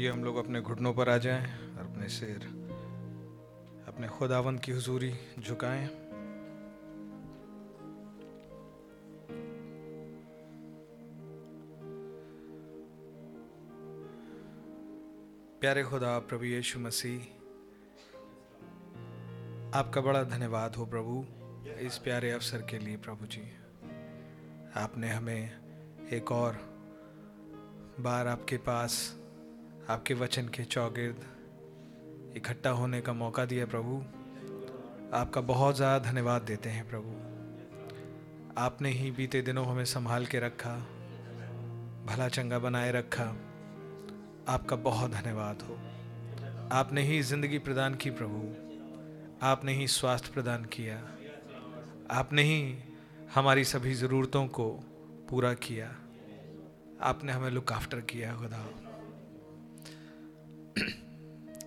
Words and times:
आइए 0.00 0.08
हम 0.08 0.24
लोग 0.24 0.36
अपने 0.36 0.60
घुटनों 0.60 0.94
पर 0.94 1.08
आ 1.08 1.16
जाएँ 1.16 1.74
और 1.76 1.84
अपने 1.84 2.08
सिर, 2.08 2.44
अपने 3.88 4.08
खुदावंद 4.08 4.60
की 4.60 4.72
हुजूरी 4.72 5.12
झुकाएँ। 5.38 5.88
प्यारे 15.60 15.84
खुदा, 15.84 16.18
प्रभु 16.18 16.44
यीशु 16.44 16.80
मसीह, 16.80 17.20
आपका 19.78 20.00
बड़ा 20.00 20.22
धन्यवाद 20.22 20.76
हो 20.76 20.86
प्रभु, 20.86 21.24
इस 21.80 21.98
प्यारे 21.98 22.30
अवसर 22.30 22.62
के 22.62 22.78
लिए 22.78 22.96
प्रभु 22.96 23.26
जी। 23.26 23.48
आपने 24.76 25.08
हमें 25.08 25.42
एक 26.08 26.32
और 26.32 26.52
बार 28.00 28.26
आपके 28.26 28.56
पास 28.56 29.19
आपके 29.90 30.14
वचन 30.14 30.48
के 30.48 30.64
चौगिर्द 30.64 32.36
इकट्ठा 32.36 32.70
होने 32.70 33.00
का 33.00 33.12
मौका 33.12 33.44
दिया 33.44 33.66
प्रभु। 33.66 33.96
आपका 35.16 35.40
बहुत 35.40 35.76
ज़्यादा 35.76 36.10
धन्यवाद 36.10 36.42
देते 36.42 36.68
हैं 36.68 36.88
प्रभु। 36.88 37.14
आपने 38.58 38.90
ही 38.90 39.10
बीते 39.10 39.42
दिनों 39.42 39.66
हमें 39.66 39.84
संभाल 39.84 40.26
के 40.26 40.40
रखा, 40.40 40.74
भला 42.06 42.28
चंगा 42.28 42.58
बनाए 42.58 42.92
रखा। 42.92 43.24
आपका 44.48 44.76
बहुत 44.76 45.10
धन्यवाद 45.10 45.62
हो। 45.62 45.78
आपने 46.72 47.02
ही 47.02 47.22
ज़िंदगी 47.22 47.58
प्रदान 47.58 47.94
की 47.94 48.10
प्रभु। 48.10 48.42
आपने 49.46 49.72
ही 49.72 49.86
स्वास्थ्य 49.88 50.32
प्रदान 50.34 50.64
किया। 50.64 51.00
आपने 52.10 52.42
ही 52.42 52.78
हमारी 53.34 53.64
सभी 53.64 53.94
ज़रूरतों 53.94 54.46
को 54.46 54.68
पूरा 55.30 55.52
किया। 55.54 55.90
आपने 57.02 57.32
हमें 57.32 57.50
लुक 57.50 57.72
आफ्टर 57.72 58.00
किया, 58.00 58.34
खुदा। 58.36 58.89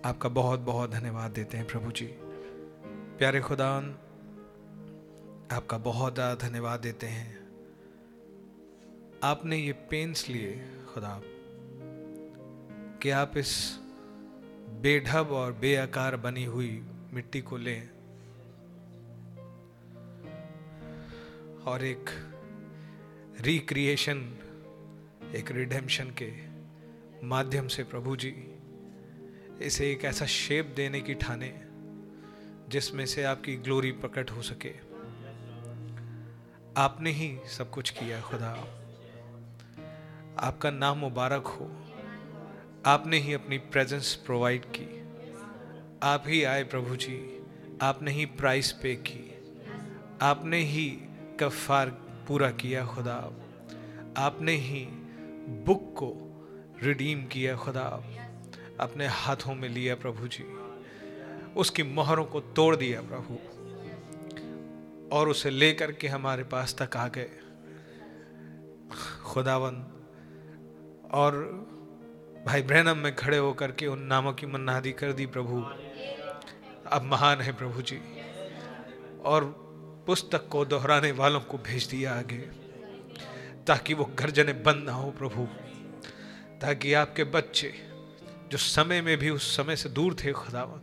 आपका 0.04 0.28
बहुत 0.28 0.60
बहुत 0.60 0.90
धन्यवाद 0.90 1.30
देते 1.30 1.56
हैं 1.56 1.66
प्रभु 1.66 1.90
जी। 1.90 2.06
प्यारे 3.18 3.40
खुदा 3.40 3.68
आपका 5.56 5.78
बहुत 5.78 6.14
ज़्यादा 6.14 6.48
धन्यवाद 6.48 6.80
देते 6.80 7.06
हैं। 7.06 7.38
आपने 9.22 9.56
ये 9.56 9.72
पेंस 9.72 10.28
लिए, 10.28 10.52
खुदा, 10.94 11.20
कि 13.02 13.10
आप 13.10 13.36
इस 13.36 13.80
बेढब 14.82 15.28
और 15.32 15.52
बेआकार 15.52 16.16
बनी 16.16 16.44
हुई 16.44 16.82
मिट्टी 17.12 17.40
को 17.40 17.56
लें 17.56 17.88
और 21.66 21.84
एक 21.84 22.10
रिक्रिएशन 23.40 24.18
एक 25.34 25.50
रिडेम्पशन 25.50 26.10
के 26.22 26.32
माध्यम 27.26 27.68
से 27.68 27.84
प्रभु 27.84 28.16
जी 28.16 28.53
इसे 29.62 29.92
एक 29.92 30.04
ऐसा 30.04 30.26
शेप 30.26 30.72
देने 30.76 31.00
की 31.00 31.14
ठाने 31.14 31.60
जिसमें 32.68 33.06
से 33.06 33.24
आपकी 33.24 33.56
ग्लोरी 33.56 33.92
प्रकट 33.92 34.30
हो 34.30 34.42
सके। 34.42 34.94
आपने 36.76 37.10
ही 37.10 37.38
सब 37.46 37.70
कुछ 37.70 37.90
किया 37.90 38.20
खुदा। 38.20 38.50
आपका 40.38 40.70
नाम 40.70 40.98
मुबारक 40.98 41.46
हो। 41.46 41.86
आपने 42.86 43.18
ही 43.18 43.32
अपनी 43.32 43.58
प्रेजेंस 43.58 44.14
प्रोवाइड 44.14 44.64
की। 44.64 45.00
आप 46.02 46.24
ही 46.26 46.44
आए 46.44 46.64
प्रभु 46.64 46.96
जी। 46.96 47.46
आपने 47.82 48.10
ही 48.10 48.26
प्राइस 48.26 48.72
पे 48.72 48.96
की। 48.96 49.34
आपने 50.22 50.58
ही 50.58 50.98
कफार 51.40 51.90
पूरा 52.28 52.50
किया, 52.50 52.86
खुदा। 52.86 53.32
आपने 54.16 54.52
ही 54.52 54.86
बुक 55.66 55.94
को 55.94 56.30
रिडीम 56.82 57.26
किया, 57.26 57.56
खुदा। 57.56 58.20
अपने 58.80 59.06
हाथों 59.06 59.54
में 59.54 59.68
लिया 59.68 59.94
प्रभु 59.94 60.28
जी। 60.28 60.44
उसकी 61.56 61.82
मोहरों 61.82 62.24
को 62.24 62.40
तोड़ 62.40 62.76
दिया 62.76 63.00
प्रभु। 63.00 63.38
और 65.16 65.28
उसे 65.28 65.50
लेकर 65.50 65.92
के 65.92 66.08
हमारे 66.08 66.44
पास 66.44 66.76
तक 66.82 66.96
आ 66.96 67.08
गए। 67.08 67.30
खुदावन 69.24 69.86
और 71.12 71.34
भाई 72.46 72.62
ब्रहणम 72.62 72.96
में 72.96 73.14
खड़े 73.14 73.38
होकर 73.38 73.72
के 73.72 73.86
उन 73.86 74.02
नामों 74.02 74.32
की 74.32 74.46
मन्नादी 74.46 74.92
कर 74.92 75.12
दी 75.12 75.26
प्रभु। 75.26 75.62
अब 76.86 77.02
महान 77.02 77.40
है 77.40 77.52
प्रभु 77.52 77.82
जी। 77.82 78.00
और 79.24 79.64
पुस्तक 80.06 80.48
को 80.48 80.64
दोहराने 80.64 81.12
वालों 81.12 81.40
को 81.40 81.58
भेज 81.58 81.84
दिया 81.84 82.14
आगे, 82.14 82.38
ताकि 83.66 83.94
वो 83.94 84.04
गर्जने 84.04 84.52
बंद 84.52 84.84
ना 84.84 84.92
हो 84.92 85.10
प्रभु, 85.10 85.44
ताकि 86.60 86.92
आपके 86.94 87.24
बच्चे 87.24 87.93
जो 88.54 88.58
समय 88.58 89.00
में 89.00 89.18
भी 89.18 89.30
उस 89.30 89.56
समय 89.56 89.76
से 89.76 89.88
दूर 89.88 90.16
थे 90.24 90.32
खुदावन, 90.32 90.80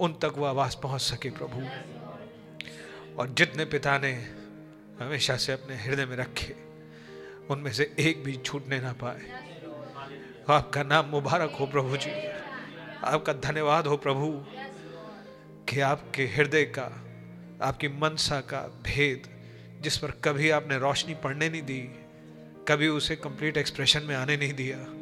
उन 0.00 0.12
तक 0.12 0.32
वो 0.36 0.44
आवाज़ 0.44 0.76
पहुँच 0.82 1.00
सके 1.00 1.30
प्रभु। 1.30 1.60
और 3.20 3.28
जितने 3.28 3.64
पिता 3.64 3.98
ने 3.98 4.12
हमेशा 5.00 5.36
से 5.36 5.52
अपने 5.52 5.76
हृदय 5.76 6.06
में 6.06 6.16
रखे, 6.16 6.56
उनमें 7.50 7.72
से 7.72 7.94
एक 7.98 8.24
भी 8.24 8.36
छूटने 8.36 8.80
ना 8.80 8.92
पाए। 8.92 9.20
आपका 10.50 10.82
नाम 10.82 11.06
मुबारक 11.06 11.50
हो 11.60 11.66
प्रभु 11.66 11.96
जी। 11.96 12.10
आपका 13.04 13.32
धन्यवाद 13.32 13.86
हो 13.86 13.96
प्रभु 13.96 14.44
कि 15.68 15.80
आपके 15.80 16.26
हृदय 16.26 16.64
का, 16.64 17.04
आपकी 17.62 17.88
मनसा 17.88 18.40
का 18.40 18.60
भेद, 18.60 19.28
जिस 19.80 19.98
पर 19.98 20.10
कभी 20.10 20.50
आपने 20.50 20.78
रोशनी 20.78 21.14
पड़ने 21.14 21.48
नहीं 21.48 21.62
दी, 21.62 21.80
कभी 22.68 22.88
उसे 22.88 23.16
कंप्लीट 23.16 23.56
एक्सप्रेशन 23.56 24.02
में 24.02 24.16
आने 24.16 24.36
नहीं 24.36 24.52
दिया। 24.52 25.01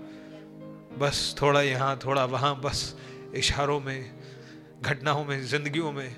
बस 0.99 1.37
थोड़ा 1.43 1.63
यहाँ, 1.63 2.01
थोड़ा 2.05 2.25
वहाँ, 2.25 2.61
बस 2.61 2.97
इशारों 3.35 3.81
में, 3.81 4.11
घटनाओं 4.83 5.25
में, 5.25 5.47
जिंदगियों 5.47 5.93
में, 5.93 6.17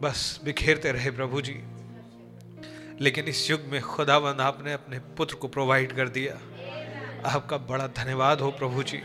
बस 0.00 0.40
बिखेरते 0.44 0.92
रहे 0.92 1.10
प्रभु 1.10 1.40
जी। 1.40 1.64
लेकिन 3.00 3.24
इस 3.24 3.50
युग 3.50 3.60
में 3.60 3.82
खुदावंद 3.82 4.40
आपने 4.40 4.72
अपने 4.72 4.98
पुत्र 4.98 5.34
को 5.34 5.48
प्रोवाइड 5.48 5.92
कर 5.92 6.08
दिया। 6.08 6.34
आपका 7.28 7.58
बड़ा 7.58 7.86
धन्यवाद 7.86 8.40
हो 8.40 8.50
प्रभु 8.50 8.82
जी। 8.82 9.02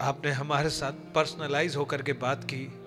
आपने 0.00 0.30
हमारे 0.30 0.70
साथ 0.70 0.92
पर्सनलाइज 0.92 1.76
होकर 1.76 2.02
के 2.02 2.12
बात 2.12 2.44
की। 2.44 2.80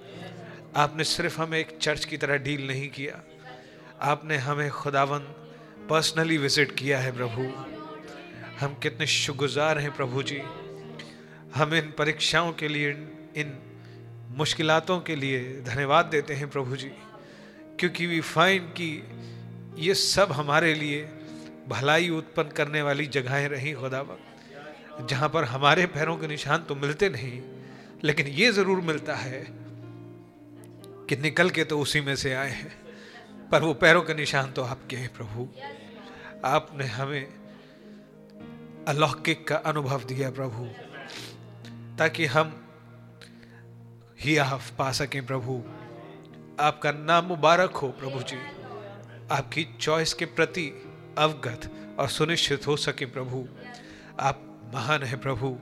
आपने 0.75 1.03
सिर्फ़ 1.03 1.41
हमें 1.41 1.59
एक 1.59 1.77
चर्च 1.81 2.05
की 2.05 2.17
तरह 2.17 2.37
डील 2.37 2.67
नहीं 2.67 2.89
किया। 2.89 3.23
आपने 4.01 4.37
हमें 4.37 4.71
खुदावन 4.71 5.19
पर्सनली 5.89 6.37
विज़िट 6.37 6.71
किया 6.71 6.99
है 6.99 7.11
प्रभु। 7.11 7.41
हम 8.59 8.73
कितने 8.73 9.07
शुगुजार 9.07 9.79
हैं 9.79 9.95
प्रभु 9.95 10.23
जी। 10.23 10.41
हम 11.55 11.73
इन 11.73 11.93
परीक्षाओं 11.97 12.51
के 12.53 12.67
लिए, 12.67 12.89
इन 13.35 13.57
मुश्किलातों 14.37 14.99
के 15.01 15.15
लिए 15.15 15.39
धन्यवाद 15.63 16.05
देते 16.05 16.33
हैं 16.33 16.49
प्रभु 16.49 16.75
जी, 16.75 16.91
क्योंकि 17.79 18.05
वी 18.07 18.19
फाइंड 18.21 18.69
कि 18.73 18.89
ये 19.77 19.93
सब 19.93 20.31
हमारे 20.31 20.73
लिए 20.73 21.01
भलाई 21.69 22.09
उत्पन्न 22.11 22.49
करने 22.49 22.81
वाली 22.81 23.05
जगहें 23.09 23.47
रही 23.49 23.73
खुदावन 23.73 25.05
जहाँ 25.07 25.29
पर 25.29 25.43
हमारे 25.45 25.85
पैरों 25.87 26.15
के 26.17 26.27
निशान 26.27 26.63
तो 26.63 26.75
मिलते 26.75 27.09
नहीं, 27.09 27.41
लेकिन 28.03 28.27
ये 28.27 28.51
ज़रूर 28.51 28.81
मिलता 28.83 29.15
है 29.15 29.45
कि 31.09 31.15
निकल 31.17 31.49
के 31.49 31.63
तो 31.63 31.79
उसी 31.79 32.01
में 32.01 32.15
से 32.15 32.33
आए 32.33 32.51
हैं, 32.51 32.71
पर 33.51 33.61
वो 33.61 33.73
पैरों 33.75 34.01
के 34.01 34.13
निशान 34.13 34.51
तो 34.51 34.63
आपके 34.65 34.95
हैं 34.95 35.13
प्रभु। 35.13 35.47
आपने 36.45 36.85
हमें 36.87 37.27
अलौकिक 38.87 39.47
का 39.47 39.55
अनुभव 39.65 40.03
दिया 40.03 40.29
प्रभु। 40.31 40.67
ताकि 41.97 42.25
हम 42.25 42.53
ही 44.21 44.37
आप 44.37 44.61
पा 44.77 44.91
सकें 44.91 45.25
प्रभु। 45.25 45.61
आपका 46.59 46.91
नाम 46.91 47.25
मुबारक 47.25 47.75
हो 47.75 47.87
प्रभु 47.89 48.19
जी। 48.19 48.37
आपकी 49.31 49.67
चॉइस 49.81 50.13
के 50.13 50.25
प्रति 50.25 50.67
अवगत 51.17 51.69
और 51.99 52.07
सुनिश्चित 52.09 52.67
हो 52.67 52.75
सके 52.77 53.05
प्रभु। 53.05 53.45
आप 54.19 54.43
महान 54.73 55.03
हैं 55.03 55.19
प्रभु। 55.21 55.57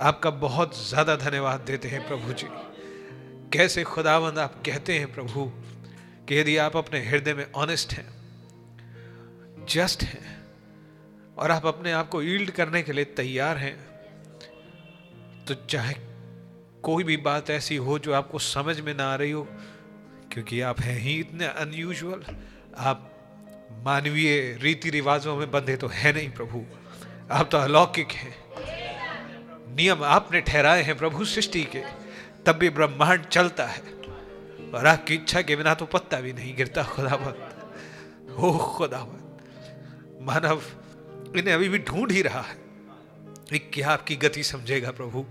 आपका 0.00 0.30
बहुत 0.30 0.76
ज़्यादा 0.88 1.16
धन्यवाद 1.16 1.60
देते 1.60 1.88
हैं 1.88 2.06
प्रभु 2.08 2.32
जी। 2.32 2.48
कैसे 3.52 3.82
खुदावंद 3.84 4.38
आप 4.38 4.62
कहते 4.66 4.98
हैं 4.98 5.12
प्रभु 5.14 5.50
कि 6.28 6.38
यदि 6.38 6.56
आप 6.56 6.76
अपने 6.76 7.04
हृदय 7.04 7.34
में 7.34 7.46
ऑनेस्ट 7.52 7.92
हैं 7.92 8.06
जस्ट 9.68 10.02
हैं 10.02 10.36
और 11.38 11.50
आप 11.50 11.66
अपने 11.66 11.92
आप 11.92 12.08
को 12.08 12.22
ईल्ड 12.22 12.50
करने 12.50 12.82
के 12.82 12.92
लिए 12.92 13.04
तैयार 13.04 13.56
हैं 13.56 13.87
तो 15.48 15.54
चाहे 15.54 15.94
कोई 16.82 17.04
भी 17.04 17.16
बात 17.16 17.50
ऐसी 17.50 17.76
हो 17.76 17.98
जो 17.98 18.12
आपको 18.12 18.38
समझ 18.38 18.80
में 18.80 18.94
ना 18.94 19.12
आ 19.12 19.14
रही 19.14 19.30
हो, 19.30 19.48
क्योंकि 20.32 20.60
आप 20.60 20.80
हैं 20.80 20.98
ही 20.98 21.20
इतने 21.20 21.46
अनयूजुअल 21.46 22.22
आप 22.76 23.10
मानवीय 23.72 24.58
रीति 24.62 24.90
रिवाजों 24.90 25.36
में 25.36 25.50
बंधे 25.50 25.76
तो 25.76 25.88
है 25.88 26.12
नहीं 26.12 26.30
प्रभु। 26.30 26.64
आप 27.30 27.48
तो 27.52 27.58
अलौकिक 27.58 28.08
हैं। 28.12 28.34
नियम 29.74 30.04
आपने 30.04 30.40
ठहराए 30.40 30.82
हैं 30.82 30.98
प्रभु 30.98 31.24
सृष्टि 31.24 31.64
के। 31.64 31.82
तब 32.46 32.52
भी 32.52 32.70
ब्रह्मांड 32.70 33.24
चलता 33.24 33.66
है। 33.66 33.80
और 34.74 34.86
आपकी 34.86 35.14
इच्छा 35.14 35.42
के 35.42 35.56
बिना 35.56 35.74
तो 35.74 35.86
पत्ता 35.86 36.20
भी 36.20 36.32
नहीं 36.32 36.56
गिरता, 36.56 36.82
खुदावत। 36.82 37.72
हो 38.38 38.74
खुदावत। 38.76 39.38
मानव 40.22 40.62
इन्हें 41.36 41.54
अभी 41.54 41.68
भी 41.68 41.78
ढूंढ 41.78 42.12
ही 42.12 42.22
रहा 42.22 42.40
है। 42.40 42.67
क्या 43.56 43.90
आपकी 43.90 44.16
गति 44.16 44.42
समझेगा 44.42 44.90
प्रभु। 44.90 45.24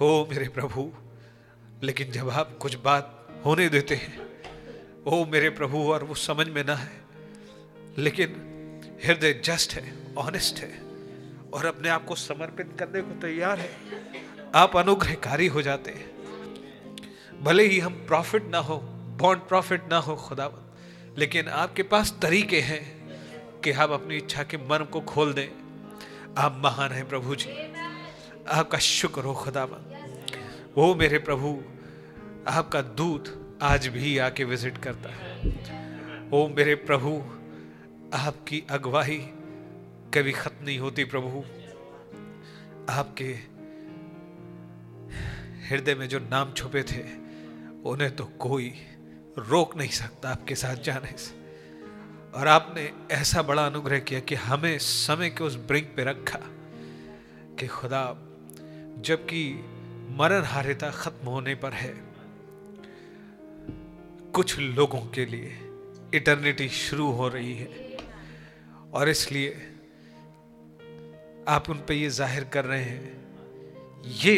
हो 0.00 0.28
मेरे 0.30 0.48
प्रभु, 0.48 0.92
लेकिन 1.82 2.10
जब 2.10 2.30
आप 2.30 2.58
कुछ 2.58 2.74
बात 2.74 3.28
होने 3.44 3.68
देते 3.68 3.94
हैं, 3.94 4.26
ओ 5.06 5.24
मेरे 5.24 5.50
प्रभु, 5.50 5.78
और 5.78 6.04
वो 6.04 6.14
समझ 6.14 6.48
में 6.48 6.64
ना 6.64 6.74
है, 6.74 7.00
लेकिन 7.98 8.28
हृदय 9.04 9.40
जस्ट 9.44 9.72
है 9.72 10.14
ऑनेस्ट 10.18 10.58
है, 10.58 10.82
और 11.54 11.66
अपने 11.66 11.88
आप 11.88 12.04
को 12.04 12.14
समर्पित 12.14 12.70
करने 12.78 13.02
को 13.02 13.20
तैयार 13.20 13.60
है, 13.60 13.70
आप 14.54 14.76
अनुग्रहकारी 14.76 15.46
हो 15.46 15.62
जाते 15.62 15.90
हैं। 15.90 16.10
भले 17.42 17.66
ही 17.66 17.80
हम 17.80 17.92
प्रॉफिट 17.92 18.44
ना 18.44 18.58
हो 18.58 18.78
बॉन्ड 19.18 19.40
प्रॉफिट 19.40 19.82
ना 19.90 19.98
हो 19.98 20.16
खुदा 20.16 20.66
लेकिन 21.18 21.48
आपके 21.48 21.82
पास 21.82 22.18
तरीके 22.22 22.60
हैं 22.60 23.00
कि 23.60 23.72
आप 23.72 23.90
अपनी 23.90 24.16
इच्छा 24.16 24.42
के 24.42 24.56
मर्म 24.56 24.84
को 24.84 25.00
खोल 25.00 25.32
दें 25.32 25.69
आप 26.38 26.60
महान 26.64 26.92
हैं 26.92 27.08
प्रभु 27.08 27.34
जी। 27.34 27.50
आपका 28.48 28.78
शुक्र 28.78 29.22
हो 29.22 29.34
खुदावन 29.34 29.96
वो 30.76 30.94
मेरे 30.94 31.18
प्रभु, 31.18 31.48
आपका 32.48 32.82
दूत 32.82 33.58
आज 33.62 33.86
भी 33.86 34.18
आके 34.18 34.44
विज़िट 34.44 34.78
करता 34.78 35.10
है। 35.10 36.30
ओ 36.34 36.46
मेरे 36.48 36.74
प्रभु, 36.74 37.10
आपकी 38.16 38.62
अगवाही 38.70 39.18
कभी 40.14 40.32
खत्म 40.32 40.64
नहीं 40.64 40.78
होती 40.78 41.04
प्रभु। 41.04 41.42
आपके 42.92 43.34
हृदय 45.70 45.94
में 45.94 46.08
जो 46.08 46.18
नाम 46.18 46.52
छुपे 46.52 46.82
थे, 46.82 47.02
उन्हें 47.84 48.16
तो 48.16 48.24
कोई 48.24 48.72
रोक 49.38 49.76
नहीं 49.76 49.90
सकता 49.90 50.30
आपके 50.30 50.54
साथ 50.54 50.76
जाने 50.76 51.16
से। 51.18 51.39
और 52.34 52.48
आपने 52.48 52.90
ऐसा 53.10 53.42
बड़ा 53.42 53.64
अनुग्रह 53.66 53.98
किया 53.98 54.20
कि 54.20 54.34
हमें 54.34 54.78
समय 54.78 55.30
के 55.30 55.44
उस 55.44 55.56
ब्रिंक 55.68 55.86
पे 55.96 56.04
रखा 56.04 56.38
कि 57.58 57.66
खुदा, 57.66 58.02
जबकि 58.98 59.42
मरण 60.18 60.44
हारिता 60.44 60.90
खत्म 60.90 61.28
होने 61.28 61.54
पर 61.54 61.72
है, 61.72 61.92
कुछ 64.34 64.58
लोगों 64.58 65.00
के 65.06 65.24
लिए 65.26 65.56
इटर्निटी 66.14 66.68
शुरू 66.68 67.10
हो 67.10 67.28
रही 67.28 67.54
है। 67.54 67.96
और 68.92 69.08
इसलिए 69.08 69.50
आप 71.48 71.70
उन 71.70 71.82
पे 71.88 71.94
ये 71.94 72.08
ज़ाहिर 72.10 72.44
कर 72.44 72.64
रहे 72.64 72.82
हैं, 72.82 73.12
ये 74.22 74.36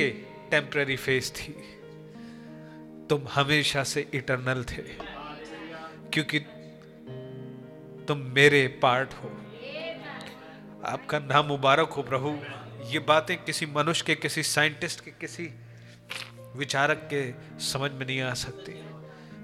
टेम्पररी 0.50 0.96
फ़ेज़ 0.96 1.30
थी। 1.32 1.52
तुम 3.10 3.26
हमेशा 3.30 3.84
से 3.84 4.06
इटरनल 4.14 4.64
थे, 4.64 4.82
क्योंकि 6.12 6.38
तुम 8.08 8.18
मेरे 8.18 8.66
पार्ट 8.82 9.14
हो। 9.14 9.28
आपका 10.86 11.18
नाम 11.18 11.46
मुबारक 11.46 11.88
हो 11.88 12.02
प्रभु। 12.02 12.38
ये 12.90 12.98
बातें 12.98 13.44
किसी 13.44 13.66
मनुष्य 13.66 14.04
के, 14.06 14.14
किसी 14.14 14.42
साइंटिस्ट 14.42 15.04
के, 15.04 15.10
किसी 15.10 15.50
विचारक 16.56 17.08
के 17.12 17.32
समझ 17.64 17.90
में 17.90 18.06
नहीं 18.06 18.20
आ 18.20 18.34
सकती। 18.34 18.72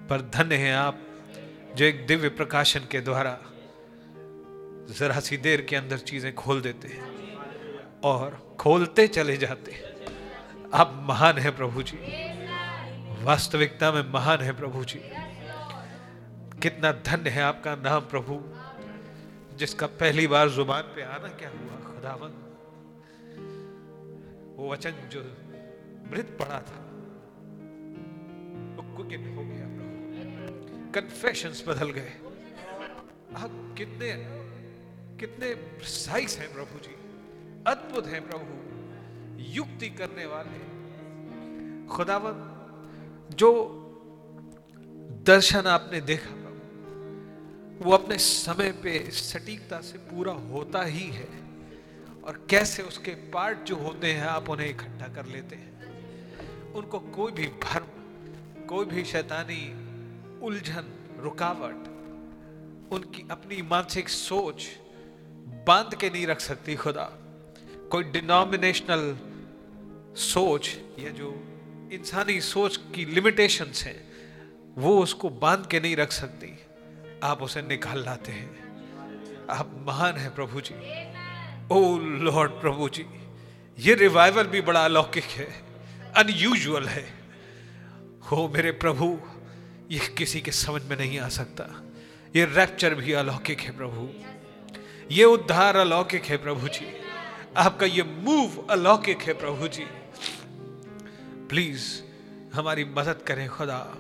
पर 0.09 0.21
धन्य 0.21 0.57
है 0.57 0.75
आप 0.75 0.99
जो 1.75 1.85
एक 1.85 2.07
दिव्य 2.07 2.29
प्रकाशन 2.29 2.81
के 2.81 3.01
द्वारा 3.01 3.39
जरा 4.99 5.21
सी 5.21 5.37
देर 5.37 5.61
के 5.61 5.77
अंदर 5.77 5.99
चीज़ें 5.99 6.35
खोल 6.35 6.61
देते 6.61 6.89
हैं 6.89 7.03
और 8.05 8.57
खोलते 8.61 9.07
चले 9.09 9.37
जाते 9.37 9.73
हैं। 9.73 9.85
आप 10.75 10.99
महान 11.03 11.39
है 11.39 11.51
प्रभु 11.51 11.83
जी। 11.83 11.99
वास्तविकता 13.25 13.93
में 13.93 14.13
महान 14.13 14.41
है 14.41 14.53
प्रभु 14.53 14.85
जी। 14.85 15.01
कितना 16.63 16.93
धन्य 16.93 17.31
है 17.31 17.43
आपका 17.43 17.75
नाम 17.77 18.01
प्रभु, 18.01 18.43
जिसका 19.57 19.87
पहली 19.87 20.27
बार 20.27 20.49
ज़ुबान 20.49 20.83
पे 20.83 21.03
आना 21.03 21.29
क्या 21.29 21.49
हुआ, 21.49 21.93
खुदावन? 21.93 22.33
वो 24.57 24.73
वचन 24.73 24.91
जो 24.91 25.21
मृत 26.11 26.37
पड़ा 26.39 26.61
था 26.61 26.81
वो 28.77 28.97
कुकिन 28.97 29.37
हो 29.37 29.45
गया 29.45 29.67
प्रभु। 29.67 30.93
कन्फेशंस 30.93 31.65
बदल 31.69 31.91
गए। 31.91 32.13
आप 33.37 33.75
कितने 33.79 34.39
कितने 35.19 35.55
प्रिसाइस 35.55 36.39
हैं 36.39 36.55
प्रभु 36.55 36.79
जी। 36.79 36.95
अद्भुत 37.67 38.07
हैं 38.07 38.31
प्रभु। 38.31 38.69
युक्ति 39.43 39.91
करने 39.91 40.27
वाले। 40.27 40.59
खुदावन, 41.87 42.37
जो 43.35 43.75
दर्शन 45.27 45.67
आपने 45.67 46.01
देखा 46.01 46.38
वो 47.83 47.93
अपने 47.93 48.19
समय 48.19 48.73
पे 48.73 49.11
सटीकता 49.11 49.81
से 49.81 49.99
पूरा 49.99 50.33
होता 50.33 50.83
ही 50.83 51.07
है। 51.07 51.29
और 52.25 52.47
कैसे 52.51 52.83
उसके 52.83 53.11
पार्ट 53.11 53.59
जो 53.59 53.77
होते 53.77 54.13
हैं, 54.13 54.23
आप 54.23 54.51
उन्हें 54.51 54.71
इकट्ठा 54.71 55.09
कर 55.09 55.27
लेते 55.27 55.57
हैं। 55.57 55.79
उनको 56.73 56.99
कोई 56.99 57.33
भी 57.33 57.47
भर्म, 57.47 57.87
कोई 58.67 58.87
भी 58.87 59.05
शैतानी, 59.05 59.71
उलझन, 60.47 61.17
रुकावट, 61.21 61.75
उनकी 62.93 63.29
अपनी 63.31 63.63
मानसिक 63.63 64.09
सोच 64.09 64.67
बाँध 65.67 65.95
के 65.95 66.11
नहीं 66.11 66.27
रख 66.27 66.41
सकती 66.41 66.77
खुदा। 66.77 67.13
कोई 67.93 68.05
डिनोमिनेशनल 68.05 69.19
सोच 70.17 70.79
या 70.99 71.11
जो 71.11 71.45
इंसानी 71.93 72.41
सोच 72.41 72.77
की 72.77 73.05
लिमिटेशंस 73.05 73.85
हैं, 73.85 74.09
वो 74.75 75.03
उसको 75.03 75.31
बाँध 75.31 75.67
के 75.67 75.81
नहीं 75.81 75.97
रख 75.97 76.13
सकती। 76.13 76.59
आप 77.23 77.43
उसे 77.43 77.63
निकाल 77.63 78.05
लाते 78.05 78.33
हैं। 78.33 78.59
आप 79.51 79.85
महान 79.87 80.17
है 80.17 80.35
प्रभु 80.35 80.61
जी। 80.61 80.75
ओ 81.73 81.99
लॉर्ड 81.99 82.51
प्रभु 82.51 82.89
जी, 82.89 83.07
ये 83.79 83.95
रिवाइवल 83.95 84.45
भी 84.45 84.61
बड़ा 84.61 84.85
अलौकिक 84.85 85.25
है, 85.25 85.45
अनयूजुअल 86.17 86.85
है। 86.85 87.15
हो 88.31 88.49
मेरे 88.49 88.73
प्रभु, 88.73 89.21
ये 89.91 89.99
किसी 89.99 90.41
के 90.41 90.53
समझ 90.53 90.83
में 90.83 90.97
नहीं 90.97 91.19
आ 91.19 91.29
सकता। 91.29 91.83
ये 92.37 92.45
रैप्चर 92.45 92.95
भी 92.95 93.13
अलौकिक 93.13 93.61
है 93.61 93.77
प्रभु। 93.77 94.09
ये 95.11 95.25
उद्धार 95.25 95.77
अलौकिक 95.77 96.25
है 96.25 96.37
प्रभु 96.37 96.69
जी। 96.69 96.93
आपका 97.57 97.87
ये 97.87 98.03
मूव 98.03 98.67
अलौकिक 98.71 99.23
है 99.23 99.33
प्रभु 99.33 99.69
जी। 99.69 99.85
प्लीज़ 101.49 102.03
हमारी 102.55 102.85
मदद 102.85 103.23
करें 103.27 103.49
खुदा। 103.49 103.95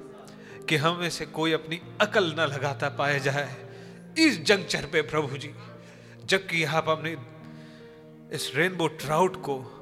कि 0.68 0.76
हम 0.76 0.96
में 0.96 1.10
से 1.10 1.26
कोई 1.26 1.52
अपनी 1.52 1.80
अकल 2.00 2.34
न 2.38 2.40
लगाता 2.40 2.88
पाया 2.88 3.18
जाए। 3.18 3.56
इस 4.18 4.42
जंक्चर 4.42 4.86
पे 4.86 5.02
प्रभु 5.02 5.36
जी, 5.36 5.54
जबकि 6.24 6.64
आप 6.64 6.88
अपने 6.88 7.16
इस 8.36 8.52
रेनबो 8.54 8.88
ट्राउट 8.88 9.36
को 9.36 9.74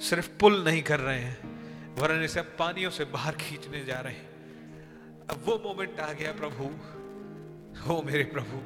सिर्फ़ 0.00 0.30
पुल 0.40 0.64
नहीं 0.64 0.82
कर 0.82 1.00
रहे 1.00 1.18
हैं, 1.18 1.54
वरन 1.94 2.22
इसे 2.22 2.42
पानियों 2.42 2.90
से 2.90 3.04
बाहर 3.04 3.34
खींचने 3.34 3.84
जा 3.84 4.00
रहे 4.00 4.12
हैं। 4.12 4.28
अब 5.30 5.42
वो 5.46 5.62
मोमेंट 5.64 6.00
आ 6.00 6.12
गया 6.12 6.32
प्रभु। 6.32 6.70
हो 7.80 8.02
मेरे 8.02 8.24
प्रभु, 8.24 8.60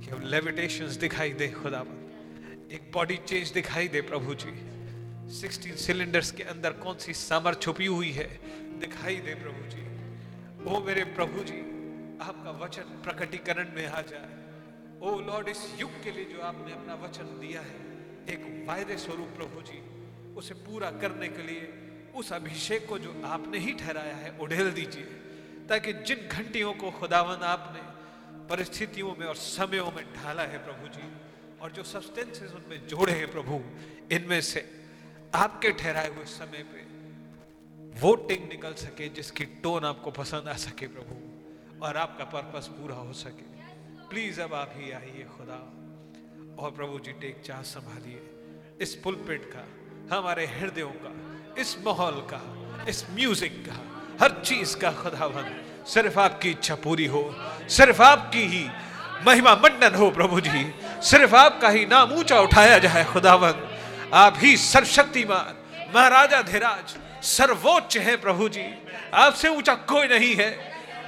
कि 0.00 0.10
हम 0.10 0.22
लेविटेशंस 0.24 0.96
दिखाई 0.96 1.32
दे 1.32 1.48
खुदा 1.48 1.80
एक 2.72 2.90
बॉडी 2.94 3.16
चेंज 3.16 3.50
दिखाई 3.50 3.88
दे 3.88 4.00
प्रभु 4.00 4.34
जी। 4.34 4.52
16 5.40 5.76
सिलेंडर्स 5.76 6.30
के 6.30 6.42
अंदर 6.42 6.70
कौन 6.70 6.98
सी 6.98 7.12
सामर 7.12 7.54
छुपी 7.54 7.86
हुई 7.86 8.10
है, 8.10 8.40
दिखाई 8.80 9.16
दे 9.16 9.34
प्रभु 9.34 9.70
जी। 9.70 9.93
ओ 10.64 10.80
मेरे 10.80 11.04
प्रभु 11.04 11.42
जी, 11.44 11.58
आपका 12.22 12.50
वचन 12.64 12.82
प्रकटीकरण 12.82 13.74
में 13.74 13.86
आ 13.86 14.00
जाए। 14.00 14.28
ओ 15.00 15.20
लॉर्ड, 15.20 15.48
इस 15.48 15.80
युग 15.80 16.02
के 16.02 16.10
लिए 16.10 16.24
जो 16.24 16.40
आपने 16.40 16.72
अपना 16.72 16.94
वचन 16.94 17.24
दिया 17.40 17.60
है, 17.60 17.80
एक 18.28 18.64
वायदे 18.68 18.96
स्वरूप 18.96 19.28
प्रभु 19.36 19.62
जी, 19.62 19.80
उसे 20.34 20.54
पूरा 20.54 20.90
करने 20.90 21.28
के 21.28 21.42
लिए, 21.42 21.66
उस 22.14 22.32
अभिषेक 22.32 22.88
को 22.88 22.98
जो 22.98 23.22
आपने 23.24 23.58
ही 23.58 23.72
ठहराया 23.72 24.14
है, 24.14 24.38
उड़ेल 24.38 24.70
दीजिए, 24.70 25.04
ताकि 25.68 25.92
जिन 25.92 26.28
घंटियों 26.28 26.72
को 26.72 26.90
खुदावन 26.90 27.44
आपने 27.44 27.82
परिस्थितियों 28.48 29.14
में 29.18 29.26
और 29.26 29.36
समयों 29.36 29.90
में 29.92 30.04
ढाला 30.14 30.42
है 30.42 30.58
प्रभु 30.58 30.88
जी, 30.88 31.12
और 31.60 31.72
जो 31.72 31.82
सब्सटेंसेस 31.82 32.52
उनमें 32.52 32.86
जोड़े 32.86 33.12
हैं 33.12 33.30
प्रभु, 33.32 33.60
इनमें 34.12 34.40
से 34.40 34.64
आपके 35.34 35.70
ठहराए 35.72 36.08
हुए 36.08 36.24
समय 36.24 36.64
पे 36.72 36.83
वोटिंग 37.94 38.48
निकल 38.48 38.72
सके 38.76 39.08
जिसकी 39.08 39.44
टोन 39.62 39.84
आपको 39.84 40.10
पसंद 40.12 40.48
आ 40.48 40.54
सके 40.58 40.86
प्रभु, 40.88 41.16
और 41.80 41.96
आपका 41.96 42.24
पर्पस 42.32 42.66
पूरा 42.70 42.94
हो 42.96 43.12
सके। 43.14 43.46
प्लीज़ 44.08 44.40
अब 44.40 44.54
आप 44.54 44.72
ही 44.76 44.90
आइए 44.92 45.26
खुदा, 45.30 45.60
और 46.58 46.70
प्रभु 46.70 46.98
जी 46.98 47.12
टेक 47.20 47.42
चाह 47.46 47.62
संभालिए। 47.64 48.20
इस 48.80 48.94
पुलपिट 49.04 49.44
का, 49.52 49.64
हमारे 50.10 50.46
हृदयों 50.48 50.90
का, 51.04 51.12
इस 51.60 51.76
माहौल 51.86 52.20
का, 52.32 52.40
इस 52.88 53.04
म्यूज़िक 53.10 53.62
का, 53.66 53.78
हर 54.20 54.40
चीज़ 54.42 54.76
का 54.78 54.90
खुदावन 54.92 55.54
सिर्फ़ 55.86 56.18
आपकी 56.20 56.50
इच्छा 56.50 56.74
पूरी 56.82 57.06
हो, 57.06 57.22
सिर्फ़ 57.70 58.02
आपकी 58.02 58.44
ही 58.46 58.66
महिमा 59.26 59.54
मंडन 59.54 59.94
हो 59.94 60.10
प्रभु 60.10 60.40
जी। 60.40 60.64
सिर्फ़ 61.02 61.34
आपका 61.36 61.68
ही 61.68 61.86
नाम 61.86 62.12
ऊँचा 62.12 62.40
उठाया 62.40 62.78
जाए 62.78 63.04
खुदावन 63.04 63.62
आप 64.14 64.34
ही 64.38 64.56
सर्वशक्तिमान, 64.58 65.54
महाराजा 65.94 66.42
धीराज 66.42 66.96
सर्वोच्च 67.24 67.96
है 67.96 68.16
प्रभु 68.16 68.48
जी। 68.48 68.64
आपसे 69.14 69.48
ऊँचा 69.48 69.74
कोई 69.74 70.08
नहीं 70.08 70.34
है। 70.34 70.48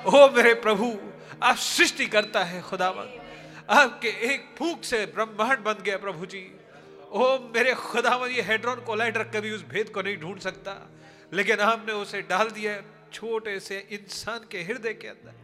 ओ 0.06 0.28
मेरे 0.30 0.54
प्रभु, 0.54 0.96
आप 1.42 1.56
सृष्टि 1.56 2.06
करता 2.06 2.44
है 2.44 2.62
खुदावन 2.62 3.22
आपके 3.70 4.08
एक 4.08 4.54
फूक 4.58 4.84
से 4.84 5.06
ब्रह्मांड 5.06 5.58
बन 5.58 5.72
गया 5.72 5.96
प्रभु 5.96 6.26
जी। 6.26 6.56
ओ 7.10 7.38
मेरे 7.38 7.74
खुदा 7.74 8.26
ये 8.26 8.42
हेड्रॉन 8.42 8.80
कोलाइडर 8.80 9.24
कभी 9.24 9.50
उस 9.50 9.64
भेद 9.68 9.88
को 9.88 10.02
नहीं 10.02 10.16
ढूंढ 10.16 10.38
सकता। 10.38 10.90
लेकिन 11.32 11.60
आपने 11.60 11.92
उसे 11.92 12.22
डाल 12.22 12.50
दिया 12.50 12.82
छोटे 13.12 13.60
से 13.60 13.78
इंसान 13.90 14.40
के 14.50 14.62
हृदय 14.62 14.94
के 14.94 15.08
अंदर। 15.08 15.34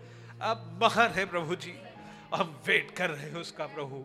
आप 0.42 0.78
महान 0.82 1.10
है 1.10 1.24
प्रभु 1.26 1.56
जी। 1.56 1.74
हम 2.34 2.62
वेट 2.66 2.90
कर 2.90 3.10
रहे 3.10 3.30
हैं 3.30 3.36
उसका 3.36 3.66
प्रभु। 3.66 4.04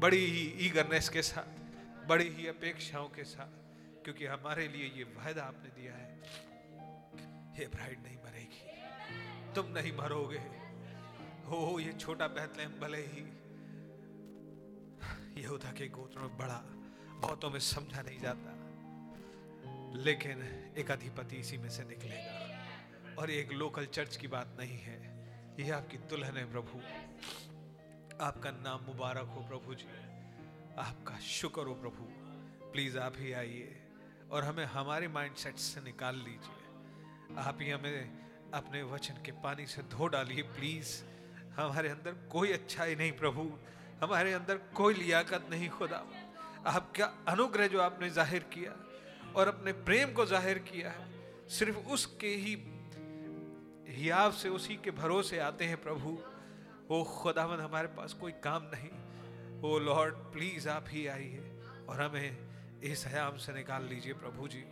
बड़ी 0.00 0.24
ही 0.26 0.66
ईगरनेस 0.66 1.08
के 1.08 1.22
साथ, 1.22 2.08
बड़ी 2.08 2.28
ही 2.28 2.46
अपेक्षाओं 2.46 3.04
के 3.04 3.24
साथ। 3.24 3.67
क्योंकि 4.08 4.26
हमारे 4.26 4.68
लिए 4.68 4.86
ये 4.86 5.04
वायदा 5.04 5.42
आपने 5.42 5.68
दिया 5.68 5.94
है। 5.94 6.16
ये 7.60 7.66
ब्राइड 7.66 8.02
नहीं 8.02 8.16
मरेगी। 8.16 8.64
तुम 9.54 9.66
नहीं 9.66 9.96
मरोगे। 9.96 10.38
हो, 11.48 11.80
ये 11.80 11.92
छोटा 11.92 12.28
बहतलेम 12.28 12.70
भले 12.80 12.98
ही 12.98 13.20
यहूदा 15.42 15.72
के 15.72 15.88
गोत्र 15.88 16.20
में 16.20 16.38
बड़ा, 16.38 16.64
बहुतों 17.20 17.50
में 17.50 17.60
समझा 17.60 18.02
नहीं 18.02 18.18
जाता। 18.20 18.50
लेकिन 19.98 20.42
एक 20.78 20.90
अधिपति 20.90 21.36
इसी 21.36 21.56
में 21.56 21.70
से 21.70 21.84
निकलेगा। 21.84 22.66
और 23.18 23.30
एक 23.30 23.52
लोकल 23.52 23.86
चर्च 23.86 24.16
की 24.16 24.28
बात 24.28 24.56
नहीं 24.60 24.78
है। 24.78 25.00
यह 25.60 25.76
आपकी 25.76 25.96
दुल्हन 25.96 26.36
है 26.36 26.52
प्रभु। 26.52 26.78
आपका 28.24 28.50
नाम 28.50 28.84
मुबारक 28.84 29.26
हो 29.26 29.40
प्रभु 29.40 29.74
जी। 29.74 29.86
आपका 30.78 31.18
शुक्र 31.18 31.62
हो 31.62 31.74
प्रभु। 31.74 32.28
प्लीज़ 32.72 32.98
आप 32.98 33.14
ही 33.16 33.32
आइए। 33.32 33.84
और 34.30 34.44
हमें 34.44 34.64
हमारे 34.66 35.08
माइंडसेट 35.08 35.56
से 35.56 35.80
निकाल 35.80 36.16
लीजिए। 36.16 37.36
आप 37.38 37.58
ही 37.60 37.70
हमें 37.70 38.50
अपने 38.54 38.82
वचन 38.84 39.22
के 39.24 39.32
पानी 39.42 39.66
से 39.66 39.82
धो 39.90 40.06
डालिए 40.06 40.42
प्लीज़ 40.54 40.90
हमारे 41.56 41.88
अंदर 41.88 42.12
कोई 42.32 42.52
अच्छाई 42.52 42.94
नहीं 42.94 43.12
प्रभु। 43.12 43.50
हमारे 44.02 44.32
अंदर 44.32 44.56
कोई 44.74 44.94
लियाकत 44.94 45.46
नहीं, 45.50 45.68
खुदा। 45.68 46.02
आपका 46.66 47.04
अनुग्रह 47.28 47.66
जो 47.66 47.80
आपने 47.80 48.10
ज़ाहिर 48.10 48.42
किया 48.52 48.74
और 49.36 49.48
अपने 49.48 49.72
प्रेम 49.84 50.12
को 50.12 50.26
ज़ाहिर 50.26 50.58
किया 50.64 50.90
है, 50.90 51.06
सिर्फ़ 51.48 51.78
उसके 51.88 52.34
ही 52.36 52.54
हियाव 53.88 54.32
से, 54.32 54.48
उसी 54.48 54.76
के 54.76 54.90
भरोसे 54.92 55.38
आते 55.38 55.64
हैं 55.64 55.80
प्रभु। 55.82 56.18
ओ 56.90 57.02
खुदावन 57.04 57.60
हमारे 57.60 57.88
पास 57.96 58.12
कोई 58.12 58.32
काम 58.44 58.70
नहीं। 58.74 58.90
ओ 59.62 59.78
लॉर्ड 59.78 60.14
प्लीज़ 60.32 60.68
आप 60.68 60.84
ही 60.88 61.06
आइए 61.06 61.42
और 61.88 62.00
हमें 62.00 62.47
इस 62.82 63.06
हयाम 63.06 63.36
से 63.36 63.52
निकाल 63.52 63.84
लीजिए 63.84 64.12
प्रभु 64.12 64.48
जी। 64.48 64.64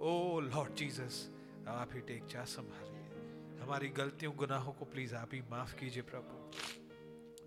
ओ 0.00 0.40
लॉर्ड 0.40 0.74
जीसस, 0.74 1.30
आप 1.68 1.90
ही 1.94 2.00
टेक 2.00 2.26
चा 2.26 2.44
संभालिए। 2.44 3.60
हमारी 3.62 3.88
गलतियों, 3.88 4.36
गुनाहों 4.36 4.72
को 4.72 4.84
प्लीज़ 4.84 5.14
आप 5.14 5.30
ही 5.34 5.42
माफ़ 5.50 5.76
कीजिए 5.76 6.02
प्रभु। 6.02 6.50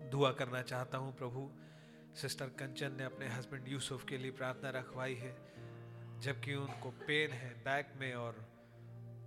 दुआ 0.08 0.32
करना 0.32 0.62
चाहता 0.62 0.98
हूँ 0.98 1.16
प्रभु, 1.16 1.50
सिस्टर 2.20 2.46
कंचन 2.46 2.92
ने 2.92 3.04
अपने 3.04 3.28
हस्बैंड 3.28 3.68
यूसुफ 3.68 4.04
के 4.04 4.18
लिए 4.18 4.30
प्रार्थना 4.30 4.70
रखवाई 4.70 5.14
है, 5.14 5.38
जबकि 6.20 6.54
उनको 6.54 6.90
पेन 6.90 7.30
है 7.30 7.54
बैक 7.54 7.92
में 7.96 8.14
और 8.14 8.46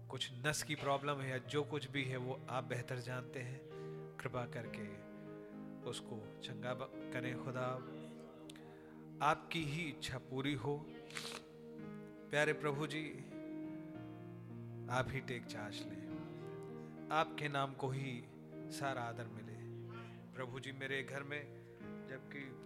कुछ 0.09 0.31
नस 0.45 0.63
की 0.63 0.75
प्रॉब्लम 0.75 1.21
है 1.21 1.29
या 1.29 1.37
जो 1.37 1.63
कुछ 1.63 1.89
भी 1.89 2.03
है, 2.03 2.17
वो 2.17 2.39
आप 2.49 2.63
बेहतर 2.63 2.99
जानते 2.99 3.39
हैं। 3.39 3.61
कृपा 4.17 4.45
करके 4.45 5.11
उसको 5.89 6.41
चंगा 6.43 6.73
करें, 7.13 7.43
खुदा। 7.43 7.97
आपकी 9.21 9.63
ही 9.63 9.81
इच्छा 9.81 10.17
पूरी 10.17 10.53
हो। 10.53 10.85
प्यारे 12.31 12.53
प्रभु 12.53 12.87
जी 12.87 13.11
आप 14.89 15.07
ही 15.09 15.19
टेक 15.19 15.45
चार्ज 15.45 15.75
लें। 15.75 17.09
आपके 17.11 17.47
नाम 17.47 17.73
को 17.73 17.89
ही 17.89 18.23
सारा 18.55 19.01
आदर 19.01 19.23
मिले। 19.23 19.57
प्रभु 20.35 20.59
जी 20.59 20.71
मेरे 20.71 21.03
घर 21.03 21.23
में 21.23 21.41
जबकि 22.09 22.61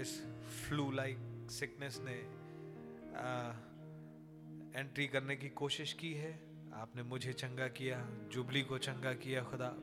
इस 0.00 0.26
फ्लू 0.46 0.90
लाइक 0.90 1.18
सिकनेस 1.50 2.00
ने 2.04 2.46
आ, 3.16 3.50
एंट्री 4.80 5.06
करने 5.06 5.36
की 5.36 5.48
कोशिश 5.48 5.92
की 5.92 6.12
है 6.14 6.32
आपने 6.74 7.02
मुझे 7.02 7.32
चंगा 7.32 7.68
किया 7.68 8.08
जुबली 8.32 8.62
को 8.62 8.78
चंगा 8.78 9.12
किया 9.12 9.42
खुदा। 9.42 9.74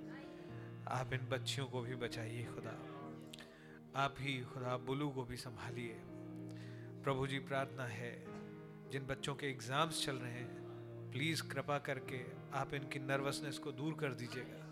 आप 0.87 1.13
इन 1.13 1.29
बच्चियों 1.29 1.67
को 1.67 1.81
भी 1.81 1.95
बचाइए 1.95 2.43
खुदा। 2.43 2.92
आप 3.95 4.15
ही 4.19 4.41
खुदा 4.41 4.77
बुलू 4.77 5.09
को 5.09 5.23
भी 5.23 5.37
संभालिए। 5.37 6.01
प्रभु 7.03 7.27
जी, 7.27 7.39
प्रार्थना 7.39 7.85
है, 7.85 8.23
जिन 8.91 9.05
बच्चों 9.05 9.35
के 9.35 9.47
एग्ज़ाम्स 9.47 10.05
चल 10.05 10.15
रहे 10.15 10.31
हैं, 10.31 11.11
प्लीज़ 11.11 11.43
कृपा 11.43 11.77
करके 11.77 12.21
आप 12.53 12.73
इनकी 12.73 12.99
नर्वसनेस 12.99 13.57
को 13.57 13.71
दूर 13.71 13.93
कर 13.93 14.13
दीजिएगा। 14.13 14.63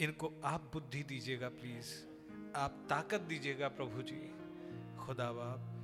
इनको 0.00 0.40
आप 0.44 0.70
बुद्धि 0.72 1.02
दीजिएगा, 1.02 1.48
प्लीज़। 1.48 1.92
आप 2.56 2.86
ताकत 2.88 3.20
दीजिएगा, 3.20 3.68
प्रभु 3.68 4.02
जी। 4.02 4.20
खुदा 4.96 5.32
बाप। 5.32 5.76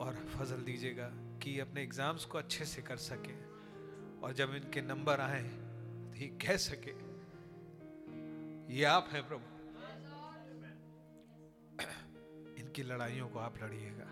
और 0.00 0.14
फजल 0.14 0.62
दीजिएगा 0.62 1.08
कि 1.42 1.58
अपने 1.60 1.82
एग्ज़ाम्स 1.82 2.24
को 2.24 2.38
अच्छे 2.38 2.64
से 2.64 2.82
कर 2.82 2.96
सके 2.96 3.34
और 4.20 4.32
जब 4.32 4.54
इनके 4.54 4.80
नंबर 4.80 5.20
आए 5.20 5.42
तो 5.42 6.14
ये 6.16 6.26
कह 6.26 6.56
सके 6.56 7.11
ये 8.68 8.84
आप 8.84 9.08
हैं 9.12 9.28
प्रभु। 9.28 9.52
इनकी 12.60 12.82
लड़ाइयों 12.82 13.28
को 13.28 13.38
आप 13.38 13.62
लड़िएगा। 13.62 14.04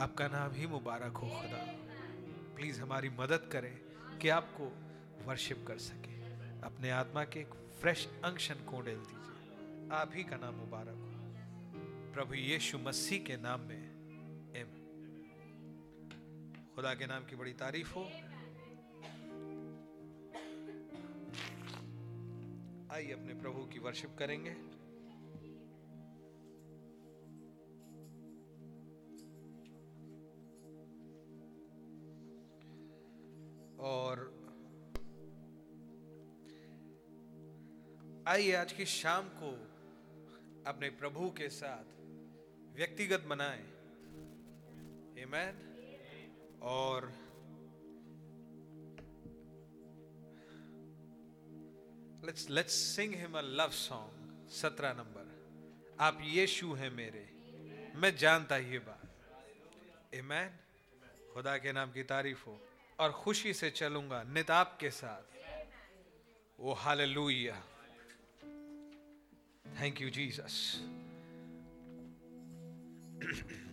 आपका 0.00 0.28
नाम 0.28 0.52
ही 0.52 0.66
मुबारक 0.66 1.12
हो, 1.16 1.28
खुदा। 1.28 1.64
प्लीज़ 2.56 2.80
हमारी 2.80 3.08
मदद 3.08 3.48
करें 3.52 3.78
कि 4.18 4.28
आपको 4.28 4.72
वर्शिप 5.26 5.64
कर 5.68 5.78
सके। 5.78 6.20
अपने 6.60 6.90
आत्मा 6.90 7.24
के 7.24 7.40
एक 7.40 7.78
फ्रेश 7.80 8.08
अंशन 8.24 8.54
को 8.54 8.80
डेल 8.80 8.98
दीजिए। 8.98 9.88
आप 9.92 10.10
ही 10.14 10.24
का 10.24 10.36
नाम 10.36 10.54
मुबारक 10.54 10.88
हो। 10.88 11.08
प्रभु 12.12 12.34
यीशु 12.34 12.78
मसीह 12.78 13.24
के 13.24 13.36
नाम 13.36 13.60
में 13.60 13.88
एम 14.56 14.68
खुदा 16.74 16.94
के 16.94 17.06
नाम 17.06 17.24
की 17.24 17.36
बड़ी 17.36 17.52
तारीफ़ 17.52 17.94
हो। 17.94 18.10
आइए 22.92 23.12
अपने 23.12 23.34
प्रभु 23.34 23.64
की 23.64 23.78
वर्शिप 23.78 24.16
करेंगे 24.18 24.54
और 33.84 34.26
आइए 38.28 38.52
आज 38.54 38.72
की 38.72 38.84
शाम 38.84 39.28
को 39.28 39.50
अपने 40.66 40.90
प्रभु 40.90 41.30
के 41.30 41.48
साथ 41.48 41.96
व्यक्तिगत 42.76 43.26
बनाएँ 43.28 43.66
Amen. 45.18 45.56
और 46.62 47.12
let's 52.24 52.50
let's 52.50 52.72
sing 52.72 53.14
him 53.14 53.38
a 53.38 53.40
love 53.40 53.70
song 53.70 54.48
सत्रह 54.50 54.92
नंबर। 54.92 55.28
आप 56.00 56.18
यीशु 56.22 56.72
हैं 56.72 56.90
मेरे। 56.90 57.30
मैं 57.98 58.16
जानता 58.16 58.56
ये 58.56 58.78
बात। 58.78 59.02
Amen. 60.10 60.48
खुदा 61.34 61.58
के 61.58 61.72
नाम 61.72 61.92
की 61.92 62.02
तारीफ़ 62.02 62.44
हो। 62.46 62.68
और 62.98 63.12
खुशी 63.12 63.54
से 63.54 63.70
चलूँगा 63.70 64.22
निताब 64.22 64.78
के 64.80 64.90
साथ। 64.90 65.22
वो 66.60 66.72
हालेलुया। 66.72 67.64
Thank 69.80 70.02
you, 70.02 70.12
Jesus. 70.12 70.76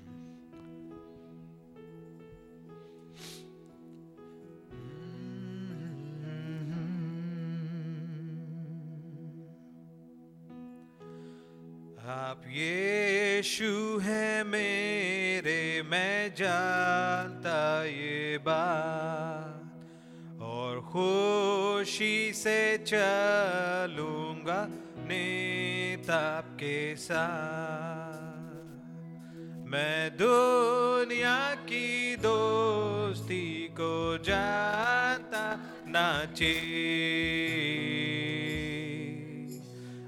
आप 12.35 12.43
यीशु 12.47 13.99
है 13.99 14.43
मेरे, 14.43 15.81
मैं 15.81 16.35
जानता 16.35 17.85
ये 17.85 18.37
बात। 18.37 20.41
और 20.41 20.81
खुशी 20.81 22.33
से 22.33 22.77
चलूँगा 22.77 24.67
नेता 24.97 26.37
आपके 26.37 26.95
साथ। 26.95 29.71
मैं 29.71 30.17
दुनिया 30.17 31.55
की 31.55 32.15
दोस्ती 32.15 33.67
को 33.71 34.17
जानता 34.17 35.59
नाचे 35.87 36.55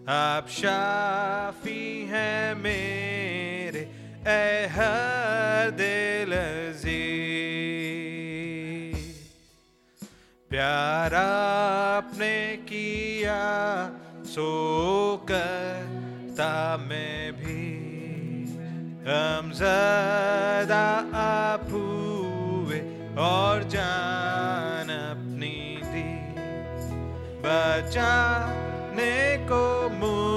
आप 0.10 0.48
शाफी 0.50 1.77
हैं 2.08 2.56
मेरे 2.56 3.84
हर 4.67 5.70
दिल 5.72 6.34
प्यार 10.52 11.13
आपने 11.15 12.36
किया 12.70 13.41
सो 14.26 14.52
करता 15.32 16.78
मैं 16.78 17.34
भी। 17.34 17.65
हम 19.08 19.52
सदा 19.52 20.88
आप 21.15 21.67
हुए 21.72 22.80
और 23.26 23.63
जान 23.70 24.89
अपनी 24.89 25.58
दी। 25.84 26.10
बचाने 27.46 29.13
को 29.52 29.63
मुझे 29.89 30.37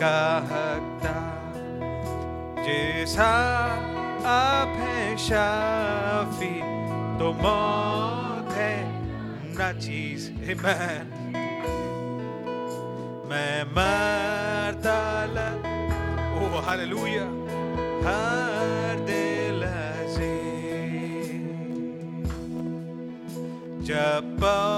का 0.00 0.18
हकदार 0.50 1.56
जैसा 2.66 3.30
आप 4.32 4.76
हैं 4.80 5.16
शाफी 5.26 6.54
तो 7.18 7.32
मौत 7.42 8.52
है 8.58 8.76
ना 9.58 9.72
चीज़ 9.80 10.30
Amen. 10.52 11.08
मैं 13.30 13.64
मरता 13.76 15.00
ल, 15.34 15.36
ओ, 16.38 16.60
हालेलुया 16.66 17.26
हर 18.06 19.04
दिल 19.10 19.60
से 20.14 20.32
जब 23.90 24.36
पहुंचूँगा 24.42 24.77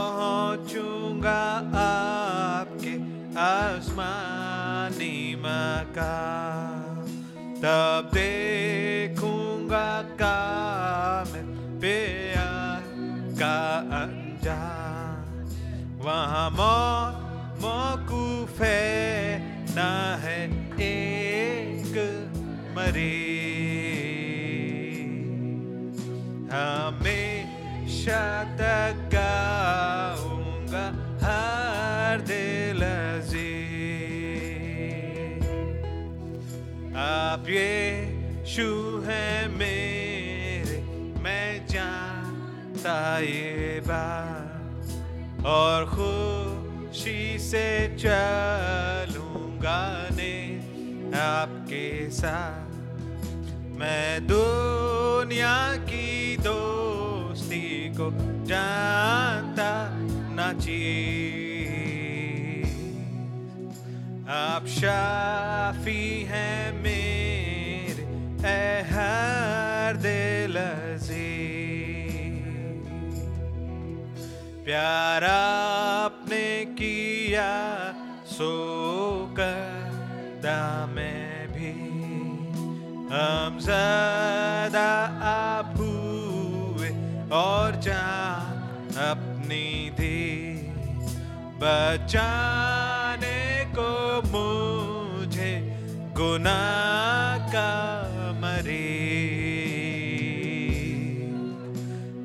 मकान 6.00 7.06
तब 7.60 8.10
देखूँगा 8.14 9.88
काम 10.22 11.32
प्यार 11.80 12.82
का 13.40 13.58
अंजाम। 14.00 15.24
वहाँ 16.04 16.48
मौत 16.50 17.62
मौकूफ 17.62 18.60
है, 18.62 19.38
ना 19.74 19.90
है 20.22 20.40
एक 20.80 21.94
मरे 22.76 23.18
हमेशा 26.52 28.22
शू 38.50 39.02
है 39.06 39.48
मेरे, 39.48 40.82
मैं 41.22 41.66
जानता 41.66 43.18
ये 43.18 43.82
बात। 43.86 45.46
और 45.46 45.86
खुशी 45.86 47.38
से 47.38 47.96
चलूँगा 47.96 50.08
ने 50.12 50.58
आपके 51.18 52.10
साथ। 52.10 52.70
मैं 53.78 54.26
दुनिया 54.26 55.76
की 55.76 56.36
दोस्ती 56.36 57.94
को 57.94 58.46
जानता 58.46 59.98
ना 60.34 60.52
चीज़। 60.52 62.68
आप 64.28 64.66
शाफी 64.66 66.22
हैं 66.22 66.82
मेरे 66.82 67.09
हर 68.92 69.96
दिल 69.96 70.58
प्यार 74.64 75.24
आपने 75.24 76.64
किया 76.64 77.52
सो 78.26 78.52
करदा 79.40 80.86
मैं 80.86 81.48
भी। 81.48 81.72
हम 83.14 83.58
सदा 83.58 84.92
आप 85.22 85.74
हुए 85.76 86.90
और 87.30 87.80
जान 87.80 89.04
अपनी 89.04 89.90
दी। 89.90 90.60
बचाने 91.62 93.64
को 93.78 94.22
मुझे 94.22 95.76
गुनाह 96.16 97.48
का 97.48 98.09
मरे 98.60 98.78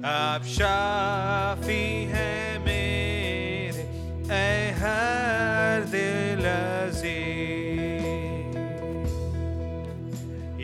आप 0.06 0.44
शाफी 0.56 1.84
हैं 2.12 2.60
मेरे 2.66 3.84
ए 4.36 4.72
हर 4.80 5.86
दिल 5.94 6.44
से 7.00 7.16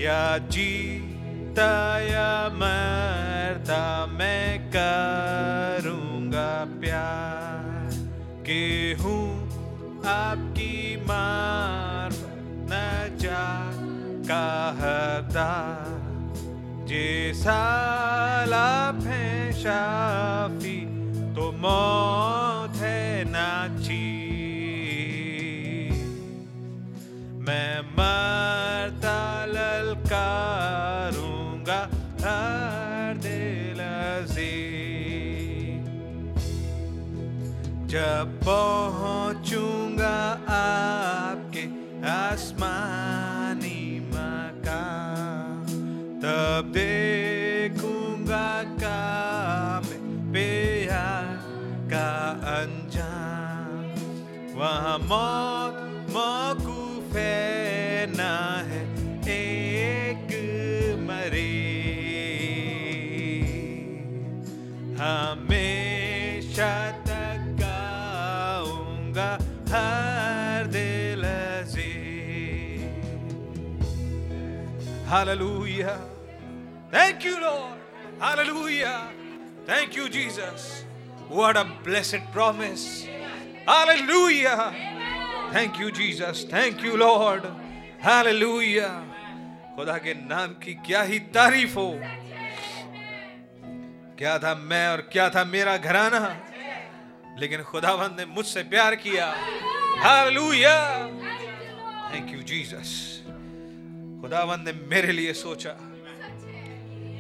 या 0.04 0.22
जीता 0.52 1.72
या 2.08 2.30
मरता 2.60 3.84
मैं 4.20 4.60
करूँगा 4.76 6.52
प्यार 6.82 7.96
के 8.50 8.64
हूँ 9.04 9.24
आपकी 10.20 10.96
मार 11.08 12.12
न 12.72 13.18
जा 13.22 13.71
का 14.32 14.48
हकदार 14.80 15.96
जे 16.88 17.08
साल 17.36 18.54
शाफी 19.62 20.80
तो 21.36 21.46
मौत 21.64 22.78
है 22.82 23.02
नाची 23.32 24.08
मैं 27.48 27.76
मरता 27.98 29.20
ललकारूँगा 29.52 30.72
हर 32.24 33.22
दिल 33.28 33.80
से 34.34 34.50
जब 37.94 38.26
पहुंचूँगा 38.48 40.18
आपके 40.58 41.64
आसमानी 42.12 43.11
तब 46.42 46.72
देखूँगा 46.74 48.48
काम 48.82 49.84
प्यार 50.34 51.28
का 51.92 52.08
अंजाम। 52.52 53.84
वहाँ 54.60 54.98
मौत, 55.00 55.76
मौकूफ 56.16 57.16
है, 57.16 58.08
ना 58.16 58.34
है 58.70 58.82
एक 59.30 60.32
मरे। 61.00 61.52
हमेशा 65.02 66.74
तक 67.10 67.46
गाऊँगा 67.62 69.32
हर 69.74 70.72
दिल 70.78 71.24
से 71.76 71.90
Hallelujah. 75.12 76.11
Thank 76.92 77.24
you, 77.24 77.40
Lord. 77.40 77.80
Hallelujah. 78.20 79.10
Thank 79.66 79.96
you, 79.96 80.10
Jesus. 80.10 80.84
What 81.30 81.56
a 81.56 81.66
blessed 81.84 82.32
promise. 82.32 83.08
Hallelujah. 83.66 84.74
Thank 85.52 85.80
you, 85.80 85.92
Jesus. 85.92 86.44
Thank 86.44 86.84
you, 86.84 86.98
Lord. 86.98 87.48
Hallelujah. 88.00 88.92
खुदा 89.76 89.98
के 90.04 90.14
नाम 90.28 90.50
की 90.60 90.74
क्या 90.86 91.02
ही 91.10 91.20
तारीफ़ 91.32 91.76
हो 91.80 91.90
क्या 94.20 94.38
था 94.44 94.54
मैं 94.56 94.88
और 94.88 95.02
क्या 95.12 95.30
था 95.34 95.44
मेरा 95.48 95.76
घराना 95.78 96.20
लेकिन 97.40 97.64
खुदावंद 97.72 98.20
ने 98.20 98.26
मुझसे 98.36 98.64
प्यार 98.68 98.96
किया 99.00 99.28
हालेलुया 100.04 100.76
थैंक 102.12 102.30
यू 102.36 102.42
जीसस 102.52 102.92
खुदावंद 104.22 104.68
ने 104.68 104.74
मेरे 104.92 105.12
लिए 105.18 105.34
सोचा 105.40 105.74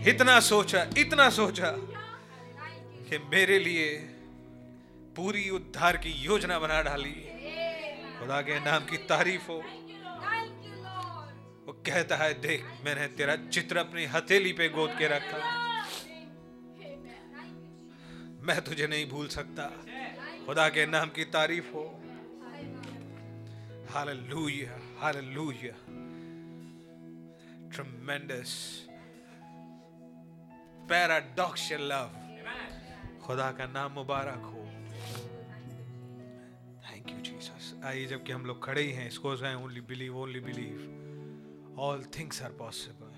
इतना 0.07 0.39
सोचा 0.39 0.89
इतना 0.97 1.29
सोचा 1.29 1.71
कि 3.09 3.17
मेरे 3.17 3.59
लिए 3.59 3.97
पूरी 5.15 5.49
उद्धार 5.49 5.97
की 5.97 6.09
योजना 6.09 6.59
बना 6.59 6.81
डाली। 6.81 7.11
खुदा 8.19 8.41
के 8.41 8.59
नाम 8.59 8.85
की 8.85 8.97
तारीफ़ 8.97 9.47
हो। 9.47 9.57
वो 11.65 11.73
कहता 11.73 12.15
है, 12.15 12.41
देख, 12.41 12.65
मैंने 12.85 13.07
तेरा 13.07 13.35
चित्र 13.35 13.77
अपनी 13.77 14.05
हथेली 14.05 14.53
पे 14.53 14.69
गोद 14.69 14.95
के 14.99 15.07
रखा। 15.07 15.37
मैं 18.41 18.61
तुझे 18.61 18.87
नहीं 18.87 19.09
भूल 19.09 19.27
सकता। 19.27 19.65
खुदा 20.45 20.69
के 20.69 20.85
नाम 20.85 21.09
की 21.09 21.25
तारीफ़ 21.25 21.71
हो। 21.71 22.03
Hallelujah 23.93 25.01
hallelujah. 25.01 25.73
Tremendous 27.75 28.81
paradoxical 30.91 31.81
love 31.91 32.09
खुदा 33.23 33.49
का 33.57 33.65
नाम 33.73 33.91
मुबारक 33.91 34.41
हो। 34.45 34.63
थैंक 36.85 37.11
यू 37.11 37.19
जीसस 37.27 37.73
आइए, 37.83 38.05
जबकि 38.05 38.31
हम 38.31 38.45
लोग 38.45 38.63
खड़े 38.65 38.81
ही 38.81 38.91
हैं, 38.91 39.07
इसको 39.07 39.35
only 39.55 39.81
believe 39.91 40.17
only 40.21 40.39
believe 40.49 41.79
all 41.79 42.03
things 42.17 42.41
are 42.43 42.51
possible 42.59 43.09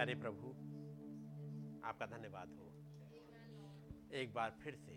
प्यारे 0.00 0.14
प्रभु, 0.14 0.48
आपका 1.88 2.06
धन्यवाद 2.06 2.48
हो। 2.48 2.66
एक 4.12 4.32
बार 4.34 4.50
फिर 4.50 4.74
से 4.76 4.94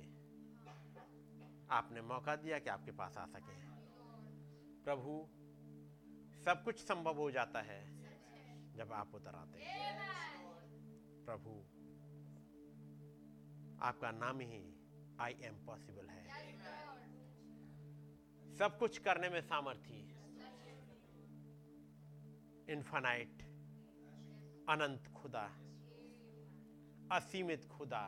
आपने 1.69 2.01
मौका 2.01 2.35
दिया 2.35 2.59
कि 2.59 2.69
आपके 2.69 2.91
पास 2.91 3.17
आ 3.17 3.25
सके। 3.25 3.55
प्रभु, 4.83 5.29
सब 6.43 6.63
कुछ 6.63 6.79
संभव 6.79 7.17
हो 7.17 7.31
जाता 7.31 7.61
है 7.61 7.87
जब 8.73 8.93
आप 8.93 9.15
उतर 9.15 9.35
आते 9.35 9.59
हैं। 9.59 9.97
प्रभु, 11.25 11.59
आपका 13.85 14.11
नाम 14.11 14.39
ही 14.39 14.75
आई 15.19 15.33
एम 15.33 15.65
पॉसिबल 15.65 16.07
है। 16.09 16.57
सब 18.55 18.77
कुछ 18.79 18.97
करने 18.97 19.29
में 19.29 19.41
सामर्थ्य 19.41 19.93
इन्फानाइट 22.73 23.52
अनंत 24.69 25.07
खुदा, 25.07 25.43
असीमित 27.11 27.65
खुदा। 27.67 28.03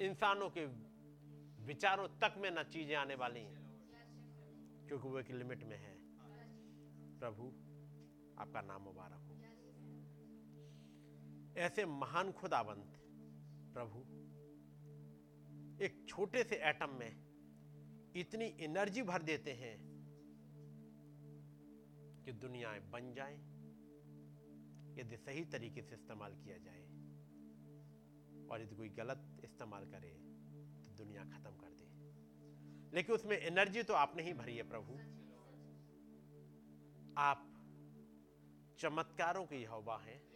इंसानों 0.00 0.50
के 0.50 0.64
विचारों 1.64 2.08
तक 2.08 2.34
में 2.38 2.50
न 2.50 2.62
चीज़ें 2.62 2.94
आने 2.96 3.14
वाली 3.14 3.40
हैं, 3.40 3.62
क्योंकि 4.88 5.08
वो 5.08 5.18
एक 5.18 5.30
लिमिट 5.30 5.64
में 5.64 5.76
है। 5.76 5.94
प्रभु, 7.18 7.46
आपका 8.38 8.60
नाम 8.60 8.82
मुबारक 8.82 9.20
हो। 9.20 9.38
ऐसे 11.56 11.84
महान 11.86 12.32
खुदाबंद 12.32 12.92
प्रभु, 13.74 14.00
एक 15.84 16.04
छोटे 16.08 16.44
से 16.44 16.56
एटम 16.56 16.90
में 16.90 17.12
इतनी 18.16 18.56
एनर्जी 18.60 19.02
भर 19.02 19.22
देते 19.22 19.52
हैं 19.52 19.76
कि 22.24 22.32
दुनियाएँ 22.32 22.80
बन 22.80 23.12
जाएँ। 23.12 23.49
यदि 24.98 25.16
सही 25.16 25.44
तरीके 25.44 25.82
से 25.82 25.94
इस्तेमाल 25.94 26.34
किया 26.34 26.58
जाए 26.58 26.84
और 28.48 28.62
यदि 28.62 28.76
कोई 28.76 28.88
गलत 28.88 29.40
इस्तेमाल 29.44 29.90
करे 29.90 30.10
तो 30.84 30.90
दुनिया 30.90 31.24
खत्म 31.24 31.50
कर 31.50 31.70
दे। 31.70 31.80
लेकिन 32.96 33.14
उसमें 33.14 33.38
एनर्जी 33.38 33.82
तो 33.82 33.94
आपने 33.94 34.22
ही 34.22 34.32
भरी 34.32 34.56
है 34.56 34.62
प्रभु। 34.62 34.92
आप 37.16 37.46
चमत्कारों 38.78 39.46
की 39.46 39.64
हवा 39.64 39.98
हैं। 39.98 40.30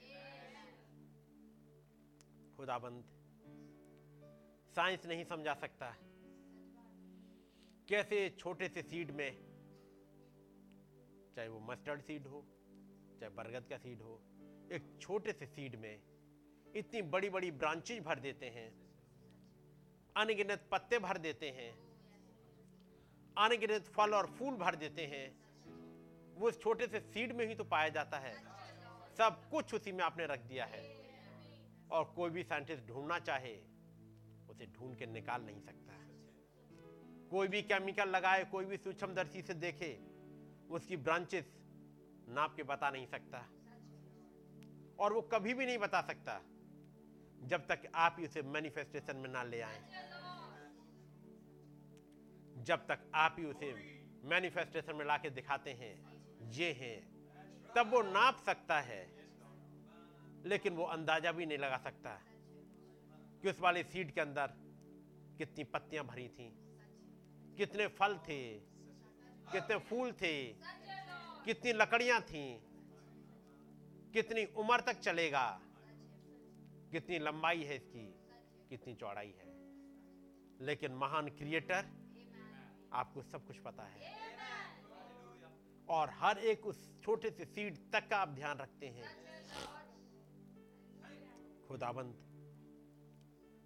खुदाबंद, 2.56 3.04
साइंस 4.76 5.06
नहीं 5.06 5.24
समझा 5.24 5.54
सकता। 5.54 5.96
कैसे 7.88 8.30
छोटे 8.30 8.68
से 8.68 8.82
सीड 8.82 9.10
में, 9.10 9.32
चाहे 11.36 11.48
वो 11.48 11.60
मस्टर्ड 11.60 12.02
सीड 12.02 12.26
हो, 12.26 12.46
चाहे 13.20 13.28
बरगद 13.28 13.68
का 13.68 13.78
सीड 13.78 14.02
हो 14.02 14.22
एक 14.72 14.98
छोटे 15.00 15.32
से 15.32 15.46
सीड 15.46 15.76
में 15.76 16.00
इतनी 16.76 17.02
बड़ी 17.02 17.30
बड़ी 17.30 17.50
ब्रांचेज 17.50 18.02
भर 18.02 18.18
देते 18.18 18.46
हैं। 18.46 18.74
अनगिनत 20.16 20.68
पत्ते 20.70 20.98
भर 20.98 21.18
देते 21.18 21.50
हैं। 21.50 21.72
अनगिनत 23.38 23.82
फल 23.82 24.14
और 24.14 24.26
फूल 24.26 24.54
भर 24.54 24.74
देते 24.74 25.06
हैं। 25.06 25.44
वो 26.34 26.48
इस 26.48 26.60
छोटे 26.60 26.86
से 26.86 27.00
सीड 27.00 27.32
में 27.32 27.46
ही 27.46 27.54
तो 27.54 27.64
पाया 27.64 27.88
जाता 27.88 28.18
है। 28.18 28.34
सब 29.18 29.50
कुछ 29.50 29.74
उसी 29.74 29.92
में 29.92 30.04
आपने 30.04 30.26
रख 30.26 30.40
दिया 30.40 30.64
है। 30.64 31.04
और 31.90 32.04
कोई 32.04 32.30
भी 32.30 32.44
साइंटिस्ट 32.44 32.84
ढूंढना 32.84 33.18
चाहे, 33.18 33.56
उसे 34.50 34.66
ढूंढ 34.66 34.96
के 34.96 35.06
निकाल 35.06 35.42
नहीं 35.42 35.60
सकता। 35.60 35.94
कोई 37.30 37.48
भी 37.48 37.62
केमिकल 37.62 38.08
लगाए, 38.08 38.44
कोई 38.44 38.64
भी 38.64 38.76
सूक्ष्मदर्शी 38.76 39.42
से 39.42 39.54
देखे, 39.54 40.00
उसकी 40.70 40.96
ब्रांचेस 40.96 41.44
नाप 42.28 42.56
के 42.56 42.62
बता 42.62 42.90
नहीं 42.90 43.06
सकता। 43.06 43.48
और 45.00 45.12
वो 45.12 45.20
कभी 45.22 45.54
भी 45.54 45.66
नहीं 45.66 45.78
बता 45.78 46.00
सकता 46.00 46.40
जब 47.42 47.66
तक 47.66 47.82
आप 47.94 48.16
उसे 48.20 48.42
मैनिफेस्टेशन 48.42 49.16
में 49.16 49.28
ना 49.30 49.42
ले 49.42 49.60
आए। 49.60 49.80
जब 52.64 52.86
तक 52.86 53.10
आप 53.14 53.36
ही 53.38 53.44
उसे 53.44 53.72
मैनिफेस्टेशन 54.24 54.96
में 54.96 55.04
लाके 55.04 55.30
दिखाते 55.30 55.70
हैं, 55.70 55.94
ये 56.50 56.72
हैं, 56.72 56.98
तब 57.76 57.90
वो 57.90 58.02
नाप 58.02 58.42
सकता 58.46 58.80
है, 58.80 59.02
लेकिन 60.46 60.74
वो 60.74 60.84
अंदाज़ा 60.84 61.32
भी 61.32 61.46
नहीं 61.46 61.58
लगा 61.58 61.76
सकता 61.76 62.10
कि 63.42 63.48
उस 63.50 63.60
वाले 63.60 63.82
सीड 63.82 64.14
के 64.14 64.20
अंदर 64.20 64.54
कितनी 65.38 65.64
पत्तियाँ 65.64 66.04
भरी 66.04 66.28
थी, 66.28 66.48
कितने 67.56 67.86
फल 67.86 68.16
थे, 68.18 68.42
कितने 69.52 69.76
फूल 69.78 70.12
थे, 70.12 70.34
कितनी 71.44 71.72
लकड़ियाँ 71.72 72.20
थी 72.20 72.44
कितनी 74.14 74.44
उम्र 74.44 74.80
तक 74.80 74.92
चलेगा? 74.92 75.60
कितनी 76.92 77.18
लंबाई 77.18 77.62
है 77.62 77.76
इसकी? 77.76 78.14
कितनी 78.68 78.94
चौड़ाई 78.94 79.30
है? 79.30 79.54
लेकिन 80.60 80.92
महान 80.92 81.28
क्रिएटर 81.28 81.86
आपको 82.92 83.22
सब 83.22 83.46
कुछ 83.46 83.58
पता 83.58 83.82
है। 83.82 84.12
और 85.88 86.10
हर 86.10 86.38
एक 86.38 86.66
उस 86.66 87.02
छोटे 87.02 87.30
से 87.30 87.44
सीड 87.44 87.78
तक 87.92 88.08
का 88.08 88.16
आप 88.16 88.28
ध्यान 88.28 88.58
रखते 88.58 88.86
हैं। 88.86 89.08
खुदाबंद, 91.68 92.14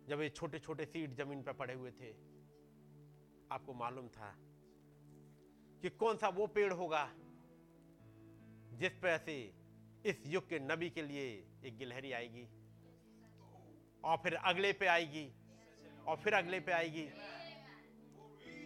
जब 0.08 0.20
ये 0.20 0.28
छोटे 0.28 0.58
छोटे 0.58 0.84
सीड 0.86 1.14
ज़मीन 1.14 1.42
पर 1.42 1.52
पड़े 1.52 1.74
हुए 1.74 1.90
थे, 1.90 2.12
आपको 3.52 3.74
मालूम 3.74 4.08
था 4.08 4.36
कि 5.82 5.90
कौन 5.90 6.16
सा 6.16 6.28
वो 6.28 6.46
पेड़ 6.46 6.72
होगा 6.72 7.12
जिस 8.72 8.92
पर 8.92 9.18
से 9.18 9.57
इस 10.08 10.22
युग 10.26 10.48
के 10.48 10.58
नबी 10.58 10.90
के 10.90 11.02
लिए 11.02 11.24
एक 11.64 11.76
गिलहरी 11.78 12.12
आएगी 12.12 12.44
और 14.04 14.16
फिर 14.16 14.34
अगले 14.34 14.72
पे 14.72 14.86
आएगी 14.86 15.24
और 16.06 16.16
फिर 16.16 16.34
अगले 16.34 16.60
पे 16.60 16.72
आएगी। 16.72 17.08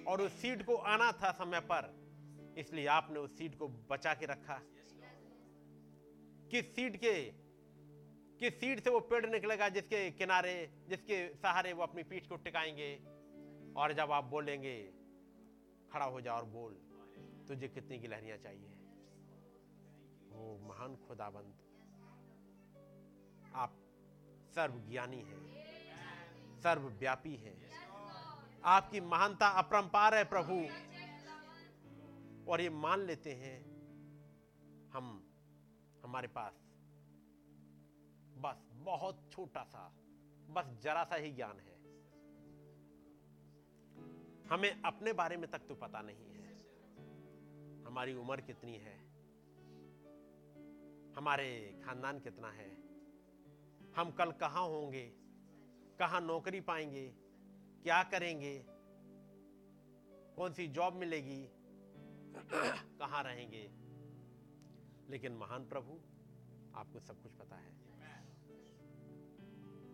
और 0.05 0.20
उस 0.20 0.32
सीट 0.32 0.62
को 0.62 0.74
आना 0.74 1.12
था 1.12 1.30
समय 1.32 1.61
पर, 1.61 1.88
इसलिए 2.59 2.86
आपने 2.86 3.18
उस 3.18 3.38
सीट 3.38 3.59
को 3.59 3.68
बचा 3.68 4.14
के 4.14 4.26
रखा। 4.26 4.61
किस 6.51 6.74
सीट 6.76 6.97
के, 6.97 7.14
किस 8.38 8.61
सीट 8.61 8.80
से 8.80 8.90
वो 8.90 9.01
पेड़ 9.01 9.26
निकलेगा 9.26 9.68
जिसके 9.68 10.11
किनारे, 10.11 10.55
जिसके 10.88 11.28
सहारे 11.34 11.72
वो 11.72 11.82
अपनी 11.82 12.03
पीठ 12.03 12.28
को 12.28 12.36
टिकाएँगे 12.36 12.95
और 13.76 13.93
जब 13.93 14.12
आप 14.12 14.24
बोलेंगे, 14.24 14.76
खड़ा 15.93 16.05
हो 16.05 16.20
जा 16.20 16.34
और 16.34 16.45
बोल, 16.45 16.72
तुझे 17.49 17.68
कितनी 17.68 17.99
गिलहरियाँ 17.99 18.38
चाहिए? 18.38 18.72
वो 20.43 20.59
महान 20.59 20.97
खुदाबंद। 20.97 21.55
आप 23.55 23.72
सर्वज्ञानी 24.55 25.20
हैं, 25.20 25.66
सर्वव्यापी 26.61 27.36
हैं। 27.36 27.72
आपकी 28.64 29.01
महानता 29.01 29.47
अपरंपार 29.47 30.14
है 30.14 30.24
प्रभु। 30.24 30.55
और 32.51 32.61
ये 32.61 32.70
मान 32.70 32.99
लेते 32.99 33.34
हैं, 33.34 33.64
हम, 34.90 35.32
हमारे 36.05 36.28
पास 36.28 36.53
बस 38.38 38.68
बहुत 38.72 39.30
छोटा 39.32 39.64
सा, 39.64 39.93
बस 40.51 40.82
जरा 40.82 41.05
सा 41.05 41.14
ही 41.14 41.32
ज्ञान 41.32 41.61
है। 41.61 41.72
हमें 44.47 44.82
अपने 44.82 45.12
बारे 45.12 45.36
में 45.36 45.51
तक 45.51 45.59
तो 45.59 45.74
पता 45.74 46.03
नहीं 46.03 46.30
है। 46.30 46.53
हमारी 47.84 48.14
उम्र 48.14 48.40
कितनी 48.40 48.76
है? 48.76 49.12
हमारे 51.17 51.81
खानदान 51.85 52.21
कितना 52.21 52.51
है? 52.51 52.71
हम 53.97 54.11
कल 54.11 54.33
कहाँ 54.33 54.69
होंगे? 54.69 55.13
कहाँ 55.99 56.21
नौकरी 56.21 56.61
पाएँगे? 56.61 57.09
क्या 57.83 58.03
करेंगे? 58.03 58.67
कौन 60.37 60.53
सी 60.53 60.69
जॉब 60.69 60.95
मिलेगी? 60.95 61.49
कहाँ 62.99 63.23
रहेंगे? 63.23 63.71
लेकिन 65.11 65.33
महान 65.33 65.69
प्रभु, 65.69 65.93
आपको 66.79 67.01
सब 67.01 67.23
कुछ 67.23 67.33
पता 67.33 67.57
है। 67.57 67.73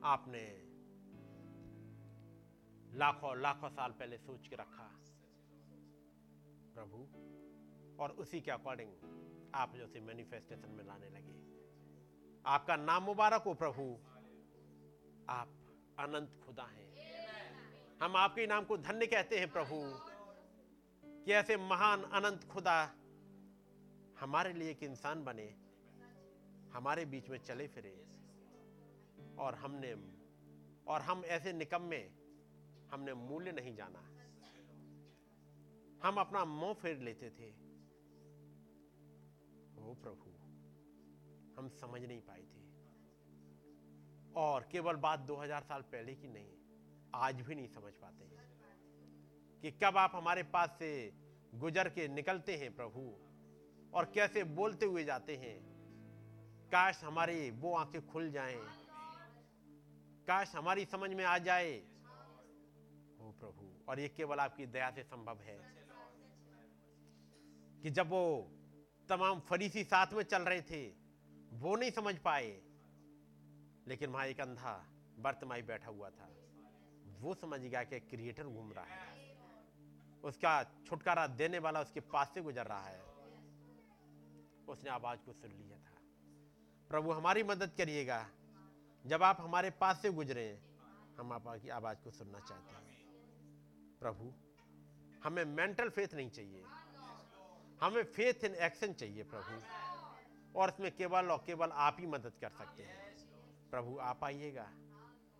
आपने 0.05 0.69
लाखों 2.99 3.41
लाखों 3.41 3.69
साल 3.69 3.93
पहले 3.93 4.19
सोच 4.19 4.49
के 4.49 4.57
रखा। 4.57 5.01
प्रभु, 6.75 6.99
और 8.03 8.11
उसी 8.11 8.41
के 8.41 8.51
अकॉर्डिंग 8.51 8.93
आप 9.55 9.77
जो 9.77 9.87
से 9.87 10.01
मैनिफेस्टेशन 10.01 10.69
में 10.69 10.85
लाने 10.85 11.09
लगे। 11.09 11.39
आपका 12.47 12.77
नाम 12.77 13.03
मुबारक 13.03 13.43
हो 13.43 13.55
प्रभु। 13.55 13.99
आप 15.29 15.49
अनंत 15.99 16.41
खुदा 16.47 16.63
हैं। 16.63 16.89
हम 18.03 18.17
आपके 18.17 18.47
नाम 18.47 18.65
को 18.65 18.77
धन्य 18.77 19.07
कहते 19.07 19.39
हैं 19.39 19.53
प्रभु 19.53 19.93
कि 21.25 21.33
ऐसे 21.33 21.57
महान 21.57 22.03
अनंत 22.03 22.45
खुदा 22.45 22.95
हमारे 24.21 24.53
लिए 24.53 24.71
एक 24.71 24.83
इंसान 24.83 25.25
बने, 25.25 25.57
हमारे 26.73 27.05
बीच 27.05 27.29
में 27.29 27.39
चले 27.39 27.69
फिरे 27.69 28.07
और 29.39 29.55
हमने, 29.55 29.95
और 30.87 31.01
हम 31.01 31.25
ऐसे 31.25 31.53
निकम्मे, 31.53 32.11
हमने 32.93 33.15
मूल्य 33.15 33.53
नहीं 33.53 33.77
जाना। 33.77 34.01
हम 36.09 36.17
अपना 36.17 36.45
मुँह 36.45 36.75
फेर 36.75 36.99
लेते 36.99 37.31
थे। 37.31 37.68
ओ 39.79 39.95
प्रभु, 39.95 40.31
हम 41.59 41.69
समझ 41.69 42.01
नहीं 42.05 42.21
पाए 42.21 42.43
थे। 42.43 42.67
और 44.37 44.69
केवल 44.73 44.97
बात 44.97 45.21
2000 45.21 45.63
साल 45.63 45.83
पहले 45.83 46.15
की 46.15 46.29
नहीं, 46.29 46.53
आज 47.15 47.41
भी 47.41 47.55
नहीं 47.55 47.69
समझ 47.69 47.93
पाते 47.93 48.25
हैं 48.25 48.47
कि 49.61 49.71
कब 49.71 49.97
आप 49.97 50.13
हमारे 50.15 50.43
पास 50.43 50.77
से 50.79 50.91
गुजर 51.55 51.89
के 51.89 52.09
निकलते 52.09 52.57
हैं 52.57 52.75
प्रभु, 52.77 53.05
और 53.95 54.05
कैसे 54.05 54.45
बोलते 54.45 54.87
हुए 54.87 55.05
जाते 55.05 55.37
हैं। 55.37 55.57
काश 56.69 57.05
हमारी 57.05 57.51
वो 57.51 57.75
आँखें 57.77 58.07
खुल 58.07 58.31
जाएँ। 58.31 58.61
काश 60.27 60.55
हमारी 60.55 60.85
समझ 60.85 61.11
में 61.11 61.25
आ 61.25 61.39
जाए। 61.39 61.79
ओ 63.21 63.31
प्रभु, 63.33 63.67
और 63.89 64.01
ये 64.01 64.09
केवल 64.09 64.39
आपकी 64.39 64.67
दया 64.67 64.91
से 64.91 65.03
संभव 65.03 65.39
है 65.39 65.59
कि 67.83 67.91
जब 67.91 68.09
वो 68.09 68.51
तमाम 69.09 69.41
फरीसी 69.41 69.85
साथ 69.85 70.07
में 70.13 70.23
चल 70.23 70.43
रहे 70.43 70.63
थे, 70.63 70.89
वो 71.53 71.77
नहीं 71.77 71.91
समझ 71.91 72.19
पाए। 72.19 72.63
लेकिन 73.87 74.11
वहाँ 74.11 74.27
एक 74.27 74.41
अंधा 74.41 74.89
बर्तमाई 75.19 75.63
बैठा 75.63 75.91
हुआ 75.91 76.11
था। 76.11 76.29
वो 77.21 77.35
समझ 77.35 77.61
गया 77.61 77.85
कि 77.85 78.01
क्रिएटर 78.01 78.47
घूम 78.47 78.73
रहा 78.73 78.85
है। 78.85 79.39
उसका 80.25 80.65
छुटकारा 80.87 81.27
देने 81.27 81.59
वाला 81.59 81.81
उसके 81.81 82.01
पास 82.01 82.31
से 82.35 82.41
गुजर 82.41 82.67
रहा 82.67 82.83
है। 82.83 83.03
उसने 84.69 84.91
आवाज़ 84.91 85.21
को 85.21 85.33
सुन 85.33 85.51
लिया 85.51 85.79
था। 85.79 85.99
प्रभु, 86.89 87.13
हमारी 87.13 87.43
मदद 87.43 87.71
करिएगा। 87.77 88.31
जब 89.07 89.23
आप 89.23 89.37
हमारे 89.41 89.71
पास 89.71 90.03
से 90.03 90.11
गुजरे, 90.11 90.63
हम 91.19 91.33
आपकी 91.33 91.69
आवाज़ 91.69 91.99
को 91.99 92.11
सुनना 92.11 92.41
चाहते 92.41 92.75
हैं। 92.75 93.07
प्रभु, 94.01 94.33
हमें 95.25 95.45
मेंटल 95.45 95.89
फेथ 95.89 96.09
नहीं 96.15 96.31
चाहिए। 96.31 96.65
हमें 97.83 98.05
फेथ 98.05 98.45
इन 98.45 98.55
एक्शन 98.55 98.93
चाहिए 98.93 99.23
प्रभु। 99.23 99.63
और 100.59 100.69
इसमें 100.69 100.97
केवल 100.97 101.27
और 101.27 101.43
केवल 101.47 101.69
आप 101.69 101.97
ही 102.01 102.07
मदद 102.07 102.33
कर 102.41 102.51
सकते 102.51 102.83
हैं। 102.83 103.17
प्रभु, 103.71 103.99
आप 103.99 104.25
आइएगा, 104.25 104.65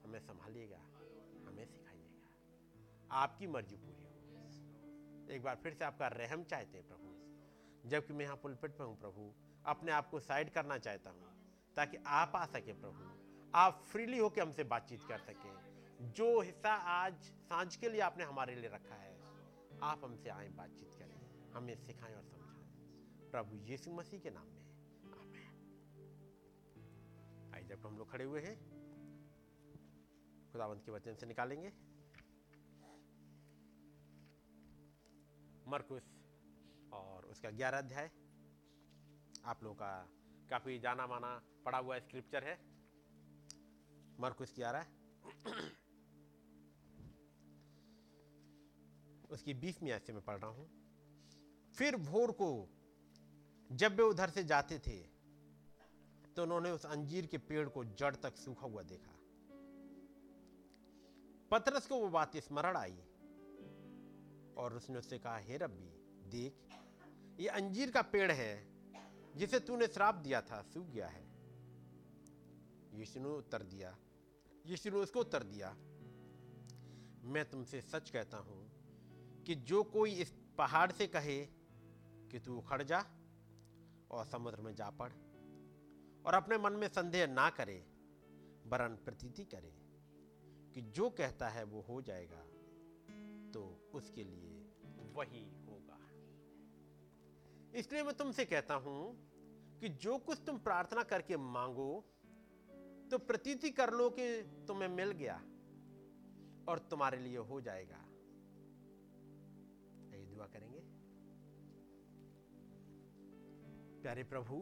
हमें 0.05 0.19
संभालिएगा, 0.19 0.79
हमें 1.49 1.65
सिखाइएगा। 1.65 3.17
आपकी 3.17 3.47
मर्ज़ी 3.47 3.77
पूरी 3.77 4.03
हो। 4.03 4.09
एक 5.31 5.43
बार 5.43 5.57
फिर 5.57 5.75
से 5.75 5.85
आपका 5.85 6.07
रहम 6.07 6.45
चाहते 6.45 6.79
हैं 6.79 6.89
प्रभु। 6.89 7.89
जबकि 7.89 8.13
मैं 8.13 8.25
यहाँ 8.25 8.37
पुलपिट 8.37 8.71
पे 8.71 8.85
हूँ 8.85 9.01
प्रभु, 9.01 9.35
अपने 9.67 9.93
आप 9.93 10.11
को 10.11 10.21
साइड 10.21 10.51
करना 10.51 10.79
चाहता 10.79 11.11
हूँ, 11.11 11.23
ताकि 11.77 11.97
आप 12.07 12.33
आ 12.37 12.47
सके 12.47 12.73
प्रभु। 12.73 13.19
आप 13.55 13.85
फ्रीली 13.93 14.19
होकर 14.19 14.43
हमसे 14.43 14.65
बातचीत 14.65 15.03
कर 15.03 15.19
सकें। 15.19 15.69
जो 16.13 16.41
हिस्सा 16.41 16.75
आज 16.75 17.15
साँझ 17.23 17.77
के 17.77 17.89
लिए 17.89 18.01
आपने 18.01 18.25
हमारे 18.25 18.55
लिए 18.55 18.71
रखा 18.71 18.95
है, 18.95 19.19
आप 19.83 20.01
हमसे 20.05 20.29
आए 20.29 20.49
बातचीत 20.49 20.98
हमें 21.59 21.77
सिखाएँ 21.77 22.15
और 22.15 22.23
समझाएँ। 22.23 23.31
प्रभु 23.31 23.57
यीशु 23.57 23.91
मसीह 23.91 24.21
के 24.21 24.31
नाम 24.31 24.47
में। 24.47 24.67
आइए, 27.55 27.65
जब 27.65 27.87
हम 27.87 27.99
लोग 27.99 28.11
खड़े 28.11 28.25
हुए 28.25 28.41
हैं, 28.41 28.57
खुदावंत 30.53 30.85
के 30.85 30.93
वचन 30.93 31.15
से 31.15 31.27
निकालेंगे। 31.27 31.73
मरकुस 35.69 36.15
और 36.93 37.25
उसका 37.25 37.51
ग्यारह 37.51 37.79
अध्याय। 37.79 38.11
आप 39.45 39.63
लोगों 39.63 39.77
का 39.77 40.09
काफ़ी 40.51 40.79
जाना 40.79 41.07
माना 41.07 41.43
पड़ा 41.65 41.79
हुआ 41.79 41.99
स्क्रिप्चर 41.99 42.45
है। 42.45 42.59
मरकुस 44.21 44.55
ग्यारह। 44.57 44.87
उसकी 49.31 49.55
बीसवीं 49.55 49.91
ऐसे 49.91 50.13
में 50.13 50.23
पढ़ 50.23 50.39
रहा 50.39 50.51
हूँ। 50.51 50.78
फिर 51.79 51.97
भोर 51.97 52.31
को 52.33 52.49
जब 53.71 53.97
वे 53.97 54.03
उधर 54.03 54.31
से 54.31 54.43
जाते 54.45 54.79
थे 54.79 54.97
तो 56.37 56.43
उन्होंने 56.43 56.71
उस 56.71 56.87
अंजीर 56.87 57.27
के 57.27 57.39
पेड़ 57.39 57.69
को 57.69 57.85
जड़ 57.85 58.15
तक 58.15 58.37
सूखा 58.37 58.67
हुआ 58.67 58.83
देखा। 58.83 59.13
पतरस 61.51 61.87
को 61.87 61.97
वो 61.97 62.09
बात 62.09 62.37
स्मरण 62.37 62.77
आई 62.77 62.97
और 64.57 64.75
उसने 64.77 64.99
उससे 64.99 65.19
कहा, 65.19 65.37
हे 65.39 65.57
रब्बी, 65.57 65.91
देख, 66.31 66.55
ये 67.41 67.49
अंजीर 67.49 67.91
का 67.91 68.03
पेड़ 68.05 68.31
है 68.33 68.67
जिसे 69.37 69.61
तूने 69.61 69.87
श्राप 69.87 70.15
दिया 70.15 70.41
था, 70.41 70.61
सूख 70.65 70.87
गया 70.87 71.09
है। 71.09 71.27
यीशु 72.95 73.21
ने 73.21 73.29
उत्तर 73.29 73.63
दिया, 73.65 73.97
यीशु 74.67 74.91
ने 74.91 74.97
उसको 74.97 75.21
उत्तर 75.21 75.43
दिया, 75.45 75.71
मैं 77.25 77.45
तुमसे 77.51 77.81
सच 77.83 78.11
कहता 78.11 78.39
हूँ 78.39 78.61
कि 79.47 79.55
जो 79.55 79.83
कोई 79.83 80.13
इस 80.17 80.33
पहाड़ 80.59 80.91
से 80.93 81.07
कहे 81.07 81.39
कि 82.31 82.39
तू 82.39 82.57
उखड़ 82.57 82.83
जा 82.83 83.05
और 84.11 84.25
समुद्र 84.25 84.61
में 84.61 84.75
जा 84.75 84.89
पड़ 85.01 85.13
और 86.27 86.35
अपने 86.35 86.59
मन 86.59 86.73
में 86.73 86.89
संदेह 86.89 87.27
ना 87.27 87.49
करे, 87.51 87.79
वरन 88.67 88.97
प्रतीति 89.05 89.45
करे 89.45 89.73
कि 90.75 90.81
जो 90.91 91.09
कहता 91.11 91.49
है 91.49 91.65
वो 91.65 91.81
हो 91.81 92.01
जाएगा 92.03 92.43
तो 93.53 93.63
उसके 93.95 94.25
लिए 94.25 94.57
वही 95.15 95.45
होगा। 95.67 95.99
इसलिए 97.79 98.03
मैं 98.03 98.17
तुमसे 98.17 98.45
कहता 98.45 98.75
हूँ 98.75 99.01
कि 99.81 99.89
जो 99.89 100.19
कुछ 100.19 100.43
तुम 100.47 100.59
प्रार्थना 100.59 101.03
करके 101.03 101.37
मांगो 101.37 101.93
तो 103.11 103.19
प्रतीति 103.19 103.71
कर 103.71 103.93
लो 103.93 104.09
कि 104.11 104.27
तुम्हें 104.69 104.89
मिल 104.89 105.11
गया 105.13 105.35
और 106.69 106.79
तुम्हारे 106.91 107.19
लिए 107.19 107.37
हो 107.51 107.61
जाएगा। 107.61 108.05
ये 110.13 110.25
दुआ 110.27 110.47
करेंगे। 110.47 110.78
प्यारे 114.03 114.23
प्रभु, 114.25 114.57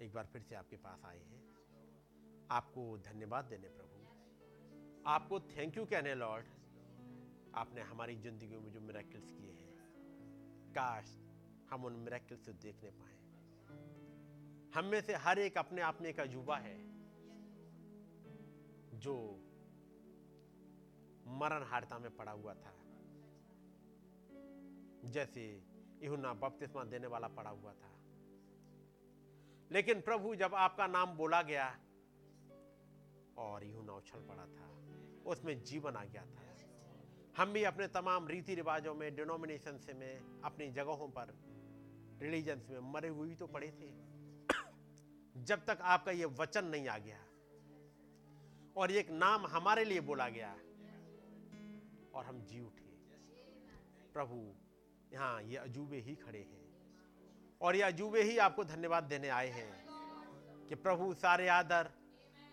एक 0.00 0.12
बार 0.14 0.26
फिर 0.26 0.42
से 0.42 0.54
आपके 0.54 0.76
पास 0.76 1.02
आए 1.04 1.18
हैं। 1.18 1.42
आपको 2.50 2.98
धन्यवाद 2.98 3.44
देने 3.44 3.68
प्रभु। 3.68 5.02
आपको 5.06 5.40
थैंक 5.40 5.76
यू 5.76 5.84
कहने 5.84 6.14
लॉर्ड 6.14 6.46
आपने 7.54 7.80
हमारी 7.80 8.16
ज़िंदगी 8.16 8.56
में 8.56 8.70
जो 8.72 8.80
मेरेकल्स 8.80 9.30
किए 9.30 9.52
हैं, 9.52 9.72
काश 10.70 11.16
हम 11.70 11.84
उन 11.84 11.92
मेरेकल्स 11.92 12.44
से 12.44 12.52
देखने 12.52 12.90
पाए। 12.90 13.12
हम 14.74 14.84
में 14.84 15.00
से 15.00 15.14
हर 15.14 15.38
एक 15.38 15.58
अपने 15.58 15.82
आप 15.82 15.98
में 16.02 16.08
एक 16.10 16.20
अजूबा 16.20 16.56
है, 16.56 16.76
जो 18.98 19.14
मरण 21.40 21.64
हारता 21.64 21.98
में 21.98 22.16
पड़ा 22.16 22.32
हुआ 22.32 22.54
था। 22.54 22.74
जैसे 25.10 25.73
यूना 26.04 26.34
बपतिस्मा 26.34 26.84
देने 26.84 27.06
वाला 27.06 27.28
पड़ा 27.28 27.50
हुआ 27.50 27.72
था। 27.72 27.90
लेकिन 29.72 30.00
प्रभु 30.00 30.34
जब 30.34 30.54
आपका 30.54 30.86
नाम 30.86 31.16
बोला 31.16 31.42
गया 31.42 31.78
और 33.38 33.64
यूना 33.64 33.92
उछल 33.92 34.20
पड़ा 34.20 34.46
था, 34.46 34.68
उसमें 35.30 35.62
जीवन 35.62 35.96
आ 35.96 36.04
गया 36.04 36.26
था। 36.26 36.44
हम 37.36 37.52
भी 37.52 37.64
अपने 37.64 37.86
तमाम 37.86 38.28
रीति 38.28 38.54
रिवाजों 38.54 38.94
में 38.94 39.16
डिनोमिनेशन 39.16 39.78
से 39.78 39.94
में, 39.94 40.40
अपनी 40.44 40.70
जगहों 40.70 41.08
पर 41.08 41.34
रिलीजन्स 42.22 42.70
में 42.70 42.92
मरे 42.92 43.08
हुए 43.08 43.34
तो 43.34 43.46
पड़े 43.46 43.66
थे। 43.66 44.04
जब 45.42 45.64
तक 45.64 45.78
आपका 45.82 46.12
ये 46.12 46.24
वचन 46.24 46.64
नहीं 46.64 46.88
आ 46.88 46.98
गया 46.98 47.24
और 48.76 48.90
एक 48.90 49.10
नाम 49.10 49.46
हमारे 49.46 49.84
लिए 49.84 50.00
बोला 50.00 50.28
गया 50.28 50.52
और 52.14 52.24
हम 52.24 52.40
जी 52.40 52.60
उठे। 52.60 52.84
प्रभु 54.12 54.63
यहाँ 55.14 55.42
ये 55.42 55.56
अजूबे 55.56 55.96
ही 55.96 56.14
खड़े 56.14 56.38
हैं। 56.38 56.74
और 57.60 57.76
ये 57.76 57.82
अजूबे 57.82 58.22
ही 58.22 58.38
आपको 58.38 58.64
धन्यवाद 58.64 59.04
देने 59.04 59.28
आए 59.28 59.48
हैं 59.48 59.86
कि 60.68 60.74
प्रभु 60.74 61.14
सारे 61.14 61.48
आदर 61.48 61.90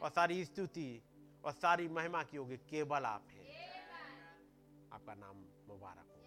और 0.02 0.10
सारी 0.10 0.46
स्तुति 0.46 1.02
और 1.46 1.52
सारी 1.52 1.88
महिमा 1.88 2.24
की 2.24 2.38
होगी 2.38 2.58
केवल 2.58 3.04
आप 3.06 3.28
हैं। 3.30 3.42
आपका 4.94 5.14
नाम 5.14 5.38
मुबारक 5.68 6.06
हो। 6.06 6.26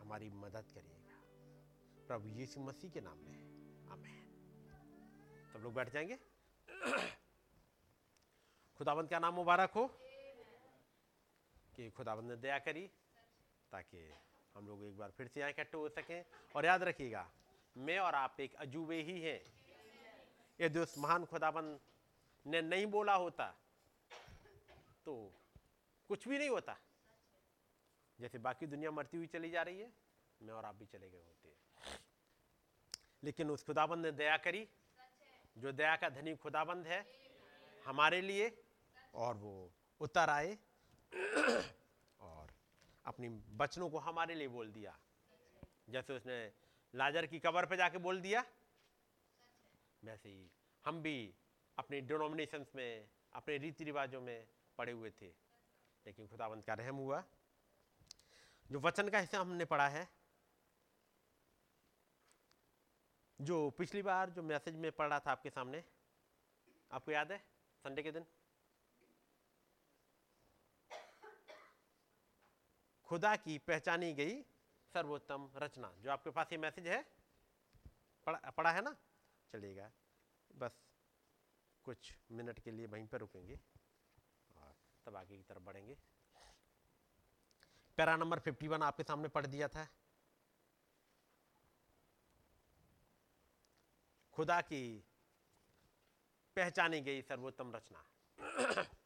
हमारी 0.00 0.30
मदद 0.30 0.64
करिएगा। 0.74 1.20
प्रभु 2.06 2.28
यीशु 2.28 2.60
मसीह 2.60 2.90
के 2.90 3.00
नाम 3.00 3.18
में 3.18 3.36
आमेन। 3.92 4.26
सब 5.52 5.58
लोग 5.58 5.74
बैठ 5.74 5.90
जाएँगे? 5.90 6.18
खुदाबंद 8.78 9.10
का 9.10 9.18
नाम 9.18 9.34
मुबारक 9.34 9.70
हो। 9.70 9.86
कि 11.76 11.90
खुदाबंद 11.90 12.30
ने 12.30 12.36
दया 12.36 12.58
करी 12.58 12.88
ताकि 13.72 14.14
हम 14.60 14.66
लोग 14.66 14.82
एक 14.84 14.96
बार 14.96 15.10
फिर 15.10 15.26
से 15.26 15.40
यहाँ 15.40 15.50
इकट्ठे 15.50 15.76
हो 15.78 15.88
सकें। 15.88 16.24
और 16.56 16.66
याद 16.66 16.82
रखिएगा, 16.82 17.24
मैं 17.76 17.98
और 17.98 18.14
आप 18.14 18.40
एक 18.40 18.54
अजूबे 18.56 19.00
ही 19.02 19.20
हैं। 19.20 19.40
यदि 20.60 20.78
उस 20.78 20.94
महान 20.98 21.24
खुदाबंद 21.24 21.78
ने 22.46 22.60
नहीं 22.62 22.86
बोला 22.86 23.14
होता 23.14 23.46
तो 25.06 25.14
कुछ 26.10 26.28
भी 26.28 26.38
नहीं 26.38 26.48
होता। 26.50 26.76
जैसे 28.18 28.38
बाकी 28.40 28.66
दुनिया 28.66 28.90
मरती 28.90 29.16
हुई 29.16 29.26
चली 29.28 29.50
जा 29.50 29.62
रही 29.62 29.80
है, 29.80 29.90
मैं 30.40 30.54
और 30.54 30.64
आप 30.64 30.74
भी 30.74 30.86
चले 30.86 31.08
गए 31.08 31.18
होते 31.18 31.48
लेकिन 33.24 33.50
उस 33.50 33.64
खुदाबंद 33.64 34.06
ने 34.06 34.12
दया 34.14 34.36
करी, 34.38 34.66
जो 35.56 35.72
दया 35.72 35.96
का 35.96 36.08
धनी 36.10 36.34
खुदाबंद 36.36 36.86
है 36.86 37.04
हमारे 37.84 38.20
लिए, 38.20 38.52
और 39.14 39.36
वो 39.36 39.70
उतर 40.00 40.30
आए। 40.30 40.58
अपनी 43.04 43.28
बचनों 43.28 43.90
को 43.90 43.98
हमारे 43.98 44.34
लिए 44.34 44.48
बोल 44.48 44.72
दिया। 44.72 44.98
जैसे 45.88 46.12
उसने 46.12 46.52
लाजर 46.94 47.26
की 47.26 47.38
कबर 47.38 47.66
पे 47.66 47.76
जाके 47.76 47.98
बोल 47.98 48.20
दिया। 48.20 48.44
वैसे 50.04 50.28
ही 50.28 50.50
हम 50.84 51.02
भी 51.02 51.34
अपने 51.78 52.00
डिनोमिनेशंस 52.00 52.72
में, 52.74 53.10
अपने 53.32 53.58
रीति 53.58 53.84
रिवाजों 53.84 54.20
में 54.20 54.48
पड़े 54.78 54.92
हुए 54.92 55.10
थे। 55.10 55.26
लेकिन 56.06 56.28
खुदावंत 56.28 56.66
का 56.66 56.74
रहम 56.74 56.96
हुआ। 56.96 57.24
जो 58.70 58.80
वचन 58.80 59.08
का 59.08 59.18
हिस्सा 59.18 59.40
हमने 59.40 59.64
पढ़ा 59.64 59.88
है, 59.88 60.08
जो 63.40 63.70
पिछली 63.70 64.02
बार 64.02 64.30
जो 64.30 64.42
मैसेज 64.42 64.76
में 64.76 64.92
पढ़ 64.92 65.08
रहा 65.08 65.20
था 65.20 65.32
आपके 65.32 65.50
सामने, 65.50 65.84
आपको 66.92 67.12
याद 67.12 67.32
है? 67.32 67.38
संडे 67.76 68.02
के 68.02 68.12
दिन? 68.12 68.26
खुदा 73.10 73.36
की 73.36 73.58
पहचानी 73.58 74.12
गई 74.12 74.42
सर्वोत्तम 74.92 75.50
रचना, 75.56 75.92
जो 75.92 76.10
आपके 76.10 76.30
पास 76.30 76.52
ये 76.52 76.58
मैसेज 76.58 76.86
है। 76.86 77.02
पढ़ा 78.26 78.50
पढ़ा 78.50 78.70
है 78.70 78.82
ना? 78.82 78.96
चलिएगा। 79.52 79.92
बस 80.56 80.82
कुछ 81.84 82.18
मिनट 82.30 82.60
के 82.60 82.70
लिए 82.70 82.86
वहीं 82.86 83.06
पर 83.06 83.18
रुकेंगे 83.18 83.60
और 84.56 84.74
तब 85.06 85.16
आगे 85.16 85.36
की 85.36 85.42
तरफ़ 85.42 85.58
बढ़ेंगे। 85.58 85.96
पैरा 87.96 88.16
नंबर 88.16 88.38
51 88.38 88.82
आपके 88.82 89.02
सामने 89.02 89.28
पढ़ 89.28 89.46
दिया 89.46 89.68
था। 89.68 89.88
खुदा 94.32 94.60
की 94.60 95.04
पहचानी 96.56 97.00
गई 97.00 97.22
सर्वोत्तम 97.22 97.76
रचना। 97.76 98.04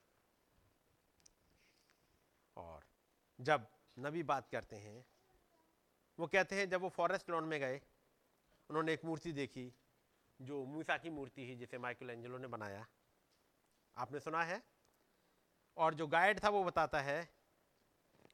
और 2.57 2.85
जब 3.41 3.74
नबी 3.99 4.23
बात 4.23 4.49
करते 4.49 4.77
हैं। 4.77 5.07
वो 6.19 6.27
कहते 6.27 6.57
हैं, 6.57 6.69
जब 6.69 6.81
वो 6.81 6.89
फॉरेस्ट 6.89 7.31
लॉन 7.31 7.45
में 7.45 7.61
गए, 7.61 7.81
उन्होंने 8.71 8.93
एक 8.93 9.05
मूर्ति 9.05 9.33
देखी, 9.33 9.75
जो 10.41 10.65
मूसा 10.65 10.99
की 10.99 11.11
मूर्ति 11.11 11.47
ही 11.47 11.57
जिसे 11.57 11.79
माइकल 11.79 12.11
एंजलो 12.11 12.39
ने 12.39 12.47
बनाया। 12.47 12.87
आपने 13.97 14.21
सुना 14.21 14.43
है? 14.45 14.63
और 15.77 15.95
जो 15.95 16.07
गाइड 16.07 16.45
था, 16.45 16.49
वो 16.49 16.65
बताता 16.65 17.01
है, 17.01 17.29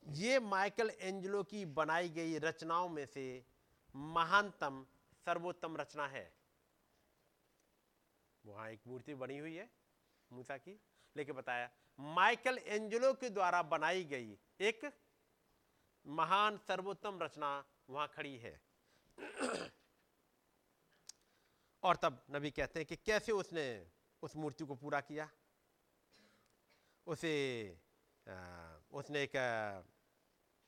ये 0.08 0.38
माइकल 0.38 0.90
एंजलो 0.90 1.42
की 1.42 1.64
बनाई 1.64 2.08
गई 2.08 2.38
रचनाओं 2.38 2.88
में 2.88 3.06
से 3.06 3.44
महानतम, 3.96 4.86
सर्वोत्तम 5.26 5.76
रचना 5.76 6.06
है। 6.06 6.34
वहाँ 8.46 8.70
एक 8.70 8.80
मूर्ति 8.86 9.14
बनी 9.14 9.38
हुई 9.38 9.56
है, 9.56 9.70
मूसा 10.32 10.56
की, 10.58 10.80
लेके 11.16 11.32
बताया, 11.32 11.70
माइकल 12.00 12.58
एंजलो 12.58 13.14
के 13.14 13.30
द्वारा 13.30 13.62
बनाई 13.62 14.04
गई 14.04 14.38
एक 14.60 14.92
महान 16.06 16.56
सर्वोत्तम 16.56 17.18
रचना 17.22 17.64
वहाँ 17.90 18.08
खड़ी 18.08 18.36
है। 18.38 18.60
और 21.82 21.96
तब 21.96 22.22
नबी 22.30 22.50
कहते 22.50 22.80
हैं 22.80 22.86
कि 22.86 22.96
कैसे 22.96 23.32
उसने 23.32 23.64
उस 24.22 24.36
मूर्ति 24.36 24.64
को 24.64 24.74
पूरा 24.74 25.00
किया? 25.00 25.28
उसे 27.06 27.34
आ, 28.26 28.34
उसने 28.90 29.22
एक 29.22 29.36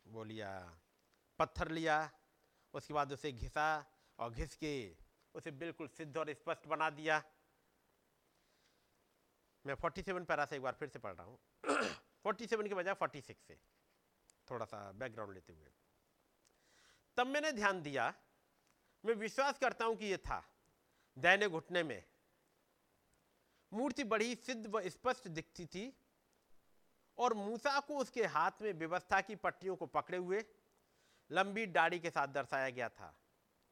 वो 0.06 0.24
लिया 0.24 0.50
पत्थर 1.38 1.68
लिया 1.70 1.96
उसके 2.74 2.94
बाद 2.94 3.12
उसे 3.12 3.32
घिसा 3.32 3.66
और 4.18 4.30
घिस 4.30 4.56
के 4.56 4.72
उसे 5.34 5.50
बिल्कुल 5.50 5.88
सिद्ध 5.88 6.16
और 6.16 6.32
स्पष्ट 6.34 6.66
बना 6.66 6.90
दिया। 6.90 7.22
मैं 9.64 9.74
47 9.74 10.24
पैरा 10.24 10.44
से 10.44 10.56
एक 10.56 10.62
बार 10.62 10.76
फिर 10.78 10.88
से 10.88 10.98
पढ़ 10.98 11.14
रहा 11.14 11.26
हूँ। 11.26 11.38
47 12.26 12.68
के 12.68 12.74
बजाय 12.74 12.94
46 12.94 13.46
से। 13.46 13.58
थोड़ा 14.52 14.64
सा 14.66 14.80
बैकग्राउंड 14.92 15.34
लेते 15.34 15.52
हुए। 15.52 15.70
तब 17.16 17.26
मैंने 17.26 17.52
ध्यान 17.52 17.82
दिया, 17.82 18.12
मैं 19.04 19.14
विश्वास 19.16 19.58
करता 19.58 19.84
हूँ 19.84 19.96
कि 19.96 20.06
यह 20.06 20.16
था 20.16 20.42
दैने 21.16 21.48
घुटने 21.48 21.82
में। 21.82 22.02
मूर्ति 23.72 24.04
बड़ी 24.04 24.34
सिद्ध 24.36 24.66
व 24.66 24.80
स्पष्ट 24.88 25.28
दिखती 25.30 25.66
थी 25.66 25.92
और 27.18 27.34
मूसा 27.34 27.78
को 27.80 27.96
उसके 27.96 28.24
हाथ 28.26 28.62
में 28.62 28.72
व्यवस्था 28.72 29.20
की 29.20 29.34
पट्टियों 29.36 29.76
को 29.76 29.86
पकड़े 29.86 30.18
हुए 30.18 30.44
लंबी 31.30 31.66
दाढ़ी 31.68 31.98
के 31.98 32.10
साथ 32.10 32.28
दर्शाया 32.28 32.70
गया 32.70 32.88
था। 32.88 33.14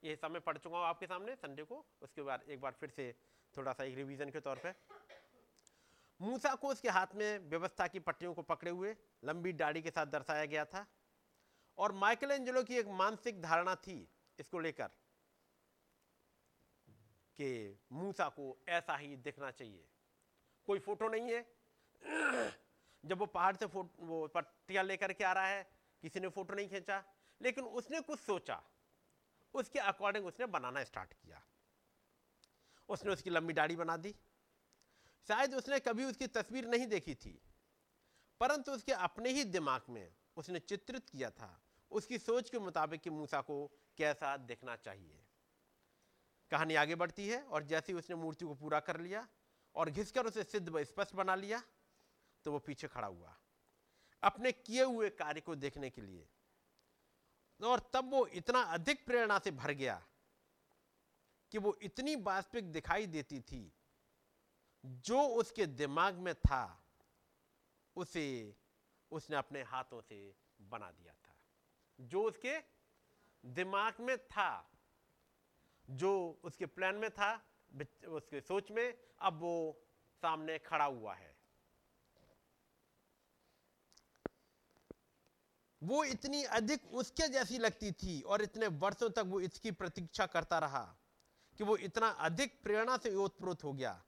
ये 0.03 0.17
समय 0.17 0.41
पढ़ 0.41 0.59
चुका 0.59 0.79
हूँ 0.79 0.87
आपके 0.87 1.07
सामने, 1.07 1.35
संडे 1.37 1.63
को। 1.63 1.85
उसके 2.03 2.23
बाद 2.23 2.43
एक 2.49 2.61
बार 2.61 2.73
फिर 2.73 2.91
से 2.91 3.13
थोड़ा 3.55 3.73
सा 3.73 3.85
एक 3.85 3.97
रिवीजन 3.97 4.31
के 4.31 4.41
तौर 4.41 4.61
पे। 4.65 4.73
मूसा 6.23 6.55
को 6.55 6.69
उसके 6.69 6.89
हाथ 6.89 7.07
में 7.15 7.39
व्यवस्था 7.39 7.87
की 7.87 7.99
पट्टियों 7.99 8.35
को 8.35 8.43
पकड़े 8.43 8.71
हुए 8.71 8.97
लंबी 9.25 9.53
दाढ़ी 9.53 9.83
के 9.83 9.91
साथ 9.91 10.07
दर्शाया 10.07 10.45
गया 10.45 10.65
था 10.65 10.87
और 11.79 11.93
माइकल 11.93 12.31
एंजलो 12.31 12.63
की 12.63 12.77
एक 12.77 12.87
मानसिक 12.87 13.43
धारणा 13.43 13.75
थी 13.75 14.09
इसको 14.39 14.59
लेकर 14.59 14.89
कि 17.37 17.79
मूसा 17.93 18.29
को 18.29 18.65
ऐसा 18.69 18.97
ही 18.97 19.17
दिखना 19.17 19.51
चाहिए। 19.51 19.89
कोई 20.67 20.79
फ़ोटो 20.79 21.09
नहीं 21.09 21.33
है। 21.33 21.47
जब 23.05 23.19
वो 23.19 23.27
पहाड़ 23.27 23.57
से 23.57 23.67
फ़ोटो 23.67 24.07
वो 24.07 24.27
पट्टियाँ 24.29 24.85
लेकर 24.85 25.13
के 25.13 25.25
आ 25.25 25.33
रहा 25.33 25.47
है, 25.47 25.71
किसी 26.03 26.21
ने 26.21 26.29
फ़ोटो 26.29 26.55
नहीं 26.55 26.69
खींचा, 26.69 27.05
लेकिन 27.43 27.65
उसने 27.65 28.01
कुछ 28.01 28.21
सोचा। 28.21 28.63
उसके 29.55 29.79
अकॉर्डिंग 29.79 30.27
उसने 30.27 30.47
बनाना 30.47 30.85
स्टार्ट 30.85 31.13
किया। 31.13 31.43
उसने 32.89 33.13
उसकी 33.13 33.31
लंबी 33.31 33.53
दाढ़ी 33.53 33.77
बना 33.77 33.97
दी। 33.97 34.15
शायद 35.29 35.55
उसने 35.55 35.79
कभी 35.81 36.05
उसकी 36.05 36.27
तस्वीर 36.29 36.67
नहीं 36.67 36.87
देखी 36.87 37.15
थी, 37.15 37.39
परंतु 38.41 38.73
उसके 38.73 38.93
अपने 38.93 39.31
ही 39.31 39.45
दिमाग 39.47 39.83
में 39.91 40.13
उसने 40.37 40.59
चित्रित 40.61 41.09
किया 41.09 41.31
था। 41.31 41.51
उसकी 41.91 42.19
सोच 42.19 42.51
के 42.51 42.59
मुताबिक 42.59 43.01
कि 43.01 43.11
मूसा 43.11 43.41
को 43.41 43.67
कैसा 43.99 44.37
देखना 44.39 44.77
चाहिए। 44.77 45.21
कहानी 46.51 46.75
आगे 46.75 46.95
बढ़ती 46.95 47.29
है 47.29 47.43
और 47.45 47.65
जैसे 47.65 47.93
ही 47.93 47.99
उसने 47.99 48.17
मूर्ति 48.17 48.45
को 48.45 48.55
पूरा 48.55 48.81
कर 48.81 49.01
लिया 49.01 49.27
और 49.75 49.91
घिसकर 49.91 50.27
उसे 50.27 50.43
सिद्ध 50.45 50.69
व 50.69 50.85
स्पष्ट 50.85 51.15
बना 51.15 51.35
लिया 51.35 51.63
तो 52.47 52.53
वो 52.53 52.59
पीछे 52.59 52.89
खड़ा 52.89 53.07
हुआ 53.07 53.37
अपने 54.23 54.53
किए 54.53 54.85
हुए 54.85 55.09
कार्य 55.13 55.41
को 55.41 55.55
देखने 55.57 55.91
के 55.91 56.03
लिए। 56.03 56.29
और 57.61 57.81
तब 57.95 58.11
वो 58.11 58.27
इतना 58.35 58.61
अधिक 58.75 59.05
प्रेरणा 59.07 59.39
से 59.39 59.51
भर 59.53 59.73
गया 59.73 60.03
कि 61.53 61.59
वो 61.59 61.77
इतनी 61.83 62.15
वास्तविक 62.19 62.73
दिखाई 62.73 63.07
देती 63.09 63.41
थी 63.43 63.61
जो 64.85 65.23
उसके 65.23 65.67
दिमाग 65.67 66.15
में 66.15 66.35
था, 66.35 66.85
उसे, 67.97 68.57
उसने 69.11 69.37
अपने 69.37 69.63
हाथों 69.63 70.01
से 70.01 70.35
बना 70.61 70.91
दिया 70.91 71.13
था। 71.13 71.35
जो 72.01 72.23
उसके 72.23 72.59
दिमाग 73.47 74.01
में 74.01 74.19
था, 74.19 74.71
जो 75.91 76.41
उसके 76.45 76.67
प्लान 76.67 76.95
में 76.95 77.11
था 77.11 77.47
उसके 78.09 78.41
सोच 78.41 78.71
में, 78.71 78.99
अब 79.21 79.39
वो 79.39 79.83
सामने 80.23 80.59
खड़ा 80.59 80.85
हुआ 80.85 81.15
है। 81.15 81.37
वो 85.83 86.05
इतनी 86.05 86.45
अधिक 86.45 86.87
उसके 86.87 87.29
जैसी 87.29 87.59
लगती 87.59 87.93
थी 87.93 88.21
और 88.21 88.43
इतने 88.43 88.67
वर्षों 88.67 89.11
तक 89.11 89.23
वो 89.27 89.41
इसकी 89.41 89.71
प्रतीक्षा 89.71 90.27
करता 90.27 90.59
रहा 90.59 90.97
कि 91.59 91.65
वो 91.65 91.77
इतना 91.77 92.09
अधिक 92.09 92.63
प्रेरणा 92.63 92.97
से 92.97 93.15
ओतप्रोत 93.15 93.65
हो 93.65 93.73
गया 93.73 94.05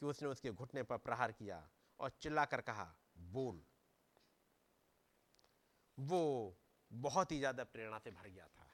कि 0.00 0.06
उसने 0.06 0.28
उसके 0.28 0.50
घुटने 0.50 0.82
पर 0.82 0.96
प्रहार 0.96 1.32
किया 1.32 1.68
और 2.00 2.10
चिल्लाकर 2.20 2.60
कहा, 2.60 2.94
बोल। 3.16 3.62
वो 5.98 6.20
बहुत 6.90 7.32
ही 7.32 7.38
ज़्यादा 7.38 7.64
प्रेरणा 7.64 7.98
से 7.98 8.10
भर 8.10 8.28
गया 8.28 8.46
था। 8.46 8.66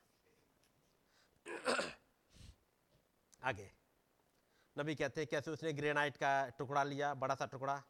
आगे। 3.42 3.70
नबी 4.76 4.94
कहते 4.94 5.20
हैं, 5.20 5.28
कैसे 5.30 5.50
उसने 5.50 5.72
ग्रेनाइट 5.72 6.16
का 6.16 6.48
टुकड़ा 6.48 6.82
लिया, 6.82 7.14
बड़ा 7.14 7.34
सा 7.34 7.46
टुकड़ा? 7.46 7.82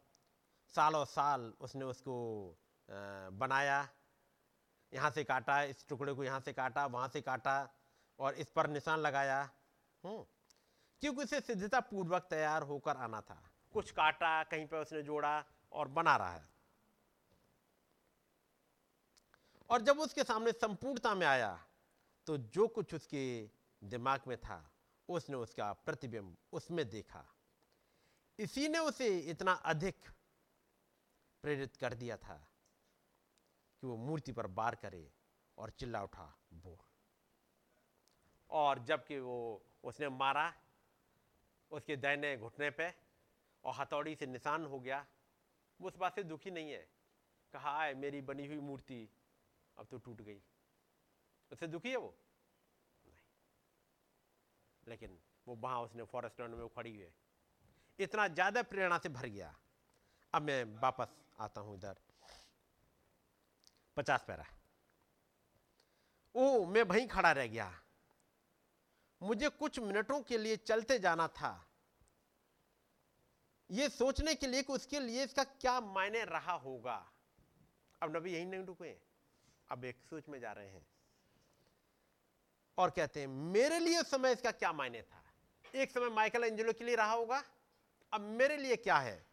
सालों 0.73 1.05
साल 1.05 1.53
उसने 1.61 1.85
उसको 1.85 2.15
बनाया, 3.33 3.87
यहाँ 4.93 5.11
से 5.11 5.23
काटा, 5.23 5.61
इस 5.63 5.87
टुकड़े 5.87 6.13
को 6.13 6.23
यहाँ 6.23 6.39
से 6.39 6.53
काटा, 6.53 6.85
वहाँ 6.85 7.07
से 7.07 7.21
काटा 7.21 7.55
और 8.19 8.33
इस 8.33 8.49
पर 8.49 8.67
निशान 8.67 8.99
लगाया। 8.99 9.41
हम्म। 10.03 10.25
क्योंकि 11.01 11.23
उसे 11.23 11.39
सिद्धता 11.41 11.79
पूर्वक 11.79 12.27
तैयार 12.29 12.63
होकर 12.63 12.97
आना 12.97 13.21
था। 13.21 13.41
कुछ 13.73 13.91
काटा, 13.91 14.43
कहीं 14.43 14.67
पर 14.67 14.77
उसने 14.77 15.01
जोड़ा 15.03 15.43
और 15.71 15.87
बना 15.87 16.15
रहा 16.17 16.33
है। 16.33 16.47
और 19.69 19.81
जब 19.81 19.99
उसके 19.99 20.23
सामने 20.23 20.51
संपूर्णता 20.51 21.13
में 21.15 21.25
आया 21.27 21.67
तो 22.27 22.37
जो 22.37 22.67
कुछ 22.67 22.93
उसके 22.93 23.49
दिमाग 23.81 24.21
में 24.27 24.37
था, 24.37 24.59
उसने 25.09 25.35
उसका 25.35 25.71
प्रतिबिंब 25.73 26.35
उसमें 26.53 26.87
देखा। 26.89 27.23
इसी 28.39 28.67
ने 28.67 28.79
उसे 28.79 29.07
इतना 29.19 29.51
अधिक 29.51 30.09
प्रेरित 31.43 31.75
कर 31.75 31.93
दिया 31.93 32.17
था 32.17 32.35
कि 33.83 33.87
वो 33.87 33.95
मूर्ति 33.97 34.31
पर 34.31 34.47
बार 34.47 34.75
करे 34.75 35.11
और 35.57 35.69
चिल्ला 35.69 36.03
उठा, 36.03 36.33
बोल। 36.53 36.77
और 38.49 38.79
जबकि 38.79 39.19
वो, 39.19 39.65
उसने 39.83 40.09
मारा 40.09 40.53
उसके 41.71 41.95
दैने 41.95 42.35
घुटने 42.37 42.69
पे 42.69 42.93
और 43.63 43.73
हथौड़ी 43.73 44.15
से 44.15 44.25
निशान 44.25 44.65
हो 44.65 44.79
गया। 44.79 45.05
वो 45.79 45.87
उस 45.87 45.97
बात 45.97 46.15
से 46.15 46.23
दुखी 46.23 46.51
नहीं 46.51 46.71
है। 46.71 46.87
कहा 47.53 47.83
है 47.83 47.93
मेरी 47.95 48.21
बनी 48.21 48.47
हुई 48.47 48.59
मूर्ति, 48.59 49.07
अब 49.77 49.87
तो 49.91 49.97
टूट 49.97 50.21
गई। 50.21 50.41
उससे 51.51 51.67
दुखी 51.67 51.89
है 51.89 51.97
वो? 51.97 52.13
नहीं। 53.05 53.17
लेकिन 54.87 55.19
वो 55.47 55.55
वहाँ 55.55 55.81
उसने 55.81 56.03
फॉरेस्ट 56.03 56.39
लैंड 56.39 56.55
में 56.55 56.67
खड़ी 56.67 56.95
हुई 56.95 57.07
इतना 57.99 58.27
ज़्यादा 58.27 58.61
प्रेरणा 58.63 58.97
से 58.97 59.09
भर 59.09 59.25
गया। 59.25 59.55
अब 60.33 60.41
मैं 60.41 60.63
वापस 60.81 61.15
आता 61.39 61.61
हूँ 61.61 61.75
इधर। 61.75 61.99
पचास 63.97 64.23
पैरा। 64.27 64.45
ओ 66.35 66.65
मैं 66.65 66.83
वहीं 66.83 67.07
खड़ा 67.07 67.31
रह 67.31 67.47
गया। 67.47 67.67
मुझे 69.21 69.49
कुछ 69.49 69.79
मिनटों 69.79 70.21
के 70.21 70.37
लिए 70.37 70.57
चलते 70.57 70.99
जाना 70.99 71.27
था। 71.27 71.51
ये 73.69 73.89
सोचने 73.89 74.35
के 74.35 74.47
लिए 74.47 74.63
कि 74.63 74.73
उसके 74.73 74.99
लिए 74.99 75.23
इसका 75.23 75.43
क्या 75.43 75.79
मायने 75.81 76.23
रहा 76.23 76.53
होगा। 76.53 76.95
अब 78.01 78.15
नबी 78.17 78.33
यही 78.33 78.45
नहीं 78.45 78.63
रुके, 78.63 78.91
अब 79.69 79.85
एक 79.85 80.01
सोच 80.03 80.29
में 80.29 80.39
जा 80.39 80.51
रहे 80.51 80.67
हैं। 80.67 80.85
और 82.77 82.89
कहते 82.89 83.19
हैं, 83.19 83.27
मेरे 83.27 83.79
लिए 83.79 83.99
उस 83.99 84.09
समय 84.11 84.31
इसका 84.31 84.51
क्या 84.51 84.71
मायने 84.71 85.01
था? 85.01 85.23
एक 85.75 85.91
समय 85.91 86.09
माइकल 86.09 86.43
एंजेलो 86.43 86.73
के 86.73 86.83
लिए 86.83 86.95
रहा 86.95 87.13
होगा, 87.13 87.43
अब 88.13 88.21
मेरे 88.21 88.57
लिए 88.57 88.75
क्या 88.75 88.97
है? 88.97 89.25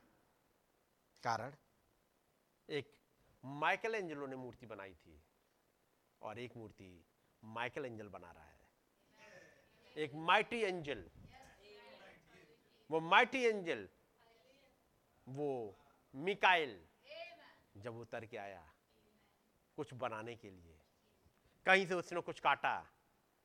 कारण, 1.22 1.54
एक 2.68 2.92
माइकल 3.44 3.94
एंजलो 3.94 4.26
ने 4.26 4.36
मूर्ति 4.36 4.66
बनाई 4.66 4.94
थी 4.94 5.20
और 6.22 6.38
एक 6.38 6.56
मूर्ति 6.56 7.04
माइकल 7.42 7.84
एंजल 7.84 8.08
बना 8.08 8.30
रहा 8.30 8.44
है। 8.44 8.53
एक 9.96 10.14
माइटी 10.14 10.60
एंजल 10.60 11.04
वो 12.90 13.00
माइटी 13.00 13.42
एंजल 13.44 13.88
वो 15.28 15.76
मिकाइल 16.14 16.80
जब 17.76 17.96
उतर 17.96 18.24
के 18.24 18.36
आया 18.36 18.62
कुछ 19.76 19.94
बनाने 19.94 20.34
के 20.36 20.50
लिए। 20.50 20.76
कहीं 21.66 21.86
से 21.86 21.94
उसने 21.94 22.20
कुछ 22.20 22.40
काटा, 22.40 22.74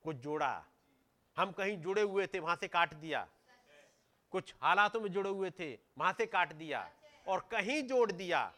कुछ 0.03 0.15
जोड़ा। 0.15 0.65
हम 1.37 1.51
कहीं 1.51 1.77
जुड़े 1.77 2.01
हुए 2.01 2.27
थे, 2.27 2.39
वहाँ 2.39 2.55
से 2.55 2.67
काट 2.67 2.93
दिया। 2.93 3.27
कुछ 4.31 4.55
हालातों 4.61 5.01
में 5.01 5.11
जुड़े 5.11 5.29
हुए 5.29 5.49
थे, 5.49 5.73
वहाँ 5.97 6.13
से 6.13 6.25
काट 6.25 6.53
दिया 6.53 6.91
और 7.27 7.47
कहीं 7.51 7.81
जोड़ 7.83 8.11
दिया। 8.11 8.53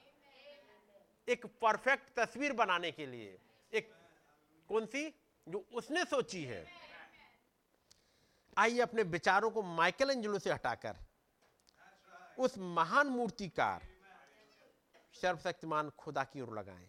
एक 1.28 1.46
परफेक्ट 1.46 2.20
तस्वीर 2.20 2.54
बनाने 2.54 2.92
के 2.92 3.06
लिए। 3.06 3.38
एक 3.74 3.94
कौन 4.70 4.86
सी? 4.86 5.10
जो 5.48 5.66
उसने 5.74 6.06
सोची 6.06 6.44
है। 6.44 6.81
आइए 8.58 8.80
अपने 8.80 9.04
विचारों 9.04 9.50
को 9.52 9.62
माइकल 9.64 10.10
एंजलो 10.12 10.40
से 10.40 10.52
हटाकर, 10.52 10.98
उस 12.40 12.58
महान 12.58 13.08
मूर्तिकार, 13.08 13.88
सर्वशक्तिमान 15.14 15.90
खुदा 15.90 16.24
की 16.24 16.42
ओर 16.42 16.58
लगाएँ, 16.60 16.88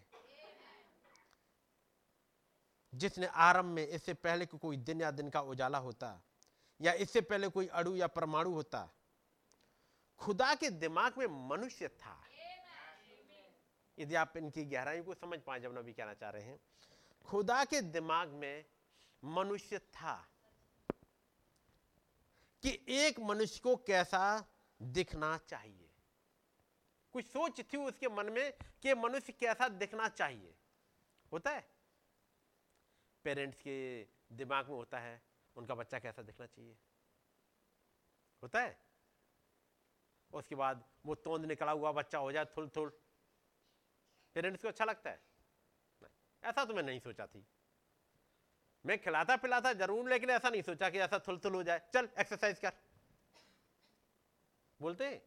जिसने 2.92 3.26
आरंभ 3.26 3.74
में 3.74 3.86
इससे 3.86 4.14
पहले 4.14 4.46
कि 4.46 4.58
कोई 4.58 4.76
दिन 4.78 5.00
या 5.00 5.10
दिन 5.10 5.30
का 5.30 5.40
उजाला 5.42 5.78
होता, 5.78 6.20
या 6.80 6.92
इससे 6.94 7.20
पहले 7.20 7.48
कोई 7.48 7.66
अड़ु 7.68 7.94
या 7.96 8.06
परमाणु 8.06 8.52
होता, 8.52 8.88
खुदा 10.20 10.54
के 10.54 10.70
दिमाग 10.70 11.18
में 11.18 11.26
मनुष्य 11.48 11.88
था। 11.88 12.18
यदि 13.98 14.14
आप 14.14 14.36
इनकी 14.36 14.64
गहराई 14.64 15.00
को 15.02 15.14
समझ 15.14 15.38
पाए 15.38 15.60
जब 15.60 15.78
नबी 15.78 15.92
कहना 15.92 16.14
चाह 16.14 16.30
रहे 16.30 16.42
हैं, 16.42 16.60
खुदा 17.24 17.64
के 17.64 17.80
दिमाग 17.80 18.28
में 18.32 18.64
मनुष्य 19.22 19.78
था। 19.78 20.14
कि 22.62 22.84
एक 22.88 23.20
मनुष्य 23.20 23.60
को 23.60 23.76
कैसा 23.76 24.52
दिखना 24.82 25.38
चाहिए। 25.38 25.88
कुछ 27.12 27.26
सोच 27.26 27.72
थी 27.72 27.76
उसके 27.76 28.08
मन 28.08 28.32
में 28.32 28.52
कि 28.82 28.94
मनुष्य 28.94 29.32
कैसा 29.32 29.68
दिखना 29.68 30.08
चाहिए। 30.08 30.54
होता 31.32 31.50
है? 31.50 31.74
पेरेंट्स 33.24 33.58
के 33.60 34.04
दिमाग 34.32 34.68
में 34.68 34.76
होता 34.76 34.98
है, 34.98 35.22
उनका 35.56 35.74
बच्चा 35.74 35.98
कैसा 35.98 36.22
दिखना 36.22 36.46
चाहिए। 36.46 36.76
होता 38.42 38.60
है? 38.60 38.86
उसके 40.32 40.54
बाद 40.54 40.84
वो 41.06 41.14
तोंद 41.14 41.44
निकला 41.44 41.72
हुआ 41.72 41.92
बच्चा 41.92 42.18
हो 42.18 42.32
जाए 42.32 42.44
थुल 42.44 42.68
थुल 42.68 42.88
पेरेंट्स 44.34 44.62
को 44.62 44.68
अच्छा 44.68 44.84
लगता 44.84 45.10
है? 45.10 45.22
ऐसा 46.44 46.64
तो 46.64 46.74
मैं 46.74 46.82
नहीं 46.82 47.00
सोचा 47.00 47.26
थी। 47.26 47.46
मैं 48.84 48.98
खिलाता 48.98 49.36
पिलाता 49.36 49.72
ज़रूर, 49.72 50.08
लेकिन 50.10 50.30
ऐसा 50.30 50.50
नहीं 50.50 50.62
सोचा 50.62 50.88
कि 50.90 50.98
ऐसा 50.98 51.18
थुल 51.18 51.38
थुल 51.38 51.54
हो 51.54 51.62
जाए। 51.62 51.80
चल 51.94 52.08
एक्सरसाइज 52.18 52.58
कर। 52.58 52.72
बोलते 54.80 55.06
हैं, 55.06 55.22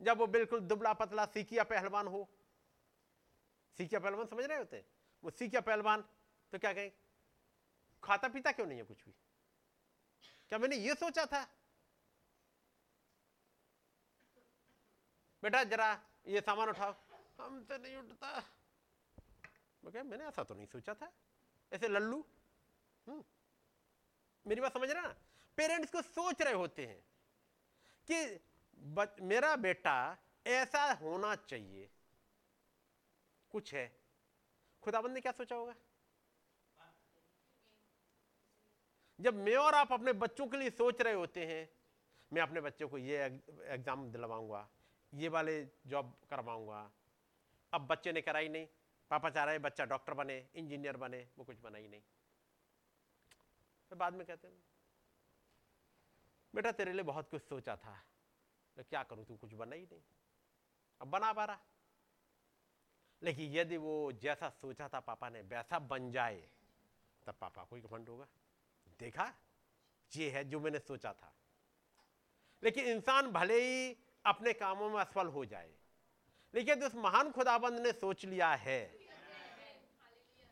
जब 0.00 0.18
वो 0.18 0.26
बिल्कुल 0.26 0.60
दुबला 0.60 0.92
पतला 0.92 1.24
सीखिया 1.26 1.64
पहलवान 1.64 2.06
हो। 2.06 2.28
सीखिया 3.78 4.00
पहलवान 4.00 4.26
समझ 4.26 4.44
रहे 4.44 4.58
होते? 4.58 4.84
वो 5.22 5.30
सीखिया 5.30 5.60
पहलवान 5.60 6.04
तो 6.52 6.58
क्या 6.58 6.72
कहें? 6.72 6.92
खाता 8.02 8.28
पीता 8.28 8.52
क्यों 8.52 8.66
नहीं 8.66 8.78
है 8.78 8.84
कुछ 8.84 9.04
भी? 9.04 9.14
क्या 10.48 10.58
मैंने 10.58 10.76
ये 10.76 10.94
सोचा 10.94 11.24
था? 11.26 11.42
बेटा, 15.42 15.64
जरा 15.64 15.90
ये 16.28 16.40
सामान 16.40 16.68
उठाओ। 16.68 16.94
हमसे 17.40 17.78
नहीं 17.78 17.96
उठता। 17.96 18.28
मैं 19.84 20.02
मैंने 20.02 20.24
ऐसा 20.24 20.42
तो 20.42 20.54
नहीं 20.54 20.66
सोचा 20.66 20.94
था। 20.94 21.12
ऐसे 21.72 21.88
लल्लू 21.88 22.24
मेरी 23.06 24.60
बात 24.60 24.72
समझ 24.72 24.90
रहे 24.90 25.02
ना? 25.02 25.14
पेरेंट्स 25.58 25.92
को 25.92 26.02
सोच 26.02 26.42
रहे 26.42 26.54
होते 26.54 26.86
हैं 26.86 27.02
कि 28.08 29.24
मेरा 29.24 29.54
बेटा 29.58 30.16
ऐसा 30.46 30.82
होना 30.92 31.34
चाहिए। 31.36 31.88
कुछ 33.52 33.74
है। 33.74 33.90
खुदाबंद 34.82 35.14
ने 35.14 35.20
क्या 35.20 35.32
सोचा 35.32 35.56
होगा? 35.56 35.74
जब 39.18 39.34
मैं 39.36 39.56
और 39.56 39.74
आप 39.74 39.92
अपने 39.92 40.12
बच्चों 40.14 40.46
के 40.46 40.56
लिए 40.56 40.70
सोच 40.72 41.00
रहे 41.00 41.14
होते 41.14 41.46
हैं, 41.46 41.68
मैं 42.32 42.42
अपने 42.42 42.60
बच्चों 42.60 42.88
को 42.88 42.98
ये 42.98 43.24
एग्ज़ाम 43.24 44.10
दिलवाऊँगा, 44.12 44.68
ये 45.12 45.28
वाले 45.28 45.62
जॉब 45.86 46.12
करवाऊँगा। 46.30 46.90
अब 47.72 47.86
बच्चे 47.86 48.12
ने 48.12 48.20
कराई 48.20 48.48
नहीं। 48.48 48.66
पापा 49.10 49.30
चाह 49.30 49.44
रहे 49.44 49.58
बच्चा 49.60 49.84
डॉक्टर 49.86 50.14
बने 50.14 50.38
इंजीनियर 50.54 50.96
बने, 50.96 51.26
वो 51.38 51.44
कुछ 51.44 51.60
बना 51.60 51.78
ही 51.78 51.88
नहीं। 51.88 52.02
फिर 53.90 53.98
बाद 53.98 54.14
में 54.14 54.26
कहते 54.26 54.48
हैं, 54.48 54.62
बेटा, 56.54 56.72
तेरे 56.72 56.92
लिए 56.92 57.02
बहुत 57.02 57.30
कुछ 57.30 57.42
सोचा 57.42 57.76
था। 57.76 57.96
तो 58.76 58.82
क्या 58.82 59.02
करूँ? 59.02 59.24
तू 59.24 59.36
कुछ 59.36 59.52
बना 59.54 59.76
ही 59.76 59.82
नहीं। 59.82 60.02
अब 61.00 61.10
बना 61.10 61.32
पा 61.32 61.44
रहा 61.44 61.58
लेकिन 63.22 63.52
यदि 63.52 63.76
वो 63.76 64.12
जैसा 64.12 64.48
सोचा 64.50 64.88
था 64.88 65.00
पापा 65.00 65.28
ने, 65.28 65.40
वैसा 65.42 65.78
बन 65.78 66.10
जाए, 66.12 66.48
तब 67.26 67.34
पापा 67.34 67.64
को 67.64 67.76
ही 67.76 67.82
घमंड 67.82 68.08
होगा। 68.08 68.26
देखा? 69.00 69.32
ये 70.12 70.30
है 70.30 70.44
जो 70.44 70.60
मैंने 70.60 70.78
सोचा 70.78 71.12
था। 71.12 71.32
लेकिन 72.62 72.86
इंसान 72.86 73.30
भले 73.30 73.60
ही 73.60 73.96
अपने 74.26 74.52
कामों 74.52 74.90
में 74.90 75.00
असफल 75.00 75.26
हो 75.26 75.44
जाए, 75.44 75.72
लेकिन 76.54 76.84
उस 76.84 76.94
महान 76.94 77.30
खुदाबंद 77.32 77.80
ने 77.80 77.92
सोच 77.92 78.24
लिया 78.24 78.54
है 78.54 78.84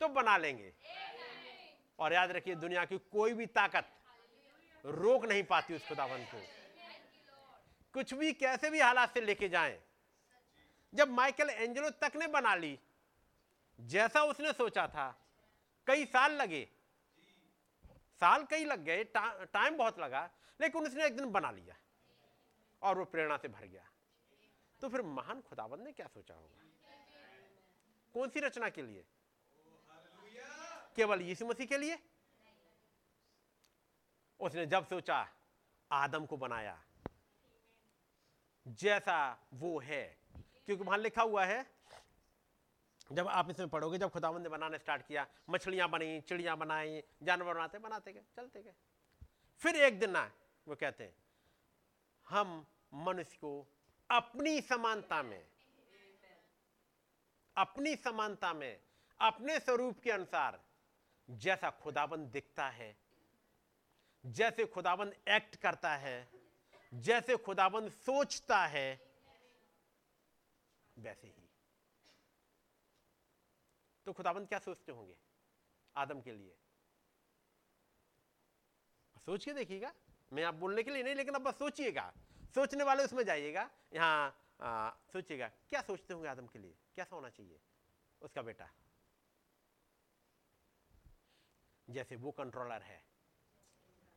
तो 0.01 0.07
बना 0.07 0.37
लेंगे। 0.37 0.73
और 1.99 2.13
याद 2.13 2.31
रखिए 2.31 2.55
दुनिया 2.55 2.85
की 2.85 2.97
कोई 3.11 3.33
भी 3.33 3.45
ताकत 3.45 3.91
रोक 4.83 5.25
नहीं 5.25 5.43
पाती 5.43 5.75
उस 5.75 5.87
खुदाबंद 5.87 6.27
को। 6.27 6.41
कुछ 7.93 8.13
भी 8.13 8.31
कैसे 8.33 8.69
भी 8.69 8.79
हालात 8.79 9.13
से 9.13 9.21
लेके 9.21 9.49
जाएँ 9.49 9.77
जब 10.93 11.09
माइकल 11.09 11.49
एंजलो 11.49 11.89
तक 12.01 12.11
ने 12.15 12.27
बना 12.27 12.55
ली 12.55 12.77
जैसा 13.79 14.23
उसने 14.23 14.51
सोचा 14.53 14.87
था 14.87 15.07
कई 15.87 16.05
साल 16.05 16.31
लगे। 16.31 16.67
साल 18.21 18.43
कई 18.43 18.65
लग 18.65 18.83
गए 18.83 19.03
टा, 19.03 19.43
टाइम 19.43 19.77
बहुत 19.77 19.99
लगा 19.99 20.29
लेकिन 20.59 20.85
उसने 20.85 21.05
एक 21.05 21.15
दिन 21.17 21.31
बना 21.31 21.51
लिया 21.51 21.75
और 22.81 22.97
वो 22.97 23.05
प्रेरणा 23.05 23.37
से 23.37 23.47
भर 23.47 23.65
गया। 23.65 23.89
तो 24.81 24.89
फिर 24.89 25.01
महान 25.01 25.41
खुदाबंद 25.41 25.81
ने 25.81 25.91
क्या 25.91 26.07
सोचा 26.07 26.33
होगा? 26.33 26.63
कौन 28.13 28.29
सी 28.29 28.39
रचना 28.39 28.69
के 28.69 28.81
लिए? 28.81 29.03
केवल 30.95 31.21
यीशु 31.21 31.45
मसीह 31.45 31.65
के 31.65 31.77
लिए? 31.77 31.97
उसने 34.39 34.65
जब 34.65 34.85
सोचा, 34.85 35.27
आदम 35.91 36.25
को 36.25 36.37
बनाया, 36.37 36.77
जैसा 38.65 39.17
वो 39.53 39.79
है, 39.79 40.03
क्योंकि 40.65 40.83
वहाँ 40.83 40.97
लिखा 40.97 41.21
हुआ 41.21 41.45
है, 41.45 41.65
जब 43.11 43.27
आप 43.27 43.49
इसमें 43.49 43.69
पढ़ोगे, 43.69 43.97
जब 43.97 44.09
खुदावंद 44.09 44.43
ने 44.43 44.49
बनाने 44.49 44.77
स्टार्ट 44.77 45.05
किया, 45.07 45.27
मछलियाँ 45.49 45.89
बनी, 45.89 46.21
चिड़ियाँ 46.21 46.57
बनाई, 46.57 47.01
जानवर 47.23 47.53
बनाते 47.53 47.79
बनाते 47.79 48.13
गए, 48.13 48.23
चलते 48.35 48.63
गए। 48.63 48.73
फिर 49.61 49.75
एक 49.75 49.99
दिन 49.99 50.11
ना 50.11 50.31
वो 50.67 50.75
कहते 50.75 51.03
हैं 51.03 51.15
हम 52.27 52.65
मनुष्य 52.93 53.37
को 53.37 53.51
अपनी 54.09 54.61
समानता 54.61 55.21
में, 55.23 55.45
अपनी 57.57 57.95
समानता 57.95 58.53
में, 58.53 58.79
अपने 59.19 59.59
स्वरूप 59.59 59.99
के 59.99 60.11
अनुसार 60.11 60.59
जैसा 61.29 61.69
खुदाबंद 61.83 62.27
दिखता 62.27 62.67
है, 62.69 62.95
जैसे 64.23 64.65
खुदाबंद 64.65 65.15
एक्ट 65.27 65.55
करता 65.55 65.95
है, 65.95 66.27
जैसे 66.93 67.35
खुदाबंद 67.37 67.91
सोचता 67.91 68.65
है, 68.65 68.89
वैसे 70.97 71.27
ही। 71.27 71.49
तो 74.05 74.13
खुदाबंद 74.13 74.47
क्या 74.47 74.59
सोचते 74.59 74.91
होंगे 74.91 75.15
आदम 75.95 76.21
के 76.21 76.31
लिए? 76.31 76.55
सोच 79.17 79.45
के 79.45 79.53
देखिएगा। 79.53 79.93
मैं 80.33 80.43
आप 80.43 80.53
बोलने 80.53 80.83
के 80.83 80.91
लिए 80.91 81.03
नहीं, 81.03 81.15
लेकिन 81.15 81.33
अब 81.33 81.41
बस 81.41 81.57
सोचिएगा। 81.59 82.11
सोचने 82.55 82.83
वाले 82.83 83.03
उसमें 83.03 83.23
जाइएगा। 83.23 83.69
यहाँ 83.93 85.01
सोचिएगा। 85.13 85.47
क्या 85.47 85.81
सोचते 85.81 86.13
होंगे 86.13 86.29
आदम 86.29 86.47
के 86.47 86.59
लिए? 86.59 86.75
कैसा 86.95 87.15
होना 87.15 87.29
चाहिए 87.29 87.59
उसका 88.21 88.41
बेटा? 88.41 88.69
जैसे 91.89 92.15
वो 92.15 92.31
कंट्रोलर 92.31 92.81
है, 92.81 93.03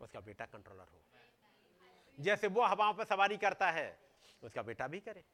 उसका 0.01 0.21
बेटा 0.21 0.47
कंट्रोलर 0.47 0.87
हो। 0.93 1.01
जैसे 2.19 2.47
वो 2.47 2.62
हवाओं 2.62 2.95
पर 2.95 3.05
सवारी 3.05 3.37
करता 3.37 3.71
है, 3.71 3.99
उसका 4.43 4.62
बेटा 4.62 4.87
भी 4.89 5.01
करे। 5.01 5.25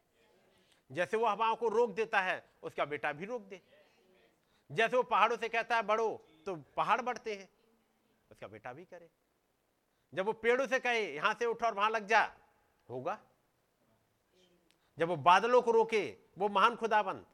जैसे 0.91 1.17
वो 1.17 1.27
हवाओं 1.27 1.57
को 1.57 1.69
रोक 1.69 1.91
देता 1.91 2.21
है, 2.21 2.45
उसका 2.63 2.85
बेटा 2.85 3.13
भी 3.13 3.25
रोक 3.25 3.43
दे। 3.43 3.63
जैसे 4.71 4.97
वो 4.97 5.03
पहाड़ों 5.03 5.37
से 5.37 5.49
कहता 5.49 5.77
है, 5.77 5.83
बढ़ो 5.83 6.27
तो 6.47 6.57
पहाड़ 6.57 7.01
बढ़ते 7.01 7.35
हैं, 7.35 7.49
उसका 8.31 8.49
बेटा 8.49 8.73
भी 8.73 8.85
करे। 8.85 9.11
जब 10.15 10.27
वो 10.27 10.33
पेड़ों 10.33 10.67
से 10.67 10.81
कहे, 10.81 11.15
यहाँ 11.15 11.35
से 11.35 11.47
उठ 11.47 11.63
और 11.63 11.75
वहाँ 11.75 11.91
लग 11.91 12.07
जा, 12.07 12.33
होगा। 12.89 13.19
जब 14.99 15.09
वो 15.09 15.17
बादलों 15.17 15.63
को 15.63 15.71
रोके, 15.71 16.17
वो 16.39 16.49
महान 16.49 16.77
खुदाबंद, 16.77 17.27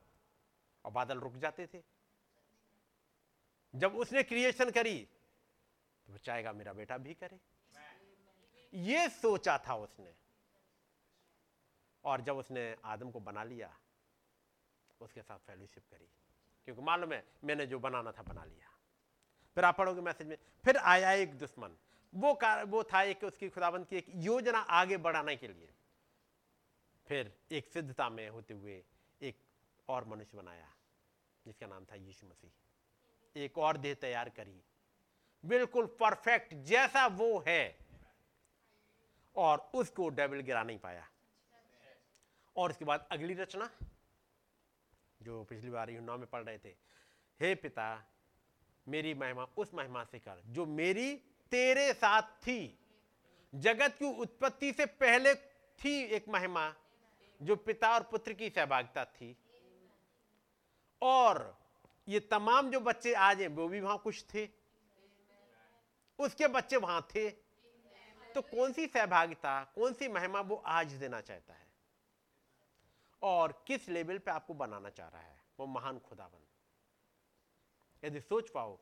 और 0.85 0.93
बादल 0.93 1.19
रुक 1.19 1.37
जाते 1.37 1.67
थे। 1.67 1.83
जब 3.75 3.97
उसने 3.97 4.23
क्रिएशन 4.23 4.71
करी 4.71 5.09
तो 6.09 6.19
चाहेगा 6.19 6.53
मेरा 6.53 6.73
बेटा 6.73 6.99
भी 6.99 7.15
करे। 7.15 7.41
ये 8.75 9.09
सोचा 9.09 9.59
था 9.59 9.75
उसने। 9.75 10.15
और 12.05 12.21
जब 12.21 12.37
उसने 12.37 12.77
आदम 12.85 13.11
को 13.11 13.21
बना 13.21 13.45
लिया, 13.45 13.79
उसके 15.01 15.23
साथ 15.23 15.39
फेलोशिप 15.39 15.83
करी। 15.91 16.09
क्योंकि 16.65 16.83
मालूम 16.83 17.13
है, 17.13 17.27
मैंने 17.45 17.67
जो 17.67 17.79
बनाना 17.79 18.13
था 18.13 18.23
बना 18.23 18.45
लिया। 18.45 18.71
फिर 19.55 19.65
आप 19.65 19.77
पढ़ोगे 19.77 20.01
मैसेज 20.01 20.27
में, 20.27 20.39
फिर 20.65 20.77
आया 20.77 21.13
एक 21.13 21.39
दुश्मन। 21.39 21.77
वो 22.15 22.35
कार, 22.35 22.65
वो 22.65 22.85
था 22.85 23.03
एक 23.03 23.25
उसकी 23.25 23.49
खुदाबंद 23.49 23.87
की 23.87 23.97
एक 23.97 24.07
योजना 24.09 24.59
आगे 24.59 24.97
बढ़ाने 24.97 25.37
के 25.37 25.49
लिए। 25.49 25.73
फिर 27.07 27.39
एक 27.53 27.69
सिद्धता 27.69 28.11
में 28.11 28.29
होते 28.29 28.55
हुए 28.55 28.85
एक 29.23 29.37
और 29.89 30.05
मनुष्य 30.05 30.37
बनाया, 30.37 30.75
जिसका 31.47 31.67
नाम 31.67 31.85
था 31.85 31.95
यीशु 31.95 32.27
मसीह। 32.27 32.51
एक 33.37 33.59
और 33.59 33.77
देह 33.77 33.95
तैयार 33.95 34.29
करी। 34.29 34.63
बिल्कुल 35.45 35.87
परफेक्ट 35.87 36.55
जैसा 36.55 37.07
वो 37.07 37.45
है। 37.49 37.79
और 39.37 39.71
उसको 39.75 40.09
डेविल 40.09 40.41
गिरा 40.41 40.63
नहीं 40.63 40.79
पाया। 40.79 41.09
और 42.57 42.71
इसके 42.71 42.85
बाद 42.85 43.09
अगली 43.11 43.35
रचना, 43.35 43.71
जो 45.23 45.45
पिछली 45.45 45.71
बार 45.71 45.91
युना 45.91 46.17
में 46.17 46.27
पढ़ 46.27 46.45
रहे 46.45 46.59
थे। 46.59 46.69
हे 47.41 47.55
पिता, 47.55 48.05
मेरी 48.89 49.15
महिमा 49.15 49.45
उस 49.57 49.75
महिमा 49.75 50.05
से 50.05 50.19
कर, 50.19 50.43
जो 50.47 50.67
मेरी 50.67 51.17
तेरे 51.51 51.93
साथ 51.93 52.23
थी। 52.23 52.79
जगत 53.55 53.97
की 53.99 54.05
उत्पत्ति 54.05 54.73
से 54.73 54.87
पहले 54.87 55.35
थी 55.85 56.03
एक 56.03 56.29
महिमा, 56.29 56.75
जो 57.43 57.57
पिता 57.57 57.95
और 57.95 58.03
पुत्र 58.03 58.33
की 58.33 58.51
सहभागिता 58.51 59.05
थी। 59.05 59.37
और 61.03 61.60
ये 62.09 62.21
तमाम 62.21 62.71
जो 62.71 62.81
बच्चे 62.81 63.15
आज 63.15 63.41
हैं, 63.41 63.49
वो 63.49 63.69
भी 63.69 63.81
वहाँ 63.81 63.99
कुछ 63.99 64.25
थे। 64.35 64.49
उसके 66.19 66.47
बच्चे 66.47 66.77
वहाँ 66.77 67.09
थे। 67.15 67.31
तो 68.35 68.43
कौन 68.43 68.73
सी 68.73 68.87
सहभागिता, 68.87 69.65
कौन 69.65 69.93
सी 69.93 70.09
महिमा 70.09 70.41
वो 70.41 70.57
आज 70.57 70.93
देना 70.93 71.21
चाहता 71.21 71.55
है? 71.55 71.67
और 73.23 73.65
किस 73.67 73.89
लेवल 73.89 74.19
पे 74.19 74.31
आपको 74.31 74.55
बनाना 74.55 74.91
चाह 74.91 75.09
रहा 75.09 75.21
है? 75.21 75.43
वो 75.61 75.67
महान 75.67 75.99
खुदाबंद। 75.99 76.47
यदि 78.05 78.21
सोच 78.21 78.51
पाओ 78.51 78.77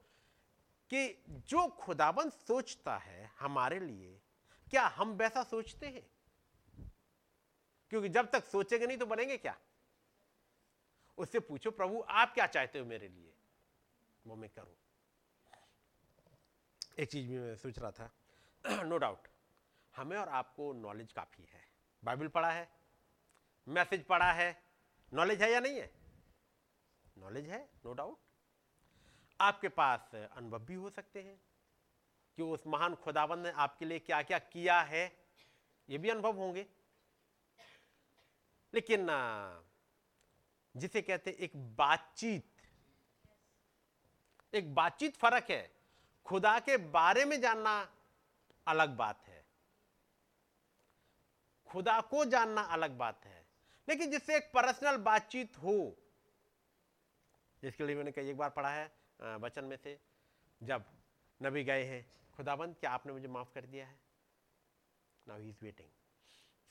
कि 0.90 1.24
जो 1.28 1.68
खुदाबंद 1.68 2.32
सोचता 2.32 2.96
है 2.96 3.32
हमारे 3.38 3.80
लिए, 3.80 4.20
क्या 4.70 4.86
हम 4.86 5.10
वैसा 5.10 5.42
सोचते 5.42 5.86
हैं? 5.86 6.10
क्योंकि 7.90 8.08
जब 8.08 8.30
तक 8.30 8.44
सोचेंगे 8.44 8.86
नहीं 8.86 8.98
तो 8.98 9.06
बनेंगे 9.06 9.36
क्या? 9.36 9.58
उससे 11.18 11.40
पूछो, 11.40 11.70
प्रभु, 11.70 12.04
आप 12.08 12.34
क्या 12.34 12.46
चाहते 12.46 12.78
हो 12.78 12.84
मेरे 12.84 13.08
लिए? 13.08 13.34
वो 14.26 14.36
मैं 14.36 14.50
करूँ। 14.50 14.76
एक 16.98 17.10
चीज़ 17.10 17.28
भी 17.28 17.38
मैं 17.38 17.56
सोच 17.56 17.78
रहा 17.78 17.90
था। 17.90 18.10
नो 18.84 18.98
डाउट 18.98 19.28
हमें 19.96 20.16
और 20.16 20.28
आपको 20.28 20.72
नॉलेज 20.72 21.12
काफ़ी 21.12 21.44
है। 21.44 21.68
बाइबल 22.04 22.28
पढ़ा 22.28 22.50
है? 22.50 22.68
मैसेज 23.68 24.04
पढ़ा 24.04 24.32
है? 24.32 24.62
नॉलेज 25.12 25.42
है 25.42 25.50
या 25.52 25.60
नहीं 25.60 25.80
है? 25.80 25.92
नॉलेज 27.18 27.48
है 27.48 27.70
नो 27.86 27.92
डाउट 27.92 28.18
आपके 29.40 29.68
पास 29.68 30.14
अनुभव 30.14 30.58
भी 30.58 30.74
हो 30.74 30.90
सकते 30.90 31.22
हैं 31.22 31.40
कि 32.36 32.42
उस 32.42 32.66
महान 32.66 32.94
खुदाबंद 32.94 33.46
ने 33.46 33.52
आपके 33.52 33.84
लिए 33.84 33.98
क्या 33.98 34.22
क्या 34.22 34.38
किया 34.38 34.80
है। 34.80 35.18
ये 35.88 35.98
भी 35.98 36.10
अनुभव 36.10 36.36
होंगे। 36.36 36.66
लेकिन 38.74 39.06
जिसे 40.78 41.02
कहते 41.02 41.30
एक 41.30 41.56
बातचीत। 41.76 42.52
एक 44.52 44.74
बातचीत 44.74 45.16
फ़र्क 45.16 45.50
है। 45.50 45.70
खुदा 46.26 46.58
के 46.60 46.76
बारे 46.76 47.24
में 47.24 47.40
जानना 47.40 47.80
अलग 48.66 48.96
बात 48.96 49.26
है। 49.26 49.44
खुदा 51.66 52.00
को 52.00 52.24
जानना 52.24 52.60
अलग 52.62 52.90
बात 52.90 53.24
है। 53.24 53.46
लेकिन 53.88 54.10
जिससे 54.10 54.36
एक 54.36 54.50
पर्सनल 54.54 54.96
बातचीत 54.96 55.58
हो, 55.58 55.96
जिसके 57.62 57.86
लिए 57.86 57.96
मैंने 57.96 58.12
कई 58.12 58.30
एक 58.30 58.36
बार 58.36 58.50
पढ़ा 58.50 58.70
है 58.70 59.36
वचन 59.38 59.64
में 59.64 59.76
से, 59.76 59.98
जब 60.62 60.84
नबी 61.40 61.64
गए 61.64 61.84
हैं, 61.84 62.06
खुदाबंद, 62.36 62.76
क्या 62.76 62.90
आपने 62.90 63.12
मुझे 63.12 63.28
माफ़ 63.28 63.52
कर 63.54 63.66
दिया 63.66 63.86
है? 63.86 63.98
नाउ 65.28 65.38
ही 65.38 65.48
इज़ 65.48 65.64
वेटिंग 65.64 65.88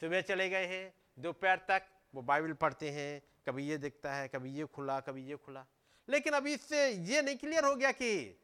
सुबह 0.02 0.22
चले 0.22 0.50
गए 0.50 0.66
हैं, 0.66 0.94
दोपहर 1.20 1.66
तक 1.70 1.90
वो 2.14 2.22
बाइबल 2.22 2.54
पढ़ते 2.54 2.90
हैं, 2.92 3.22
कभी 3.46 3.68
ये 3.70 3.78
दिखता 3.78 4.14
है, 4.16 4.28
कभी 4.28 4.54
ये 4.54 4.66
खुला, 4.66 5.00
कभी 5.00 5.26
ये 5.26 5.36
खुला। 5.36 5.66
लेकिन 6.08 6.34
अभी 6.34 6.54
इससे 6.54 6.90
ये 6.90 7.22
नहीं 7.22 7.38
क्लियर 7.38 7.66
हो 7.66 7.76
गया 7.76 7.92
कि 7.92 8.40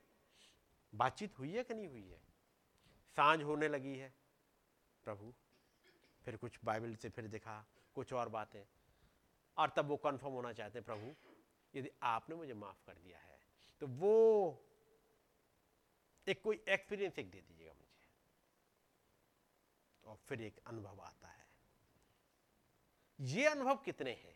बातचीत 0.93 1.39
हुई 1.39 1.51
है 1.51 1.63
कि 1.63 1.73
नहीं 1.73 1.87
हुई 1.87 2.03
है? 2.03 2.21
साँझ 3.17 3.41
होने 3.43 3.67
लगी 3.67 3.95
है, 3.97 4.13
प्रभु, 5.03 5.33
फिर 6.25 6.37
कुछ 6.37 6.59
बाइबल 6.63 6.95
से 6.95 7.09
फिर 7.09 7.27
दिखा, 7.27 7.65
कुछ 7.95 8.13
और 8.13 8.29
बातें। 8.29 8.63
और 9.57 9.69
तब 9.69 9.87
वो 9.87 9.97
कंफर्म 9.97 10.33
होना 10.33 10.53
चाहते 10.53 10.79
हैं, 10.79 10.85
प्रभु, 10.85 11.13
यदि 11.75 11.89
आपने 12.03 12.35
मुझे 12.35 12.53
माफ़ 12.53 12.85
कर 12.85 12.93
दिया 12.93 13.17
है 13.17 13.37
तो 13.81 13.87
वो 13.87 14.13
एक 16.27 16.41
कोई 16.41 16.63
एक्सपीरियंस 16.69 17.19
एक 17.19 17.29
दे 17.31 17.41
दीजिएगा 17.41 17.73
मुझे। 17.73 17.93
और 20.03 20.17
फिर 20.27 20.41
एक 20.41 20.59
अनुभव 20.67 21.01
आता 21.01 21.22
ये 23.23 23.45
अनुभव 23.45 23.75
कितने 23.75 24.11
हैं 24.11 24.35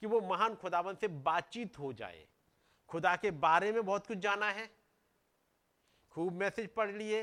कि 0.00 0.06
वो 0.06 0.20
महान 0.20 0.54
खुदावन 0.54 0.94
से 0.94 1.08
बातचीत 1.08 1.78
हो 1.78 1.92
जाए? 1.92 2.26
खुदा 2.88 3.16
के 3.16 3.30
बारे 3.30 3.72
में 3.72 3.84
बहुत 3.86 4.06
कुछ 4.06 4.18
जाना 4.18 4.50
है। 4.50 4.70
खूब 6.12 6.32
मैसेज 6.32 6.68
पढ़ 6.74 6.90
लिए, 6.90 7.22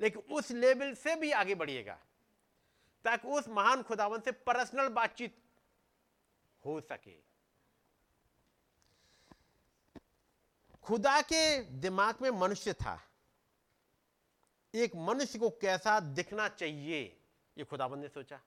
लेकिन 0.00 0.22
उस 0.22 0.50
लेवल 0.50 0.94
से 0.94 1.16
भी 1.16 1.30
आगे 1.32 1.54
बढ़िएगा, 1.54 1.98
ताकि 3.04 3.28
उस 3.28 3.48
महान 3.48 3.82
खुदावन 3.82 4.20
से 4.20 4.32
पर्सनल 4.32 4.88
बातचीत 4.88 5.36
हो 6.64 6.80
सके। 6.80 7.16
खुदा 10.82 11.20
के 11.22 11.60
दिमाग 11.60 12.18
में 12.22 12.30
मनुष्य 12.30 12.72
था। 12.72 13.00
एक 14.74 14.96
मनुष्य 14.96 15.38
को 15.38 15.50
कैसा 15.50 16.00
दिखना 16.00 16.48
चाहिए, 16.48 17.20
ये 17.58 17.64
खुदावन 17.64 17.98
ने 17.98 18.08
सोचा। 18.08 18.40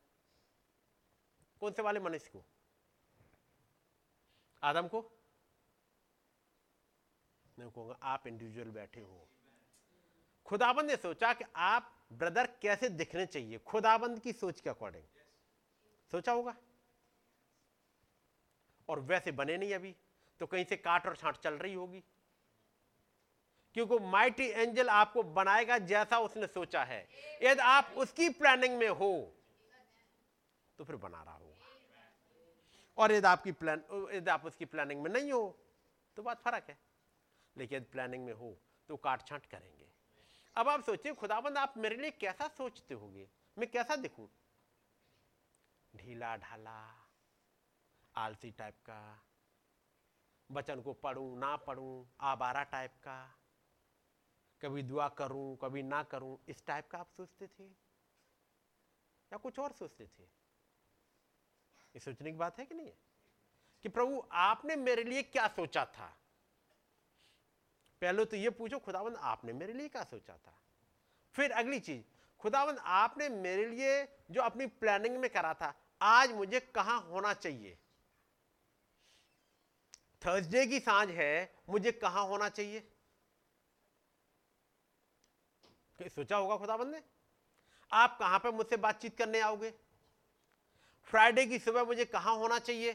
कौन 1.62 1.72
से 1.72 1.82
वाले 1.82 2.00
मनुष्य 2.00 2.30
को? 2.34 2.44
आदम 4.64 4.88
को? 4.88 5.02
मैं 7.60 7.70
कहूँगा, 7.70 7.98
आप 8.04 8.28
इंडिविजुअल 8.28 8.70
बैठे 8.70 9.02
हो। 9.02 9.28
खुदाबंद 10.46 10.90
ने 10.92 10.96
सोचा 10.96 11.34
कि 11.34 11.46
आप 11.56 11.92
ब्रदर 12.14 12.48
कैसे 12.62 12.90
दिखने 12.90 13.26
चाहिए? 13.26 13.58
खुदाबंद 13.58 14.20
की 14.20 14.32
सोच 14.34 14.62
के 14.62 14.70
अकॉर्डिंग 14.70 15.04
सोचा 16.12 16.32
होगा? 16.32 16.56
और 18.90 19.00
वैसे 19.00 19.32
बने 19.32 19.58
नहीं 19.58 19.74
अभी 19.74 19.96
तो 20.40 20.46
कहीं 20.46 20.66
से 20.66 20.78
काट 20.78 21.08
और 21.08 21.16
छांट 21.16 21.38
चल 21.38 21.54
रही 21.54 21.74
होगी। 21.74 22.04
क्योंकि 23.76 24.00
माइटी 24.06 24.48
एंजल 24.48 24.90
आपको 24.90 25.24
बनाएगा 25.24 25.78
जैसा 25.78 26.20
उसने 26.20 26.48
सोचा 26.48 26.84
है। 26.84 27.08
यदि 27.44 27.62
आप 27.62 27.94
उसकी 27.98 28.30
प्लानिंग 28.30 28.78
में 28.78 28.90
हो 28.90 29.12
तो 30.80 30.84
फिर 30.84 30.96
बना 30.96 31.22
रहा 31.24 31.31
और 32.98 33.12
यदि 33.12 33.28
आपकी 33.28 33.52
प्लान 33.52 33.84
यदि 34.14 34.30
आप 34.32 34.46
उसकी 34.46 34.66
प्लानिंग 34.66 35.02
में 35.04 35.12
नहीं 35.12 35.32
हो 35.32 35.58
तो 36.18 36.24
बात 36.24 36.42
फ़र्क 36.42 36.70
है। 36.70 36.78
लेकिन 37.58 37.78
यदि 37.78 37.92
प्लानिंग 37.92 38.26
में 38.26 38.34
हो 38.34 38.58
तो 38.90 38.98
काट 38.98 39.28
छांट 39.28 39.46
करेंगे। 39.46 39.90
अब 40.56 40.68
आप 40.68 40.84
सोचिए, 40.84 41.14
खुदाबंद, 41.14 41.58
आप 41.58 41.74
मेरे 41.78 41.96
लिए 41.96 42.12
कैसा 42.12 42.48
सोचते 42.48 42.94
होगे? 42.94 43.30
मैं 43.58 43.72
कैसा 43.72 43.96
दिखूं? 43.96 44.28
ढीला 45.96 46.36
ढाला, 46.38 47.08
आलसी 48.16 48.52
टाइप 48.52 48.74
का 48.74 49.24
बचन 50.52 50.82
को 50.82 50.94
पढ़ूं, 50.94 51.36
ना 51.38 51.56
पढ़ूं, 51.56 52.06
आबारा 52.22 52.64
टाइप 52.64 52.92
का, 52.92 53.36
कभी 54.62 54.84
दुआ 54.84 55.08
करूँ, 55.10 55.58
कभी 55.58 55.84
ना 55.84 56.04
करूँ, 56.04 56.38
इस 56.48 56.66
टाइप 56.66 56.88
का 56.88 56.98
आप 56.98 57.10
सोचते 57.18 57.48
थे? 57.48 57.64
या 59.32 59.38
कुछ 59.38 59.60
और 59.60 59.72
सोचते 59.72 60.06
थे? 60.06 60.41
ये 61.96 62.00
सोचने 62.00 62.32
की 62.32 62.38
बात 62.38 62.60
है 62.60 62.66
कि 62.66 62.76
नहीं 62.76 62.92
कि 63.84 63.90
प्रभु, 63.90 64.28
आपने 64.32 64.76
मेरे 64.76 65.04
लिए 65.04 65.24
क्या 65.24 65.48
सोचा 65.48 65.86
था? 65.86 66.18
पहले 68.02 68.26
तो 68.26 68.36
ये 68.36 68.50
पूछो, 68.50 68.80
खुदावंद, 68.80 69.16
आपने 69.16 69.54
मेरे 69.54 69.74
लिए 69.74 69.90
क्या 69.90 70.04
सोचा 70.04 70.38
था? 70.38 70.62
फिर 71.34 71.52
अगली 71.52 71.80
चीज़, 71.80 72.04
खुदावंद, 72.40 72.78
आपने 72.78 73.30
मेरे 73.30 73.66
लिए 73.66 74.18
जो 74.32 74.42
अपनी 74.42 74.66
प्लानिंग 74.66 75.18
में 75.18 75.30
करा 75.30 75.54
था, 75.54 75.74
आज 76.02 76.32
मुझे 76.32 76.60
कहाँ 76.60 77.02
होना 77.02 77.34
चाहिए? 77.34 77.78
थर्सडे 80.26 80.68
की 80.68 80.80
साँझ 80.80 81.10
है, 81.10 81.56
मुझे 81.70 81.92
कहाँ 81.92 82.26
होना 82.26 82.50
चाहिए? 82.50 82.92
सोचा 86.02 86.38
होगा 86.38 86.58
खुदाबंद 86.58 86.96
ने? 86.96 87.04
आप 87.92 88.18
कहाँ 88.20 88.40
पर 88.40 88.52
मुझसे 88.52 88.78
बातचीत 88.78 89.18
करने 89.18 89.40
आओगे? 89.40 89.74
फ्राइडे 91.12 91.46
की 91.46 91.60
सुबह 91.60 91.84
मुझे 91.84 92.06
कहाँ 92.06 92.36
होना 92.36 92.60
चाहिए? 92.60 92.94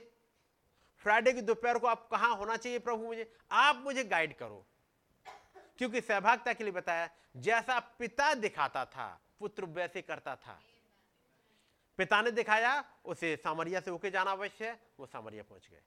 फ्राइडे 0.97 1.33
की 1.33 1.41
दोपहर 1.41 1.79
को 1.79 1.87
आप 1.87 2.09
कहाँ 2.11 2.37
होना 2.37 2.57
चाहिए 2.57 2.79
प्रभु 2.79 3.05
मुझे? 3.05 3.33
आप 3.53 3.77
मुझे 3.77 4.05
गाइड 4.05 4.37
करो। 4.37 4.65
क्योंकि 5.79 6.01
सहभागिता 6.01 6.53
के 6.53 6.65
लिए 6.65 6.73
बताया, 6.73 7.09
जैसा 7.37 7.79
पिता 7.99 8.33
दिखाता 8.35 8.85
था, 8.85 9.09
पुत्र 9.39 9.65
वैसे 9.65 10.03
करता 10.03 10.37
था। 10.37 10.59
पिता 11.99 12.23
ने 12.23 12.31
दिखाया, 12.31 12.85
उसे 13.05 13.37
सामरिया 13.37 13.81
से 13.81 13.91
होके 13.91 14.11
जाना 14.11 14.31
अवश्य 14.31 14.67
है, 14.67 14.81
वो 15.01 15.07
सामरिया 15.07 15.43
पहुँच 15.43 15.69
गए। 15.71 15.83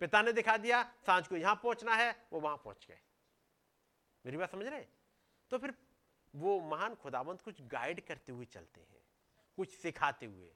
पिता 0.00 0.22
ने 0.22 0.32
दिखा 0.32 0.56
दिया, 0.56 0.82
साँझ 1.06 1.26
को 1.28 1.36
यहाँ 1.36 1.54
पहुँचना 1.54 1.94
है, 1.94 2.26
वो 2.32 2.40
वहाँ 2.40 2.56
पहुँच 2.56 2.86
गए। 2.88 2.98
मेरी 4.24 4.36
बात 4.36 4.50
समझ 4.50 4.66
रहे 4.66 4.84
तो 5.50 5.58
फिर 5.58 5.74
वो 6.34 6.60
महान 6.60 6.94
खुदाबंद 6.94 7.40
कुछ 7.40 7.62
गाइड 7.62 8.06
करते 8.06 8.32
हुए 8.32 8.44
चलते 8.44 8.80
हैं। 8.80 9.03
कुछ 9.56 9.76
सिखाते 9.78 10.26
हुए। 10.26 10.50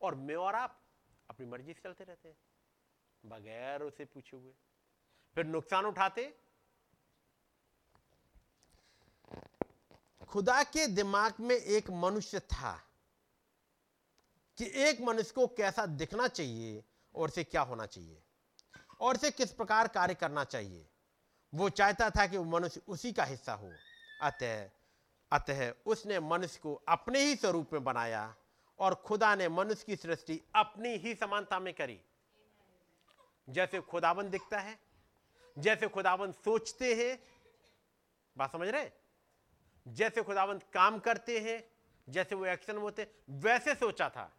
और 0.00 0.14
मैं 0.14 0.34
और 0.34 0.54
आप 0.54 0.80
अपनी 1.30 1.46
मर्ज़ी 1.46 1.74
से 1.74 1.80
चलते 1.84 2.04
रहते 2.04 2.28
हैं, 2.28 2.36
बगैर 3.26 3.82
उसे 3.82 4.04
पूछे 4.04 4.36
हुए। 4.36 4.52
फिर 5.34 5.46
नुकसान 5.46 5.86
उठाते। 5.86 6.24
खुदा 10.28 10.62
के 10.62 10.86
दिमाग 10.86 11.40
में 11.40 11.56
एक 11.56 11.90
मनुष्य 11.90 12.40
था 12.40 12.72
कि 14.58 14.70
एक 14.74 15.00
मनुष्य 15.00 15.32
को 15.34 15.46
कैसा 15.46 15.86
दिखना 15.86 16.28
चाहिए 16.28 16.84
और 17.14 17.30
से 17.30 17.44
क्या 17.44 17.62
होना 17.62 17.86
चाहिए 17.86 18.22
और 19.00 19.16
से 19.16 19.30
किस 19.30 19.52
प्रकार 19.52 19.88
कार्य 19.88 20.14
करना 20.14 20.44
चाहिए। 20.44 20.88
वो 21.54 21.68
चाहता 21.68 22.10
था 22.10 22.26
कि 22.26 22.36
वो 22.36 22.44
मनुष्य 22.44 22.80
उसी 22.88 23.12
का 23.12 23.24
हिस्सा 23.24 23.54
हो। 23.54 23.72
अतः 24.22 24.70
अतः 25.32 25.74
उसने 25.86 26.20
मनुष्य 26.20 26.60
को 26.62 26.74
अपने 26.74 27.20
ही 27.20 27.36
स्वरूप 27.36 27.72
में 27.72 27.84
बनाया 27.84 28.36
और 28.78 28.94
खुदा 28.94 29.34
ने 29.34 29.48
मनुष्य 29.48 29.84
की 29.86 29.96
सृष्टि 29.96 30.42
अपनी 30.54 30.88
ही 30.88 31.14
समानता 31.14 31.60
में 31.60 31.74
करी। 31.74 32.00
जैसे 33.48 33.80
खुदाबंद 33.80 34.26
दिखता 34.26 34.60
है, 34.60 34.78
जैसे 35.58 35.88
खुदाबंद 35.88 36.34
सोचते 36.34 36.94
हैं, 36.94 37.24
बात 38.36 38.52
समझ 38.52 38.68
रहे 38.68 38.90
जैसे 39.88 40.22
खुदाबंद 40.22 40.62
काम 40.62 40.98
करते 40.98 41.40
हैं, 41.40 41.70
जैसे 42.08 42.34
वो 42.34 42.46
एक्शन 42.46 42.76
होते 42.76 43.12
वैसे 43.30 43.74
सोचा 43.74 44.08
था। 44.08 44.32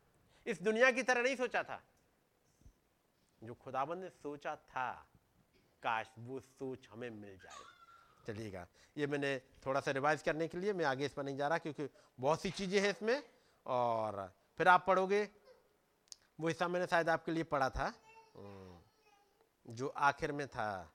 इस 0.46 0.62
दुनिया 0.62 0.92
की 0.92 1.04
तरह 1.04 1.22
नहीं 1.22 1.36
सोचा 1.36 1.64
था। 1.64 1.84
जो 3.44 3.54
खुदाबंद 3.54 4.04
ने 4.04 4.10
सोचा 4.10 4.56
था, 4.56 5.08
काश 5.84 6.12
वो 6.20 6.40
सोच 6.40 6.90
हमें 6.90 7.10
मिल 7.10 7.38
जाए। 7.38 7.71
चलिएगा 8.28 8.68
ये 8.98 9.08
मैंने 9.08 9.38
थोड़ा 9.66 9.80
सा 9.80 9.92
रिवाइज 9.92 10.22
करने 10.22 10.48
के 10.48 10.58
लिए 10.58 10.74
मैं 10.74 10.86
आगे 10.86 11.06
इस 11.06 11.14
पर 11.14 11.24
नहीं 11.24 11.38
जा 11.38 11.48
रहा 11.48 11.58
क्योंकि 11.58 11.88
बहुत 12.20 12.42
सी 12.42 12.52
चीज़ें 12.52 12.80
हैं 12.82 12.90
इसमें 12.90 13.24
और 13.66 14.34
फिर 14.58 14.68
आप 14.68 14.86
पढ़ोगे। 14.88 15.24
वो 16.40 16.48
हिस्सा 16.48 16.68
मैंने 16.68 16.88
शायद 16.88 17.10
आपके 17.10 17.32
लिए 17.32 17.44
पढ़ा 17.44 17.70
था। 17.70 17.86
हम्म, 18.36 19.74
जो 19.76 19.88
आखिर 19.88 20.32
में 20.32 20.48
था 20.48 20.94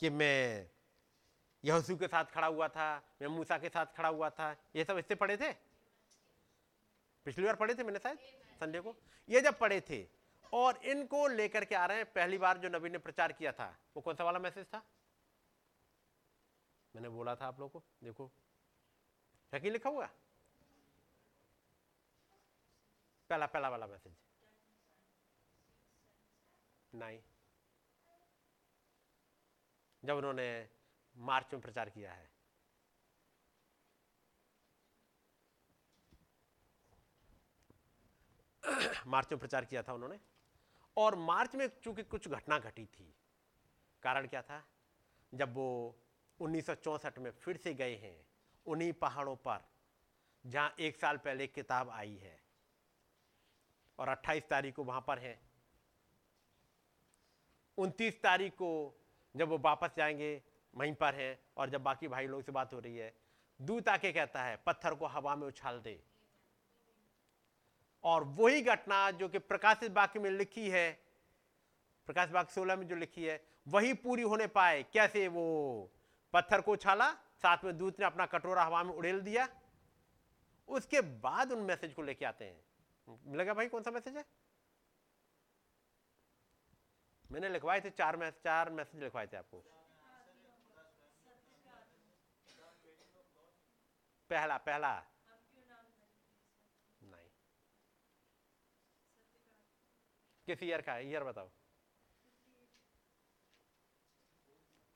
कि 0.00 0.10
मैं 0.10 0.70
यहोसू 1.64 1.96
के 1.96 2.06
साथ 2.06 2.24
खड़ा 2.24 2.46
हुआ 2.46 2.68
था 2.68 2.94
मैं 3.22 3.28
मूसा 3.28 3.58
के 3.58 3.68
साथ 3.68 3.86
खड़ा 3.96 4.08
हुआ 4.08 4.30
था 4.30 4.50
ये 4.76 4.84
सब 4.84 4.98
इससे 4.98 5.14
पढ़े 5.14 5.36
थे? 5.36 5.52
पिछली 7.26 7.44
बार 7.44 7.56
पढ़े 7.56 7.74
थे 7.74 7.84
मैंने 7.84 7.98
शायद? 7.98 8.18
संडे 8.60 8.80
को? 8.80 8.94
ये 9.28 9.40
जब 9.40 9.58
पढ़े 9.58 9.80
थे 9.80 10.02
और 10.52 10.76
इनको 10.76 11.28
लेकर 11.28 11.64
के 11.64 11.74
आ 11.74 11.86
रहे 11.86 11.96
हैं। 11.96 12.12
पहली 12.12 12.38
बार 12.38 12.58
जो 12.58 12.68
नबी 12.68 12.88
ने 12.88 12.98
प्रचार 12.98 13.32
किया 13.32 13.52
था, 13.52 13.78
वो 13.96 14.02
कौन 14.02 14.14
सा 14.14 14.24
वाला 14.24 14.38
मैसेज 14.38 14.66
था? 14.66 14.82
मैंने 16.94 17.08
बोला 17.08 17.36
था 17.36 17.46
आप 17.46 17.60
लोगों 17.60 17.80
को, 17.80 17.86
देखो। 18.04 18.32
है 19.54 19.70
लिखा 19.70 19.90
हुआ? 19.90 20.06
पहला 23.30 23.46
पहला 23.46 23.68
वाला 23.68 23.86
मैसेज 23.86 24.14
नहीं। 26.94 27.22
जब 30.04 30.16
उन्होंने 30.16 30.70
मार्च 31.16 31.46
में 31.52 31.62
प्रचार 31.62 31.90
किया 31.90 32.12
है। 32.12 32.30
मार्च 39.06 39.32
में 39.32 39.38
प्रचार 39.40 39.64
किया 39.64 39.82
था 39.82 39.92
उन्होंने। 39.92 40.31
और 40.96 41.14
मार्च 41.14 41.54
में 41.54 41.66
चूँकि 41.82 42.02
कुछ 42.02 42.28
घटना 42.28 42.58
घटी 42.58 42.84
थी, 42.86 43.14
कारण 44.02 44.26
क्या 44.26 44.42
था? 44.42 44.64
जब 45.34 45.54
वो 45.54 45.98
उन्नीस 46.40 46.70
में 47.18 47.30
फिर 47.30 47.56
से 47.56 47.74
गए 47.74 47.94
हैं, 47.96 48.26
उन्हीं 48.66 48.92
पहाड़ों 48.92 49.36
पर, 49.36 49.64
जहाँ 50.46 50.74
एक 50.78 50.96
साल 50.96 51.16
पहले 51.16 51.46
किताब 51.46 51.90
आई 51.90 52.16
है, 52.16 52.40
और 53.98 54.08
28 54.08 54.48
तारीख 54.48 54.74
को 54.74 54.84
वहाँ 54.84 55.00
पर 55.00 55.18
है। 55.18 55.40
29 57.78 58.22
तारीख 58.22 58.52
को 58.52 59.00
जब 59.36 59.48
वो 59.48 59.58
वापस 59.58 59.90
जाएँगे, 59.96 60.42
वहीं 60.74 60.94
पर 60.94 61.14
है, 61.14 61.42
और 61.56 61.70
जब 61.70 61.82
बाकी 61.82 62.08
भाई 62.08 62.26
लोग 62.26 62.42
से 62.42 62.52
बात 62.52 62.72
हो 62.74 62.78
रही 62.80 62.96
है, 62.96 63.14
दूत 63.62 63.88
आके 63.88 64.12
कहता 64.12 64.42
है? 64.42 64.56
पत्थर 64.56 64.94
को 64.94 65.06
हवा 65.06 65.36
में 65.36 65.46
उछाल 65.46 65.80
दे। 65.80 66.04
और 68.04 68.24
वही 68.38 68.62
घटना 68.62 69.10
जो 69.10 69.28
कि 69.28 69.38
प्रकाशित 69.38 69.92
वाक्य 69.92 70.20
में 70.20 70.30
लिखी 70.30 70.68
है, 70.70 70.90
प्रकाश 72.08 72.30
वाक्य 72.30 72.52
सोलह 72.54 72.76
में 72.76 72.86
जो 72.88 72.96
लिखी 72.96 73.24
है, 73.24 73.40
वही 73.68 73.92
पूरी 73.94 74.22
होने 74.22 74.46
पाए। 74.46 74.82
कैसे 74.82 75.26
वो? 75.28 75.90
पत्थर 76.34 76.60
को 76.60 76.72
उछाला, 76.72 77.12
साथ 77.42 77.64
में 77.64 77.76
दूत 77.78 78.00
ने 78.00 78.06
अपना 78.06 78.26
कटोरा 78.26 78.64
हवा 78.64 78.82
में 78.82 78.94
उड़ेल 78.94 79.20
दिया। 79.20 79.48
उसके 80.68 81.00
बाद 81.00 81.52
उन 81.52 81.58
मैसेज 81.58 81.94
को 81.94 82.02
लेके 82.02 82.24
आते 82.24 82.44
हैं। 82.44 83.18
मिलेगा 83.26 83.54
भाई 83.54 83.68
कौन 83.68 83.82
सा 83.82 83.90
मैसेज 83.90 84.16
है? 84.16 84.24
मैंने 87.30 87.48
लिखवाए 87.48 87.80
थे 87.80 87.90
चार 87.90 88.16
मैसेज 88.16 88.42
चार 88.44 88.70
मैसेज 88.70 89.02
लिखवाए 89.02 89.26
थे 89.26 89.36
आपको। 89.36 89.64
पहला 94.30 94.56
पहला 94.56 94.92
नहीं 97.00 97.28
किस 100.46 100.62
ईयर 100.62 100.80
का 100.80 100.92
है 100.92 101.10
ईयर 101.10 101.24
बताओ। 101.24 101.50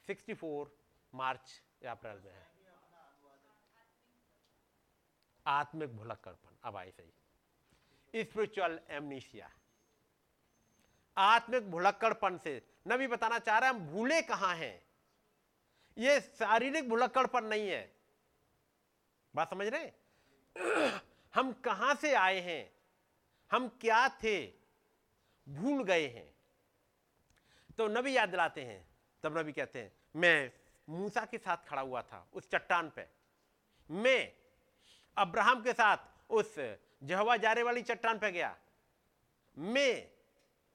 64 0.08 0.66
मार्च 1.14 1.62
या 1.82 1.90
अप्रैल 1.90 2.18
में 2.18 2.32
है। 2.32 2.46
आत्मिक 5.46 5.96
भुलक्कड़पन 5.96 6.56
अब 6.64 6.76
आई 6.76 6.90
सही। 6.90 7.12
स्पिरिचुअल 8.24 8.80
एमनीसिया 8.90 9.50
आत्मिक 11.18 11.70
भुलक्कड़पन 11.70 12.38
से, 12.38 12.68
नबी 12.88 13.06
बताना 13.06 13.38
चाह 13.38 13.58
रहे 13.58 13.70
हैं, 13.70 13.76
हम 13.76 13.86
भूले 13.86 14.22
कहाँ 14.22 14.56
हैं? 14.56 14.86
ये 15.98 16.20
शारीरिक 16.20 16.88
भुलक्कड़पन 16.88 17.44
नहीं 17.44 17.68
है। 17.68 17.96
बात 19.34 19.50
समझ 19.50 19.66
रहे 19.66 19.92
हम 21.34 21.52
कहाँ 21.52 21.94
से 21.94 22.14
आए 22.14 22.40
हैं? 22.40 22.74
हम 23.52 23.68
क्या 23.68 24.08
थे? 24.08 24.65
भूल 25.46 25.82
गए 25.84 26.06
हैं। 26.06 26.28
तो 27.78 27.86
नबी 27.88 28.16
याद 28.16 28.28
दिलाते 28.28 28.64
हैं, 28.64 28.84
तब 29.24 29.38
नबी 29.38 29.52
कहते 29.52 29.78
हैं, 29.78 29.92
मैं 30.16 30.50
मूसा 30.88 31.24
के 31.24 31.38
साथ 31.38 31.68
खड़ा 31.68 31.82
हुआ 31.82 32.02
था, 32.02 32.26
उस 32.32 32.50
चट्टान 32.50 32.90
पे। 32.90 33.06
मैं 33.90 34.32
अब्राहम 35.16 35.62
के 35.62 35.72
साथ 35.72 36.30
उस 36.30 36.54
जहवा 37.02 37.36
जारे 37.36 37.62
वाली 37.62 37.82
चट्टान 37.82 38.18
पे 38.18 38.30
गया। 38.32 38.56
मैं, 39.56 40.10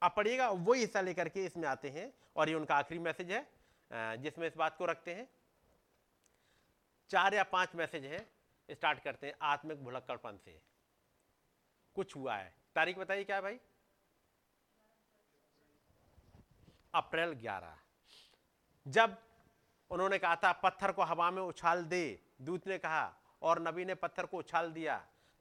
आप 0.01 0.15
पढ़िएगा 0.15 0.49
वही 0.49 0.81
हिस्सा 0.81 1.01
लेकर 1.01 1.29
के 1.29 1.45
इसमें 1.45 1.67
आते 1.67 1.89
हैं 1.89 2.11
और 2.35 2.49
ये 2.49 2.55
उनका 2.55 2.75
आखिरी 2.75 2.99
मैसेज 2.99 3.31
है 3.31 4.17
जिसमें 4.17 4.47
इस 4.47 4.57
बात 4.57 4.77
को 4.77 4.85
रखते 4.85 5.13
हैं। 5.13 5.27
चार 7.09 7.33
या 7.33 7.43
पाँच 7.43 7.75
मैसेज 7.75 8.05
हैं, 8.05 8.25
स्टार्ट 8.69 8.99
करते 8.99 9.27
हैं, 9.27 9.33
आत्मिक 9.41 9.83
भुलक्कड़पन 9.83 10.37
से। 10.37 10.59
कुछ 11.95 12.15
हुआ 12.15 12.35
है। 12.35 12.53
तारीख 12.75 12.97
बताइए 12.97 13.23
क्या 13.23 13.41
भाई? 13.41 13.59
अप्रैल 16.93 17.33
11 17.35 17.77
जब 18.85 19.17
उन्होंने 19.91 20.17
कहा 20.17 20.35
था, 20.35 20.51
पत्थर 20.53 20.91
को 20.91 21.03
हवा 21.03 21.29
में 21.31 21.41
उछाल 21.41 21.83
दे। 21.85 22.19
दूत 22.41 22.67
ने 22.67 22.77
कहा, 22.77 23.13
और 23.41 23.61
नबी 23.61 23.85
ने 23.85 23.95
पत्थर 23.95 24.25
को 24.25 24.37
उछाल 24.37 24.71
दिया। 24.71 24.95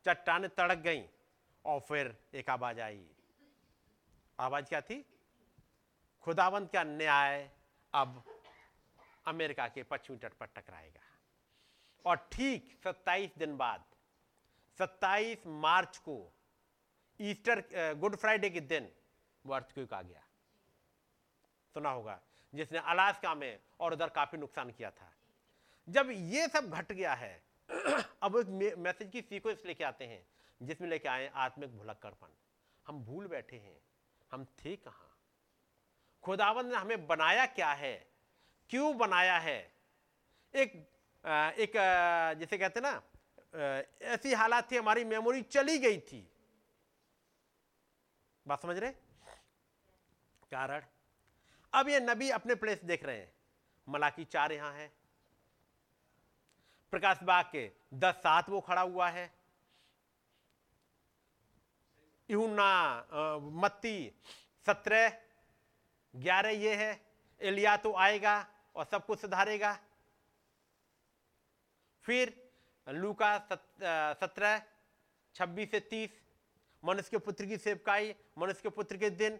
चट्टाने 0.05 0.48
तड़क 0.48 0.78
गई। 0.78 1.09
और 1.64 1.80
फिर 1.80 2.16
एक 2.34 2.51
आवाज़ 2.51 2.80
आई। 2.80 3.07
आवाज़ 4.40 4.64
क्या 4.64 4.80
थी? 4.80 5.05
खुदावंत 6.24 6.72
का 6.72 6.82
न्याय 6.84 7.51
अब 7.92 8.22
अमेरिका 9.26 9.66
के 9.68 9.82
पश्चिमी 9.82 10.18
तट 10.18 10.32
पर 10.32 10.46
टकराएगा। 10.46 11.01
और 12.05 12.16
ठीक 12.32 12.80
27 12.84 13.36
दिन 13.38 13.57
बाद 13.57 13.84
27 14.78 15.46
मार्च 15.46 15.98
को 15.98 16.16
ईस्टर 17.20 17.62
गुड 17.94 18.16
फ्राइडे 18.16 18.50
के 18.50 18.61
दिन 18.61 18.91
वो 19.45 19.54
अर्थक्वेक 19.54 19.92
आ 19.92 20.03
गया। 20.03 20.25
सुना 21.75 21.91
होगा, 21.91 22.21
जिसने 22.53 22.79
अलास्का 22.79 23.34
में 23.34 23.59
और 23.80 23.92
उधर 23.92 24.09
काफ़ी 24.09 24.38
नुकसान 24.38 24.71
किया 24.71 24.91
था। 24.91 25.13
जब 25.88 26.11
ये 26.11 26.49
सब 26.49 26.71
घट 26.71 26.92
गया 26.92 27.14
है, 27.14 27.42
अब 28.22 28.37
एक 28.37 28.76
मैसेज 28.79 29.11
की 29.11 29.21
सीक्वेंस 29.22 29.63
लेके 29.67 29.84
आते 29.84 30.07
हैं, 30.07 30.26
जिसमें 30.63 30.88
लेके 30.88 31.09
आए 31.09 31.30
आत्मिक 31.34 31.76
भुलक्कड़पन 31.76 32.37
हम 32.87 33.03
भूल 33.05 33.26
बैठे 33.26 33.57
हैं, 33.57 33.80
हम 34.30 34.45
थे 34.45 34.76
कहाँ? 34.76 35.07
खुदावंद 36.22 36.72
ने 36.72 36.76
हमें 36.76 37.07
बनाया 37.07 37.47
क्या 37.47 37.72
है? 37.72 37.95
क्यों 38.71 38.97
बनाया 38.99 39.38
है? 39.38 39.61
एक 40.55 40.72
एक 41.59 41.72
जैसे 42.38 42.59
कहते 42.59 42.80
ना 42.80 43.03
ऐसी 44.14 44.33
हालात 44.34 44.71
थी, 44.71 44.76
हमारी 44.76 45.05
मेमोरी 45.05 45.42
चली 45.42 45.79
गई 45.79 45.99
थी। 46.01 46.26
बात 48.47 48.63
समझ 48.63 48.76
रहे? 48.79 48.91
कारण 50.53 50.83
अब 51.72 51.88
ये 51.88 52.01
नबी 52.01 52.30
अपने 52.30 52.55
प्लेस 52.55 52.84
देख 52.84 53.05
रहे 53.05 53.18
हैं। 53.18 53.33
मलाकी 53.87 54.25
चार 54.25 54.53
यहाँ 54.53 54.72
है। 54.75 54.91
प्रकाश 56.92 57.18
बाग 57.22 57.45
के 57.45 57.71
दस 57.95 58.14
सात 58.17 58.49
वो 58.51 58.61
खड़ा 58.61 58.83
हुआ 58.83 59.09
है। 59.09 59.30
यूना 62.29 63.41
मत्ती 63.55 64.13
सत्रह, 64.67 65.09
ग्यारह 66.14 66.51
ये 66.51 66.75
है। 66.76 67.01
एलिया 67.41 67.76
तो 67.76 67.92
आएगा 67.97 68.34
और 68.76 68.84
सब 68.84 69.07
कुछ 69.07 69.21
सुधारेगा। 69.21 69.72
फिर 72.05 72.34
लूका 72.87 73.37
सत्रह, 73.38 74.63
छब्बीस 75.34 75.71
से 75.71 75.80
तीस, 75.80 76.11
मनुष्य 76.83 77.11
के 77.11 77.18
पुत्र 77.18 77.47
की 77.47 77.57
सेवकाई, 77.59 78.14
मनुष्य 78.38 78.61
के 78.63 78.68
पुत्र 78.71 78.97
के 78.97 79.11
दिन 79.13 79.38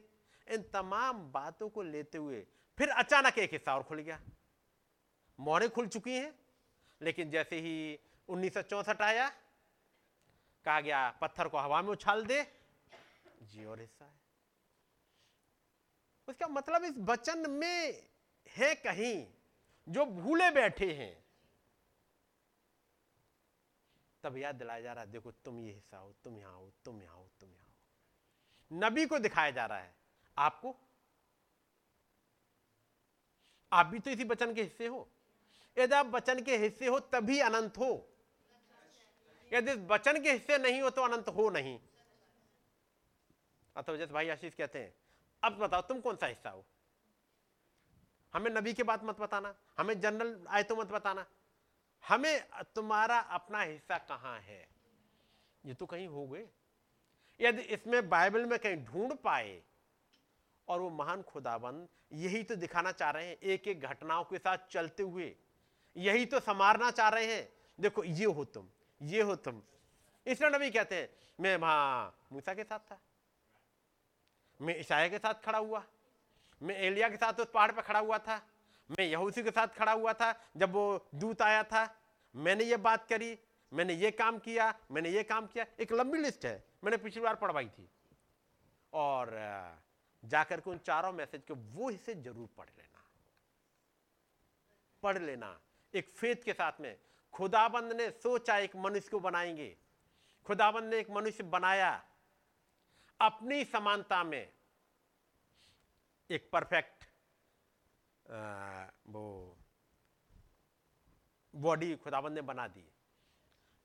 इन 0.51 0.63
तमाम 0.63 1.33
बातों 1.33 1.69
को 1.69 1.83
लेते 1.83 2.19
हुए 2.19 2.47
फिर 2.79 2.89
अचानक 2.89 3.39
एक 3.39 3.53
हिस्सा 3.53 3.75
और 3.77 3.83
खुल 3.83 3.99
गया। 3.99 4.21
मोहरें 5.39 5.69
खुल 5.71 5.87
चुकी 5.89 6.17
हैं, 6.17 6.35
लेकिन 7.01 7.31
जैसे 7.31 7.61
ही 7.61 7.99
उन्नीस 8.29 8.57
आया, 9.03 9.29
कहा 10.65 10.81
गया, 10.81 11.11
पत्थर 11.11 11.49
को 11.49 11.59
हवा 11.59 11.83
में 11.83 11.89
उछाल 11.89 12.25
दे। 12.27 12.43
जी, 13.43 13.65
और 13.65 13.81
हिस्सा 13.81 14.05
है। 14.05 14.19
उसका 16.29 16.49
मतलब 16.49 16.85
इस 16.85 16.99
वचन 16.99 17.51
में 17.51 18.03
है 18.49 18.75
कहीं, 18.75 19.27
जो 19.89 20.05
भूले 20.07 20.51
बैठे 20.51 20.93
हैं। 20.93 21.25
तब 24.25 24.37
याद 24.37 24.55
दिलाया 24.55 24.81
जा 24.81 24.93
रहा 24.93 25.05
है, 25.05 25.11
देखो 25.11 25.31
तुम 25.31 25.59
ये 25.59 25.73
हिस्सा 25.73 25.97
हो, 25.97 26.13
तुम 26.25 26.39
यहाँ 26.39 26.55
हो, 26.55 26.71
तुम 26.85 27.03
यहाँ 27.03 27.17
हो, 27.17 27.29
तुम 27.41 27.51
यहाँ 27.51 27.67
हो। 27.67 28.79
नबी 28.85 29.07
को 29.07 29.19
दिखाया 29.19 29.51
जा 29.51 29.67
रहा 29.67 29.79
है 29.79 30.00
आपको? 30.41 30.77
आप 33.73 33.87
भी 33.87 33.99
तो 33.99 34.11
इसी 34.11 34.25
वचन 34.25 34.55
के 34.55 34.63
हिस्से 34.63 34.87
हो। 34.87 35.09
यदि 35.79 35.95
आप 35.95 36.07
वचन 36.07 36.43
के 36.43 36.57
हिस्से 36.57 36.87
हो, 36.87 37.01
तभी 37.01 37.41
अनंत 37.41 37.79
हो। 37.79 38.09
यदि 39.53 39.75
वचन 39.87 40.23
के 40.23 40.33
हिस्से 40.33 40.59
नहीं 40.59 40.81
हो 40.83 40.91
तो 40.91 41.03
अनंत 41.03 41.29
हो 41.29 41.51
नहीं। 41.51 41.79
जैसे 43.77 44.13
भाई 44.13 44.29
आशीष 44.29 44.55
कहते 44.55 44.79
हैं, 44.79 44.95
अब 45.43 45.53
बताओ, 45.53 45.81
तुम 45.81 46.01
कौन 46.01 46.17
सा 46.17 46.27
हिस्सा 46.27 46.51
हो? 46.51 46.65
हमें 48.35 48.51
नबी 48.51 48.75
के 48.75 48.83
बात 48.83 49.05
मत 49.05 49.21
बताना, 49.21 49.55
हमें 49.79 50.01
जनरल 50.01 50.47
आए 50.49 50.63
तो 50.63 50.77
मत 50.77 50.87
बताना। 50.87 51.27
हमें 52.09 52.49
तुम्हारा 52.75 53.19
अपना 53.19 53.61
हिस्सा 53.63 53.99
कहाँ 53.99 54.41
है? 54.41 54.69
ये 55.65 55.75
तो 55.75 55.87
कहीं 55.87 56.07
हो 56.09 56.27
गए। 56.27 56.49
यदि 57.41 57.63
इसमें 57.63 58.09
बाइबल 58.09 58.47
में 58.47 58.59
कहीं 58.59 58.77
ढूंढ 58.77 59.13
पाए 59.15 59.63
और 60.71 60.81
वो 60.81 60.91
महान 60.91 61.23
खुदाबंद, 61.23 61.89
यही 62.13 62.43
तो 62.43 62.57
दिखाना 62.57 62.93
चाह 62.93 63.11
रहे 63.11 63.29
हैं 63.29 63.37
एक 63.37 63.69
एक 63.69 63.81
घटनाओं 63.81 64.25
के 64.25 64.39
साथ 64.39 64.59
चलते 64.71 65.03
हुए। 65.03 65.37
यही 65.97 66.27
तो 66.27 66.41
संवारना 66.41 66.91
चाह 66.91 67.09
रहे 67.09 67.35
हैं। 67.35 67.53
देखो, 67.81 68.05
ये 68.05 68.25
हो 68.25 68.45
तुम, 68.45 68.69
ये 69.03 69.23
हो 69.23 69.37
तुम। 69.37 69.63
इसलिए 70.27 70.51
नबी 70.51 70.71
कहते 70.71 70.95
हैं, 70.95 71.09
मैं 71.41 71.57
वहाँ 71.57 72.19
मूसा 72.33 72.55
के 72.55 72.65
साथ 72.65 72.79
था। 72.79 73.01
मैं 74.61 74.81
ईसाया 74.81 75.09
के 75.09 75.19
साथ 75.19 75.35
खड़ा 75.35 75.59
हुआ। 75.59 75.85
मैं 76.63 76.77
एलिया 76.77 77.09
के 77.09 77.17
साथ 77.17 77.33
उस 77.33 77.51
पहाड़ 77.55 77.73
पर 77.73 77.83
खड़ा 77.83 77.99
हुआ 77.99 78.19
था। 78.19 78.47
मैं 78.91 79.05
यहूसी 79.05 79.43
के 79.43 79.51
साथ 79.51 79.69
खड़ा 79.69 79.93
हुआ 79.93 80.13
था। 80.13 80.45
जब 80.57 80.73
वो 80.73 81.09
दूत 81.15 81.43
आया 81.43 81.63
था, 81.63 82.01
मैंने 82.37 82.65
ये 82.65 82.77
बात 82.77 83.09
करी, 83.09 83.39
मैंने 83.73 83.93
ये 83.95 84.11
काम 84.11 84.39
किया, 84.39 84.75
मैंने 84.91 85.09
ये 85.09 85.23
काम 85.23 85.47
किया। 85.47 85.67
एक 85.81 85.93
लंबी 85.93 86.19
लिस्ट 86.19 86.47
है। 86.47 86.65
मैंने 86.85 86.97
पिछली 86.97 87.23
बार 87.23 87.35
पढ़वाई 87.35 87.69
थी। 87.69 87.89
और 88.93 89.31
जाकर 90.23 90.61
के 90.61 90.71
उन 90.71 90.79
चारों 90.79 91.13
मैसेज 91.13 91.43
के 91.45 91.55
वो 91.55 91.89
हिस्से 91.91 92.15
ज़रूर 92.15 92.49
पढ़ 92.57 92.69
लेना। 92.69 93.05
पढ़ 95.03 95.19
लेना। 95.19 95.59
एक 95.95 96.09
फेथ 96.11 96.45
के 96.45 96.53
साथ 96.53 96.81
में, 96.81 96.97
खुदाबंद 97.35 97.93
ने 97.93 98.11
सोचा 98.13 98.57
एक 98.59 98.77
मनुष्य 98.77 99.11
को 99.11 99.21
बनाएँगे। 99.21 99.77
खुदाबंद 100.47 100.91
ने 100.91 100.99
एक 100.99 101.11
मनुष्य 101.11 101.43
बनाया। 101.45 101.93
अपनी 103.21 103.65
समानता 103.65 104.23
में 104.25 104.53
एक 106.31 106.49
परफेक्ट 106.51 107.05
वो, 109.09 109.57
बॉडी 111.55 111.95
खुदाबंद 111.97 112.35
ने 112.35 112.43
बना 112.43 112.67
दी। 112.69 112.85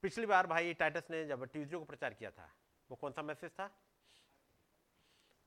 पिछली 0.03 0.25
बार 0.25 0.47
भाई 0.47 0.73
टाइटस 0.73 1.07
ने 1.11 1.25
जब 1.25 1.45
ट्यूजडे 1.45 1.77
को 1.77 1.85
प्रचार 1.85 2.13
किया 2.13 2.31
था, 2.31 2.49
वो 2.89 2.95
कौन 2.95 3.11
सा 3.11 3.21
मैसेज 3.21 3.51
था? 3.51 3.69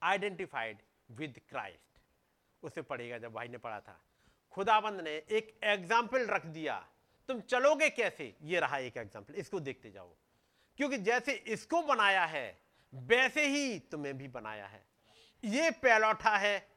Identified 0.02 0.78
with 1.10 1.40
Christ. 1.50 2.00
उसे 2.62 2.82
पढ़ेगा 2.82 3.18
जब 3.18 3.32
भाई 3.32 3.48
ने 3.48 3.58
पढ़ा 3.58 3.80
था। 3.80 4.00
खुदाबंद 4.52 5.00
ने 5.00 5.10
एक 5.10 5.58
एग्ज़ाम्पल 5.64 6.26
रख 6.26 6.46
दिया। 6.46 6.74
तुम 7.28 7.40
चलोगे 7.40 7.88
कैसे? 7.90 8.34
ये 8.42 8.60
रहा 8.60 8.78
एक 8.78 8.96
एग्ज़ाम्पल। 8.96 9.34
इसको 9.34 9.60
देखते 9.60 9.90
जाओ। 9.90 10.14
क्योंकि 10.78 10.98
जैसे 10.98 11.32
इसको 11.32 11.82
बनाया 11.82 12.24
है, 12.24 12.58
वैसे 12.92 13.46
ही 13.46 13.78
तुम्हें 13.78 14.16
भी 14.18 14.28
बनाया 14.28 14.66
है। 14.66 14.82
ये 15.44 15.70
पैलौठा 15.82 16.36
है। 16.36 16.68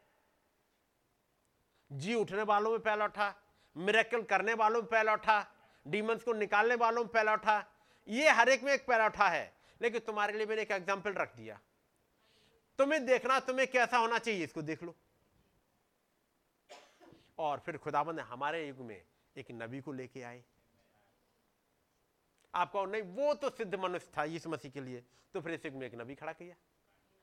जी 1.91 2.13
उठने 2.15 2.43
वालों 2.43 2.71
में 2.71 2.79
पैलौठा, 2.79 3.33
मिरेकल 3.75 4.21
करने 4.23 4.53
वालों 4.53 4.81
में 4.81 4.89
पैलौठा, 4.89 5.45
डीमंस 5.85 6.23
को 6.23 6.33
निकालने 6.33 6.75
वालों 6.75 7.03
में 7.03 7.11
पैलौठा। 7.11 7.63
ये 8.07 8.29
हर 8.29 8.49
एक 8.49 8.63
में 8.63 8.73
एक 8.73 8.85
पैलौठा 8.87 9.27
है। 9.27 9.51
लेकिन 9.81 9.99
तुम्हारे 9.99 10.33
लिए 10.33 10.45
मैंने 10.45 10.61
एक 10.61 10.71
एग्ज़ाम्पल 10.71 11.13
रख 11.13 11.35
दिया। 11.35 11.59
तुम्हें 12.81 13.05
देखना, 13.05 13.39
तुम्हें 13.39 13.67
कैसा 13.71 13.97
होना 13.97 14.17
चाहिए, 14.17 14.43
इसको 14.43 14.61
देख 14.61 14.83
लो। 14.83 14.95
और 17.39 17.59
फिर 17.59 17.77
खुदाबंद 17.77 18.17
ने 18.17 18.23
हमारे 18.23 18.67
युग 18.67 18.77
में 18.77 19.01
एक 19.35 19.51
नबी 19.51 19.81
को 19.81 19.91
लेके 19.91 20.21
आए। 20.21 20.43
आप 22.53 22.71
कहो 22.71 22.85
नहीं, 22.85 23.01
वो 23.01 23.33
तो 23.33 23.49
सिद्ध 23.49 23.75
मनुष्य 23.75 24.11
था 24.17 24.23
यीशु 24.23 24.49
मसीह 24.49 24.71
के 24.71 24.81
लिए। 24.81 25.03
तो 25.33 25.41
फिर 25.41 25.53
इस 25.53 25.65
युग 25.65 25.75
में 25.75 25.85
एक 25.87 25.95
नबी 25.95 26.15
खड़ा 26.15 26.33
किया। 26.33 26.55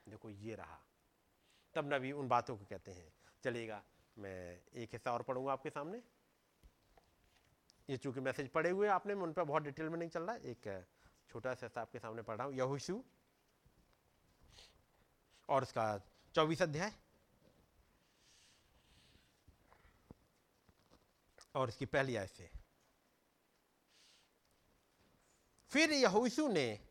देखो, 0.07 0.31
ये 0.31 0.55
रहा। 0.55 0.79
तब 1.75 1.93
नबी 1.93 2.13
उन 2.13 2.29
बातों 2.29 2.57
को 2.57 2.65
कहते 2.65 2.93
हैं। 2.93 3.13
चलेगा 3.45 3.83
मैं 4.17 4.63
एक 4.75 4.89
हिस्सा 4.93 5.13
और 5.13 5.23
पढ़ूँगा 5.23 5.53
आपके 5.53 5.71
सामने। 5.71 6.03
ये 7.91 7.97
चूँकि 7.97 8.21
मैसेज 8.21 8.49
पढ़े 8.49 8.71
हुए 8.71 8.89
आपने 8.89 9.15
उन 9.15 9.33
पर 9.33 9.45
बहुत 9.45 9.63
डिटेल 9.63 9.89
में 9.89 9.99
नहीं 9.99 10.09
चल 10.09 10.23
रहा। 10.23 10.37
एक 10.37 10.85
छोटा 11.31 11.55
सा 11.55 11.67
हिस्सा 11.67 11.81
आपके 11.81 11.99
सामने 11.99 12.23
पढ़ 12.23 12.37
रहा 12.37 12.47
हूँ। 12.47 12.55
यहोशू 12.55 13.03
और 15.49 15.63
उसका 15.63 16.01
चौबीस 16.35 16.63
अध्याय। 16.63 16.93
और 21.55 21.69
इसकी 21.69 21.87
पहली 21.87 22.17
आय 22.17 22.27
से। 22.27 22.51
फिर 25.71 25.93
यहोशू 25.93 26.49
ने 26.49 26.89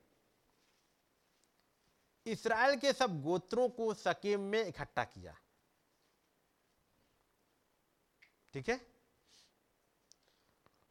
इसराइल 2.26 2.80
के 2.80 2.94
सब 2.94 3.22
गोत्रों 3.24 3.70
को 3.70 3.94
सकेम 3.94 4.40
में 4.40 4.66
इकट्ठा 4.66 5.04
किया। 5.04 5.38
ठीक 8.54 8.70
है? 8.70 8.88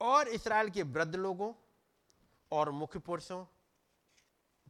और 0.00 0.28
इसराइल 0.28 0.70
के 0.70 0.82
वृद्ध 0.82 1.14
लोगों 1.14 1.54
और 2.52 2.70
मुख्य 2.70 2.98
पुरुषों, 2.98 3.44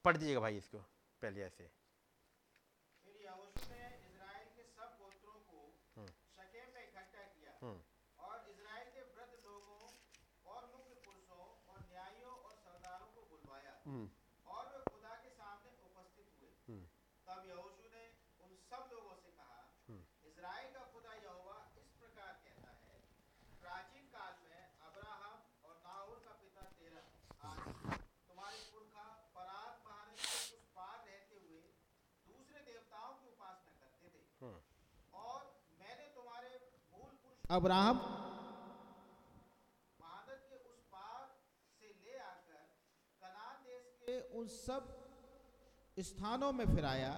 पढ़ 0.05 0.17
दीजिएगा 0.17 0.41
भाई 0.41 0.59
इसको, 0.59 0.79
पहले 1.23 1.43
ऐसे 1.43 1.71
हम्म। 7.63 7.81
और 13.87 14.65
वे 14.69 14.79
खुदा 14.87 15.15
के 15.23 15.29
सामने 15.33 15.71
उपस्थित 15.81 16.31
हुए 16.37 16.49
हम्म। 16.63 16.87
तब 17.27 17.45
यहोशू 17.49 17.91
ने 17.93 18.07
उन 18.41 18.57
सब 18.65 18.89
लोगों 18.93 19.15
से 19.19 19.31
कहा 19.33 19.61
हम्म। 19.89 20.31
इज़राइल 20.31 20.73
का 20.75 20.83
खुदा 20.95 21.13
यहोवा 21.17 21.55
इस 21.79 21.93
प्रकार 22.01 22.33
कहता 22.47 22.73
है 22.81 22.99
प्राचीन 23.61 24.09
काल 24.17 24.35
में 24.43 24.59
अब्राहम 24.89 25.39
और 25.65 25.79
नाहुर 25.85 26.19
का 26.27 26.35
पिता 26.41 26.67
तेरह 26.81 27.47
आज 27.47 27.63
तुम्हारे 28.27 28.59
पुरखा 28.73 29.07
के 29.31 30.27
उस 30.35 30.69
पार 30.75 30.99
रहते 31.07 31.41
हुए 31.41 31.63
दूसरे 32.27 32.67
देवताओं 32.71 33.15
की 33.15 33.31
उपासना 33.31 33.79
करते 33.81 34.11
थे 34.11 34.55
और 35.21 35.51
मैंने 35.81 36.15
तुम्हारे 36.15 36.55
मूल 36.93 37.11
पुरुष 37.17 37.51
अब्राहम 37.53 38.26
उन 44.47 44.51
सब 44.51 45.11
स्थानों 45.99 46.53
में 46.53 46.75
फिराया 46.75 47.13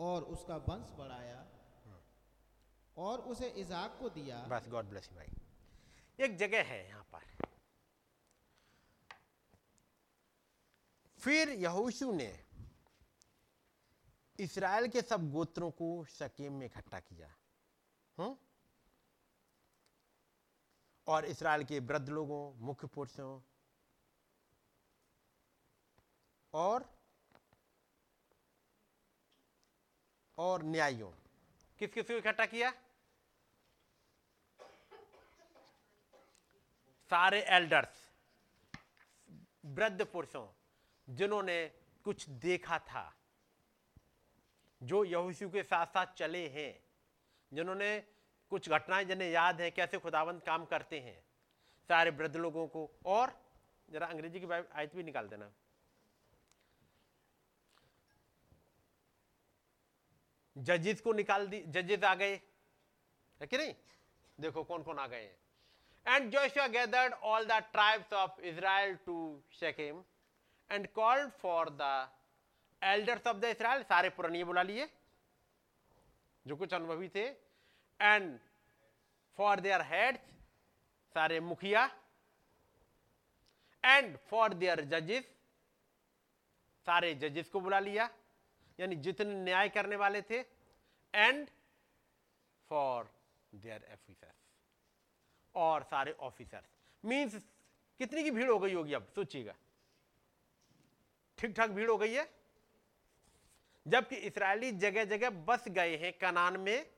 और 0.00 0.22
उसका 0.22 0.56
वंश 0.56 0.90
बढ़ाया 0.90 1.46
और 2.96 3.20
उसे 3.20 3.48
इजाक 3.48 3.98
को 3.98 4.10
दिया। 4.10 4.44
बस 4.44 4.68
गॉड 4.68 4.84
ब्लेस 4.84 5.08
यू 5.12 5.16
भाई। 5.16 5.28
एक 6.20 6.36
जगह 6.36 6.62
है 6.62 6.88
यहाँ 6.88 7.06
पर। 7.14 7.48
फिर 11.18 11.48
यहोशू 11.48 12.12
ने 12.12 12.44
इसराइल 14.38 14.88
के 14.88 15.02
सब 15.02 15.30
गोत्रों 15.32 15.70
को 15.70 16.04
शकेम 16.04 16.52
में 16.52 16.66
इकट्ठा 16.66 17.00
किया। 17.00 17.36
हुँ? 18.18 18.38
और 21.06 21.24
इसराइल 21.24 21.64
के 21.64 21.78
वृद्ध 21.78 22.08
लोगों, 22.08 22.54
मुख्य 22.54 22.86
पुरुषों 22.86 23.40
और 26.54 26.84
और 30.38 30.62
न्यायों 30.62 31.10
किस 31.78 31.92
किस 31.92 32.06
को 32.06 32.12
इकट्ठा 32.12 32.46
किया? 32.46 32.70
सारे 37.10 37.40
एल्डर्स 37.42 38.08
वृद्ध 39.64 40.04
पुरुषों, 40.04 40.46
जिन्होंने 41.08 41.66
कुछ 42.04 42.28
देखा 42.28 42.78
था, 42.78 43.12
जो 44.82 45.04
यहोशू 45.04 45.48
के 45.50 45.62
साथ 45.62 45.86
साथ 45.86 46.06
चले 46.06 46.48
हैं, 46.48 46.72
जिन्होंने 47.52 47.98
कुछ 48.50 48.68
घटनाएँ 48.68 49.04
जिन्हें 49.04 49.30
याद 49.30 49.60
है, 49.60 49.70
कैसे 49.70 49.98
खुदावंत 49.98 50.44
काम 50.44 50.64
करते 50.64 51.00
हैं, 51.00 51.24
सारे 51.88 52.10
वृद्ध 52.10 52.36
लोगों 52.36 52.66
को, 52.68 52.90
और 53.06 53.32
जरा 53.88 54.06
अंग्रेज़ी 54.06 54.40
की 54.40 54.46
आयत 54.46 54.96
भी 54.96 55.02
निकाल 55.02 55.28
देना। 55.28 55.50
जजिस 60.60 61.00
को 61.00 61.12
निकाल 61.12 61.46
दी 61.46 61.60
जजिस 61.68 62.04
आ 62.04 62.14
गए। 62.14 62.34
है 63.40 63.46
कि 63.46 63.58
नहीं? 63.58 63.74
देखो 64.38 64.62
कौन 64.64 64.82
कौन 64.82 64.98
आ 64.98 65.06
गए 65.06 65.22
हैं। 65.22 65.36
And 66.06 66.30
Joshua 66.32 66.66
gathered 66.68 67.12
all 67.14 67.44
the 67.46 67.52
tribes 67.72 68.12
of 68.12 68.40
Israel 68.42 68.94
to 69.06 69.16
Shechem 69.60 70.02
and 70.70 70.86
called 70.94 71.30
for 71.40 71.70
the 71.72 72.08
elders 72.82 73.26
of 73.26 73.36
the 73.36 73.44
Israel 73.46 73.82
सारे 73.84 74.10
पुरानी 74.10 74.44
बुला 74.44 74.62
लिए, 74.62 74.88
जो 76.46 76.56
कुछ 76.56 76.74
अनुभवी 76.74 77.08
थे 77.08 77.26
एंड 78.00 78.38
फॉर 79.38 79.60
देयर 79.60 79.82
हेड्स 79.84 80.20
सारे 81.16 81.40
मुखिया 81.40 81.84
एंड 83.84 84.16
फॉर 84.30 84.54
देयर 84.54 84.80
जजेस 84.86 85.24
सारे 86.86 87.14
जजेस 87.16 87.48
को 87.48 87.60
बुला 87.60 87.78
लिया। 87.80 88.08
यानी 88.80 88.96
जितने 88.96 89.34
न्याय 89.34 89.68
करने 89.68 89.96
वाले 89.96 90.22
थे 90.22 90.38
एंड 91.14 91.48
फॉर 92.70 93.10
देयर 93.54 93.88
ऑफिसर्स 93.92 94.36
और 95.54 95.82
सारे 95.82 96.12
ऑफिसर्स 96.12 96.68
मींस 97.04 97.34
कितनी 97.98 98.22
की 98.24 98.30
भीड़ 98.30 98.50
हो 98.50 98.58
गई 98.58 98.74
होगी 98.74 98.92
अब? 98.92 99.06
सोचिएगा। 99.14 99.54
ठीक 101.38 101.56
ठाक 101.56 101.70
भीड़ 101.70 101.90
हो 101.90 101.96
गई 101.98 102.14
है? 102.14 102.28
जबकि 103.86 104.16
इसराइली 104.16 104.70
जगह 104.72 105.04
जगह 105.04 105.30
बस 105.30 105.68
गए 105.68 105.96
हैं 105.96 106.12
कनान 106.12 106.56
में, 106.56 106.90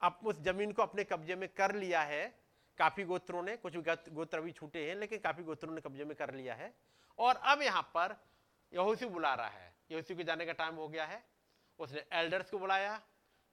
अब 0.00 0.20
उस 0.24 0.40
ज़मीन 0.40 0.72
को 0.72 0.82
अपने 0.82 1.04
कब्जे 1.04 1.34
में 1.34 1.48
कर 1.48 1.74
लिया 1.74 2.02
है। 2.02 2.38
काफ़ी 2.78 3.04
गोत्रों 3.04 3.42
ने, 3.42 3.56
कुछ 3.56 3.76
गोत्र 3.76 4.40
भी 4.40 4.52
छूटे 4.52 4.88
हैं, 4.88 4.96
लेकिन 4.96 5.18
काफ़ी 5.18 5.44
गोत्रों 5.44 5.74
ने 5.74 5.80
कब्जे 5.80 6.04
में 6.04 6.16
कर 6.16 6.34
लिया 6.34 6.54
है। 6.54 6.74
और 7.18 7.36
अब 7.36 7.62
यहाँ 7.62 7.82
पर 7.82 8.16
यहूसी 8.72 9.06
बुला 9.06 9.34
रहा 9.34 9.48
है। 9.48 9.71
यहूसी 9.90 10.14
को 10.14 10.22
जाने 10.22 10.46
का 10.46 10.52
टाइम 10.52 10.74
हो 10.74 10.88
गया 10.88 11.04
है। 11.06 11.22
उसने 11.78 12.04
एल्डर्स 12.12 12.50
को 12.50 12.58
बुलाया, 12.58 12.96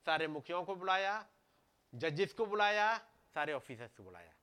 सारे 0.06 0.28
मुखियों 0.28 0.64
को 0.64 0.76
बुलाया 0.76 1.26
जजेस 1.94 2.34
को 2.34 2.46
बुलाया, 2.46 2.98
सारे 3.36 3.54
ऑफिसर्स 3.54 3.96
को 3.96 4.04
बुलाया। 4.04 4.34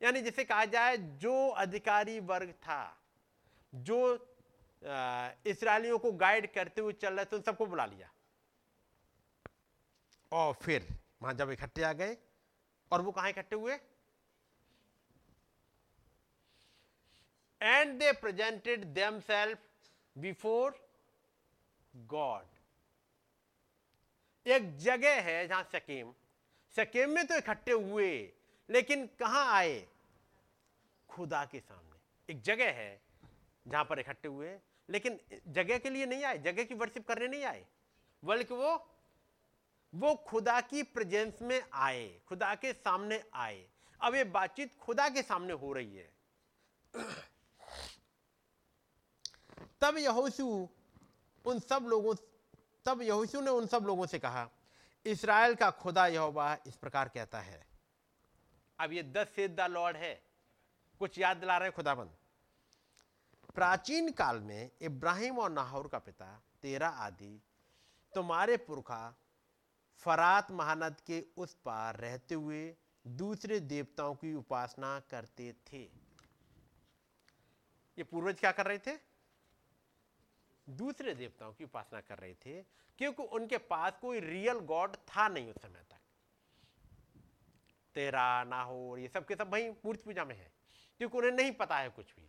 यानी 0.00 0.20
जिसे 0.20 0.44
कहा 0.44 0.64
जाए, 0.64 0.96
जो 0.96 1.48
अधिकारी 1.48 2.18
वर्ग 2.20 2.52
था, 2.52 2.98
जो 3.74 3.98
इसराइलियों 5.46 5.98
को 5.98 6.12
गाइड 6.12 6.52
करते 6.54 6.80
हुए 6.80 6.92
चल 6.92 7.14
रहे 7.14 7.24
थे, 7.24 7.36
उन 7.36 7.42
सबको 7.42 7.66
बुला 7.66 7.86
लिया। 7.86 8.10
और 10.32 10.54
फिर 10.54 10.86
वहाँ 11.22 11.34
जब 11.34 11.50
इकट्ठे 11.50 11.82
आ 11.82 11.92
गए, 11.92 12.16
और 12.92 13.02
वो 13.02 13.12
कहा 13.12 13.28
इकट्ठे 13.28 13.56
हुए? 13.56 13.78
And 17.60 17.98
they 17.98 18.12
presented 18.12 18.84
them 18.84 19.20
self 19.20 19.58
before 20.16 20.81
God 21.96 22.46
एक 24.46 24.76
जगह 24.76 25.20
है 25.20 25.48
जहाँ 25.48 25.62
सकीम 25.62 26.14
सकीम 26.76 27.10
में 27.10 27.26
तो 27.26 27.36
इकट्ठे 27.36 27.72
हुए, 27.72 28.32
लेकिन 28.70 29.06
कहाँ 29.06 29.54
आए? 29.54 29.88
खुदा 31.08 31.44
के 31.44 31.60
सामने। 31.60 32.32
एक 32.32 32.42
जगह 32.42 32.70
है 32.72 33.02
जहाँ 33.68 33.84
पर 33.84 33.98
इकट्ठे 33.98 34.28
हुए, 34.28 34.58
लेकिन 34.90 35.20
जगह 35.48 35.78
के 35.78 35.90
लिए 35.90 36.06
नहीं 36.06 36.24
आए, 36.24 36.38
जगह 36.38 36.64
की 36.64 36.74
वर्शिप 36.74 37.08
करने 37.08 37.28
नहीं 37.28 37.44
आए, 37.44 37.66
बल्कि 38.24 38.54
वो 38.54 38.88
वो 39.94 40.14
खुदा 40.14 40.60
की 40.60 40.82
प्रेजेंस 40.82 41.42
में 41.42 41.62
आए, 41.72 42.20
खुदा 42.26 42.54
के 42.54 42.72
सामने 42.72 43.24
आए। 43.34 43.68
अब 44.00 44.14
ये 44.14 44.24
बातचीत 44.24 44.78
खुदा 44.78 45.08
के 45.08 45.22
सामने 45.22 45.52
हो 45.52 45.72
रही 45.72 45.96
है। 45.96 46.12
तब 49.80 49.96
यहोशू 49.98 50.68
उन 51.44 51.58
सब 51.60 51.86
लोगों, 51.86 52.14
तब 52.86 53.02
यहोशू 53.02 53.40
ने 53.40 53.50
उन 53.50 53.66
सब 53.66 53.84
लोगों 53.86 54.06
से 54.06 54.18
कहा, 54.18 54.48
इसराइल 55.06 55.54
का 55.54 55.70
खुदा 55.72 56.06
यहोवा 56.06 56.56
इस 56.66 56.76
प्रकार 56.76 57.08
कहता 57.08 57.40
है, 57.40 57.66
अब 58.78 58.92
ये 58.92 59.02
दस 59.02 59.32
से 59.36 59.48
द 59.48 59.66
लॉर्ड 59.70 59.96
है, 59.96 60.14
कुछ 61.00 61.18
याद 61.18 61.36
दिला 61.36 61.56
रहे 61.58 61.70
खुदाबंद। 61.70 62.16
प्राचीन 63.54 64.10
काल 64.12 64.40
में 64.40 64.70
इब्राहिम 64.82 65.38
और 65.38 65.50
नाहौर 65.50 65.88
का 65.88 65.98
पिता, 65.98 66.26
तेरा 66.62 66.88
आदि, 66.88 67.40
तुम्हारे 68.12 68.56
पुरखा 68.58 69.14
फरात 70.02 70.50
महानद 70.50 71.00
के 71.06 71.24
उस 71.36 71.54
पार 71.64 71.96
रहते 71.96 72.34
हुए 72.34 72.62
दूसरे 73.04 73.58
देवताओं 73.62 74.14
की 74.14 74.34
उपासना 74.34 74.98
करते 75.10 75.52
थे। 75.66 75.82
ये 77.98 78.04
पूर्वज 78.04 78.40
क्या 78.40 78.52
कर 78.52 78.66
रहे 78.66 78.78
थे? 78.78 78.96
दूसरे 80.66 81.14
देवताओं 81.14 81.52
की 81.52 81.64
उपासना 81.64 82.00
कर 82.00 82.18
रहे 82.18 82.34
थे, 82.34 82.62
क्योंकि 82.98 83.22
उनके 83.22 83.58
पास 83.58 83.98
कोई 84.00 84.20
रियल 84.20 84.58
गॉड 84.58 84.96
था 84.96 85.28
नहीं 85.28 85.48
उस 85.48 85.62
समय 85.62 85.84
तक। 85.90 85.98
तेरा, 87.94 88.44
नाहोर, 88.44 88.98
ये 88.98 89.08
सब 89.08 89.26
के 89.26 89.36
सब 89.36 89.52
वही 89.52 89.70
मूर्ति 89.70 90.02
पूजा 90.04 90.24
में 90.24 90.36
है, 90.36 90.52
क्योंकि 90.98 91.18
उन्हें 91.18 91.32
नहीं 91.32 91.52
पता 91.52 91.78
है 91.78 91.88
कुछ 91.90 92.14
भी। 92.16 92.28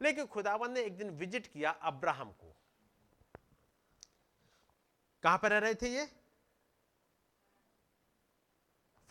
लेकिन 0.00 0.26
खुदावन 0.26 0.72
ने 0.72 0.80
एक 0.80 0.96
दिन 0.96 1.10
विज़िट 1.10 1.46
किया 1.46 1.70
अब्राहम 1.70 2.32
को। 2.32 2.54
कहाँ 5.22 5.38
पर 5.38 5.50
रह 5.50 5.58
रहे 5.58 5.74
थे 5.74 5.88
ये? 5.88 6.06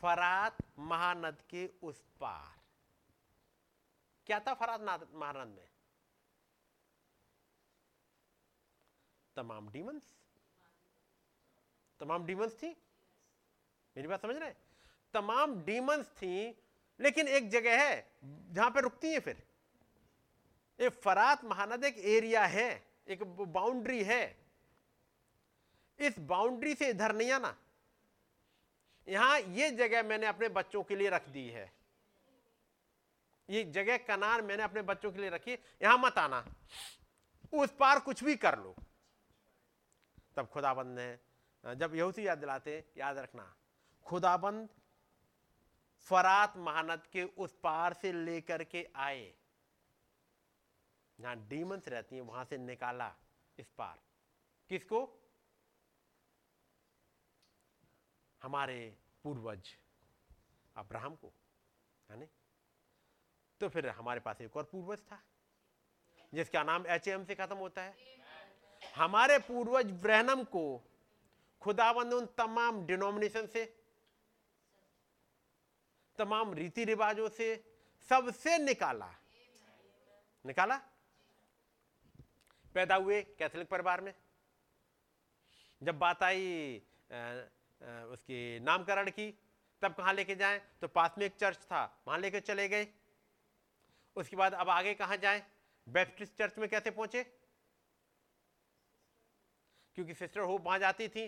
फरात 0.03 0.57
महानद 0.79 1.41
के 1.49 1.67
उस 1.83 2.01
पार। 2.19 2.59
क्या 4.27 4.39
था 4.39 4.53
फरात 4.53 4.81
महानद 5.13 5.47
में? 5.47 5.70
तमाम 9.41 9.69
डीमंस 9.69 10.13
तमाम 11.99 12.25
डीमंस 12.25 12.53
थी? 12.53 12.67
मेरी 13.95 14.07
बात 14.07 14.21
समझ 14.21 14.35
रहे 14.35 14.51
तमाम 15.13 15.55
डीमंस 15.63 16.09
थी, 16.17 16.49
लेकिन 16.99 17.27
एक 17.27 17.49
जगह 17.49 17.81
है, 17.81 17.95
जहाँ 18.23 18.69
पे 18.71 18.81
रुकती 18.81 19.13
है 19.13 19.19
फिर। 19.19 19.41
ये 20.79 20.89
फरात 20.89 21.43
महानद 21.45 21.83
एक 21.85 21.97
एरिया 21.97 22.45
है, 22.45 22.69
एक 23.07 23.23
बाउंड्री 23.23 24.03
है। 24.03 24.23
इस 25.99 26.19
बाउंड्री 26.19 26.73
से 26.75 26.89
इधर 26.89 27.15
नहीं 27.15 27.31
आना। 27.31 27.55
यहाँ 29.07 29.39
ये 29.39 29.69
जगह 29.71 30.03
मैंने 30.03 30.27
अपने 30.27 30.49
बच्चों 30.51 30.83
के 30.83 30.95
लिए 30.95 31.09
रख 31.09 31.29
दी 31.29 31.47
है। 31.49 31.71
ये 33.49 33.63
जगह 33.71 33.97
कनान 34.07 34.45
मैंने 34.45 34.63
अपने 34.63 34.81
बच्चों 34.83 35.11
के 35.11 35.21
लिए 35.21 35.29
रखी 35.29 35.53
यहाँ 35.53 35.97
मत 35.97 36.17
आना। 36.17 36.45
उस 37.53 37.75
पार 37.79 37.99
कुछ 37.99 38.23
भी 38.23 38.35
कर 38.35 38.57
लो। 38.59 38.75
तब 40.37 40.47
खुदाबंद 40.47 40.99
ने 40.99 41.75
जब 41.75 41.95
यहूसी 41.95 42.27
याद 42.27 42.37
दिलाते, 42.37 42.73
याद 42.97 43.17
रखना। 43.17 43.53
खुदाबंद 44.05 44.69
फरात 46.07 46.57
महानद 46.57 47.05
के 47.13 47.23
उस 47.23 47.55
पार 47.63 47.93
से 47.93 48.11
लेकर 48.13 48.63
के 48.63 48.87
आए। 48.97 49.33
जहाँ 51.19 51.35
डीमंस 51.47 51.87
रहती 51.87 52.15
हैं, 52.15 52.23
वहाँ 52.23 52.45
से 52.45 52.57
निकाला 52.57 53.13
इस 53.57 53.71
पार। 53.77 53.99
किसको? 54.69 55.01
हमारे 58.41 58.97
पूर्वज, 59.23 59.75
अब्राहम 60.75 61.15
को, 61.15 61.33
है 62.09 62.17
नहीं 62.19 62.29
तो 63.61 63.69
फिर 63.69 63.87
हमारे 63.89 64.19
पास 64.19 64.41
एक 64.41 64.55
और 64.57 64.63
पूर्वज 64.63 64.99
था, 65.01 65.21
जिसका 66.33 66.63
नाम 66.63 66.85
एच 66.87 67.07
एम 67.07 67.25
से 67.25 67.35
खत्म 67.35 67.55
होता 67.57 67.81
है। 67.81 67.95
हमारे 68.83 69.37
पूर्वज 69.39 69.91
ब्रहनम 70.01 70.43
को 70.45 70.63
खुदाबंद 71.61 72.13
उन 72.13 72.25
तमाम 72.37 72.85
डिनोमिनेशन 72.85 73.47
से, 73.47 73.65
तमाम 76.19 76.53
रीति 76.53 76.83
रिवाजों 76.85 77.29
से 77.29 77.55
सबसे 78.09 78.57
निकाला। 78.57 79.09
निकाला? 80.45 80.75
पैदा 82.75 82.95
हुए 82.95 83.21
कैथोलिक 83.39 83.69
परिवार 83.69 84.01
में। 84.01 84.13
जब 85.81 85.99
बात 85.99 86.23
आई 86.23 86.81
उसके 87.81 88.59
नामकरण 88.59 89.09
की, 89.09 89.29
तब 89.81 89.93
कहाँ 89.93 90.13
लेके 90.13 90.35
जाएँ? 90.35 90.59
तो 90.81 90.87
पास 90.87 91.15
में 91.17 91.25
एक 91.25 91.35
चर्च 91.35 91.57
था, 91.57 92.03
वहाँ 92.07 92.19
लेके 92.19 92.39
चले 92.39 92.67
गए। 92.69 92.87
उसके 94.15 94.35
बाद 94.35 94.53
अब 94.53 94.69
आगे 94.69 94.93
कहाँ 94.93 95.17
जाएँ? 95.17 95.41
बैप्टिस्ट 95.87 96.37
चर्च 96.37 96.57
में 96.57 96.67
कैसे 96.69 96.91
पहुँचे? 96.91 97.23
क्योंकि 99.95 100.13
सिस्टर 100.13 100.41
होप 100.41 100.61
वहाँ 100.61 100.79
जाती 100.79 101.07
थी। 101.07 101.27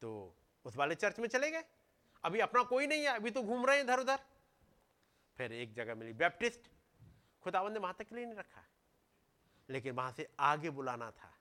तो 0.00 0.36
उस 0.64 0.76
वाले 0.76 0.94
चर्च 0.94 1.18
में 1.18 1.28
चले 1.28 1.50
गए। 1.50 1.64
अभी 2.24 2.40
अपना 2.40 2.62
कोई 2.62 2.86
नहीं 2.86 3.00
है, 3.00 3.08
अभी 3.08 3.30
तो 3.30 3.42
घूम 3.42 3.66
रहे 3.66 3.76
हैं 3.76 3.84
इधर 3.84 4.00
उधर 4.00 4.18
फिर 5.36 5.52
एक 5.52 5.74
जगह 5.74 5.94
मिली 5.94 6.12
बैप्टिस्ट 6.12 6.60
खुदावन 7.42 7.72
ने 7.72 7.78
वहाँ 7.78 7.94
तक 7.98 8.04
के 8.04 8.14
लिए 8.14 8.24
नहीं 8.24 8.36
रखा। 8.36 8.64
लेकिन 9.70 9.94
वहाँ 9.94 10.12
से 10.12 10.28
आगे 10.40 10.70
बुलाना 10.70 11.10
था। 11.10 11.34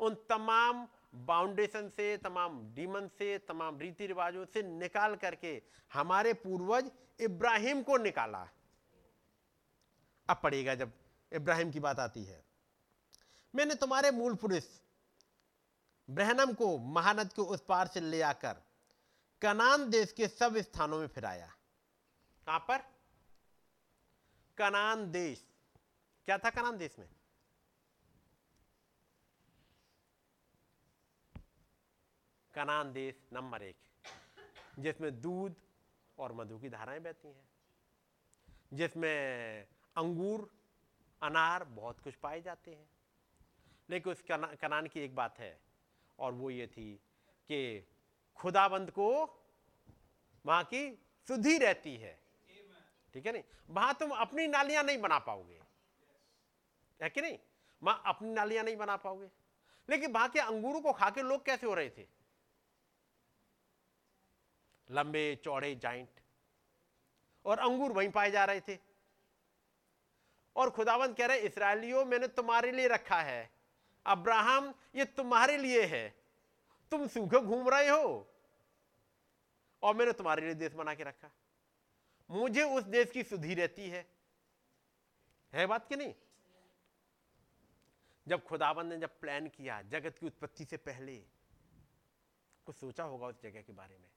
उन 0.00 0.14
तमाम 0.14 0.88
बाउंडेशन 1.14 1.88
से, 1.88 2.16
तमाम 2.16 2.74
डीमन 2.74 3.08
से, 3.08 3.38
तमाम 3.38 3.78
रीति 3.78 4.06
रिवाजों 4.06 4.44
से 4.44 4.62
निकाल 4.62 5.16
करके 5.16 5.62
हमारे 5.92 6.32
पूर्वज 6.32 6.90
इब्राहिम 7.20 7.82
को 7.82 7.96
निकाला। 7.96 8.48
अब 10.28 10.40
पड़ेगा 10.42 10.74
जब 10.74 10.92
इब्राहिम 11.32 11.70
की 11.70 11.80
बात 11.80 11.98
आती 11.98 12.24
है। 12.24 12.44
मैंने 13.54 13.74
तुम्हारे 13.74 14.10
मूल 14.10 14.34
पुरुष 14.34 14.64
ब्रहनम 16.10 16.52
को 16.52 16.78
महानद 16.78 17.32
के 17.32 17.42
उस 17.42 17.60
पार 17.60 17.86
से 17.86 18.00
ले 18.00 18.22
आकर 18.22 18.62
कनान 19.42 19.90
देश 19.90 20.12
के 20.12 20.28
सब 20.28 20.56
स्थानों 20.56 20.98
में 21.00 21.06
फिराया। 21.06 21.46
कहाँ 22.46 22.58
पर? 22.58 22.78
कनान 24.58 25.10
देश। 25.12 25.46
क्या 26.24 26.38
था 26.38 26.50
कनान 26.50 26.78
देश 26.78 26.98
में? 26.98 27.08
कनान 32.54 32.92
देश 32.92 33.28
नंबर 33.32 33.62
एक 33.62 33.76
जिसमें 34.78 35.20
दूध 35.20 35.54
और 36.18 36.32
मधु 36.32 36.58
की 36.58 36.68
धाराएँ 36.68 37.00
बहती 37.00 37.28
हैं 37.28 37.48
जिसमें 38.72 39.66
अंगूर 39.96 40.50
अनार 41.22 41.64
बहुत 41.64 42.00
कुछ 42.00 42.14
पाए 42.14 42.40
जाते 42.40 42.70
हैं। 42.70 42.90
लेकिन 43.90 44.12
उस 44.12 44.22
कना, 44.22 44.46
कनान 44.46 44.86
की 44.86 45.00
एक 45.00 45.14
बात 45.14 45.38
है 45.38 45.67
और 46.18 46.32
वो 46.32 46.50
ये 46.50 46.66
थी 46.66 46.94
कि 47.48 47.88
खुदाबंद 48.36 48.90
को 48.90 49.24
वहाँ 50.46 50.64
की 50.64 51.06
शुद्धि 51.28 51.58
रहती 51.58 51.96
है। 51.96 52.22
ठीक 53.14 53.26
है 53.26 53.32
नहीं? 53.32 53.44
वहाँ 53.70 53.94
तुम 53.94 54.10
अपनी 54.10 54.46
नालियाँ 54.46 54.84
नहीं 54.84 54.98
बना 54.98 55.18
पाओगे। 55.18 55.60
है 57.02 57.10
कि 57.10 57.20
नहीं? 57.20 57.38
वहाँ 57.82 58.02
अपनी 58.06 58.30
नालियाँ 58.30 58.64
नहीं 58.64 58.76
बना 58.76 58.96
पाओगे। 58.96 59.30
लेकिन 59.90 60.12
वहाँ 60.12 60.28
के 60.28 60.40
अंगूरों 60.40 60.80
को 60.80 60.92
खा 60.92 61.10
के 61.10 61.22
लोग 61.22 61.44
कैसे 61.44 61.66
हो 61.66 61.74
रहे 61.74 61.90
थे? 61.90 62.06
लंबे, 64.90 65.36
चौड़े, 65.44 65.74
जाइंट। 65.74 66.08
और 67.44 67.58
अंगूर 67.58 67.92
वहीं 67.92 68.10
पाए 68.10 68.30
जा 68.30 68.44
रहे 68.44 68.60
थे। 68.60 68.78
और 70.56 70.70
खुदावंत 70.70 71.16
कह 71.16 71.26
रहे 71.26 71.38
इसराइलियों, 71.38 72.04
मैंने 72.04 72.28
तुम्हारे 72.28 72.72
लिए 72.72 72.88
रखा 72.88 73.20
है। 73.22 73.57
अब्राहम, 74.08 74.74
ये 74.94 75.04
तुम्हारे 75.04 75.56
लिए 75.56 75.86
है। 75.86 76.24
तुम 76.90 77.06
सूखे 77.06 77.40
घूम 77.40 77.68
रहे 77.68 77.88
हो। 77.88 78.34
और 79.82 79.96
मैंने 79.96 80.12
तुम्हारे 80.12 80.42
लिए 80.42 80.54
देश 80.54 80.72
बना 80.72 80.94
के 80.94 81.04
रखा। 81.04 81.30
मुझे 82.30 82.62
उस 82.62 82.84
देश 82.84 83.10
की 83.10 83.22
सुधी 83.22 83.54
रहती 83.54 83.90
है। 83.90 84.10
है 85.52 85.66
बात 85.66 85.88
कि 85.88 85.96
नहीं? 85.96 86.14
जब 88.28 88.44
खुदाबंद 88.44 88.92
ने 88.92 88.98
जब 88.98 89.20
प्लान 89.20 89.48
किया 89.48 89.82
जगत 89.82 90.18
की 90.18 90.26
उत्पत्ति 90.26 90.64
से 90.64 90.76
पहले, 90.76 91.16
कुछ 92.66 92.76
सोचा 92.76 93.04
होगा 93.04 93.26
उस 93.26 93.42
जगह 93.42 93.62
के 93.62 93.72
बारे 93.72 93.98
में? 93.98 94.10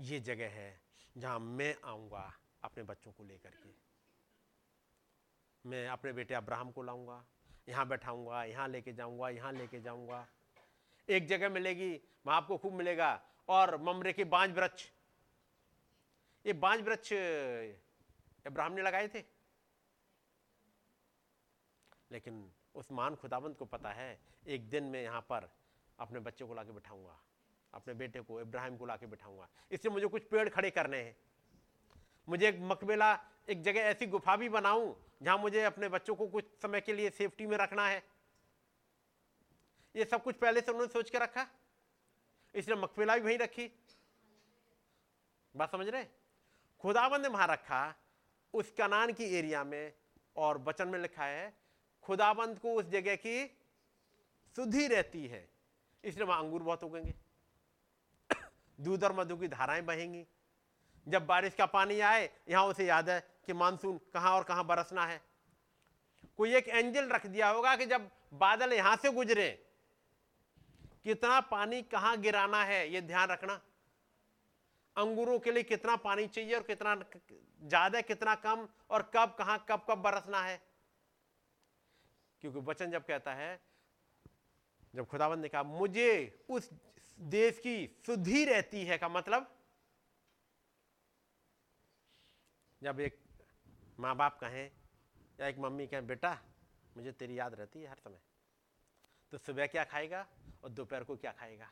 ये 0.00 0.20
जगह 0.20 0.48
है 0.48 0.80
जहाँ 1.16 1.38
मैं 1.38 1.76
आऊँगा 1.84 2.34
अपने 2.62 2.82
बच्चों 2.82 3.12
को 3.12 3.24
लेकर 3.24 3.50
के। 3.50 3.74
मैं 5.66 5.88
अपने 5.88 6.12
बेटे 6.12 6.34
अब्राहम 6.34 6.70
को 6.70 6.82
लाऊँगा। 6.82 7.26
यहाँ 7.68 7.88
बैठाऊँगा, 7.88 8.44
यहाँ 8.44 8.68
लेके 8.68 8.92
जाऊँगा, 8.92 9.28
यहाँ 9.28 9.52
लेके 9.52 9.80
जाऊँगा। 9.80 10.26
एक 11.08 11.26
जगह 11.26 11.48
मिलेगी, 11.48 12.00
वहाँ 12.26 12.36
आपको 12.36 12.58
खूब 12.58 12.72
मिलेगा। 12.72 13.22
और 13.48 13.82
ममरे 13.82 14.12
के 14.12 14.24
बांझ 14.24 14.50
वृक्ष। 14.50 14.90
ये 16.46 16.52
बांझ 16.52 16.80
वृक्ष 16.80 17.12
अब्राहम 18.46 18.72
ने 18.72 18.82
लगाए 18.82 19.08
थे। 19.08 19.24
लेकिन 22.12 22.52
उस 22.74 22.92
मान 22.92 23.14
खुदाबंद 23.14 23.56
को 23.56 23.64
पता 23.64 23.90
है, 23.90 24.20
एक 24.46 24.70
दिन 24.70 24.84
में 24.84 25.02
यहाँ 25.02 25.20
पर 25.20 25.50
अपने 25.98 26.20
बच्चे 26.20 26.44
को 26.44 26.54
लाके 26.54 26.72
बिठाऊँगा। 26.72 27.20
अपने 27.74 27.94
बेटे 27.94 28.20
को 28.20 28.40
इब्राहिम 28.40 28.76
को 28.76 28.86
लाके 28.86 29.06
बिठाऊँगा। 29.06 29.48
इससे 29.70 29.88
मुझे 29.88 30.06
कुछ 30.06 30.24
पेड़ 30.24 30.48
खड़े 30.48 30.70
करने 30.70 30.98
हैं। 30.98 31.16
मुझे 32.28 32.48
एक 32.48 32.58
मकबेला 32.60 33.14
एक 33.48 33.62
जगह 33.62 33.80
ऐसी 33.80 34.06
गुफा 34.06 34.36
भी 34.36 34.48
बनाऊँ 34.48 35.04
जहाँ 35.22 35.38
मुझे 35.38 35.62
अपने 35.62 35.88
बच्चों 35.88 36.14
को 36.14 36.26
कुछ 36.26 36.44
समय 36.62 36.80
के 36.80 36.92
लिए 36.92 37.10
सेफ्टी 37.10 37.46
में 37.46 37.56
रखना 37.56 37.88
है। 37.88 38.04
ये 39.96 40.04
सब 40.04 40.22
कुछ 40.22 40.36
पहले 40.36 40.60
से 40.60 40.72
उन्होंने 40.72 40.92
सोच 40.92 41.10
के 41.10 41.18
रखा। 41.18 41.46
इसलिए 42.54 42.76
मकबेला 42.76 43.14
भी 43.14 43.20
वहीं 43.20 43.38
रखी। 43.38 43.70
बात 45.56 45.72
समझ 45.72 45.88
रहे 45.88 46.04
खुदाबंद 46.80 47.22
ने 47.22 47.28
वहाँ 47.28 47.46
रखा, 47.46 47.94
उस 48.54 48.70
कनान 48.70 49.12
की 49.12 49.24
एरिया 49.24 49.64
में, 49.64 49.92
और 50.36 50.58
वचन 50.58 50.88
में 50.88 50.98
लिखा 50.98 51.24
है, 51.24 51.56
खुदाबंद 52.02 52.58
को 52.58 52.74
उस 52.74 52.84
जगह 52.84 53.16
की 53.16 53.58
सुधी 54.56 54.86
रहती 54.86 55.26
है। 55.26 55.48
इसलिए 56.04 56.26
वहाँ 56.26 56.42
अंगूर 56.42 56.62
बहुत 56.62 56.84
उगेंगे। 56.84 57.14
दूध 58.80 59.04
और 59.04 59.12
मधु 59.12 59.36
की 59.36 59.48
धाराएँ 59.48 59.82
बहेंगी। 59.82 60.26
जब 61.06 61.26
बारिश 61.26 61.54
का 61.54 61.66
पानी 61.66 62.00
आए, 62.00 62.28
यहाँ 62.48 62.64
उसे 62.66 62.86
याद 62.86 63.08
है 63.10 63.20
कि 63.46 63.52
मानसून 63.52 63.98
कहाँ 64.14 64.32
और 64.32 64.44
कहाँ 64.44 64.66
बरसना 64.66 65.04
है। 65.06 65.20
कोई 66.38 66.54
एक 66.54 66.68
एंजल 66.68 67.08
रख 67.08 67.26
दिया 67.26 67.48
होगा 67.48 67.74
कि 67.76 67.86
जब 67.86 68.10
बादल 68.34 68.72
यहाँ 68.72 68.96
से 68.96 69.10
गुजरे, 69.12 69.48
कितना 71.04 71.40
पानी 71.42 71.82
कहाँ 71.82 72.16
गिराना 72.20 72.62
है 72.64 72.88
यह 72.92 73.00
ध्यान 73.00 73.28
रखना। 73.28 73.60
अंगूरों 74.96 75.38
के 75.38 75.52
लिए 75.52 75.62
कितना 75.62 75.96
पानी 75.96 76.26
चाहिए 76.26 76.54
और 76.54 76.62
कितना 76.62 76.94
ज़्यादा 76.94 78.00
कितना 78.00 78.34
कम 78.36 78.66
और 78.90 79.02
कब, 79.14 79.34
कहाँ, 79.38 79.64
कब 79.68 79.84
कब 79.90 79.98
बरसना 79.98 80.40
है। 80.40 80.60
क्योंकि 82.42 82.58
वचन 82.60 82.90
जब 82.90 83.04
कहता 83.06 83.34
है, 83.34 83.60
जब 84.94 85.06
खुदाबंद 85.06 85.42
ने 85.42 85.48
कहा, 85.48 85.62
मुझे 85.62 86.44
उस 86.48 86.70
देश 87.18 87.58
की 87.58 87.86
शुद्धि 88.06 88.44
रहती 88.44 88.84
है 88.84 88.98
का 88.98 89.08
मतलब 89.08 89.50
जब 92.84 93.00
एक 93.00 93.18
माँ 94.00 94.16
बाप 94.16 94.38
कहें 94.38 94.70
या 95.40 95.46
एक 95.46 95.58
मम्मी 95.58 95.86
कहें, 95.86 96.06
बेटा, 96.06 96.38
मुझे 96.96 97.12
तेरी 97.12 97.38
याद 97.38 97.54
रहती 97.54 97.82
है 97.82 97.88
हर 97.88 97.96
समय। 97.96 98.18
तो 99.30 99.38
सुबह 99.38 99.66
क्या 99.66 99.84
खाएगा 99.84 100.26
और 100.64 100.70
दोपहर 100.70 101.04
को 101.04 101.16
क्या 101.16 101.32
खाएगा? 101.32 101.70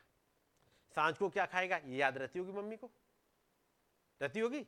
साँझ 0.95 1.17
को 1.17 1.29
क्या 1.29 1.45
खाएगा? 1.45 1.77
ये 1.77 1.97
याद 1.97 2.17
रहती 2.17 2.39
होगी 2.39 2.51
मम्मी 2.51 2.77
को। 2.77 2.91
रहती 4.21 4.39
होगी? 4.39 4.65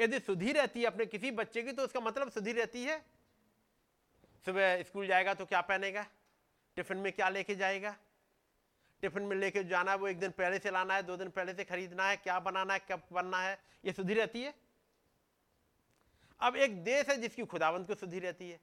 यदि 0.00 0.20
सुधी 0.20 0.52
रहती 0.52 0.80
है 0.80 0.86
अपने 0.86 1.06
किसी 1.06 1.30
बच्चे 1.30 1.62
की 1.62 1.72
तो 1.72 1.84
उसका 1.84 2.00
मतलब 2.00 2.30
सुधी 2.30 2.52
रहती 2.52 2.84
है। 2.84 3.04
सुबह 4.44 4.82
स्कूल 4.82 5.06
जाएगा 5.06 5.34
तो 5.34 5.46
क्या 5.46 5.60
पहनेगा? 5.60 6.06
टिफ़िन 6.76 6.98
में 6.98 7.12
क्या 7.12 7.28
लेके 7.28 7.54
जाएगा? 7.54 7.96
टिफ़िन 9.00 9.22
में 9.22 9.36
लेके 9.36 9.64
जाना 9.64 9.90
है 9.90 9.96
वो 9.96 10.08
एक 10.08 10.18
दिन 10.18 10.30
पहले 10.30 10.58
से 10.58 10.70
लाना 10.70 10.94
है, 10.94 11.02
दो 11.02 11.16
दिन 11.16 11.30
पहले 11.30 11.54
से 11.54 11.64
खरीदना 11.64 12.08
है, 12.08 12.16
क्या 12.16 12.40
बनाना 12.40 12.74
है, 12.74 12.80
कब 12.90 13.02
बनना 13.12 13.40
है, 13.40 13.58
ये 13.84 13.92
सुधी 13.92 14.14
रहती 14.14 14.42
है। 14.42 14.63
अब 16.44 16.56
एक 16.56 16.82
देश 16.84 17.08
है 17.08 17.16
जिसकी 17.16 17.44
खुदावंत 17.44 17.86
को 17.86 17.94
सुधी 17.94 18.18
रहती 18.18 18.50
है। 18.50 18.60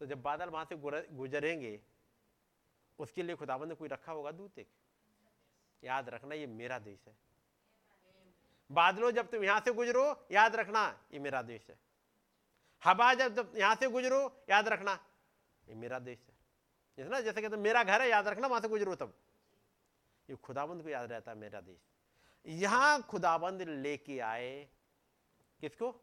तो 0.00 0.06
जब 0.06 0.22
बादल 0.22 0.48
वहाँ 0.48 0.64
से 0.64 0.76
गुजरेंगे, 1.12 1.80
उसके 2.98 3.22
लिए 3.22 3.36
खुदावंत 3.36 3.68
ने 3.68 3.74
कोई 3.74 3.88
रखा 3.88 4.12
होगा 4.12 4.30
दूत 4.30 4.58
एक? 4.58 4.68
याद 5.82 6.08
रखना, 6.08 6.34
ये 6.34 6.46
मेरा 6.46 6.78
देश 6.78 6.98
है। 7.08 7.14
बादलों 8.70 9.10
जब 9.10 9.30
तुम 9.30 9.44
यहाँ 9.44 9.60
से 9.60 9.72
गुजरो, 9.72 10.26
याद 10.32 10.56
रखना, 10.56 11.00
ये 11.12 11.18
मेरा 11.18 11.42
देश 11.42 11.66
है। 11.70 11.76
हवा 12.82 13.14
जब 13.14 13.52
यहाँ 13.56 13.74
से 13.74 13.88
गुजरो, 13.88 14.44
याद 14.50 14.68
रखना, 14.68 14.98
ये 15.68 15.74
मेरा 15.74 15.98
देश 15.98 16.18
है। 16.18 16.34
जैसे 16.98 17.10
ना 17.10 17.20
जैसे 17.20 17.42
कहते 17.42 17.56
मेरा 17.56 17.82
घर 17.84 18.02
है, 18.02 18.08
याद 18.08 18.28
रखना, 18.28 18.46
वहाँ 18.46 18.60
से 18.60 18.68
गुजरो 18.68 18.94
तब। 18.94 19.14
ये 20.30 20.36
खुदाबंद 20.36 20.82
को 20.82 20.88
याद 20.88 21.12
रहता 21.12 21.30
है, 21.30 21.36
मेरा 21.38 21.60
देश। 21.60 21.80
यहाँ 22.46 23.02
खुदाबंद 23.02 23.62
लेके 23.62 24.18
आए 24.18 24.68
किसको? 25.62 26.00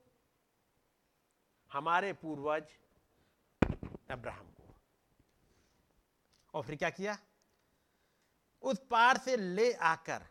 हमारे 1.71 2.13
पूर्वज 2.13 2.63
अब्राहम 4.11 4.51
को। 4.51 4.75
और 6.53 6.63
फिर 6.63 6.75
क्या 6.75 6.89
किया? 6.89 7.17
उस 8.61 8.79
पार 8.91 9.17
से 9.17 9.37
ले 9.37 9.73
आकर 9.73 10.27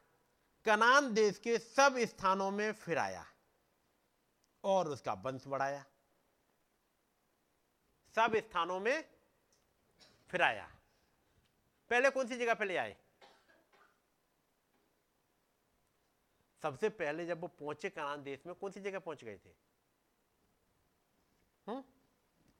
कनान 0.65 1.15
देश 1.15 1.39
के 1.39 1.59
सब 1.59 1.99
स्थानों 1.99 2.51
में 2.51 2.73
फिराया 2.73 3.27
और 4.65 4.89
उसका 4.89 5.13
वंश 5.13 5.47
बढ़ाया। 5.47 5.85
सब 8.15 8.37
स्थानों 8.37 8.81
में 8.81 9.05
फिराया। 10.29 10.79
पहले 11.91 12.11
कौन 12.11 12.29
सी 12.29 12.37
जगह 12.37 12.55
पे 12.55 12.65
ले 12.65 12.77
आए? 12.77 12.97
सबसे 16.63 16.89
पहले 16.89 17.27
जब 17.27 17.41
वो 17.41 17.49
पहुँचे 17.49 17.91
कनान 17.91 18.23
देश 18.23 18.47
में 18.47 18.55
कौन 18.55 18.71
सी 18.71 18.81
जगह 18.81 18.99
पहुँच 18.99 19.25
गए 19.25 19.39
थे? 19.39 19.51
हम्म? 21.67 21.85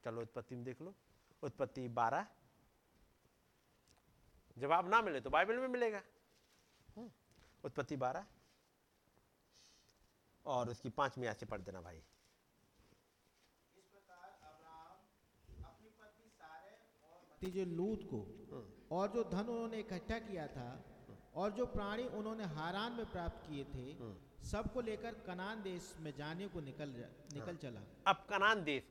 चलो 0.05 0.21
उत्पत्ति 0.21 0.55
में 0.55 0.65
देख 0.65 0.81
लो। 0.83 0.95
उत्पत्ति 1.43 1.89
बारह। 1.89 2.27
जवाब 4.59 4.89
ना 4.89 5.03
मिले 5.03 5.21
तो 5.21 5.31
बाइबल 5.31 5.57
में 5.57 5.69
मिलेगा। 5.69 6.03
हम्म, 6.97 7.11
उत्पत्ति 7.65 7.97
बारह। 7.97 8.27
और 10.47 10.69
उसकी 10.69 10.91
पांचवी 10.91 11.27
आयत 11.27 11.41
से 11.41 11.47
पढ़ 11.47 11.61
देना 11.61 11.81
भाई। 11.81 11.97
इस 13.77 13.85
प्रकार 13.85 14.31
अपनी 15.65 15.91
पत्नी 15.91 16.31
सारे 16.31 16.71
और 17.05 17.21
भतीजे 17.21 17.65
लूत 17.65 18.01
को 18.05 18.21
और 18.97 19.13
जो 19.13 19.25
धन 19.25 19.47
उन्होंने 19.47 19.81
इकट्ठा 19.81 20.19
किया 20.19 20.47
था 20.47 20.98
और 21.35 21.51
जो 21.51 21.67
प्राणी 21.67 22.05
उन्होंने 22.05 22.45
हारान 22.45 22.93
में 22.93 23.11
प्राप्त 23.11 23.51
किए 23.51 23.65
थे 23.65 23.97
सबको 24.45 24.81
लेकर 24.81 25.15
कनान 25.15 25.63
देश 25.63 25.95
में 26.01 26.15
जाने 26.15 26.49
को 26.49 26.61
निकल 26.61 26.93
जा- 26.93 27.35
निकल 27.35 27.57
चला। 27.57 27.81
अब 28.07 28.27
कनान 28.31 28.65
देश 28.65 28.83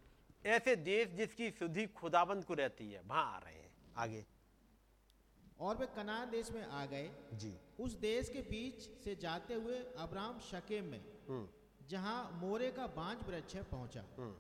ऐसे 0.46 0.76
देश 0.76 1.08
जिसकी 1.08 1.52
शुद्धि 1.52 1.86
खुदाबंद 1.86 2.46
को 2.46 2.54
रहती 2.54 2.92
है 2.92 3.02
वहाँ 3.02 3.36
आ 3.36 3.40
रहे 3.40 3.56
हैं 3.56 3.72
आगे। 3.98 4.26
और 5.60 5.78
वे 5.78 5.86
कनान 5.86 6.30
देश 6.30 6.52
में 6.52 6.66
आ 6.66 6.86
गए। 6.86 7.12
जी। 7.34 7.58
उस 7.80 7.92
देश 7.94 8.30
के 8.30 8.42
बीच 8.42 9.04
से 9.04 9.16
जाते 9.16 9.54
हुए 9.54 9.80
अब्राहम 9.98 10.40
शकेम 10.40 10.86
में 10.86 11.04
हम्म। 11.30 11.50
जहाँ 11.88 12.32
मोरे 12.32 12.72
का 12.72 12.88
बांझ 12.88 13.18
वृक्ष 13.24 13.56
है 13.56 13.64
पहुँचा। 13.64 14.06
हम्म। 14.18 14.36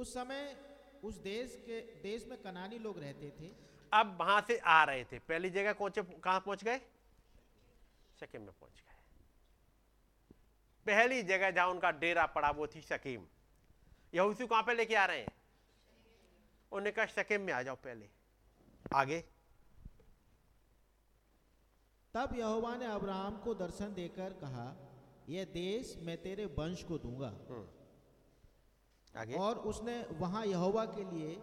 उस 0.00 0.14
समय 0.14 0.56
उस 1.04 1.14
देश 1.14 1.62
के 1.66 1.80
देश 1.80 2.26
में 2.26 2.42
कनानी 2.42 2.78
लोग 2.78 2.98
रहते 2.98 3.30
थे। 3.40 3.52
अब 3.92 4.16
वहाँ 4.20 4.44
से 4.48 4.58
आ 4.58 4.84
रहे 4.84 5.04
थे। 5.04 5.18
पहली 5.18 5.50
जगह 5.50 5.72
कहाँ 5.98 6.40
पहुँच 6.40 6.64
गए? 6.64 6.80
शकीम 8.20 8.42
में 8.42 8.52
पहुँच 8.52 8.80
गए। 8.80 8.92
पहली 10.86 11.22
जगह 11.22 11.50
जहाँ 11.50 11.68
उनका 11.68 11.90
डेरा 11.90 12.26
पड़ा 12.26 12.50
वो 12.50 12.66
थी 12.66 12.80
शकीम 12.82 13.26
यहूसी 14.14 14.46
कहाँ 14.46 14.62
पे 14.62 14.74
लेके 14.74 14.94
आ 14.94 15.04
रहे 15.04 15.20
हैं? 15.20 15.32
उन्होंने 16.72 16.90
कहा 16.90 17.06
शकीम 17.06 17.40
में 17.40 17.52
आ 17.52 17.62
जाओ 17.62 17.74
पहले। 17.74 18.08
आगे। 18.94 19.20
तब 22.14 22.34
यहोवा 22.36 22.76
ने 22.76 22.86
अब्राहम 22.86 23.36
को 23.38 23.54
दर्शन 23.54 23.94
देकर 23.94 24.32
कहा 24.32 24.66
यह 25.28 25.44
देश 25.44 25.96
मैं 25.98 26.16
तेरे 26.22 26.44
वंश 26.46 26.82
को 26.82 26.98
दूँगा। 26.98 27.30
आगे। 29.20 29.34
और 29.34 29.58
उसने 29.58 30.02
वहाँ 30.02 30.44
यहोवा 30.46 30.84
के 30.84 31.04
लिए 31.10 31.42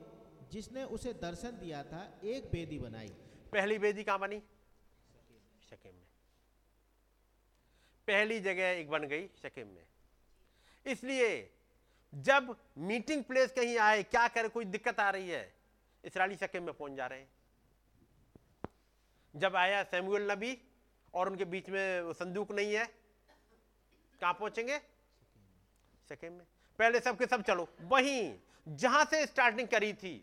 जिसने 0.52 0.84
उसे 0.84 1.14
दर्शन 1.14 1.60
दिया 1.60 1.84
था 1.84 2.19
एक 2.23 2.52
बेदी 2.52 2.80
बनाई। 2.80 3.10
पहली 3.52 3.80
बेदी 3.80 4.03
कहाँ 4.03 4.19
बनी? 4.19 4.39
शकीम 5.69 6.01
पहली 8.12 8.40
जगह 8.40 8.70
एक 8.70 8.90
बन 8.90 9.04
गई 9.04 9.28
शकीम 9.44 9.68
में। 9.68 9.84
इसलिए 10.86 11.28
जब 12.14 12.56
मीटिंग 12.78 13.24
प्लेस 13.24 13.52
कहीं 13.52 13.78
आए, 13.78 14.04
क्या 14.04 14.28
करे, 14.28 14.48
कोई 14.48 14.66
दिक्कत 14.66 15.00
आ 15.00 15.10
रही 15.10 15.30
है? 15.30 15.54
इसराइली 16.04 16.36
शकीम 16.36 16.64
में 16.64 16.74
पहुँच 16.74 16.92
जा 16.92 17.08
रहे 17.08 17.20
हैं। 17.20 17.30
जब 19.36 19.56
आया 19.56 19.84
सैमुअल 19.84 20.32
नबी 20.32 20.58
और 21.14 21.30
उनके 21.30 21.46
बीच 21.46 21.70
में 21.70 22.12
संदूक 22.14 22.52
नहीं 22.52 22.74
है, 22.74 22.86
कहाँ 24.22 24.34
पहुँचेंगे? 24.34 24.80
शकीम 26.10 26.34
में। 26.34 26.46
पहले 26.80 27.00
सबके 27.00 27.26
सब 27.26 27.44
चलो। 27.44 27.68
वहीं 27.82 28.36
जहाँ 28.68 29.06
से 29.06 29.26
स्टार्टिंग 29.26 29.68
करी 29.68 29.94
थी, 29.94 30.14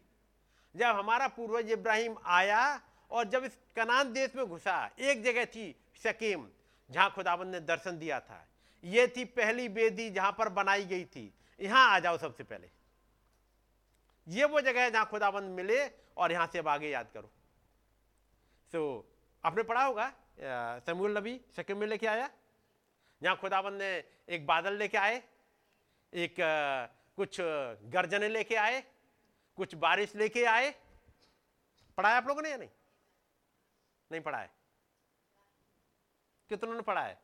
जब 0.75 0.97
हमारा 0.97 1.29
पूर्वज 1.29 1.71
इब्राहिम 1.73 2.17
आया 2.25 2.63
और 3.11 3.29
जब 3.29 3.45
इस 3.45 3.59
कनान 3.77 4.13
देश 4.13 4.37
में 4.37 4.47
घुसा, 4.47 4.91
एक 5.01 5.23
जगह 5.23 5.45
थी 5.47 5.75
शकीम 6.03 6.49
जहाँ 6.91 7.11
खुदाबंद 7.11 7.55
ने 7.55 7.61
दर्शन 7.61 7.99
दिया 7.99 8.21
था। 8.21 8.45
यह 8.85 9.13
थी 9.17 9.25
पहली 9.25 9.69
बेदी 9.69 10.09
जहाँ 10.11 10.33
पर 10.33 10.49
बनाई 10.51 10.85
गई 10.85 11.05
थी। 11.07 11.33
यहाँ 11.61 11.89
आ 11.91 11.99
जाओ 11.99 12.19
सबसे 12.19 12.45
पहले। 12.45 12.71
ये 14.27 14.45
वो 14.45 14.61
जगह 14.61 14.83
है 14.83 14.91
जहाँ 14.91 15.07
खुदाबंद 15.07 15.51
मिले 15.51 15.87
और 16.17 16.33
यहाँ 16.33 16.47
से 16.47 16.59
अब 16.59 16.69
आगे 16.69 16.91
याद 16.91 17.11
करो। 17.15 17.31
तो 18.73 19.05
आपने 19.45 19.63
पढ़ा 19.63 19.85
होगा 19.85 20.13
समूल 20.87 21.17
नबी 21.19 21.41
शकीम 21.57 21.79
में 21.79 21.87
लेके 21.87 22.07
आया? 22.07 22.29
जहाँ 23.23 23.37
खुदाबंद 23.37 23.79
ने 23.79 24.05
एक 24.29 24.47
बादल 24.47 24.75
लेके 24.75 24.99
आए, 24.99 25.23
एक 26.13 26.35
कुछ 27.19 27.37
गर्जने 27.91 28.29
लेके 28.29 28.55
आए, 28.57 28.83
कुछ 29.59 29.75
बारिश 29.77 30.15
लेके 30.17 30.45
आए। 30.45 30.71
पढ़ाया 31.99 32.17
आप 32.17 32.29
लोगों 32.29 32.43
ने 32.43 32.51
या 32.51 32.57
नहीं? 32.57 32.69
नहीं 34.11 34.21
पढ़ा 34.23 34.39
है। 34.39 34.51
कितनों 36.51 36.75
ने 36.75 36.83
पढ़ा 36.83 37.03
है? 37.03 37.19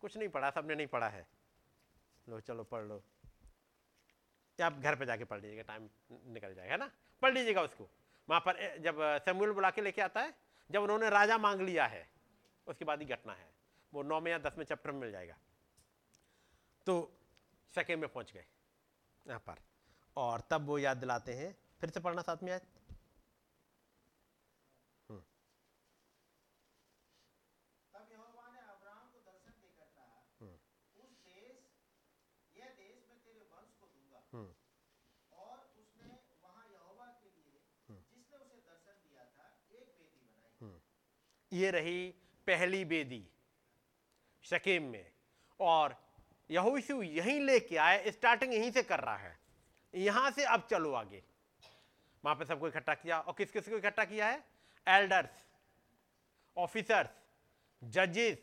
कुछ 0.00 0.16
नहीं 0.16 0.28
पढ़ा, 0.28 0.50
सबने 0.50 0.74
नहीं 0.74 0.86
पढ़ा 0.86 1.08
है। 1.08 1.26
लो, 2.28 2.40
चलो, 2.40 2.64
पढ़ 2.64 2.82
लो। 2.82 3.02
या 4.60 4.66
आप 4.66 4.72
घर 4.72 4.96
पे 4.96 5.06
जाके 5.06 5.24
पढ़ 5.24 5.40
लीजिएगा, 5.40 5.62
टाइम 5.62 5.88
निकल 6.32 6.54
जाएगा, 6.54 6.72
है 6.72 6.78
ना? 6.78 6.90
पढ़ 7.22 7.32
लीजिएगा 7.32 7.62
उसको। 7.62 7.88
वहाँ 8.28 8.40
पर 8.40 8.78
जब 8.78 8.98
सेमुअल 9.24 9.52
बुला 9.52 9.70
के 9.70 9.82
लेके 9.82 10.02
आता 10.02 10.20
है, 10.20 10.34
जब 10.70 10.82
उन्होंने 10.82 11.10
राजा 11.10 11.38
मांग 11.38 11.60
लिया 11.60 11.86
है, 11.86 12.08
उसके 12.66 12.84
बाद 12.84 13.00
ही 13.00 13.06
घटना 13.06 13.32
है। 13.32 13.50
वो 13.92 14.02
नौ 14.02 14.20
में 14.20 14.30
या 14.32 14.38
दस 14.38 14.58
में 14.58 14.64
चैप्टर 14.64 14.92
में 14.92 15.00
मिल 15.00 15.12
जाएगा। 15.12 15.36
तो 16.86 16.94
सेकेंड 17.74 18.00
में 18.00 18.08
पहुँच 18.12 18.32
गए 18.32 18.44
यहाँ 19.26 19.40
पर। 19.46 19.62
और 20.16 20.40
तब 20.50 20.66
वो 20.66 20.78
याद 20.78 20.96
दिलाते 20.96 21.34
हैं, 21.34 21.54
फिर 21.80 21.90
से 21.90 22.00
पढ़ना 22.00 22.22
साथ 22.22 22.42
में 22.42 22.52
आयत 22.52 22.62
तब 27.94 28.08
यहोवा 28.12 28.48
ने 28.52 28.60
अब्राहम 28.72 29.10
को 29.12 29.18
दर्शन 29.20 29.54
देकर 29.60 29.88
कहा 29.96 30.18
उस 30.96 31.12
देश 31.24 31.56
यह 32.56 32.66
देश 32.76 32.96
मैं 33.08 33.18
तेरे 33.24 33.42
वंश 33.52 33.72
को 33.80 33.86
दूँगा 33.86 34.20
और 35.38 35.56
उसने 35.82 36.10
वहाँ 36.42 36.66
यहोवा 36.72 37.06
के 37.22 37.28
लिए 37.30 37.56
जिसने 37.88 38.38
उसे 38.38 38.60
दर्शन 38.68 38.96
दिया 39.04 39.24
था 39.36 39.46
एक 39.70 39.86
बेदी 39.98 40.28
बनाई 40.36 40.78
ये 41.52 41.70
रही 41.70 42.08
पहली 42.46 42.84
बेदी, 42.84 43.22
शकेम 44.44 44.82
में। 44.82 45.06
और 45.60 45.96
यहोशू 46.50 47.02
यहीं 47.02 47.40
लेके 47.40 47.76
आए, 47.76 48.10
स्टार्टिंग 48.10 48.54
यहीं 48.54 48.70
से 48.70 48.82
कर 48.82 49.00
रहा 49.00 49.16
है। 49.16 49.38
यहाँ 49.94 50.30
से 50.30 50.44
अब 50.44 50.66
चलो 50.70 50.92
आगे। 50.92 51.22
वहाँ 52.24 52.34
पे 52.36 52.44
सबको 52.44 52.68
इकट्ठा 52.68 52.94
किया। 52.94 53.18
और 53.20 53.34
किस 53.38 53.50
किस 53.52 53.68
को 53.68 53.76
इकट्ठा 53.76 54.04
किया 54.04 54.26
है? 54.26 54.44
एल्डर्स 54.86 55.44
ऑफिसर्स 56.56 57.10
जजेस 57.82 58.38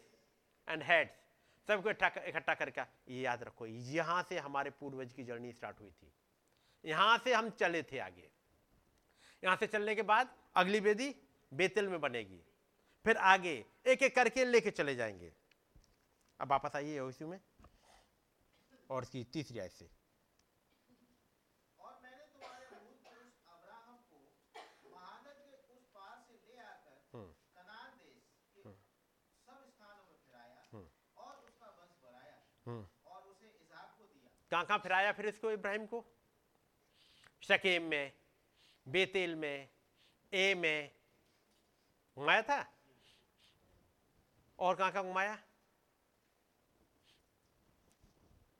एंड 0.67 0.83
हेड्स 0.83 1.23
सबको 1.67 1.89
इकट्ठा 1.89 2.53
करके 2.53 2.81
ये 3.13 3.21
याद 3.21 3.43
रखो, 3.43 3.65
यहाँ 3.65 4.21
से 4.29 4.37
हमारे 4.39 4.69
पूर्वज 4.71 5.13
की 5.13 5.23
जर्नी 5.23 5.51
स्टार्ट 5.51 5.79
हुई 5.81 5.91
थी। 5.91 6.11
यहाँ 6.83 7.17
से 7.17 7.33
हम 7.33 7.49
चले 7.51 7.81
थे 7.83 7.99
आगे। 7.99 8.29
यहाँ 9.43 9.55
से 9.55 9.67
चलने 9.67 9.95
के 9.95 10.01
बाद 10.03 10.35
अगली 10.55 10.81
बेदी 10.81 11.13
बेतल 11.51 11.87
में 11.87 11.99
बनेगी। 12.01 12.41
फिर 13.05 13.17
आगे 13.17 13.53
एक 13.87 14.03
एक 14.03 14.15
करके 14.15 14.45
लेके 14.45 14.71
चले 14.71 14.95
जाएँगे। 14.95 15.31
अब 16.39 16.51
वापस 16.51 16.75
आइए 16.75 16.95
यहोशू 16.95 17.27
में। 17.27 17.39
और 18.91 19.03
इसकी 19.03 19.23
तीसरी 19.33 19.59
आयत 19.59 19.71
से। 19.71 19.89
और 21.79 21.99
मैंने 22.03 22.25
तुम्हारे 22.25 22.65
मूल 22.71 22.97
पुरुष 23.05 23.33
अब्राहम 23.47 23.97
को 24.09 24.17
महानद 24.91 25.37
के 25.45 25.73
उस 25.75 25.85
पार 25.95 26.19
से 26.27 26.33
ले 26.47 26.57
आकर 26.63 26.97
कनान 27.55 27.97
देश 27.97 28.23
के 28.55 28.61
सब 28.63 29.69
स्थानों 29.69 30.05
में 30.05 30.17
फिराया 30.25 30.59
और 31.17 31.35
उसका 31.45 31.69
वंश 31.69 31.97
बढ़ाया 32.03 32.35
और 33.05 33.27
उसे 33.27 33.47
इसाक 33.47 33.95
को 33.97 34.03
दिया 34.05 34.29
कहाँ 34.51 34.65
कहाँ 34.65 34.79
फिराया 34.79 35.11
फिर 35.11 35.27
इसको 35.27 35.51
इब्राहिम 35.51 35.85
को? 35.85 36.05
शकेम 37.43 37.83
में, 37.83 38.13
बेतेल 38.85 39.35
में, 39.35 39.69
ए 40.33 40.53
में। 40.55 40.91
घुमाया 42.17 42.41
था? 42.41 42.74
और 44.59 44.75
कहाँ 44.75 44.91
कहाँ 44.91 45.03
घुमाया? 45.03 45.37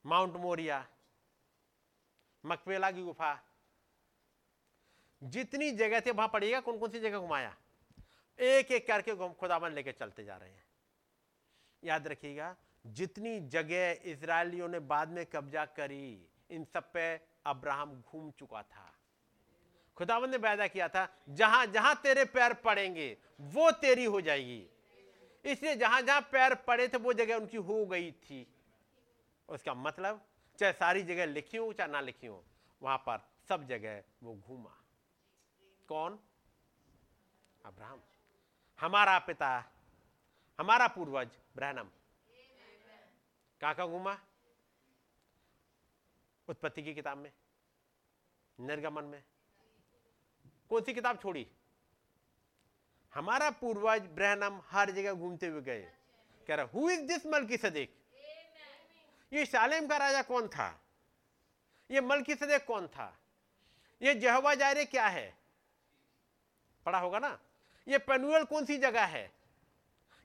माउंट 0.06 0.34
मोरिया 0.34 0.86
मकपेला 2.46 2.92
की 2.92 3.04
गुफा। 3.04 3.44
जितनी 5.24 5.72
जगह 5.72 6.00
थे, 6.00 6.12
वहाँ 6.12 6.28
पड़ेगा 6.28 6.60
कौन 6.60 6.78
कौन 6.80 6.90
सी 6.90 7.00
जगह 7.00 7.20
घुमाया? 7.20 7.56
एक 8.40 8.72
एक 8.72 8.88
करके 8.88 9.34
खुदावन 9.34 9.72
लेके 9.72 9.92
चलते 9.92 10.24
जा 10.24 10.38
रहे 10.38 10.50
हैं। 10.50 10.66
याद 11.84 12.08
रखिएगा, 12.08 12.56
जितनी 12.86 13.40
जगह 13.40 13.92
इसराइलियों 14.06 14.68
ने 14.68 14.80
बाद 14.80 15.10
में 15.10 15.26
कब्जा 15.26 15.66
करी, 15.66 16.28
इन 16.50 16.66
सब 16.66 16.92
पे 16.92 17.16
अब्राहम 17.46 18.02
घूम 18.02 18.32
चुका 18.32 18.62
था। 18.64 18.94
खुदावन 19.98 20.30
ने 20.30 20.38
वायदा 20.38 20.68
किया 20.68 20.88
था 20.90 21.08
जहाँ 21.30 21.66
जहाँ 21.66 21.96
तेरे 21.96 22.26
पैर 22.26 22.54
पड़ेंगे, 22.54 23.18
वो 23.42 23.72
तेरी 23.72 24.06
हो 24.06 24.22
जाएगी। 24.22 24.70
इसलिए 25.46 25.76
जहाँ 25.76 26.02
जहाँ 26.02 26.22
पैर 26.22 26.56
पड़े 26.56 26.88
थे, 26.88 26.98
वो 26.98 27.14
जगह 27.14 27.36
उनकी 27.36 27.58
हो 27.58 27.86
गई 27.86 28.12
थी। 28.12 28.48
उसका 29.50 29.74
मतलब 29.74 30.26
चाहे 30.60 30.74
सारी 30.74 31.04
जगह 31.04 31.26
लिखी 31.26 31.58
हो, 31.58 31.72
चाहे 31.74 31.92
ना 31.92 32.02
लिखी 32.02 32.28
हो, 32.28 32.44
वहाँ 32.82 32.98
पर 32.98 33.28
सब 33.48 33.68
जगह 33.68 34.04
वो 34.24 34.36
घूमा। 34.36 34.76
कौन? 35.88 36.20
अब्राहम। 37.66 38.02
हमारा 38.80 39.18
पिता, 39.20 39.50
हमारा 40.60 40.88
पूर्वज, 40.88 41.38
ब्रहणम। 41.56 41.90
कहाँ 43.62 43.88
घूमा? 43.88 44.18
उत्पत्ति 46.48 46.84
की 46.84 46.94
किताब 46.94 47.18
में, 47.18 47.32
निर्गमन 48.60 49.04
में। 49.04 49.24
कौन 50.70 50.82
सी 50.82 50.94
किताब 50.94 51.18
छोड़ी? 51.18 51.48
हमारा 53.16 53.50
पूर्वज 53.50 54.02
ब्रहणम 54.02 54.62
हर 54.70 54.92
जगह 54.92 55.14
घूमते 55.14 55.48
हुए 55.48 55.62
गए। 55.62 55.92
कह 56.48 56.56
रहा 56.56 56.66
हु 56.66 56.90
इज़ 56.90 57.02
दिस 57.02 57.26
मल्की 57.26 57.58
सदेक 57.58 57.94
ये 59.34 59.46
शालेम 59.46 59.88
का 59.88 59.98
राजा 59.98 60.22
कौन 60.22 60.48
था? 60.48 60.80
ये 61.92 62.02
मल्की 62.02 62.36
सदेक 62.36 62.66
कौन 62.66 62.88
था? 62.88 63.18
ये 64.02 64.14
जहवा 64.16 64.56
जायरे 64.56 64.86
क्या 64.86 65.08
है? 65.08 65.38
पढ़ा 66.86 67.00
होगा 67.00 67.20
ना? 67.20 67.40
ये 67.88 67.98
पेनुअल 67.98 68.44
कौन 68.44 68.66
सी 68.66 68.78
जगह 68.78 69.06
है? 69.06 69.32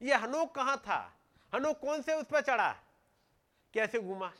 ये 0.02 0.14
हनोक 0.14 0.54
कहाँ 0.54 0.76
था? 0.76 1.16
हनोक 1.54 1.80
कौन 1.80 2.02
से 2.02 2.14
उस 2.14 2.24
पर 2.24 2.40
चढ़ा? 2.40 2.72
कैसे 3.74 4.00
घूमा? 4.00 4.32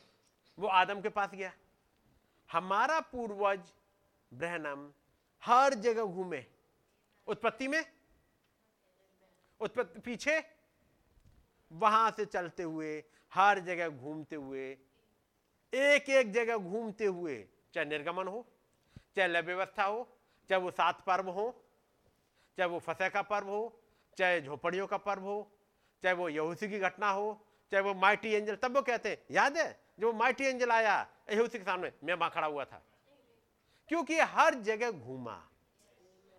वो 0.59 0.67
आदम 0.67 1.01
के 1.01 1.09
पास 1.09 1.29
गया। 1.29 1.53
हमारा 2.51 2.99
पूर्वज 2.99 3.59
ब्रहणम 4.33 4.91
हर 5.43 5.73
जगह 5.73 6.03
घूमे। 6.03 6.45
उत्पत्ति 7.27 7.67
में 7.67 7.83
उत्पत्ति 9.61 9.99
पीछे, 9.99 10.43
वहाँ 11.71 12.11
से 12.11 12.25
चलते 12.25 12.63
हुए, 12.63 13.03
हर 13.33 13.59
जगह 13.59 13.89
घूमते 13.89 14.35
हुए 14.35 14.77
एक 15.73 16.09
एक 16.09 16.31
जगह 16.31 16.57
घूमते 16.57 17.05
हुए, 17.05 17.47
चाहे 17.73 17.85
निर्गमन 17.85 18.27
हो, 18.27 18.47
चाहे 19.15 19.41
व्यवस्था 19.41 19.83
हो, 19.83 20.17
चाहे 20.49 20.61
वो 20.61 20.71
सात 20.71 21.01
पर्व 21.01 21.29
हो, 21.29 21.65
चाहे 22.57 22.69
वो 22.69 22.79
फसह 22.79 23.09
का 23.09 23.21
पर्व 23.21 23.47
हो, 23.47 23.81
चाहे 24.17 24.41
झोपड़ियों 24.41 24.87
का 24.87 24.97
पर्व 24.97 25.21
हो, 25.21 25.51
चाहे 26.03 26.15
वो 26.15 26.29
यहूसी 26.29 26.69
की 26.69 26.79
घटना 26.79 27.09
हो, 27.09 27.45
चाहे 27.71 27.83
वो 27.83 27.93
माइटी 27.93 28.31
एंजल, 28.31 28.55
तब 28.55 28.75
वो 28.75 28.81
कहते 28.81 29.09
हैं, 29.09 29.17
याद 29.31 29.57
है, 29.57 29.79
जब 29.99 30.05
वो 30.05 30.13
माइटी 30.13 30.43
एंजल 30.43 30.71
आया 30.71 31.07
यहूसी 31.31 31.57
के 31.57 31.63
सामने, 31.63 31.91
मैं 32.03 32.13
वहाँ 32.13 32.31
खड़ा 32.31 32.47
हुआ 32.47 32.65
था। 32.65 32.85
क्योंकि 33.87 34.19
हर 34.19 34.53
जगह 34.53 34.91
घूमा। 34.91 35.47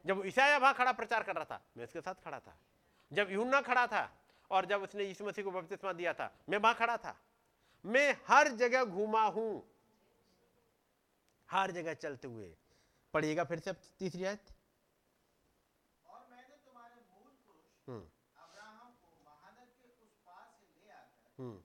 जब 0.06 0.22
ईसाया 0.26 0.58
वहाँ 0.58 0.74
खड़ा, 0.74 0.92
प्रचार 0.92 1.22
कर 1.22 1.34
रहा 1.34 1.44
था, 1.44 1.64
मैं 1.76 1.84
उसके 1.84 2.00
साथ 2.00 2.14
खड़ा 2.14 2.40
था। 2.40 2.56
जब 3.12 3.30
यूना 3.30 3.60
खड़ा 3.60 3.86
था 3.86 4.10
और 4.50 4.66
जब 4.66 4.82
उसने 4.82 5.04
यीशु 5.04 5.24
मसीह 5.24 5.44
को 5.44 5.50
बपतिस्मा 5.50 5.92
दिया 5.92 6.12
था 6.14 6.34
मैं 6.48 6.58
वहाँ 6.58 6.74
खड़ा 6.74 6.96
था। 6.96 7.20
मैं 7.84 8.16
हर 8.28 8.48
जगह 8.48 8.84
घूमा 8.84 9.26
हूँ। 9.26 9.64
हर 11.50 11.70
जगह 11.70 11.94
चलते 11.94 12.28
हुए। 12.28 12.56
पढ़िएगा 13.14 13.44
फिर 13.44 13.58
से 13.58 13.72
तीसरी 13.72 14.24
आयत। 14.24 14.44
हम्म। 17.88 18.04
हम्म। 21.38 21.62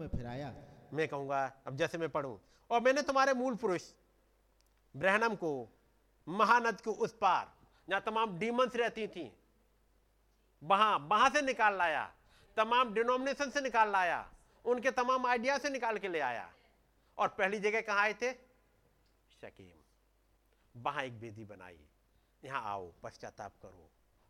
में 0.00 0.08
फिराया। 0.08 0.54
मैं 0.92 1.08
कहूँगा 1.08 1.52
अब 1.66 1.76
जैसे 1.76 1.98
मैं 1.98 2.08
पढ़ूं 2.08 2.38
और 2.70 2.80
मैंने 2.80 3.02
तुम्हारे 3.02 3.34
मूल 3.34 3.56
पुरुष 3.56 3.92
ब्रहणम 4.96 5.34
को 5.34 5.68
महानद 6.28 6.80
के 6.80 6.90
उस 6.90 7.12
पार 7.12 7.61
जहाँ 7.88 8.00
तमाम 8.00 8.38
डीमंस 8.38 8.76
रहती 8.76 9.06
थी, 9.08 9.32
वहाँ 10.62 10.98
वहाँ 10.98 11.30
से 11.30 11.42
निकाल 11.42 11.76
लाया, 11.78 12.04
तमाम 12.56 12.92
डिनोमिनेशन 12.94 13.50
से 13.50 13.60
निकाल 13.60 13.92
लाया, 13.92 14.28
उनके 14.64 14.90
तमाम 14.90 15.26
आइडिया 15.26 15.58
से 15.58 15.70
निकाल 15.70 15.98
के 15.98 16.08
ले 16.08 16.20
आया। 16.20 16.52
और 17.18 17.28
पहली 17.28 17.58
जगह 17.58 17.80
कहाँ 17.80 18.00
आए 18.00 18.14
थे? 18.14 18.32
शकीम। 19.42 20.80
वहाँ 20.82 21.02
एक 21.04 21.20
बेदी 21.20 21.44
बनाई, 21.44 21.78
यहाँ 22.44 22.62
आओ, 22.64 22.92
पश्चाताप 23.02 23.52
करो, 23.62 23.88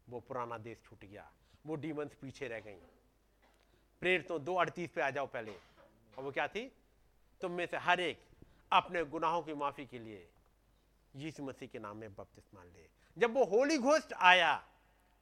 वो 0.09 0.21
पुराना 0.21 0.59
देश 0.59 0.79
छूट 0.85 1.05
गया, 1.05 1.31
वो 1.67 1.75
डीमंस 1.75 2.15
पीछे 2.15 2.49
रह 2.49 2.61
गई। 2.61 2.81
प्रेर 4.03 4.23
तो 4.23 4.39
दो 4.39 4.55
अड़तीस 4.55 4.91
पे 4.91 5.01
आ 5.01 5.11
जाओ 5.11 5.27
पहले। 5.27 5.53
और 6.19 6.25
वो 6.25 6.31
क्या 6.33 6.49
थी? 6.49 6.73
तुम 7.41 7.53
में 7.53 7.67
से 7.67 7.77
हर 7.77 8.01
एक 8.01 8.25
अपने 8.73 9.05
गुनाहों 9.05 9.43
की 9.43 9.55
माफ़ी 9.55 9.87
के 9.87 9.99
लिए 9.99 10.29
यीशु 11.17 11.43
मसीह 11.43 11.69
के 11.69 11.79
नाम 11.79 11.97
में 11.97 12.15
बपतिस्मा 12.15 12.65
ले। 12.65 12.89
जब 13.19 13.35
वो 13.35 13.45
होली 13.45 13.79
घोष्ट 13.79 14.13
आया, 14.13 14.55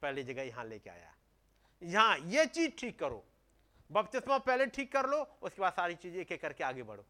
पहली 0.01 0.23
जगह 0.23 0.41
यहाँ 0.41 0.65
लेके 0.65 0.89
आया। 0.89 1.13
यहाँ 1.81 2.17
ये 2.17 2.45
चीज़ 2.45 2.71
ठीक 2.71 2.99
करो, 2.99 3.23
बपतिस्मा 3.91 4.37
पहले 4.37 4.65
ठीक 4.65 4.91
कर 4.91 5.05
लो, 5.05 5.37
उसके 5.41 5.61
बाद 5.61 5.73
सारी 5.73 5.95
चीज़ें 5.95 6.19
एक 6.21 6.31
एक 6.31 6.41
करके 6.41 6.63
आगे 6.63 6.83
बढ़ो। 6.83 7.05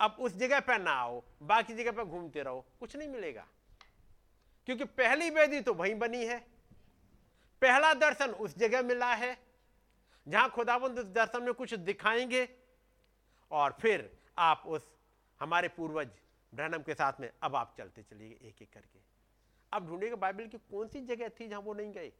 अब 0.00 0.16
उस 0.20 0.32
जगह 0.32 0.60
पर 0.60 0.78
ना 0.78 0.92
आओ, 0.92 1.22
बाकी 1.42 1.74
जगह 1.74 1.92
पर 1.92 2.04
घूमते 2.04 2.42
रहो, 2.42 2.66
कुछ 2.80 2.96
नहीं 2.96 3.08
मिलेगा। 3.08 3.46
क्योंकि 4.66 4.84
पहली 4.84 5.30
वेदी 5.30 5.60
तो 5.60 5.74
वहीं 5.74 5.94
बनी 5.94 6.24
है। 6.24 6.38
पहला 7.62 7.94
दर्शन 7.94 8.30
उस 8.30 8.58
जगह 8.58 8.82
मिला 8.82 9.14
है, 9.14 9.38
जहाँ 10.28 10.50
खुदाबंद 10.50 10.98
उस 10.98 11.06
दर्शन 11.06 11.42
में 11.42 11.54
कुछ 11.54 11.74
दिखाएँगे, 11.74 12.48
और 13.50 13.76
फिर 13.80 14.18
आप 14.38 14.62
उस 14.66 14.96
हमारे 15.40 15.68
पूर्वज 15.68 16.10
ब्रहणम 16.56 16.82
के 16.82 16.94
साथ 16.94 17.20
में 17.20 17.30
अब 17.42 17.56
आप 17.56 17.74
चलते 17.78 18.02
चलिए 18.02 18.38
एक 18.42 18.62
एक 18.62 18.72
करके। 18.72 19.00
अब 19.72 19.88
ढूंढिएगा 19.88 20.16
बाइबल 20.16 20.46
की 20.46 20.58
कौन 20.70 20.88
सी 20.88 21.00
जगह 21.06 21.28
थी 21.40 21.48
जहाँ 21.48 21.60
वो 21.60 21.74
नहीं 21.74 21.92
गए? 21.92 22.12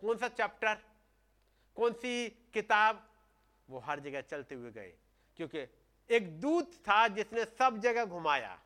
कौन 0.00 0.16
सा 0.18 0.28
चैप्टर? 0.30 0.74
कौन 1.76 1.92
सी 1.92 2.28
किताब? 2.54 3.08
वो 3.68 3.78
हर 3.80 4.00
जगह 4.00 4.20
चलते 4.22 4.54
हुए 4.54 4.70
गए, 4.72 4.92
क्योंकि 5.38 5.66
एक 6.10 6.40
दूत 6.40 6.74
था 6.78 7.06
जिसने 7.10 7.44
सब 7.44 7.78
जगह 7.80 8.04
घुमाया। 8.06 8.58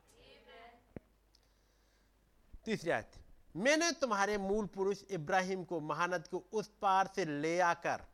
तीसरी 2.65 2.91
आयत, 2.91 3.13
मैंने 3.57 3.91
तुम्हारे 3.93 4.39
मूल 4.39 4.67
पुरुष 4.67 5.03
इब्राहिम 5.11 5.65
को 5.65 5.81
महानद 5.83 6.27
को 6.29 6.39
उस 6.53 6.69
पार 6.83 7.07
से 7.07 7.25
ले 7.25 7.59
आकर 7.61 8.05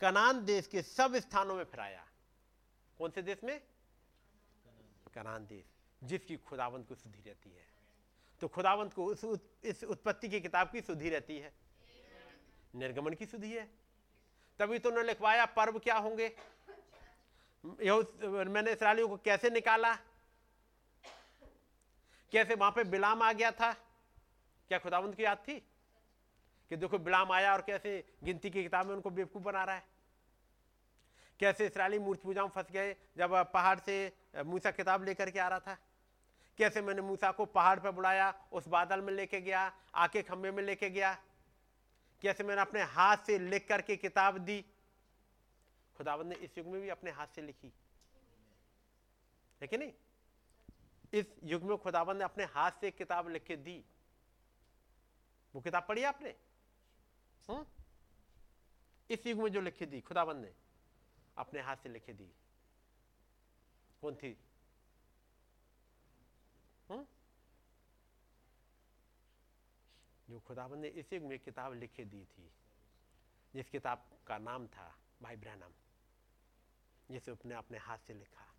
कनान 0.00 0.44
देश 0.44 0.66
के 0.66 0.82
सब 0.82 1.16
स्थानों 1.18 1.54
में 1.56 1.64
फिराया। 1.64 2.06
कौन 3.00 3.10
से 3.10 3.22
देश 3.22 3.44
में? 3.44 3.60
कनान 5.18 5.46
देश 5.46 5.64
जिसकी 6.02 6.36
खुदावंत 6.38 6.88
को 6.88 6.94
सुधी 6.94 7.22
रहती 7.26 7.50
है। 7.50 7.66
तो 8.40 8.48
खुदावंत 8.48 8.92
को 8.94 9.04
उस 9.04 9.40
इस 9.64 9.84
उत्पत्ति 9.84 10.28
की 10.28 10.40
किताब 10.40 10.70
की 10.70 10.80
सुधी 10.80 11.10
रहती 11.10 11.38
है। 11.38 11.52
निर्गमन 12.74 13.12
की 13.12 13.26
सुधी 13.26 13.52
है। 13.52 13.64
तभी 14.58 14.78
तो 14.78 14.88
उन्होंने 14.88 15.08
लिखवाया, 15.08 15.46
पर्व 15.46 15.78
क्या 15.78 15.96
होंगे? 15.96 16.28
मैंने 17.64 18.72
इसराइलियों 18.72 19.08
को 19.08 19.16
कैसे 19.16 19.50
निकाला? 19.50 19.94
कैसे 22.32 22.54
वहाँ 22.54 22.70
पे 22.72 22.84
बिलाम 22.84 23.22
आ 23.22 23.32
गया 23.32 23.50
था? 23.50 23.72
क्या 24.68 24.78
खुदावंत 24.78 25.14
की 25.14 25.24
याद 25.24 25.38
थी? 25.38 25.58
कि 26.70 26.76
देखो, 26.76 26.98
बिलाम 26.98 27.32
आया 27.32 27.52
और 27.52 27.62
कैसे 27.62 28.04
गिनती 28.24 28.50
की 28.50 28.62
किताब 28.62 28.86
में 28.86 28.94
उनको 28.94 29.10
बेवकूफ़ 29.10 29.42
बना 29.42 29.64
रहा 29.64 29.76
है। 29.76 29.97
कैसे 31.40 31.66
इसराइली 31.66 31.98
मूर्ति 31.98 32.22
पूजा 32.22 32.42
में 32.42 32.50
फंस 32.50 32.70
गए, 32.70 32.96
जब 33.16 33.52
पहाड़ 33.52 33.78
से 33.78 34.12
मूसा 34.44 34.70
किताब 34.70 35.04
लेकर 35.04 35.30
के 35.30 35.38
आ 35.38 35.48
रहा 35.48 35.60
था? 35.60 35.78
कैसे 36.58 36.82
मैंने 36.82 37.02
मूसा 37.02 37.32
को 37.32 37.44
पहाड़ 37.44 37.80
पर 37.80 37.90
बुलाया, 37.90 38.48
उस 38.52 38.68
बादल 38.68 39.00
में 39.00 39.12
लेके 39.12 39.40
गया, 39.40 39.72
आके 39.94 40.22
खंबे 40.22 40.50
में 40.50 40.62
लेके 40.62 40.90
गया? 40.90 41.22
कैसे 42.22 42.44
मैंने 42.44 42.60
अपने 42.60 42.82
हाथ 42.82 43.16
से 43.16 43.38
लिख 43.38 43.68
करके 43.68 43.96
किताब 43.96 44.38
दी? 44.38 44.64
खुदावंद 45.96 46.26
ने 46.26 46.34
इस 46.34 46.58
युग 46.58 46.66
में 46.66 46.82
भी 46.82 46.88
अपने 46.88 47.10
हाथ 47.10 47.26
से 47.26 47.42
लिखी। 47.42 47.72
है 49.62 49.66
कि 49.66 49.78
नहीं? 49.78 49.92
इस 51.12 51.26
युग 51.44 51.62
में 51.62 51.78
खुदाबंद 51.78 52.18
ने 52.18 52.24
अपने 52.24 52.44
हाथ 52.44 52.70
से 52.70 52.90
किताब 52.90 53.28
लिख 53.28 53.44
के 53.44 53.56
दी। 53.56 53.84
वो 55.54 55.60
किताब 55.60 55.86
पढ़ी 55.88 56.04
आपने? 56.04 56.34
हुँ? 57.48 57.56
हम्म? 57.56 57.66
इस 59.10 59.26
युग 59.26 59.38
में 59.38 59.52
जो 59.52 59.60
लिखी 59.60 59.86
दी 59.86 60.00
खुदाबंद 60.00 60.36
ने। 60.36 60.67
अपने 61.38 61.60
हाथ 61.60 61.76
से 61.76 61.88
लिखे 61.88 62.12
दी 62.12 62.30
कौन 64.00 64.14
थी? 64.14 64.38
हुँ? 66.90 66.96
हम्म? 66.96 67.06
जो 70.30 70.40
खुदाबंद 70.40 70.80
ने 70.80 70.88
इस 70.88 71.12
में 71.12 71.38
किताब 71.38 71.72
लिखे 71.72 72.04
दी 72.04 72.24
थी, 72.24 72.50
जिस 73.54 73.70
किताब 73.70 74.18
का 74.26 74.38
नाम 74.38 74.66
था 74.66 74.98
भाई 75.22 75.36
ब्रहणम 75.36 75.70
जिसे 77.10 77.30
उसने 77.30 77.54
अपने 77.54 77.78
हाथ 77.78 77.98
से 77.98 78.14
लिखा। 78.14 78.54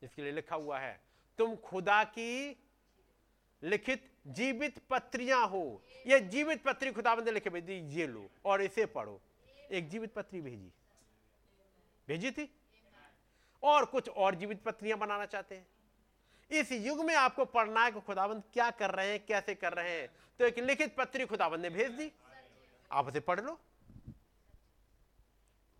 जिसके 0.00 0.22
लिए 0.22 0.32
लिखा 0.32 0.56
हुआ 0.56 0.78
है, 0.78 1.00
तुम 1.38 1.56
खुदा 1.56 2.04
की 2.04 2.62
लिखित 3.62 4.18
जीवित 4.26 4.78
पत्रियाँ 4.78 5.48
हो। 5.48 5.82
ये 6.06 6.20
जीवित 6.20 6.64
पत्री 6.64 6.92
खुदाबंद 6.92 7.24
ने 7.24 7.32
लिखे 7.32 7.50
भेजी 7.50 7.72
ये 7.72 8.06
लो 8.06 8.30
और 8.44 8.62
इसे 8.62 8.86
पढ़ो। 8.86 9.22
एक 9.70 9.88
जीवित 9.88 10.14
पत्री 10.14 10.40
भेजी। 10.40 10.72
भेजी 12.08 12.30
थी? 12.30 12.50
और 13.62 13.84
कुछ 13.84 14.08
और 14.08 14.34
जीवित 14.34 14.62
पत्रियाँ 14.62 14.98
बनाना 14.98 15.26
चाहते 15.26 15.54
हैं? 15.54 15.66
इस 16.50 16.72
युग 16.72 17.04
में 17.04 17.14
आपको 17.14 17.44
पढ़ना 17.44 17.84
है 17.84 17.92
कि 17.92 18.00
खुदाबंद 18.00 18.42
क्या 18.52 18.70
कर 18.70 18.90
रहे 18.90 19.10
हैं, 19.10 19.26
कैसे 19.26 19.54
कर 19.54 19.72
रहे 19.72 20.00
हैं? 20.00 20.08
तो 20.38 20.44
एक 20.44 20.58
लिखित 20.58 20.96
पत्री 20.96 21.26
खुदाबंद 21.26 21.60
ने 21.60 21.70
भेज 21.70 21.90
दी। 21.90 22.12
आप 22.92 23.06
उसे 23.06 23.20
पढ़ 23.20 23.40
लो। 23.40 23.60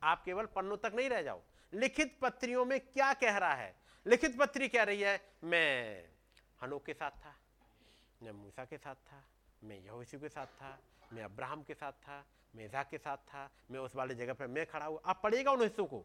आप 0.02 0.24
केवल 0.24 0.46
पन्नों 0.46 0.76
तक 0.76 0.92
नहीं 0.94 1.08
रह 1.08 1.22
जाओ। 1.22 1.42
लिखित 1.72 2.18
पत्रियों 2.22 2.64
में 2.64 2.80
क्या 2.80 3.12
कह 3.14 3.36
रहा 3.36 3.54
है? 3.54 3.74
लिखित 4.06 4.38
पत्री 4.38 4.68
कह 4.68 4.82
रही 4.82 5.00
है, 5.00 5.20
मैं 5.44 6.04
हनोक 6.62 6.84
के 6.86 6.94
साथ 6.94 7.10
था, 7.10 7.34
मैं 8.22 8.32
मूसा 8.32 8.64
के 8.64 8.78
साथ 8.78 8.94
था, 8.94 9.22
मैं 9.64 9.78
यहोशू 9.78 10.18
के 10.18 10.28
साथ 10.28 10.46
था 10.46 10.78
मैं 11.12 11.24
अब्राहम 11.24 11.62
के 11.62 11.74
साथ 11.74 11.92
था, 11.92 12.24
मैं 12.56 12.64
इजाक 12.64 12.88
के 12.88 12.98
साथ 12.98 13.16
था, 13.16 13.50
मैं 13.70 13.80
उस 13.80 13.96
वाले 13.96 14.14
जगह 14.14 14.32
पर 14.32 14.46
मैं 14.46 14.66
खड़ा 14.66 14.86
हुआ। 14.86 15.00
आप 15.06 15.20
पढ़िएगा 15.22 15.52
उन 15.52 15.62
हिस्सों 15.62 15.86
को। 15.86 16.04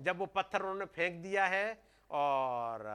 जब 0.00 0.18
वो 0.18 0.26
पत्थर 0.26 0.60
उन्होंने 0.60 0.84
फेंक 0.84 1.22
दिया 1.22 1.46
है 1.46 1.82
और 2.10 2.86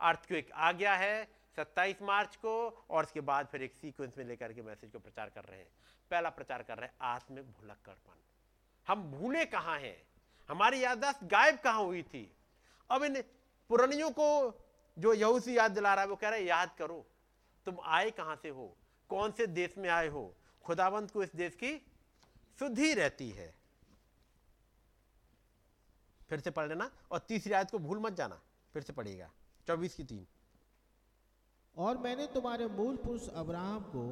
अर्थ 0.00 0.32
को 0.32 0.42
आ 0.54 0.72
गया 0.72 0.94
है 0.94 1.28
27 1.56 2.02
मार्च 2.02 2.36
को 2.36 2.84
और 2.90 3.04
उसके 3.04 3.20
बाद 3.20 3.46
फिर 3.46 3.62
एक 3.62 3.74
सीक्वेंस 3.74 4.18
में 4.18 4.24
लेकर 4.24 4.52
के 4.52 4.62
मैसेज 4.62 4.92
को 4.92 4.98
प्रचार 4.98 5.30
कर 5.30 5.44
रहे 5.44 5.58
हैं। 5.58 5.68
पहला 6.10 6.30
प्रचार 6.30 6.62
कर 6.62 6.78
रहे 6.78 6.86
हैं 6.86 6.94
आत्मिक 7.00 7.44
भूलक्कड़पन 7.44 8.18
हम 8.88 9.02
भूले 9.10 9.44
कहाँ 9.44 9.78
हैं? 9.78 10.06
हमारी 10.48 10.84
याददाश्त 10.84 11.24
गायब 11.24 11.58
कहाँ 11.58 11.82
हुई 11.82 12.02
थी? 12.02 12.36
अब 12.90 13.04
इन 13.04 13.22
पुरानियों 13.68 14.10
को 14.10 14.60
जो 14.98 15.12
यहूसी 15.14 15.58
याद 15.58 15.70
दिला 15.70 15.94
रहा 15.94 16.04
है, 16.04 16.10
वो 16.10 16.16
कह 16.16 16.28
रहा 16.28 16.38
है, 16.38 16.44
याद 16.44 16.70
करो, 16.78 17.06
तुम 17.66 17.76
आए 17.84 18.10
कहाँ 18.10 18.36
से 18.36 18.48
हो? 18.48 18.76
कौन 19.08 19.32
से 19.32 19.46
देश 19.46 19.78
में 19.78 19.88
आए 19.90 20.08
हो? 20.08 20.34
खुदावंत 20.66 21.10
को 21.10 21.22
इस 21.22 21.34
देश 21.36 21.54
की 21.54 21.78
शुद्धि 22.58 22.94
रहती 22.94 23.30
है। 23.30 23.54
फिर 26.28 26.40
से 26.40 26.50
पढ़ 26.50 26.68
लेना 26.68 26.90
और 27.10 27.18
तीसरी 27.18 27.52
आयत 27.52 27.70
को 27.70 27.78
भूल 27.78 27.98
मत 27.98 28.12
जाना। 28.12 28.40
फिर 28.72 28.82
से 28.82 28.92
पढ़िएगा। 28.92 29.30
चौबीस 29.66 29.94
की 29.94 30.04
तीन। 30.04 30.26
और 31.76 31.98
मैंने 31.98 32.26
तुम्हारे 32.26 32.66
मूल 32.66 32.96
पुरुष 32.96 33.28
अब्राहम 33.28 33.84
को 33.84 34.04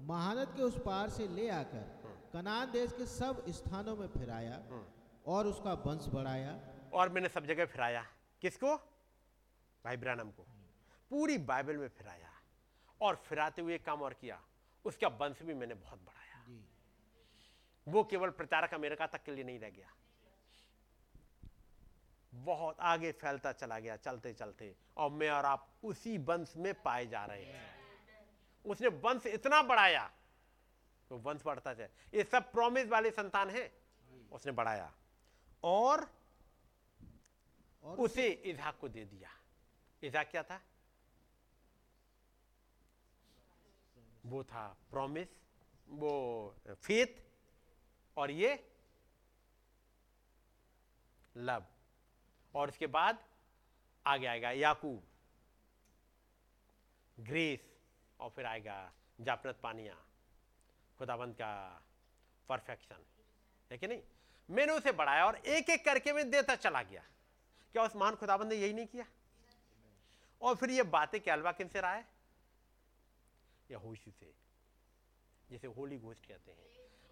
महानद 0.00 0.48
के 0.56 0.62
उस 0.62 0.78
पार 0.78 1.10
से 1.10 1.28
ले 1.28 1.48
आकर 1.50 1.84
कनान 2.32 2.70
देश 2.72 2.92
के 2.92 3.06
सब 3.06 3.44
स्थानों 3.48 3.96
में 3.96 4.08
फिराया 4.08 4.56
और 5.26 5.46
उसका 5.46 5.72
वंश 5.72 6.06
बढ़ाया। 6.06 6.60
और 6.92 7.08
मैंने 7.08 7.28
सब 7.28 7.46
जगह 7.46 7.66
फिराया। 7.66 8.06
किसको? 8.40 8.76
भाई 9.84 9.96
ब्रानम 9.96 10.30
को। 10.30 10.42
पूरी 11.10 11.38
बाइबल 11.38 11.76
में 11.76 11.88
फिराया 11.88 12.32
और 13.00 13.16
फिराते 13.16 13.62
हुए 13.62 13.78
काम 13.78 14.02
और 14.02 14.14
किया। 14.14 14.42
उसका 14.84 15.08
वंश 15.08 15.42
भी 15.42 15.54
मैंने 15.54 15.74
बहुत 15.74 15.98
बढ़ाया। 15.98 16.44
वो 17.86 18.04
केवल 18.04 18.30
प्रचारक 18.30 18.74
अमेरिका 18.74 19.06
तक 19.06 19.22
के 19.22 19.32
लिए 19.32 19.44
नहीं 19.44 19.58
रह 19.58 19.70
गया। 19.70 19.92
बहुत 22.32 22.80
आगे 22.80 23.12
फैलता 23.12 23.52
चला 23.52 23.78
गया 23.78 23.96
चलते 23.96 24.32
चलते 24.32 24.74
और 24.96 25.10
मैं 25.10 25.30
और 25.30 25.44
आप 25.44 25.68
उसी 25.84 26.16
वंश 26.18 26.56
में 26.56 26.72
पाए 26.82 27.06
जा 27.06 27.24
रहे 27.24 27.44
हैं। 27.44 27.70
उसने 28.64 28.88
वंश 28.88 29.26
इतना 29.26 29.62
बढ़ाया 29.62 30.10
तो 31.10 31.16
वंश 31.18 31.42
बढ़ता 31.44 31.74
जाए। 31.74 31.90
ये 32.14 32.24
सब 32.24 32.50
प्रॉमिस 32.52 32.88
वाले 32.88 33.10
संतान 33.10 33.50
है। 33.50 33.70
उसने 34.32 34.52
बढ़ाया। 34.52 34.92
और 35.64 36.06
और 37.84 37.98
उसे 37.98 38.28
इजहाक 38.28 38.78
को 38.78 38.88
दे 38.88 39.04
दिया। 39.04 39.30
इजहाक 40.02 40.30
क्या 40.30 40.42
था? 40.42 40.60
वो 44.26 44.42
था 44.44 44.66
प्रॉमिस 44.90 45.28
वो 45.88 46.54
फेथ 46.68 47.22
और 48.16 48.30
ये 48.30 48.52
लव 51.36 51.64
और 52.54 52.68
उसके 52.68 52.86
बाद 52.86 53.24
आगे 54.06 54.26
आएगा 54.26 54.50
याकूब। 54.50 55.02
ग्रेस 57.20 57.60
और 58.20 58.30
फिर 58.30 58.46
आएगा 58.46 58.92
जापनत 59.20 59.58
पानिया। 59.62 59.94
खुदाबंद 60.98 61.34
का 61.34 61.82
परफेक्शन 62.48 63.04
है 63.70 63.78
कि 63.78 63.86
नहीं? 63.86 64.02
मैंने 64.50 64.72
उसे 64.72 64.92
बढ़ाया 64.92 65.26
और 65.26 65.36
एक 65.36 65.70
एक 65.70 65.84
करके 65.84 66.12
मैं 66.12 66.30
देता 66.30 66.54
चला 66.56 66.82
गया। 66.82 67.02
क्या 67.72 67.82
उस 67.82 67.96
महान 67.96 68.16
खुदाबंद 68.16 68.48
ने 68.48 68.54
यही 68.54 68.72
नहीं 68.72 68.86
किया? 68.86 69.06
और 70.40 70.54
फिर 70.56 70.70
ये 70.70 70.82
बातें 70.82 71.20
क्या 71.20 71.34
अलवा 71.34 71.52
किन 71.52 71.68
से 71.68 71.80
रहा 71.80 71.92
है 71.92 72.11
या 73.72 73.78
होशी 73.78 74.10
से। 74.10 74.34
जिसे 75.50 75.66
होली 75.66 75.98
गोस्ट 75.98 76.26
कहते 76.26 76.52
हैं। 76.52 76.58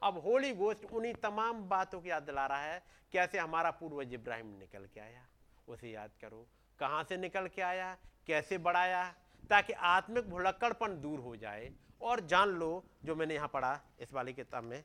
अब 0.03 0.19
होली 0.19 0.55
गोस्ट 0.55 0.85
उन्हीं 0.85 1.15
तमाम 1.15 1.69
बातों 1.69 2.01
की 2.01 2.11
याद 2.11 2.23
दिला 2.23 2.47
रहा 2.47 2.62
है, 2.62 2.82
कैसे 3.12 3.39
हमारा 3.39 3.70
पूर्वज 3.70 4.15
इब्राहिम 4.15 4.59
निकल 4.59 4.87
के 4.87 5.01
आया। 5.01 5.27
उसे 5.69 5.91
याद 5.91 6.11
करो, 6.20 6.47
कहाँ 6.78 7.05
से 7.05 7.16
निकल 7.16 7.49
के 7.49 7.62
आया, 7.62 7.99
कैसे 8.27 8.59
बढ़ाया, 8.59 9.15
ताकि 9.51 9.73
आत्मिक 9.73 10.31
भुलक्कड़पन 10.31 11.01
दूर 11.01 11.20
हो 11.20 11.37
जाए। 11.37 11.73
और 12.01 12.20
जान 12.20 12.49
लो, 12.49 12.85
जो 13.05 13.15
मैंने 13.15 13.35
यहाँ 13.35 13.49
पढ़ा 13.49 13.81
इस 14.01 14.12
वाली 14.12 14.32
किताब 14.32 14.65
में, 14.65 14.85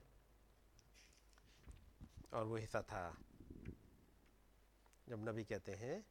और 2.34 2.46
वो 2.46 2.56
हिस्सा 2.56 2.82
था, 2.82 3.18
जब 5.10 5.30
नबी 5.30 5.44
कहते 5.44 5.72
हैं 5.72 6.06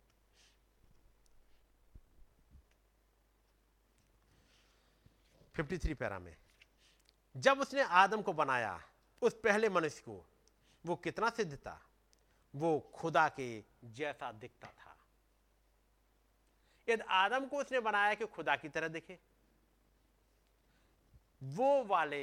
फिफ्टी 5.54 5.78
थ्री 5.78 5.94
पैरा 5.94 6.18
में। 6.18 6.34
जब 7.34 7.60
उसने 7.60 7.82
आदम 7.82 8.22
को 8.22 8.32
बनाया, 8.32 8.80
उस 9.22 9.34
पहले 9.34 9.68
मनुष्य 9.68 10.02
को, 10.04 10.24
वो 10.84 10.96
कितना 10.96 11.28
सिद्ध 11.30 11.54
था? 11.56 11.80
वो 12.54 12.78
खुदा 12.94 13.28
के 13.28 13.64
जैसा 13.92 14.30
दिखता 14.32 14.68
था। 14.68 14.96
यदि 16.88 17.02
आदम 17.10 17.46
को 17.46 17.58
उसने 17.58 17.80
बनाया 17.80 18.14
कि 18.14 18.26
खुदा 18.26 18.56
की 18.56 18.68
तरह 18.68 18.88
दिखे, 18.88 19.18
वो 21.42 21.84
वाले 21.84 22.20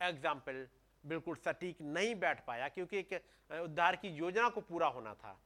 एग्ज़ाम्पल 0.00 0.66
बिल्कुल 1.04 1.36
सटीक 1.36 1.80
नहीं 1.80 2.14
बैठ 2.14 2.44
पाया, 2.46 2.68
क्योंकि 2.68 2.98
एक 2.98 3.12
उद्धार 3.54 3.96
की 3.96 4.08
योजना 4.08 4.48
को 4.48 4.60
पूरा 4.60 4.88
होना 4.88 5.14
था। 5.14 5.38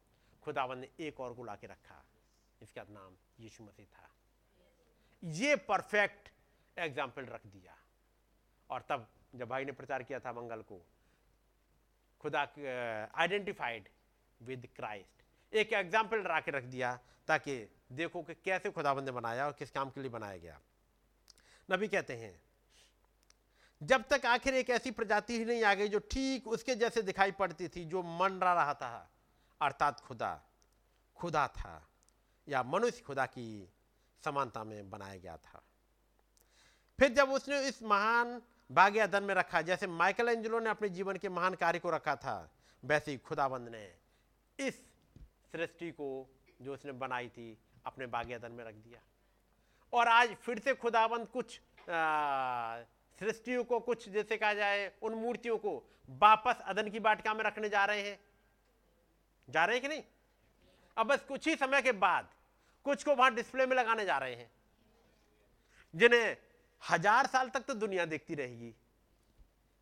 खुदावन 0.42 0.78
ने 0.78 0.88
एक 1.01 1.20
और 1.20 1.34
को 1.34 1.44
लाके 1.44 1.66
रखा 1.66 2.02
इसका 2.60 2.82
नाम 2.90 3.16
यीशु 3.40 3.64
मसीह 3.64 3.86
था। 3.86 4.09
ये 5.22 5.56
परफेक्ट 5.59 6.28
एग्ज़ाम्पल 6.76 7.24
रख 7.26 7.46
दिया। 7.46 7.76
और 8.70 8.84
तब 8.88 9.06
जब 9.34 9.48
भाई 9.48 9.64
ने 9.64 9.72
प्रचार 9.72 10.02
किया 10.02 10.18
था 10.20 10.32
मंगल 10.32 10.62
को, 10.62 10.80
खुदा 12.20 12.40
आइडेंटिफाइड 13.14 13.88
विद 14.40 14.68
क्राइस्ट 14.76 15.22
एक 15.52 15.72
एग्ज़ाम्पल 15.74 16.22
ला 16.22 16.40
के 16.40 16.51
रख 16.51 16.64
दिया 16.66 16.94
ताकि 17.28 17.56
देखो 17.92 18.22
कि 18.22 18.34
कैसे 18.34 18.70
खुदाबंद 18.70 19.06
ने 19.06 19.12
बनाया 19.12 19.46
और 19.46 19.52
किस 19.59 19.70
काम 19.70 19.90
के 19.90 20.01
लिए 20.01 20.10
बनाया 20.10 20.36
गया। 20.38 20.59
नबी 21.68 21.88
कहते 21.88 22.16
हैं, 22.16 22.34
जब 23.80 24.05
तक 24.10 24.26
आखिर 24.26 24.55
एक 24.55 24.70
ऐसी 24.70 24.90
प्रजाति 24.92 25.38
ही 25.38 25.44
नहीं 25.44 25.62
आ 25.64 25.74
गई 25.74 25.88
जो 25.88 25.98
ठीक 26.10 26.46
उसके 26.48 26.74
जैसे 26.74 27.02
दिखाई 27.02 27.32
पड़ती 27.32 27.68
थी, 27.68 27.84
जो 27.84 28.02
मंडरा 28.02 28.52
रहा 28.55 28.74
था, 28.74 29.10
अर्थात 29.60 30.01
खुदा 30.01 30.40
खुदा 31.16 31.46
था 31.48 31.76
या 32.46 32.62
मनुष्य 32.64 33.02
खुदा 33.02 33.26
की 33.28 33.46
समानता 34.22 34.64
में 34.64 34.90
बनाया 34.90 35.16
गया 35.16 35.36
था। 35.38 35.62
फिर 36.99 37.12
जब 37.12 37.31
उसने 37.31 37.61
इस 37.69 37.83
महान 37.83 38.41
भाग्य 38.73 39.07
धन 39.09 39.23
में 39.23 39.35
रखा, 39.35 39.61
जैसे 39.62 39.87
माइकल 39.87 40.29
एंजलो 40.29 40.59
ने 40.61 40.71
अपने 40.71 40.89
जीवन 40.89 41.16
के 41.16 41.29
महान 41.29 41.55
कार्य 41.55 41.79
को 41.79 41.91
रखा 41.91 42.15
था, 42.16 42.51
वैसे 42.83 43.11
ही 43.11 43.16
खुदाबंद 43.19 43.69
ने 43.69 43.85
इस 44.59 44.75
सृष्टि 45.53 45.91
को 45.91 46.09
जो 46.62 46.75
उसने 46.75 46.93
बनाई 46.93 47.29
थी, 47.29 47.59
अपने 47.87 48.07
बाग्यधन 48.07 48.53
में 48.53 48.65
रख 48.65 48.75
दिया। 48.75 49.01
और 49.93 50.09
आज 50.09 50.35
फिर 50.37 50.59
से 50.59 50.75
खुदाबंद 50.75 51.27
कुछ 51.29 51.61
सृष्टियों 53.19 53.65
को, 53.65 53.81
कुछ 53.81 54.09
जैसे 54.09 54.37
कहा 54.37 54.55
जाए, 54.55 54.91
उन 55.03 55.15
मूर्तियों 55.15 55.59
को 55.59 55.83
वापस 56.11 56.61
अदन 56.65 56.91
की 56.91 57.01
बाटिका 57.01 57.35
में 57.35 57.45
रखने 57.45 57.69
जा 57.69 57.85
रहे 57.85 58.01
हैं? 58.01 58.19
जा 59.49 59.65
रहे 59.65 59.77
हैं 59.77 59.83
कि 59.83 59.89
नहीं? 59.89 60.03
अब 60.97 61.07
बस 61.07 61.25
कुछ 61.29 61.47
ही 61.49 61.55
समय 61.57 61.83
के 61.83 61.93
बाद 61.95 62.29
कुछ 62.87 63.05
को 63.05 63.15
वहाँ 63.15 63.35
डिस्प्ले 63.35 63.66
में 63.66 63.77
लगाने 63.77 64.05
जा 64.05 64.19
रहे 64.19 64.35
हैं, 64.35 64.51
जिन्हें 65.95 66.37
हज़ार 66.90 67.27
साल 67.27 67.48
तक 67.48 67.61
तो 67.61 67.74
दुनिया 67.74 68.05
देखती 68.05 68.35
रहेगी। 68.35 68.74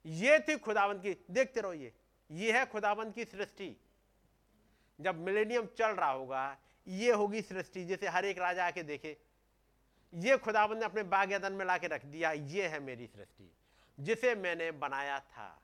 ये 0.05 0.39
थी 0.39 0.57
खुदावंत 0.59 1.03
की, 1.03 1.13
देखते 1.31 1.61
रहो 1.61 1.73
ये। 1.73 1.93
ये 2.31 2.53
है 2.53 2.65
खुदावंत 2.67 3.15
की 3.15 3.25
सृष्टि। 3.25 3.77
जब 4.99 5.19
मिलेनियम 5.19 5.67
चल 5.79 5.91
रहा 5.91 6.11
होगा, 6.11 6.59
ये 6.87 7.13
होगी 7.13 7.43
सृष्टि 7.43 7.85
जैसे 7.85 8.09
हर 8.09 8.25
एक 8.25 8.39
राजा 8.39 8.67
आके 8.67 8.83
देखे। 8.83 9.17
ये 10.13 10.37
खुदावंत 10.39 10.79
ने 10.79 10.85
अपने 10.85 11.03
बाग्यदन 11.03 11.53
में 11.53 11.65
लाके 11.65 11.87
रख 11.87 12.05
दिया, 12.05 12.33
ये 12.33 12.69
है 12.69 12.81
मेरी 12.81 13.07
सृष्टि, 13.07 13.51
जिसे 13.99 14.35
मैंने 14.35 14.71
बनाया 14.71 15.19
था। 15.21 15.63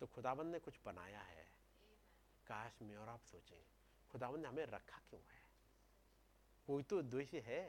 तो 0.00 0.06
खुदाबंद 0.06 0.52
ने 0.52 0.58
कुछ 0.58 0.78
बनाया 0.86 1.20
है। 1.20 1.46
काश 2.46 2.82
में 2.82 2.96
और 2.96 3.08
आप 3.08 3.20
सोचें, 3.22 3.62
खुदाबंद 4.10 4.42
ने 4.42 4.48
हमें 4.48 4.66
रखा 4.66 5.00
क्यों 5.10 5.20
है? 5.20 5.40
कोई 6.66 6.82
तो 6.82 6.98
उद्देश्य 6.98 7.42
है। 7.46 7.62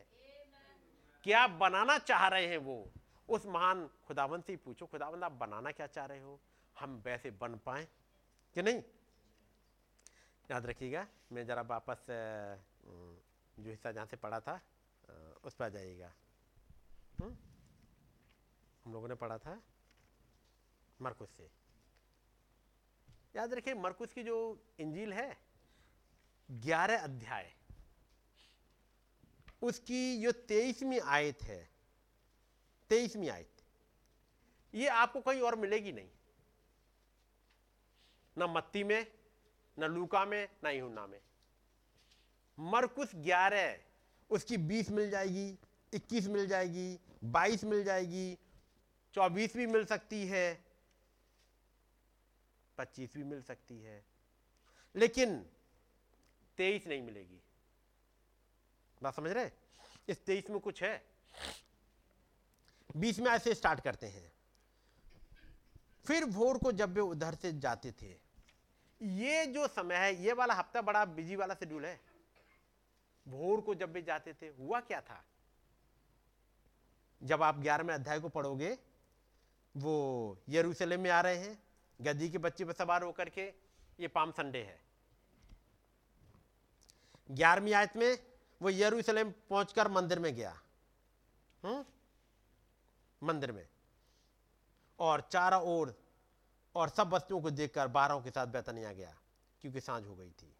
क्या 1.24 1.48
बनाना 1.48 1.98
चाह 2.00 2.28
रहे 2.28 2.48
हैं 2.48 2.58
वो? 2.58 2.92
उस 3.30 3.46
महान 3.46 3.88
खुदाबंद 4.08 4.44
से 4.44 4.56
पूछो 4.58 4.86
खुदाबंद 4.86 5.24
आप 5.24 5.32
बनाना 5.32 5.72
क्या 5.72 5.88
चाह 5.88 6.06
रहे 6.06 6.20
हो? 6.20 6.40
हम 6.80 7.02
वैसे 7.06 7.32
बन 7.32 7.56
पाए 7.58 7.88
कि 8.56 8.62
नहीं? 8.62 8.84
याद 10.52 10.66
रखिएगा, 10.66 11.08
मैं 11.32 11.46
जरा 11.46 11.62
वापस 11.62 12.06
जो 13.60 13.70
हिस्सा 13.70 13.92
जहाँ 13.92 14.06
से 14.06 14.18
पढ़ा 14.18 14.40
था 14.40 14.60
उस 15.44 15.54
पर 15.54 15.66
आ 15.66 15.70
जाइएगा। 15.70 16.12
हम्म? 17.20 17.36
हम 18.86 18.94
लोगों 18.94 19.08
ने 19.08 19.16
पढ़ा 19.16 19.38
था 19.38 19.62
मरकुस 21.02 21.30
से। 21.38 21.50
याद 23.36 23.54
रखिए, 23.54 23.74
मरकुस 23.74 24.14
की 24.14 24.24
जो 24.24 24.60
इंजील 24.80 25.14
है, 25.14 25.38
ग्यारह 26.52 27.04
अध्याय। 27.04 27.54
उसकी 29.64 30.22
जो 30.22 30.32
तेईसवीं 30.32 31.02
आयत 31.02 31.44
है, 31.44 31.70
तेईसवीं 32.90 33.30
आयत, 33.30 33.50
ये 34.74 34.88
आपको 34.88 35.22
कहीं 35.22 35.42
और 35.42 35.56
मिलेगी 35.56 35.92
नहीं। 35.92 36.10
ना 38.38 38.48
मत्ती 38.48 38.84
में, 38.84 39.12
न 39.80 39.84
लूका 39.84 40.26
में, 40.26 40.50
ना 40.64 40.70
यूना 40.70 41.08
में। 41.08 41.22
मरकुस 42.60 43.16
ग्यारह, 43.16 43.80
उसकी 44.30 44.58
बीस 44.58 44.90
मिल 44.90 45.10
जाएगी, 45.10 45.60
इक्कीस 45.94 46.28
मिल 46.28 46.48
जाएगी, 46.48 47.00
बाईस 47.24 47.64
मिल 47.64 47.84
जाएगी 47.84 48.38
चौबीस 49.14 49.58
भी 49.58 49.66
मिल 49.66 49.86
सकती 49.86 50.28
है 50.28 50.66
पच्चीस 52.78 53.14
भी 53.14 53.24
मिल 53.24 53.44
सकती 53.44 53.80
है। 53.80 54.06
लेकिन 54.96 55.46
तेईस 56.58 56.88
नहीं 56.88 57.02
मिलेगी। 57.02 57.43
बात 59.04 59.16
समझ 59.16 59.32
रहे? 59.32 59.50
इस 60.10 60.26
तेईस 60.26 60.50
में 60.50 60.60
कुछ 60.60 60.84
है। 60.84 61.06
बीस 62.98 63.20
में 63.20 63.32
ऐसे 63.32 63.54
स्टार्ट 63.54 63.80
करते 63.80 64.08
हैं। 64.08 64.32
फिर 66.08 66.26
भोर 66.26 66.58
को 66.58 66.72
जब 66.72 66.94
वे 66.94 67.02
उधर 67.02 67.36
से 67.36 67.52
जाते 67.60 67.92
थे, 67.92 68.16
ये 69.02 69.46
जो 69.46 69.68
समय 69.68 69.96
है, 69.96 70.24
ये 70.24 70.34
वाला 70.34 70.54
हफ़्ता 70.54 70.82
बड़ा 70.82 71.06
बिज़ी 71.06 71.36
वाला 71.36 71.54
शेड्यूल 71.54 71.86
है। 71.86 72.00
भोर 73.28 73.62
को 73.62 73.76
जब 73.76 73.94
भी 73.94 74.02
जाते 74.02 74.34
थे, 74.34 74.48
हुआ 74.48 74.80
क्या 74.80 75.02
था? 75.02 75.24
जब 77.24 77.44
आप 77.44 77.60
ग्यारहवें 77.60 77.94
अध्याय 77.94 78.20
को 78.20 78.30
पढ़ोगे, 78.30 78.78
वो 79.78 80.38
यरूशलेम 80.50 81.02
में 81.02 81.10
आ 81.12 81.22
रहे 81.22 81.38
हैं 81.38 81.64
गदी 82.02 82.30
के 82.30 82.38
बच्चे 82.38 82.66
पर 82.66 82.74
सवार 82.74 83.04
होकर 83.04 83.30
के, 83.30 83.54
ये 84.00 84.08
पाम 84.08 84.32
संडे 84.32 84.62
है। 84.64 84.80
ग्यारहवीं 87.32 87.74
आयत 87.74 87.98
में 87.98 88.18
वो 88.62 88.70
यरूशलेम 88.70 89.32
पहुंचकर 89.32 89.88
मंदिर 89.88 90.20
में 90.20 90.36
गया। 90.36 90.62
हम्म? 91.64 91.86
मंदिर 93.28 93.52
में। 93.52 93.68
और 95.00 95.22
चारों 95.22 95.64
ओर 95.64 96.04
और 96.76 96.90
सब 96.90 97.10
बच्चों 97.10 97.42
को 97.42 97.50
देखकर 97.50 97.88
बारहों 97.88 98.22
के 98.22 98.30
साथ 98.30 98.48
बैतनिया 98.48 98.94
गया, 98.94 99.18
क्योंकि 99.62 99.82
साँझ 99.82 100.04
हो 100.04 100.16
गई 100.16 100.30
थी। 100.30 100.56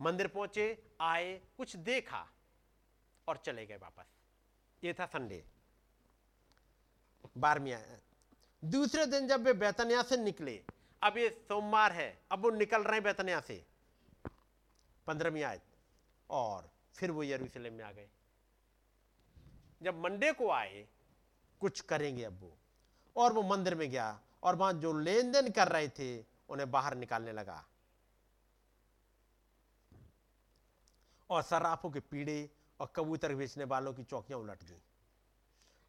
मंदिर 0.00 0.26
पहुँचे, 0.28 0.90
आए, 1.00 1.42
कुछ 1.56 1.76
देखा 1.76 2.28
और 3.28 3.36
चले 3.36 3.66
गए 3.66 3.76
वापस। 3.76 4.04
ये 4.84 4.94
था 4.94 5.06
संडे। 5.06 5.44
बारहवीं 7.38 7.76
दूसरे 8.64 9.06
दिन 9.06 9.28
जब 9.28 9.42
वे 9.42 9.52
बैतनिया 9.52 10.02
से 10.02 10.16
निकले, 10.16 10.64
अब 11.02 11.16
ये 11.16 11.44
सोमवार 11.48 11.92
है, 11.92 12.22
अब 12.30 12.38
वो 12.38 12.50
निकल 12.50 12.82
रहे 12.82 12.94
हैं 12.94 13.02
बैतनिया 13.02 13.40
से। 13.40 13.66
पंद्रहवीं 15.06 15.42
आयत। 15.42 15.62
और 16.30 16.70
फिर 16.98 17.10
वो 17.10 17.22
यरूशलेम 17.22 17.72
में 17.72 17.84
आ 17.84 17.92
गए। 17.92 18.08
जब 19.82 19.98
मंडे 19.98 20.32
को 20.32 20.50
आए, 20.50 20.88
कुछ 21.60 21.80
करेंगे 21.80 22.24
अब 22.24 22.40
वो। 22.40 22.52
और 23.16 23.32
वो 23.32 23.42
मंदिर 23.42 23.74
में 23.74 23.90
गया 23.90 24.20
और 24.42 24.56
वहाँ 24.56 24.72
जो 24.72 24.92
लेन 24.92 25.32
देन 25.32 25.50
कर 25.50 25.68
रहे 25.68 25.88
थे, 25.88 26.24
उन्हें 26.48 26.70
बाहर 26.70 26.94
निकालने 26.94 27.32
लगा। 27.32 27.64
और 31.30 31.42
सर्राफों 31.42 31.90
के 31.90 32.00
पीड़े 32.00 32.50
और 32.80 32.92
कबूतर 32.96 33.34
बेचने 33.34 33.64
वालों 33.64 33.94
की 33.94 34.04
चौकियाँ 34.04 34.40
उलट 34.40 34.62
दी 34.62 34.82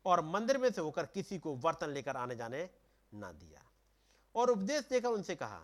और 0.06 0.22
मंदिर 0.22 0.58
में 0.58 0.72
से 0.72 0.82
होकर 0.82 1.06
किसी 1.06 1.40
को 1.40 1.56
बर्तन 1.56 1.90
लेकर 1.90 2.18
आने 2.18 2.36
जाने 2.36 2.70
ना 3.14 3.32
दिया। 3.32 3.64
और 4.36 4.50
उपदेश 4.50 4.88
देकर 4.90 5.08
उनसे 5.08 5.36
कहा, 5.36 5.60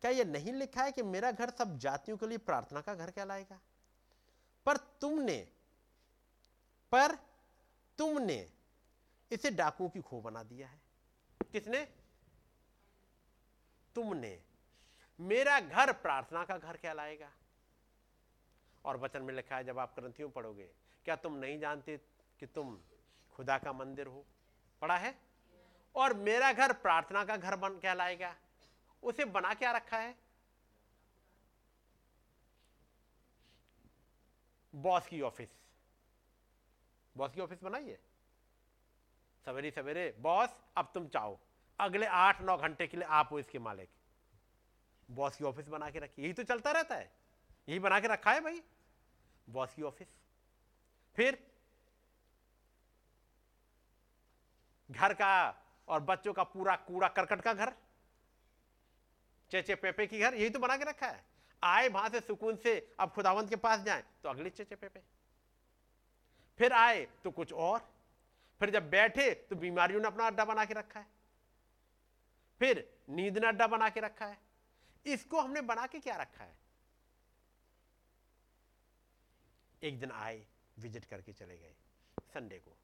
क्या 0.00 0.10
यह 0.10 0.24
नहीं 0.24 0.52
लिखा 0.52 0.82
है 0.82 0.92
कि 0.92 1.02
मेरा 1.02 1.30
घर 1.30 1.50
सब 1.50 1.78
जातियों 1.78 2.16
के 2.16 2.26
लिए 2.26 2.38
प्रार्थना 2.38 2.80
का 2.80 2.94
घर 2.94 3.10
कहलाएगा? 3.10 3.60
पर 4.66 4.76
तुमने 4.76 5.48
पर 6.92 7.14
तुमने 7.98 8.52
इसे 9.32 9.50
डाकुओं 9.50 9.88
की 9.88 10.00
खो 10.00 10.20
बना 10.20 10.42
दिया 10.42 10.68
है। 10.68 10.80
किसने? 11.52 11.84
तुमने। 13.94 14.42
मेरा 15.20 15.60
घर 15.60 15.92
प्रार्थना 15.92 16.44
का 16.44 16.58
घर 16.58 16.76
कहलाएगा 16.76 17.32
और 18.84 18.96
वचन 18.96 19.22
में 19.22 19.34
लिखा 19.34 19.56
है, 19.56 19.64
जब 19.64 19.78
आप 19.78 19.94
ग्रंथियों 19.98 20.30
पढ़ोगे, 20.30 20.70
क्या 21.04 21.16
तुम 21.16 21.34
नहीं 21.34 21.58
जानते 21.60 21.96
कि 22.40 22.46
तुम 22.46 22.80
खुदा 23.32 23.58
का 23.58 23.72
मंदिर 23.72 24.06
हो? 24.06 24.24
पढ़ा 24.80 24.96
है? 24.96 25.18
और 25.94 26.14
मेरा 26.14 26.52
घर 26.52 26.72
प्रार्थना 26.72 27.24
का 27.24 27.36
घर 27.36 27.56
बन 27.56 27.78
कहलाएगा 27.78 28.36
उसे 29.02 29.24
बना 29.24 29.54
क्या 29.54 29.72
रखा 29.72 29.98
है? 29.98 30.29
बॉस 34.74 35.06
की 35.06 35.20
ऑफ़िस। 35.20 35.48
बॉस 37.16 37.34
की 37.34 37.40
ऑफ़िस 37.40 37.62
बनाइए 37.62 37.98
सवेरे 39.46 39.70
सवेरे, 39.70 40.14
बॉस, 40.20 40.56
अब 40.76 40.90
तुम 40.94 41.08
चाहो। 41.08 41.40
अगले 41.80 42.06
आठ 42.06 42.40
नौ 42.40 42.56
घंटे 42.56 42.86
के 42.86 42.96
लिए 42.96 43.06
आप 43.06 43.28
हो 43.30 43.38
इसके 43.38 43.58
मालिक। 43.58 43.90
बॉस 45.10 45.36
की 45.36 45.44
ऑफ़िस 45.44 45.68
बना 45.68 45.90
के 45.90 45.98
रखिए 45.98 46.24
यही 46.24 46.34
तो 46.34 46.42
चलता 46.42 46.70
रहता 46.70 46.94
है। 46.94 47.12
यही 47.68 47.78
बना 47.78 48.00
के 48.00 48.08
रखा 48.08 48.32
है 48.32 48.40
भाई। 48.40 48.62
बॉस 49.50 49.74
की 49.74 49.82
ऑफ़िस। 49.82 50.08
फिर 51.16 51.46
घर 54.90 55.14
का 55.14 55.64
और 55.88 56.00
बच्चों 56.00 56.32
का 56.32 56.42
पूरा 56.44 56.76
कूड़ा 56.76 57.08
करकट 57.08 57.40
का 57.40 57.52
घर। 57.54 57.74
चेचे 59.50 59.74
पेपे 59.74 60.06
की 60.06 60.20
घर। 60.20 60.34
यही 60.34 60.50
तो 60.50 60.58
बना 60.58 60.76
के 60.76 60.84
रखा 60.84 61.06
है। 61.06 61.29
आए 61.62 61.88
वहाँ 61.88 62.08
से 62.08 62.20
सुकून 62.20 62.56
से 62.56 62.74
अब 63.00 63.10
खुदावंत 63.10 63.48
के 63.50 63.56
पास 63.58 63.80
जाए 63.80 64.04
तो 64.22 64.28
अगले 64.28 64.50
चेचे 64.50 64.76
पेपे 64.76 65.00
फिर 66.58 66.72
आए 66.72 67.06
तो 67.24 67.30
कुछ 67.30 67.52
और। 67.54 67.88
फिर 68.60 68.70
जब 68.70 68.90
बैठे 68.90 69.32
तो 69.50 69.56
बीमारियों 69.56 70.00
ने 70.00 70.06
अपना 70.06 70.26
अड्डा 70.26 70.44
बना 70.44 70.64
के 70.64 70.74
रखा 70.74 71.00
है। 71.00 71.06
फिर 72.60 72.88
नींद 73.10 73.38
ने 73.38 73.46
अड्डा 73.46 73.66
बना 73.66 73.88
के 73.88 74.00
रखा 74.00 74.26
है। 74.26 74.38
इसको 75.06 75.40
हमने 75.40 75.60
बना 75.62 75.86
के 75.86 75.98
क्या 75.98 76.16
रखा 76.16 76.44
है? 76.44 76.56
एक 79.82 80.00
दिन 80.00 80.10
आए, 80.12 80.44
विज़िट 80.76 81.04
करके 81.04 81.32
चले 81.32 81.56
गए, 81.56 81.74
संडे 82.34 82.58
को। 82.58 82.76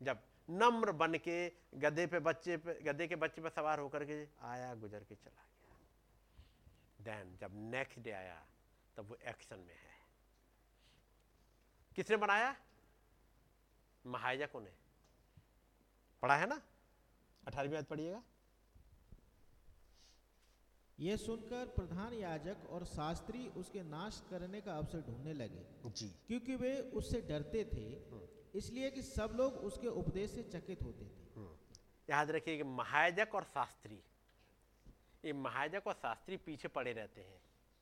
जब 0.00 0.22
नम्र 0.52 0.92
बन 0.92 1.14
के 1.18 1.48
गधे 1.76 2.06
पे 2.06 2.18
बच्चे 2.20 2.56
पे, 2.56 2.74
गधे 2.82 3.06
के 3.06 3.16
बच्चे 3.16 3.42
पे 3.42 3.50
सवार 3.50 3.78
होकर 3.78 4.04
के 4.04 4.26
आया, 4.44 4.74
गुजर 4.74 5.04
के 5.04 5.14
चला 5.14 5.42
देन 7.04 7.36
जब 7.40 7.50
नेक्स्ट 7.70 7.98
डे 7.98 8.10
आया 8.10 8.46
तब 8.96 9.08
वो 9.08 9.16
एक्शन 9.22 9.58
में 9.58 9.74
है। 9.74 9.92
किसने 11.96 12.16
बनाया? 12.16 12.54
महाजकों 14.04 14.60
ने। 14.60 14.72
पढ़ा 16.22 16.36
है 16.36 16.46
ना? 16.46 16.60
अठारहवीं 17.46 17.74
बात 17.74 17.88
पढ़िएगा। 17.88 18.22
यह 20.98 21.16
सुनकर 21.16 21.66
प्रधान 21.66 22.12
याजक 22.12 22.66
और 22.70 22.84
शास्त्री 22.84 23.46
उसके 23.48 23.82
नाश 23.82 24.22
करने 24.30 24.60
का 24.60 24.76
अवसर 24.76 25.00
ढूँढने 25.00 25.32
लगे। 25.32 25.90
जी। 25.90 26.08
क्योंकि 26.26 26.56
वे 26.56 26.78
उससे 26.94 27.20
डरते 27.20 27.64
थे 27.64 27.86
इसलिए 28.58 28.90
कि 28.90 29.02
सब 29.02 29.32
लोग 29.34 29.54
उसके 29.54 29.88
उपदेश 29.88 30.30
से 30.30 30.42
चकित 30.42 30.82
होते 30.82 31.04
थे। 31.04 31.44
याद 32.10 32.30
रखिए 32.30 32.56
कि 32.56 32.62
महाजक 32.62 33.34
और 33.34 33.44
शास्त्री 33.44 34.02
ये 35.24 35.32
महाजक 35.32 35.82
और 35.86 35.94
शास्त्री 35.94 36.36
पीछे 36.36 36.68
पड़े 36.68 36.92
रहते 36.92 37.20
हैं। 37.20 37.40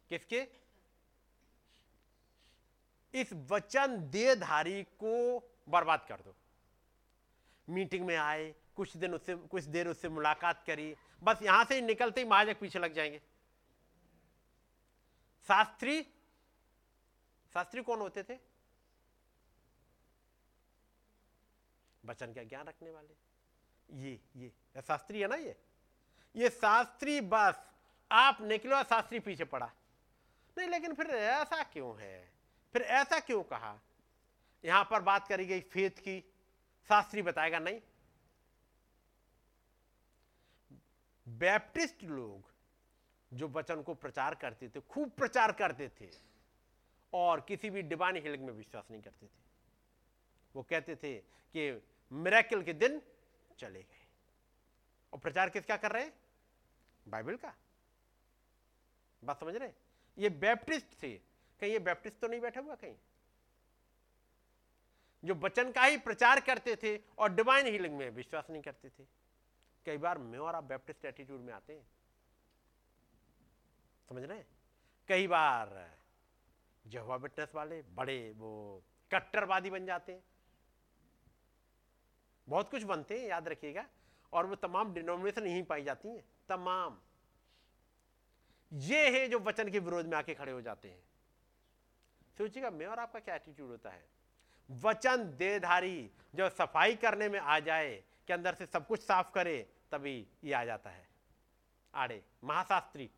किसके? 0.09 0.49
इस 3.15 3.33
वचन 3.33 4.11
देधारी 4.11 4.83
को 4.83 5.39
बर्बाद 5.69 6.07
कर 6.09 6.21
दो। 6.21 6.35
मीटिंग 7.69 8.07
में 8.07 8.17
आए, 8.17 8.55
कुछ 8.77 8.97
दिन 8.97 9.15
उससे, 9.15 9.35
कुछ 9.35 9.65
देर 9.65 9.89
उससे 9.89 10.09
मुलाकात 10.09 10.65
करी, 10.67 10.97
बस 11.23 11.39
यहाँ 11.43 11.65
से 11.65 11.81
निकलते 11.81 12.21
ही 12.21 12.29
महाजक 12.29 12.61
पीछे 12.61 12.79
लग 12.79 12.93
जाएँगे। 12.93 13.19
शास्त्री 15.49 16.07
शास्त्री 17.53 17.83
कौन 17.83 18.01
होते 18.01 18.23
थे? 18.23 18.39
वचन 22.05 22.33
का 22.33 22.43
ज्ञान 22.43 22.67
रखने 22.67 22.91
वाले। 22.91 23.15
ये 24.03 24.21
ये, 24.37 24.53
शास्त्री 24.83 25.21
है 25.21 25.29
ना 25.29 25.35
ये? 25.35 25.57
ये 26.37 26.51
शास्त्री 26.51 27.21
बस, 27.21 27.73
आप 28.13 28.39
निकलो 28.41 28.77
और 28.77 28.85
शास्त्री 28.85 29.21
पीछे 29.21 29.45
पड़ा। 29.45 29.73
नहीं, 30.59 30.69
लेकिन 30.69 30.95
फिर 30.95 31.07
ऐसा 31.07 31.63
क्यों 31.63 32.01
है? 32.01 32.33
फिर 32.73 32.83
ऐसा 32.83 33.21
क्यों 33.21 33.43
कहा? 33.43 33.81
यहाँ 34.65 34.85
पर 34.85 35.03
बात 35.03 35.29
करी 35.29 35.47
गई 35.47 35.61
फेथ 35.61 35.91
की, 35.91 36.33
शास्त्री 36.89 37.23
बताएगा 37.23 37.59
नहीं। 37.59 37.81
बैप्टिस्ट 41.29 42.05
लोग 42.05 42.53
जो 43.33 43.49
वचन 43.49 43.83
को 43.83 43.95
प्रचार 43.95 44.35
करते 44.35 44.69
थे, 44.69 44.81
खूब 44.81 45.11
प्रचार 45.11 45.53
करते 45.53 45.91
थे, 46.01 46.11
और 47.13 47.41
किसी 47.41 47.71
भी 47.71 47.83
डिवाइन 47.83 48.17
हीलिंग 48.17 48.45
में 48.45 48.53
विश्वास 48.53 48.85
नहीं 48.91 49.03
करते 49.03 49.27
थे। 49.27 49.43
वो 50.57 50.63
कहते 50.63 50.97
थे 50.97 51.15
कि 51.57 51.83
मिरेकल 52.13 52.63
के 52.63 52.73
दिन 52.73 53.03
चले 53.59 53.83
गए। 53.83 54.07
और 55.13 55.19
प्रचार 55.19 55.51
किसका 55.51 55.77
कर 55.77 55.93
रहे 55.93 56.05
हैं? 56.05 56.22
बाइबल 57.09 57.37
का? 57.37 57.55
बात 59.25 59.41
समझ 59.41 59.57
रहे 59.57 59.71
ये 60.19 60.29
बैप्टिस्ट 60.29 61.03
थे। 61.03 61.19
कहीं 61.61 61.73
ये 61.73 61.79
बैप्टिस्ट 61.79 62.19
तो 62.19 62.29
नहीं 62.29 62.41
बैठा 62.41 62.61
हुआ 62.61 62.75
कहीं? 62.75 62.95
जो 65.25 65.35
वचन 65.35 65.73
का 65.73 65.85
ही 65.85 65.97
प्रचार 65.97 66.41
करते 66.41 66.77
थे 66.77 67.01
और 67.19 67.35
डिवाइन 67.35 67.67
हीलिंग 67.67 67.97
में 67.97 68.11
विश्वास 68.11 68.47
नहीं 68.51 68.63
करते 68.63 68.89
थे। 68.89 69.05
कई 69.87 69.99
बार 69.99 70.19
मैं 70.19 70.39
और 70.39 70.55
आप 70.55 70.65
बैप्टिस्ट 70.65 71.05
एटीट्यूड 71.05 71.41
में 71.41 71.53
आते 71.53 71.73
हैं। 71.73 71.87
समझ 74.09 74.23
रहे 74.23 74.39
हैं? 74.39 74.47
कई 75.09 75.27
बार 75.27 75.99
जहवा 76.87 77.17
विटनेस 77.17 77.55
वाले 77.55 77.83
बड़े 77.83 78.33
वो 78.37 78.83
कट्टरवादी 79.13 79.71
बन 79.71 79.87
जाते 79.87 80.13
हैं। 80.13 80.25
बहुत 82.49 82.71
कुछ 82.71 82.83
बनते 82.83 83.21
हैं, 83.21 83.29
याद 83.29 83.49
रखिएगा। 83.49 83.87
और 84.33 84.47
वो 84.47 84.55
तमाम 84.55 84.95
डिनोमिनेशन 84.95 85.47
यहीं 85.47 85.63
पाई 85.63 85.85
जाती 85.85 86.09
हैं। 86.09 86.25
तमाम। 86.53 86.99
ये 88.73 89.09
है 89.11 89.29
जो 89.29 89.39
वचन 89.39 89.71
के 89.71 89.79
विरोध 89.79 90.07
में 90.07 90.17
आके 90.19 90.35
खड़े 90.35 90.53
हो 90.53 90.61
जाते 90.63 90.89
हैं। 90.89 91.03
सोचिएगा, 92.39 92.71
मैं 92.71 92.87
और 92.87 92.99
आपका 92.99 93.21
क्या 93.21 93.35
एटीट्यूड 93.35 93.71
होता 93.71 93.91
है? 93.91 94.05
वचन 94.71 95.25
देधारी 95.39 96.11
जो 96.35 96.49
सफ़ाई 96.49 96.97
करने 96.97 97.29
में 97.29 97.39
आ 97.41 97.59
जाए, 97.61 98.03
के 98.27 98.33
अंदर 98.33 98.55
से 98.55 98.67
सब 98.67 98.87
कुछ 98.87 99.01
साफ़ 99.01 99.33
करे, 99.33 99.63
तभी 99.93 100.27
ये 100.45 100.53
आ 100.53 100.65
जाता 100.65 100.91
है। 100.91 101.07
आड़े, 101.95 102.23
महाशास्त्री 102.45 103.11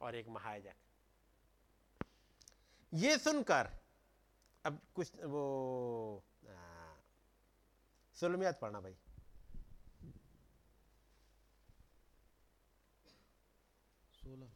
और 0.00 0.14
एक 0.14 0.28
महायजक। 0.28 0.74
ये 2.94 3.18
सुनकर, 3.18 3.70
अब 4.64 4.80
कुछ 4.94 5.24
वो 5.24 6.22
सोलमियात 8.16 8.60
पढ़ना 8.60 8.80
भाई। 8.80 8.94
सोलह। 14.22 14.48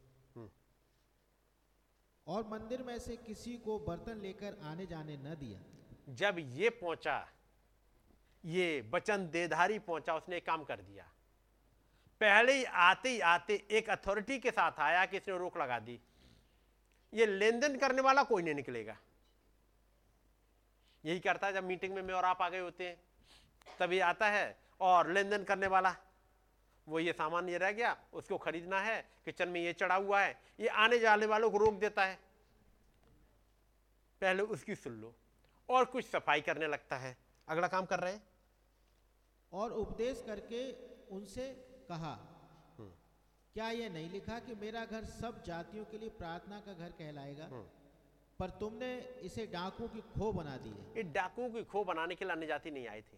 और 2.27 2.47
मंदिर 2.47 2.81
में 2.83 2.97
से 2.99 3.15
किसी 3.17 3.55
को 3.57 3.77
बर्तन 3.79 4.21
लेकर 4.21 4.57
आने 4.63 4.85
जाने 4.85 5.17
न 5.17 5.35
दिया। 5.35 5.59
जब 6.15 6.35
ये 6.53 6.69
पहुँचा 6.71 7.17
ये 8.43 8.89
वचन 8.93 9.29
देधारी 9.29 9.79
पहुँचा 9.79 10.15
उसने 10.15 10.39
काम 10.39 10.63
कर 10.63 10.81
दिया। 10.81 11.03
पहले 12.21 12.53
ही 12.53 12.63
आते 12.63 13.09
ही 13.09 13.19
आते 13.19 13.55
एक 13.71 13.89
अथॉरिटी 13.89 14.39
के 14.39 14.51
साथ 14.51 14.79
आया 14.79 15.05
कि 15.05 15.17
इसने 15.17 15.37
रोक 15.37 15.57
लगा 15.57 15.79
दी। 15.79 15.99
ये 17.13 17.25
लेन 17.25 17.59
देन 17.59 17.77
करने 17.77 18.01
वाला 18.01 18.23
कोई 18.23 18.43
नहीं 18.43 18.55
निकलेगा। 18.55 18.97
यही 21.03 21.19
करता 21.19 21.47
है 21.47 21.53
जब 21.53 21.63
मीटिंग 21.63 21.93
में 21.93 22.01
मैं 22.01 22.13
और 22.13 22.25
आप 22.25 22.41
आ 22.41 22.49
गए 22.49 22.59
होते 22.59 22.87
हैं। 22.87 22.97
तभी 23.79 23.99
आता 24.01 24.29
है 24.29 24.57
और 24.81 25.11
लेन 25.11 25.29
देन 25.29 25.43
करने 25.43 25.67
वाला 25.67 25.95
वो 26.87 26.99
ये 26.99 27.13
सामान 27.13 27.49
ये 27.49 27.57
रह 27.57 27.71
गया 27.71 27.95
उसको 28.13 28.37
खरीदना 28.37 28.79
है 28.81 29.01
किचन 29.25 29.49
में 29.49 29.59
ये 29.61 29.73
चढ़ा 29.73 29.95
हुआ 29.95 30.21
है 30.21 30.39
ये 30.59 30.67
आने 30.67 30.99
जाने 30.99 31.25
वालों 31.25 31.49
को 31.51 31.57
रोक 31.57 31.73
देता 31.79 32.05
है। 32.05 32.19
पहले 34.21 34.43
उसकी 34.55 34.75
सुन 34.75 34.93
लो 34.93 35.13
और 35.69 35.85
कुछ 35.85 36.05
सफ़ाई 36.05 36.41
करने 36.41 36.67
लगता 36.67 36.97
है। 36.97 37.15
अगला 37.47 37.67
काम 37.67 37.85
कर 37.85 37.99
रहे 37.99 38.13
हैं। 38.13 38.23
और 39.51 39.71
उपदेश 39.73 40.23
करके 40.27 40.61
उनसे 41.15 41.47
कहा 41.89 42.15
क्या 43.55 43.69
यह 43.69 43.89
नहीं 43.89 44.09
लिखा 44.09 44.39
कि 44.39 44.55
मेरा 44.55 44.85
घर 44.85 45.05
सब 45.05 45.43
जातियों 45.43 45.83
के 45.85 45.97
लिए 45.97 46.09
प्रार्थना 46.17 46.59
का 46.59 46.73
घर 46.73 46.91
कहलाएगा? 46.91 47.47
पर 48.39 48.49
तुमने 48.59 48.95
इसे 49.23 49.45
डाकू 49.47 49.87
की 49.87 50.01
खो 50.09 50.31
बना 50.33 50.55
दी 50.57 50.69
है। 50.69 50.85
ये 50.97 51.03
डाकुओं 51.11 51.49
की 51.49 51.63
खो 51.63 51.83
बनाने 51.83 52.15
के 52.15 52.25
लिए 52.25 52.33
अन्य 52.33 52.47
जाति 52.47 52.71
नहीं 52.71 52.87
आए 52.87 53.01
थे। 53.01 53.17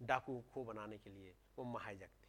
डाकू 0.00 0.42
खो 0.52 0.64
बनाने 0.64 0.98
के 0.98 1.10
लिए 1.10 1.34
वो 1.58 1.64
महाजक 1.66 2.19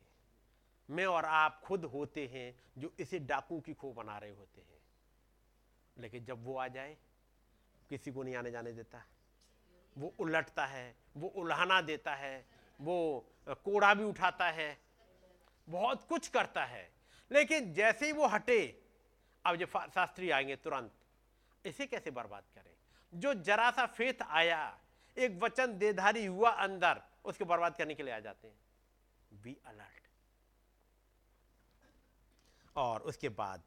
मैं 0.92 1.06
और 1.06 1.26
आप 1.26 1.62
खुद 1.62 1.86
होते 1.86 2.28
हैं 2.28 2.64
जो 2.78 2.94
इसे 3.00 3.20
डाकू 3.20 3.60
की 3.60 3.74
खो 3.74 3.94
बना 3.94 4.18
रहे 4.18 4.32
होते 4.32 4.62
हैं। 4.62 4.80
लेकिन 5.98 6.26
जब 6.26 6.44
वो 6.46 6.58
आ 6.58 6.68
जाए, 6.68 6.98
किसी 7.90 8.12
को 8.12 8.24
नहीं 8.24 8.36
आने 8.36 8.52
जाने 8.52 8.72
देता। 8.72 9.04
वो 9.98 10.16
उलटता 10.20 10.66
है, 10.66 10.96
वो 11.18 11.28
उल्हाना 11.28 11.82
देता 11.82 12.16
है, 12.16 12.46
वो 12.82 13.26
कोड़ा 13.50 13.94
भी 13.94 14.04
उठाता 14.04 14.46
है, 14.46 14.82
बहुत 15.70 16.08
कुछ 16.08 16.28
करता 16.28 16.66
है। 16.66 16.92
लेकिन 17.32 17.74
जैसे 17.74 18.06
ही 18.06 18.12
वो 18.12 18.28
हटे, 18.28 18.84
अब 19.46 19.56
जब 19.56 19.68
शास्त्री 19.68 20.30
आएँगे 20.30 20.56
तुरंत, 20.56 20.92
इसे 21.66 21.86
कैसे 21.86 22.12
बर्बाद 22.12 22.44
करें? 22.56 22.74
जो 23.14 23.34
जरा 23.34 23.72
सा 23.72 23.86
फेथ 23.86 24.22
आया, 24.22 24.80
एक 25.18 25.32
वचन 25.32 25.78
देधारी 25.78 26.26
हुआ 26.26 26.50
अंदर, 26.50 27.02
उसके 27.26 27.44
बर्बाद 27.44 27.76
करने 27.76 27.96
के 27.96 28.04
लिए 28.04 28.14
आ 28.14 28.20
जाते 28.20 28.48
हैं। 28.48 28.60
बी 29.34 29.58
अलर्ट 29.66 30.01
और 32.76 33.02
उसके 33.02 33.30
बाद 33.30 33.64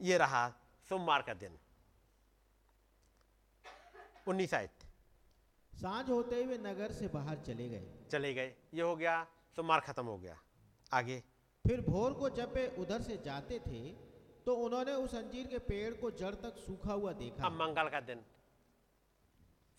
ये 0.00 0.18
रहा 0.18 0.48
सोमवार 0.88 1.22
का 1.22 1.34
दिन। 1.34 1.58
उन्नीस 4.28 4.54
आयत। 4.54 4.84
साँझ 5.72 6.08
होते 6.10 6.42
हुए 6.44 6.58
नगर 6.58 6.92
से 6.92 7.08
बाहर 7.08 7.38
चले 7.38 7.68
गए। 7.68 7.86
चले 8.10 8.34
गए। 8.34 8.54
ये 8.74 8.82
हो 8.82 8.96
गया 8.96 9.24
सोमवार 9.56 9.80
खत्म 9.80 10.06
हो 10.06 10.18
गया। 10.18 10.38
आगे। 10.92 11.22
फिर 11.64 11.80
भोर 11.80 12.14
को 12.14 12.28
जब 12.30 12.54
वे 12.54 12.66
उधर 12.78 13.02
से 13.02 13.16
जाते 13.16 13.58
थे 13.58 13.92
तो 14.46 14.54
उन्होंने 14.54 14.92
उस 14.94 15.14
अंजीर 15.14 15.46
के 15.46 15.58
पेड़ 15.58 15.94
को 15.94 16.10
जड़ 16.10 16.34
तक 16.34 16.56
सूखा 16.56 16.92
हुआ 16.92 17.12
देखा। 17.12 17.46
अब 17.46 17.52
मंगल 17.52 17.88
का 17.88 18.00
दिन। 18.00 18.24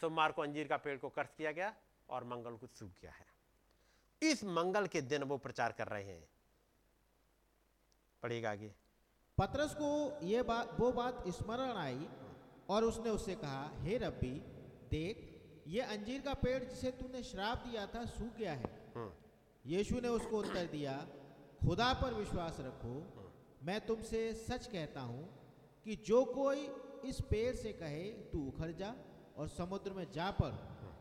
सोमवार 0.02 0.32
को 0.32 0.42
अंजीर 0.42 0.68
का 0.68 0.78
पेड़ 0.78 0.98
को 0.98 1.10
कर्ज 1.10 1.30
किया 1.38 1.52
गया 1.52 1.74
और 2.10 2.24
मंगल 2.24 2.58
को 2.58 2.68
सूख 2.68 2.92
गया 3.02 3.12
है। 3.12 3.26
इस 4.22 4.44
मंगल 4.44 4.88
के 4.88 5.02
दिन 5.02 5.24
वो 5.24 5.38
प्रचार 5.38 5.72
कर 5.72 5.88
रहे 5.88 6.04
हैं। 6.04 6.28
पढ़ेगा 8.24 8.52
आगे। 8.52 8.72
पतरस 9.38 9.74
को 9.76 9.90
ये 10.26 10.42
बात 10.44 10.76
वो 10.80 10.92
बात 10.92 11.24
स्मरण 11.30 11.78
आई 11.78 12.08
और 12.70 12.84
उसने 12.84 13.10
उससे 13.10 13.36
कहा 13.36 13.62
हे 13.84 13.98
रब्बी 13.98 14.34
देख 14.92 15.26
ये 15.68 15.82
अंजीर 15.94 16.22
का 16.22 16.34
पेड़ 16.44 16.64
जिसे 16.64 16.92
तूने 17.00 17.24
श्राप 17.24 17.64
दिया 17.68 17.86
था 17.88 18.04
सूख 18.08 18.38
गया 18.38 18.54
है। 18.54 18.72
हम्म, 18.96 19.12
यीशु 19.66 20.00
ने 20.02 20.08
उसको 20.10 20.40
उत्तर 20.40 20.66
दिया 20.72 20.94
खुदा 21.62 21.94
पर 22.02 22.14
विश्वास 22.14 22.58
रखो 22.62 22.96
मैं 23.64 23.80
तुमसे 23.86 24.22
सच 24.36 24.68
कहता 24.68 25.02
हूँ 25.02 25.28
कि 25.86 25.96
जो 26.08 26.24
कोई 26.26 26.68
इस 27.10 27.20
पेड़ 27.30 27.56
से 27.56 27.72
कहे 27.74 28.04
तू 28.32 28.40
उखड़ 28.48 28.72
जा 28.80 28.94
और 29.38 29.48
समुद्र 29.50 29.94
में 29.94 30.06
जा 30.14 30.30
पड़ 30.40 30.54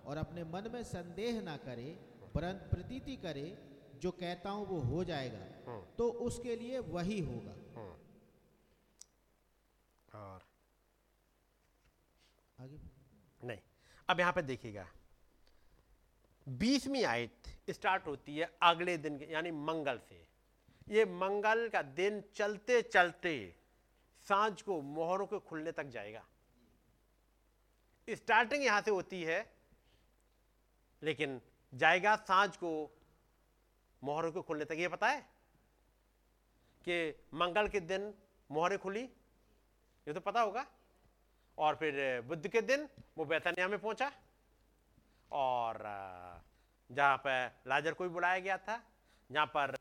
और 0.07 0.17
अपने 0.17 0.45
मन 0.47 0.71
में 0.73 0.83
संदेह 0.85 1.41
ना 1.43 1.57
करे 1.65 1.89
परंतु 2.35 2.71
प्रतीति 2.71 3.17
करे 3.25 3.47
जो 4.01 4.11
कहता 4.11 4.51
हूँ 4.51 4.67
वो 4.67 4.81
हो 4.81 5.05
जाएगा 5.05 5.39
हम्म, 5.67 5.81
तो 5.99 6.09
उसके 6.11 6.57
लिए 6.57 6.79
वही 6.79 7.21
होगा। 7.21 7.53
हम्म। 7.77 7.95
और? 10.19 10.43
आगे। 12.61 12.79
नहीं। 13.43 13.59
अब 14.09 14.21
यहाँ 14.21 14.33
पे 14.33 14.43
देखिएगा। 14.43 14.87
बीसवीं 16.47 17.05
आयत 17.05 17.49
स्टार्ट 17.71 18.07
होती 18.07 18.39
है 18.39 18.51
अगले 18.63 18.97
दिन 18.99 19.19
के 19.19 19.25
यानी 19.25 19.51
मंगल 19.51 19.99
से। 19.99 20.27
ये 20.89 21.05
मंगल 21.05 21.69
का 21.69 21.83
दिन 21.83 22.23
चलते 22.35 22.83
चलते 22.83 23.55
साँझ 24.27 24.63
को 24.63 24.81
मोहरों 24.83 25.27
के 25.27 25.39
खुलने 25.39 25.73
तक 25.73 25.85
जाएगा। 25.85 26.25
स्टार्टिंग 28.09 28.65
यहाँ 28.65 28.81
से 28.81 28.91
होती 28.91 29.23
है 29.23 29.55
लेकिन 31.03 31.41
जाएगा 31.75 32.17
साँझ 32.17 32.57
को 32.57 32.98
मोहरों 34.03 34.33
के 34.33 34.41
खुलने 34.41 34.65
तक, 34.65 34.75
ये 34.75 34.89
पता 34.89 35.09
है 35.09 35.21
कि 36.85 37.27
मंगल 37.35 37.69
के 37.69 37.81
दिन 37.81 38.13
मोहरें 38.51 38.79
खुली? 38.79 39.01
ये 39.01 40.13
तो 40.13 40.21
पता 40.21 40.41
होगा। 40.41 40.67
और 41.59 41.77
फिर 41.77 42.21
बुद्ध 42.21 42.49
के 42.49 42.61
दिन 42.61 42.89
वो 43.19 43.25
बैतनिया 43.25 43.69
में 43.69 43.79
पहुँचा। 43.79 44.11
और 45.31 45.79
जहाँ 46.91 47.17
पर 47.17 47.51
लाजर 47.67 47.93
को 47.93 48.05
भी 48.05 48.11
बुलाया 48.11 48.39
गया 48.39 48.57
था, 48.59 48.81
जहाँ 49.31 49.47
पर 49.57 49.77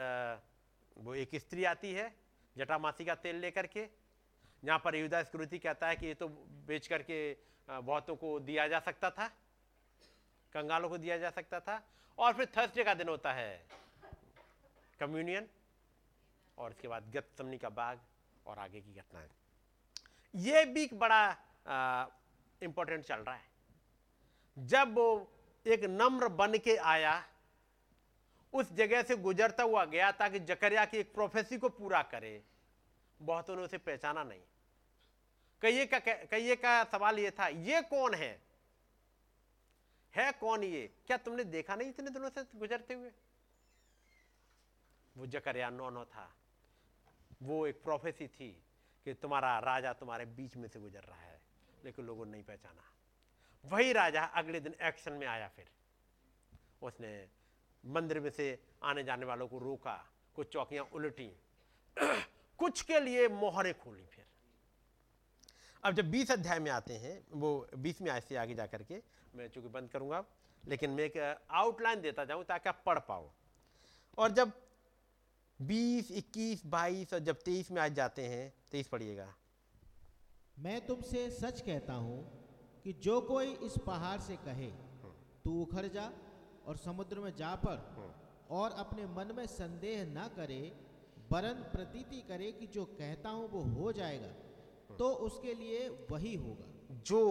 वो 0.98 1.15
एक 1.15 1.35
स्त्री 1.35 1.64
आती 1.64 1.94
है, 1.94 2.14
जटामासी 2.56 3.06
का 3.06 3.15
तेल 3.15 3.35
लेकर 3.35 3.68
के, 3.68 3.88
जहाँ 4.64 4.80
पर 4.80 4.95
युदा 4.95 5.23
स्कृति 5.23 5.60
कहता 5.60 5.88
है 5.88 5.95
कि 5.95 6.06
ये 6.06 6.14
तो 6.14 6.27
बेच 6.68 6.88
करके 6.88 7.38
बहुतों 7.69 8.15
को 8.15 8.39
दिया 8.39 8.68
जा 8.68 8.80
सकता 8.80 9.10
था, 9.11 9.27
कंगालों 10.53 10.89
को 10.89 10.98
दिया 10.98 11.18
जा 11.18 11.30
सकता 11.30 11.60
था। 11.60 11.81
और 12.18 12.34
फिर 12.34 12.45
थर्सडे 12.57 12.84
का 12.84 12.94
दिन 12.94 13.10
होता 13.10 13.34
है। 13.34 13.65
कम्युनियन, 14.99 15.48
और 16.57 16.72
इसके 16.72 16.88
बाद 16.88 17.11
गतसमनी 17.11 17.57
का 17.57 17.69
बाग, 17.69 17.99
और 18.45 18.60
आगे 18.60 18.82
की 18.82 18.94
घटनाएँ। 18.94 19.30
ये 20.36 20.65
भी 20.65 20.90
बड़ा 20.94 21.30
इंपॉर्टेंट 22.61 23.03
चल 23.06 23.15
रहा 23.15 23.36
है। 23.36 23.45
जब 24.57 24.94
वो 24.95 25.32
एक 25.65 25.84
नम्र 25.84 26.28
बन 26.28 26.57
के 26.57 26.76
आया, 26.76 27.24
उस 28.53 28.72
जगह 28.74 29.02
से 29.03 29.15
गुजरता 29.15 29.64
हुआ 29.64 29.84
गया 29.86 30.11
ताकि 30.11 30.40
जकरिया 30.40 30.86
की 30.86 30.98
एक 30.98 31.14
प्रोफेसी 31.14 31.57
को 31.57 31.69
पूरा 31.69 32.02
करे। 32.03 32.41
बहुतों 33.19 33.56
ने 33.56 33.61
उसे 33.61 33.78
पहचाना 33.78 34.24
नहीं। 34.24 34.41
कईये 35.61 35.86
का 35.86 35.99
कईये 35.99 36.56
का 36.56 36.84
सवाल 36.84 37.19
ये 37.19 37.32
था, 37.32 37.48
ये 37.48 37.82
कौन 37.82 38.14
है? 38.14 38.41
है 40.14 40.32
कौन 40.32 40.64
ये? 40.64 40.88
क्या 41.07 41.18
तुमने 41.18 41.44
देखा 41.44 41.76
नहीं 41.76 41.90
इतने 41.90 42.10
दिनों 42.10 42.30
से 42.30 42.44
गुजरते 42.56 42.94
हुए? 42.94 43.11
वो 45.18 45.27
जकरिया 45.27 45.69
नौ 45.69 45.89
नौ 45.89 46.06
था। 46.06 46.35
वो 47.44 47.68
एक 47.68 47.84
प्रोफेसी 47.84 48.27
थी 48.27 48.64
कि 49.06 49.14
तुम्हारा 49.14 49.60
राजा 49.60 49.94
तुम्हारे 49.94 50.26
बीच 50.26 50.56
में 50.56 50.68
से 50.68 50.80
गुजर 50.80 51.02
रहा 51.02 51.22
है, 51.22 51.41
लेकिन 51.85 52.06
लोगों 52.06 52.26
ने 52.26 52.31
नहीं 52.31 52.44
पहचाना। 52.44 52.81
वही 53.65 53.94
राजा 53.94 54.23
अगले 54.23 54.60
दिन 54.60 54.76
एक्शन 54.81 55.14
में 55.14 55.27
आया 55.27 55.48
फिर। 55.48 55.68
उसने 56.81 57.30
मंदिर 57.85 58.19
में 58.19 58.30
से 58.30 58.60
आने 58.84 59.03
जाने 59.03 59.26
वालों 59.26 59.48
को 59.48 59.60
रोका, 59.60 60.06
कुछ 60.35 60.53
चौकियाँ 60.53 60.85
उलटी, 60.94 61.38
कुछ 62.57 62.81
के 62.81 62.99
लिए 62.99 63.27
मोहरे 63.27 63.73
खोली 63.73 64.06
फिर। 64.06 64.26
अब 65.84 65.94
जब 65.94 66.11
20 66.11 66.31
अध्याय 66.31 66.60
में 66.60 66.72
आते 66.72 66.94
हैं, 66.94 67.27
वो 67.31 67.68
20 67.76 68.02
में 68.02 68.11
आय 68.11 68.22
से 68.22 68.35
आगे 68.35 68.56
जाकर 68.56 68.84
के, 68.84 69.02
मैं 69.35 69.48
चूँकि 69.48 69.69
बंद 69.69 69.89
करूँगा, 69.89 70.23
लेकिन 70.68 70.89
मैं 70.89 71.03
एक 71.03 71.41
आउटलाइन 71.52 72.02
देता 72.02 72.26
जाऊँ 72.26 72.44
ताकि 72.44 72.69
आप 72.69 72.84
पढ़ 72.85 72.99
पाओ। 72.99 73.31
और 74.18 74.31
जब 74.31 74.66
20, 75.60 76.12
21, 76.12 76.62
22 76.66 77.14
और 77.14 77.20
जब 77.20 77.40
23 77.44 77.72
में 77.72 77.82
आज 77.82 77.94
जाते 77.94 78.26
हैं 78.28 78.54
23 78.72 78.88
पढ़िएगा। 78.88 79.28
मैं 80.58 80.86
तुमसे 80.86 81.30
सच 81.32 81.62
कहता 81.62 81.94
हूँ 81.94 82.18
कि 82.84 82.94
जो 82.94 83.20
कोई 83.22 83.54
इस 83.66 83.78
पहाड़ 83.88 84.20
से 84.20 84.36
कहे 84.36 84.68
तू 85.46 85.62
उखड़ 85.62 85.86
जा 85.88 86.12
और 86.66 86.78
समुद्र 86.78 87.20
में 87.20 87.36
जा 87.36 87.54
पर 87.56 87.78
और 88.50 88.72
अपने 88.78 89.06
मन 89.06 89.34
में 89.38 89.46
संदेह 89.46 90.04
न 90.08 90.28
करे 90.36 90.62
वरन 91.32 91.64
प्रतीति 91.74 92.22
करे 92.22 92.52
कि 92.52 92.68
जो 92.68 92.86
कहता 93.00 93.30
हूँ 93.30 93.50
वो 93.50 93.62
हो 93.72 93.92
जाएगा 93.92 94.28
तो 94.98 95.10
उसके 95.26 95.54
लिए 95.54 95.88
वही 96.12 96.36
होगा। 96.36 96.68
जो 97.06 97.22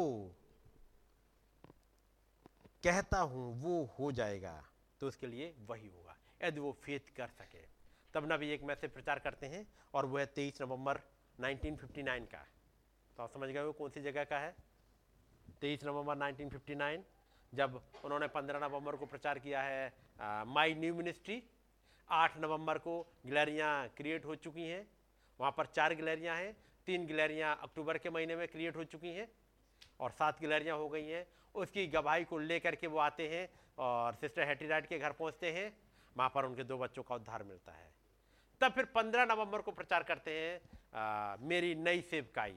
कहता 2.85 3.21
हूँ 3.21 3.47
वो 3.63 3.83
हो 3.99 4.11
जाएगा 4.13 4.63
तो 5.01 5.09
उसके 5.09 5.27
लिए 5.27 5.55
वही 5.69 5.89
होगा। 5.89 6.17
यदि 6.45 6.61
वो 6.61 6.73
फेथ 6.83 7.15
कर 7.17 7.29
सके। 7.29 7.66
तब 8.17 8.27
ना 8.27 8.37
भी 8.37 8.49
एक 8.51 8.63
मैसेज 8.65 8.91
प्रचार 8.91 9.19
करते 9.19 9.47
हैं 9.47 9.67
और 9.95 10.07
वो 10.07 10.19
है 10.19 10.25
तेईस 10.27 10.61
नवंबर 10.61 10.99
1959 11.39 12.27
का। 12.27 12.39
तो 13.17 13.23
आप 13.23 13.31
समझ 13.31 13.49
गए 13.49 13.63
वो 13.63 13.73
कौन 13.73 13.91
सी 13.91 14.01
जगह 14.03 14.25
का 14.25 14.39
है? 14.39 14.55
तेईस 15.61 15.85
नवंबर 15.85 16.17
1959 16.19 17.03
जब 17.53 17.81
उन्होंने 18.05 18.29
15 18.29 18.61
नवंबर 18.61 18.97
को 18.97 19.07
प्रचार 19.07 19.39
किया 19.39 19.63
है 19.63 19.93
माई 20.49 20.75
न्यू 20.75 20.95
मिनिस्ट्री। 20.95 21.43
8 22.11 22.39
नवंबर 22.39 22.79
को 22.79 22.95
गैलरियाँ 23.27 23.73
क्रिएट 23.97 24.25
हो 24.25 24.35
चुकी 24.37 24.69
हैं। 24.69 24.87
वहाँ 25.41 25.53
पर 25.57 25.67
चार 25.69 25.95
गैलरियाँ 25.95 26.37
हैं। 26.37 26.53
तीन 26.87 27.07
गैलरियाँ 27.07 27.59
अक्टूबर 27.63 27.99
के 27.99 28.11
महीने 28.11 28.37
में 28.37 28.47
क्रिएट 28.49 28.77
हो 28.77 28.85
चुकी 28.87 29.13
हैं 29.15 29.29
और 30.01 30.11
सात 30.13 30.41
गैलरियाँ 30.41 30.77
हो 30.79 30.89
गई 30.89 31.07
हैं। 31.07 31.27
उसकी 31.55 31.87
गवाही 31.89 32.25
को 32.25 32.39
लेकर 32.41 32.75
के 32.75 32.87
वो 32.87 32.99
आते 33.01 33.29
हैं 33.29 33.49
और 33.79 34.15
सिस्टर 34.15 34.49
हेटीराइट 34.49 34.87
के 34.87 34.99
घर 34.99 35.13
पहुँचते 35.13 35.53
हैं। 35.53 35.73
वहाँ 36.17 36.31
पर 36.35 36.45
उनके 36.45 36.65
दो 36.65 36.79
बच्चों 36.79 37.03
का 37.03 37.15
उद्धार 37.15 37.43
मिलता 37.43 37.73
है। 37.73 37.95
तब 38.61 38.73
फिर 38.73 38.85
पंद्रह 38.95 39.25
नवंबर 39.25 39.63
को 39.63 39.73
प्रचार 39.73 40.03
करते 40.03 40.31
हैं 40.33 40.61
आ, 40.95 41.37
मेरी 41.41 41.75
नई 41.75 42.01
सेवकाई। 42.03 42.57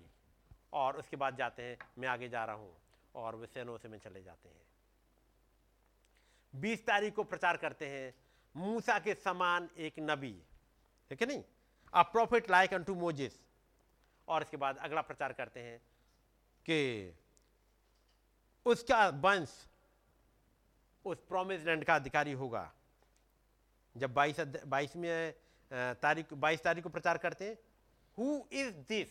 और 0.74 0.98
उसके 0.98 1.18
बाद 1.18 1.38
जाते 1.38 1.64
हैं 1.64 1.78
मैं 1.98 2.08
आगे 2.08 2.28
जा 2.30 2.44
रहा 2.46 2.56
हूँ 2.56 2.74
और 3.16 3.36
वे 3.36 3.48
सैनो 3.48 3.78
से 3.78 3.90
में 3.90 3.98
चले 4.00 4.22
जाते 4.24 4.50
हैं। 4.50 4.62
बीस 6.54 6.86
तारीख 6.86 7.16
को 7.16 7.24
प्रचार 7.24 7.58
करते 7.58 7.88
हैं 7.88 8.14
मूसा 8.56 8.98
के 9.00 9.14
समान 9.16 9.70
एक 9.78 10.00
नबी। 10.00 10.32
ठीक 11.12 11.22
है 11.22 11.28
नहीं? 11.28 11.44
A 11.94 12.02
prophet 12.12 12.50
like 12.52 12.74
unto 12.84 12.96
Moses 12.96 13.34
और 14.28 14.42
इसके 14.42 14.58
बाद 14.58 14.78
अगला 14.78 15.02
प्रचार 15.02 15.34
करते 15.34 15.60
हैं 15.60 15.78
कि 16.66 16.80
उसका 18.66 19.08
वंश 19.24 19.54
उस 21.06 21.18
प्रोमिस 21.28 21.66
लैंड 21.66 21.84
का 21.86 21.96
अधिकारी 21.96 22.34
होगा। 22.34 22.72
जब 23.96 24.14
बाईस 24.14 24.40
बाईस 24.68 24.96
में 24.96 25.34
तारीख, 25.74 26.34
बाईस 26.34 26.64
तारीख 26.64 26.84
को 26.84 26.90
प्रचार 26.90 27.18
करते 27.18 27.50
हैं। 27.50 27.58
हु 28.18 28.48
इज़ 28.52 28.72
दिस 28.72 29.08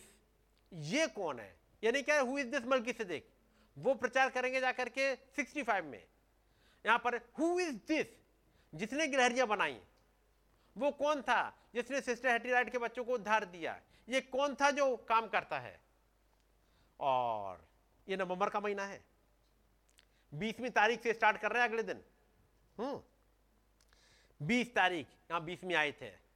ये 0.73 1.07
कौन 1.07 1.39
है? 1.39 1.59
यानी 1.83 2.01
क्या 2.01 2.21
हु? 2.21 2.37
Is 2.37 2.47
this 2.47 2.65
Melchizedek? 2.93 3.29
वो 3.77 3.93
प्रचार 3.93 4.29
करेंगे 4.29 4.61
जाकर 4.61 4.89
के 4.89 5.15
65 5.15 5.83
में। 5.83 6.07
यहाँ 6.85 6.99
पर 6.99 7.15
हु 7.17 7.59
इज़ 7.59 7.75
दिस 7.75 8.07
जिसने 8.75 9.07
गिलहरियाँ 9.07 9.47
बनाई। 9.47 9.81
वो 10.77 10.91
कौन 10.91 11.21
था? 11.21 11.69
जिसने 11.75 12.01
सिस्टर 12.01 12.29
हेटीराइट 12.29 12.71
के 12.71 12.77
बच्चों 12.77 13.03
को 13.03 13.13
उद्धार 13.13 13.45
दिया। 13.45 13.81
ये 14.09 14.21
कौन 14.21 14.55
था 14.55 14.71
जो 14.71 14.97
काम 14.97 15.27
करता 15.27 15.59
है? 15.59 15.81
और 16.99 17.67
ये 18.09 18.17
नवंबर 18.17 18.49
का 18.49 18.59
महीना 18.59 18.85
है। 18.85 19.05
बीसवीं 20.33 20.69
तारीख 20.69 21.03
से 21.03 21.13
स्टार्ट 21.13 21.37
कर 21.37 21.51
रहे 21.51 21.61
हैं 21.61 21.69
अगले 21.69 21.83
दिन। 21.83 22.03
हम्म। 22.77 23.03
बीस 24.47 24.75
तारीख, 24.75 25.07
यहाँ 25.31 25.43
बीसवीं 25.43 25.75
आए 25.75 25.93
है 26.01 26.28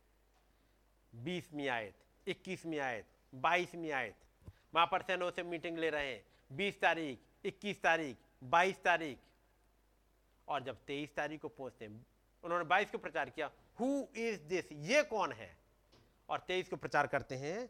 बीसवीं 1.16 1.68
आयत 1.68 1.96
इक्कीसवीं 2.28 2.80
आयत 2.80 3.06
बाईसवीं 3.36 3.92
आयत 3.92 4.16
वहाँ 4.76 4.88
पर 4.88 5.02
सेनो 5.02 5.32
से 5.32 5.44
मीटिंग 5.44 5.78
ले 5.78 5.90
रहे 5.90 6.14
हैं। 6.14 6.26
बीस 6.58 6.82
तारीख, 6.82 7.20
इक्कीस 7.46 7.82
तारीख, 7.82 8.18
बाईस 8.44 8.84
तारीख। 8.84 9.18
और 10.48 10.64
जब 10.64 10.78
तेईस 10.78 11.16
तारीख 11.16 11.42
को 11.42 11.48
पहुँचते 11.48 11.86
हैं, 11.86 12.06
उन्होंने 12.44 12.66
बाईस 12.66 12.92
को 12.92 12.98
प्रचार 12.98 13.30
किया 13.30 13.52
हु 13.80 14.08
इज़ 14.16 14.42
दिस 14.42 14.72
ये 14.72 15.04
कौन 15.04 15.32
है? 15.32 15.58
और 16.30 16.40
तेईस 16.40 16.70
को 16.70 16.76
प्रचार 16.76 17.08
करते 17.08 17.36
हैं, 17.36 17.70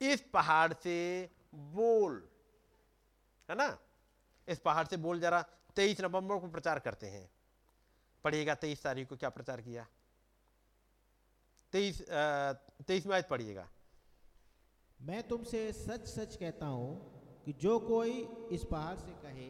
इस 0.00 0.20
पहाड़ 0.20 0.72
से 0.72 1.30
बोल। 1.54 2.28
है 3.50 3.56
ना? 3.56 3.78
इस 4.48 4.58
पहाड़ 4.58 4.86
से 4.86 4.96
बोल 4.96 5.20
जरा 5.20 5.42
तेईस 5.76 6.00
नवंबर 6.00 6.38
को 6.38 6.48
प्रचार 6.48 6.78
करते 6.78 7.06
हैं। 7.06 7.30
पढ़िएगा 8.24 8.54
तेईस 8.54 8.82
तारीख 8.82 9.08
को 9.08 9.16
क्या 9.16 9.30
प्रचार 9.30 9.60
किया? 9.60 9.86
तेईस 11.72 12.00
तेईस 12.88 13.06
में 13.06 13.14
आज 13.16 13.24
पढ़िएगा। 13.24 13.68
मैं 15.00 15.22
तुमसे 15.28 15.60
सच 15.72 16.06
सच 16.08 16.36
कहता 16.36 16.66
हूँ 16.66 16.90
कि 17.44 17.52
जो 17.60 17.78
कोई 17.80 18.12
इस 18.52 18.64
पहाड़ 18.64 18.96
से 18.96 19.12
कहे 19.22 19.48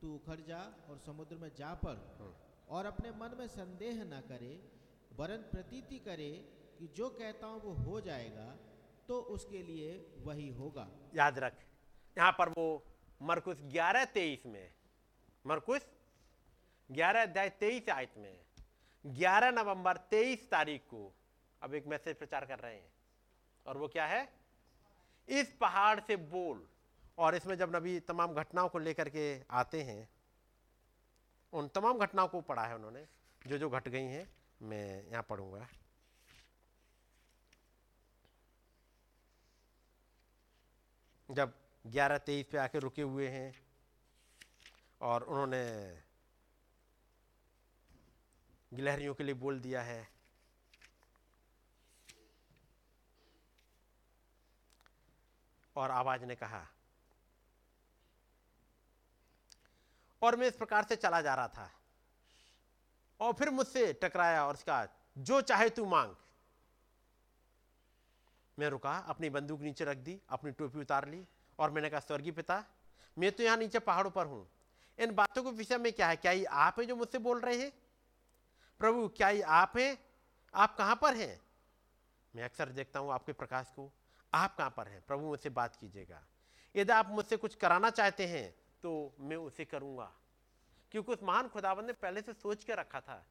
तू 0.00 0.14
उखड़ 0.14 0.40
जा 0.48 0.58
और 0.88 0.98
समुद्र 0.98 1.36
में 1.36 1.50
जा 1.58 1.72
पड़ 1.84 1.96
और 2.68 2.86
अपने 2.86 3.10
मन 3.20 3.36
में 3.38 3.46
संदेह 3.48 4.02
न 4.04 4.20
करे 4.28 4.52
वरन 5.10 5.46
प्रतीति 5.52 5.98
करे 5.98 6.30
कि 6.78 6.88
जो 6.96 7.08
कहता 7.12 7.46
हूँ 7.46 7.60
वो 7.62 7.72
हो 7.84 8.00
जाएगा 8.00 8.50
तो 9.08 9.20
उसके 9.32 9.62
लिए 9.62 9.90
वही 10.24 10.48
होगा। 10.50 10.88
याद 11.16 11.38
रख 11.38 11.64
यहाँ 12.16 12.32
पर 12.32 12.48
वो 12.48 12.68
मरकुस 13.20 13.62
ग्यारह 13.72 14.04
तेईस 14.14 14.46
में 14.46 14.68
मरकुस 15.44 15.86
ग्यारह 16.90 17.22
अध्याय 17.22 17.48
तेईस 17.60 17.88
आयत 17.90 18.14
में 18.18 18.34
ग्यारह 19.04 19.50
नवंबर 19.52 19.96
तेईस 20.10 20.50
तारीख 20.50 20.82
को 20.84 21.02
अब 21.64 21.74
एक 21.74 21.86
मैसेज 21.86 22.16
प्रचार 22.16 22.46
कर 22.46 22.58
रहे 22.58 22.74
हैं। 22.74 22.92
और 23.66 23.78
वो 23.78 23.88
क्या 23.88 24.06
है? 24.06 24.32
इस 25.28 25.52
पहाड़ 25.60 26.00
से 26.00 26.16
बोल। 26.16 26.68
और 27.18 27.34
इसमें 27.34 27.56
जब 27.56 27.76
नबी 27.76 28.00
तमाम 28.00 28.34
घटनाओं 28.34 28.68
को 28.68 28.78
लेकर 28.78 29.08
के 29.08 29.42
आते 29.50 29.82
हैं, 29.82 30.08
उन 31.52 31.68
तमाम 31.68 31.98
घटनाओं 31.98 32.28
को 32.28 32.40
पढ़ा 32.40 32.66
है 32.66 32.74
उन्होंने। 32.74 33.06
जो 33.46 33.58
जो 33.58 33.70
घट 33.70 33.88
गई 33.88 34.04
हैं, 34.04 34.36
मैं 34.62 35.06
यहाँ 35.06 35.22
पढ़ूँगा। 35.22 35.68
जब 41.30 41.54
ग्यारह 41.86 42.18
तेईस 42.18 42.46
पे 42.46 42.58
आके 42.58 42.78
रुके 42.78 43.02
हुए 43.02 43.28
हैं, 43.28 43.62
और 45.00 45.22
उन्होंने 45.22 45.64
गिलहरियों 48.74 49.14
के 49.14 49.24
लिए 49.24 49.34
बोल 49.34 49.60
दिया 49.60 49.82
है 49.82 50.13
और 55.76 55.90
आवाज़ 55.90 56.24
ने 56.24 56.34
कहा, 56.34 56.66
और 60.22 60.36
मैं 60.36 60.46
इस 60.46 60.56
प्रकार 60.56 60.84
से 60.84 60.96
चला 60.96 61.20
जा 61.20 61.34
रहा 61.34 61.48
था। 61.48 61.70
और 63.20 63.32
फिर 63.32 63.50
मुझसे 63.50 63.92
टकराया 63.92 64.46
और 64.46 64.54
उसका, 64.54 64.86
जो 65.18 65.40
चाहे 65.40 65.68
तू 65.70 65.84
मांग। 65.86 66.14
मैं 68.58 68.68
रुका, 68.68 68.96
अपनी 68.98 69.30
बंदूक 69.30 69.60
नीचे 69.60 69.84
रख 69.84 69.96
दी, 69.96 70.20
अपनी 70.28 70.50
टोपी 70.50 70.80
उतार 70.80 71.08
ली 71.08 71.24
और 71.58 71.70
मैंने 71.70 71.90
कहा, 71.90 72.00
स्वर्गीय 72.00 72.32
पिता, 72.32 72.64
मैं 73.16 73.32
तो 73.32 73.42
यहाँ 73.42 73.56
नीचे 73.56 73.78
पहाड़ों 73.78 74.10
पर 74.10 74.26
हूँ। 74.26 74.46
इन 74.98 75.14
बातों 75.14 75.42
के 75.42 75.50
विषय 75.50 75.78
में 75.78 75.92
क्या 75.92 76.08
है? 76.08 76.16
क्या 76.16 76.32
ये 76.32 76.44
आप 76.44 76.78
हैं 76.78 76.86
जो 76.88 76.96
मुझसे 76.96 77.18
बोल 77.18 77.40
रहे 77.40 77.56
हैं? 77.56 77.72
प्रभु, 78.80 79.08
क्या 79.08 79.28
ये 79.28 79.42
आप 79.42 79.76
हैं? 79.76 79.98
आप 80.54 80.76
कहाँ 80.76 80.96
पर 81.02 81.16
हैं? 81.16 81.40
मैं 82.34 82.44
अक्सर 82.44 82.68
देखता 82.68 83.00
हूँ 83.00 83.12
आपके 83.12 83.32
प्रकाश 83.32 83.72
को। 83.76 83.90
आप 84.34 84.56
कहाँ 84.56 84.70
पर 84.70 84.88
हैं? 84.88 85.00
प्रभु 85.06 85.26
मुझसे 85.26 85.50
बात 85.50 85.76
कीजिएगा। 85.76 86.22
यदि 86.74 86.92
आप 86.92 87.10
मुझसे 87.10 87.36
कुछ 87.36 87.54
कराना 87.54 87.90
चाहते 87.90 88.26
हैं 88.26 88.50
तो 88.82 89.14
मैं 89.20 89.36
उसे 89.36 89.64
करूँगा। 89.64 90.10
क्योंकि 90.92 91.12
उस 91.12 91.22
महान 91.22 91.48
खुदाबंद 91.48 91.86
ने 91.86 91.92
पहले 91.94 92.20
से 92.22 92.32
सोच 92.32 92.64
के 92.64 92.74
रखा 92.74 93.00
था, 93.00 93.24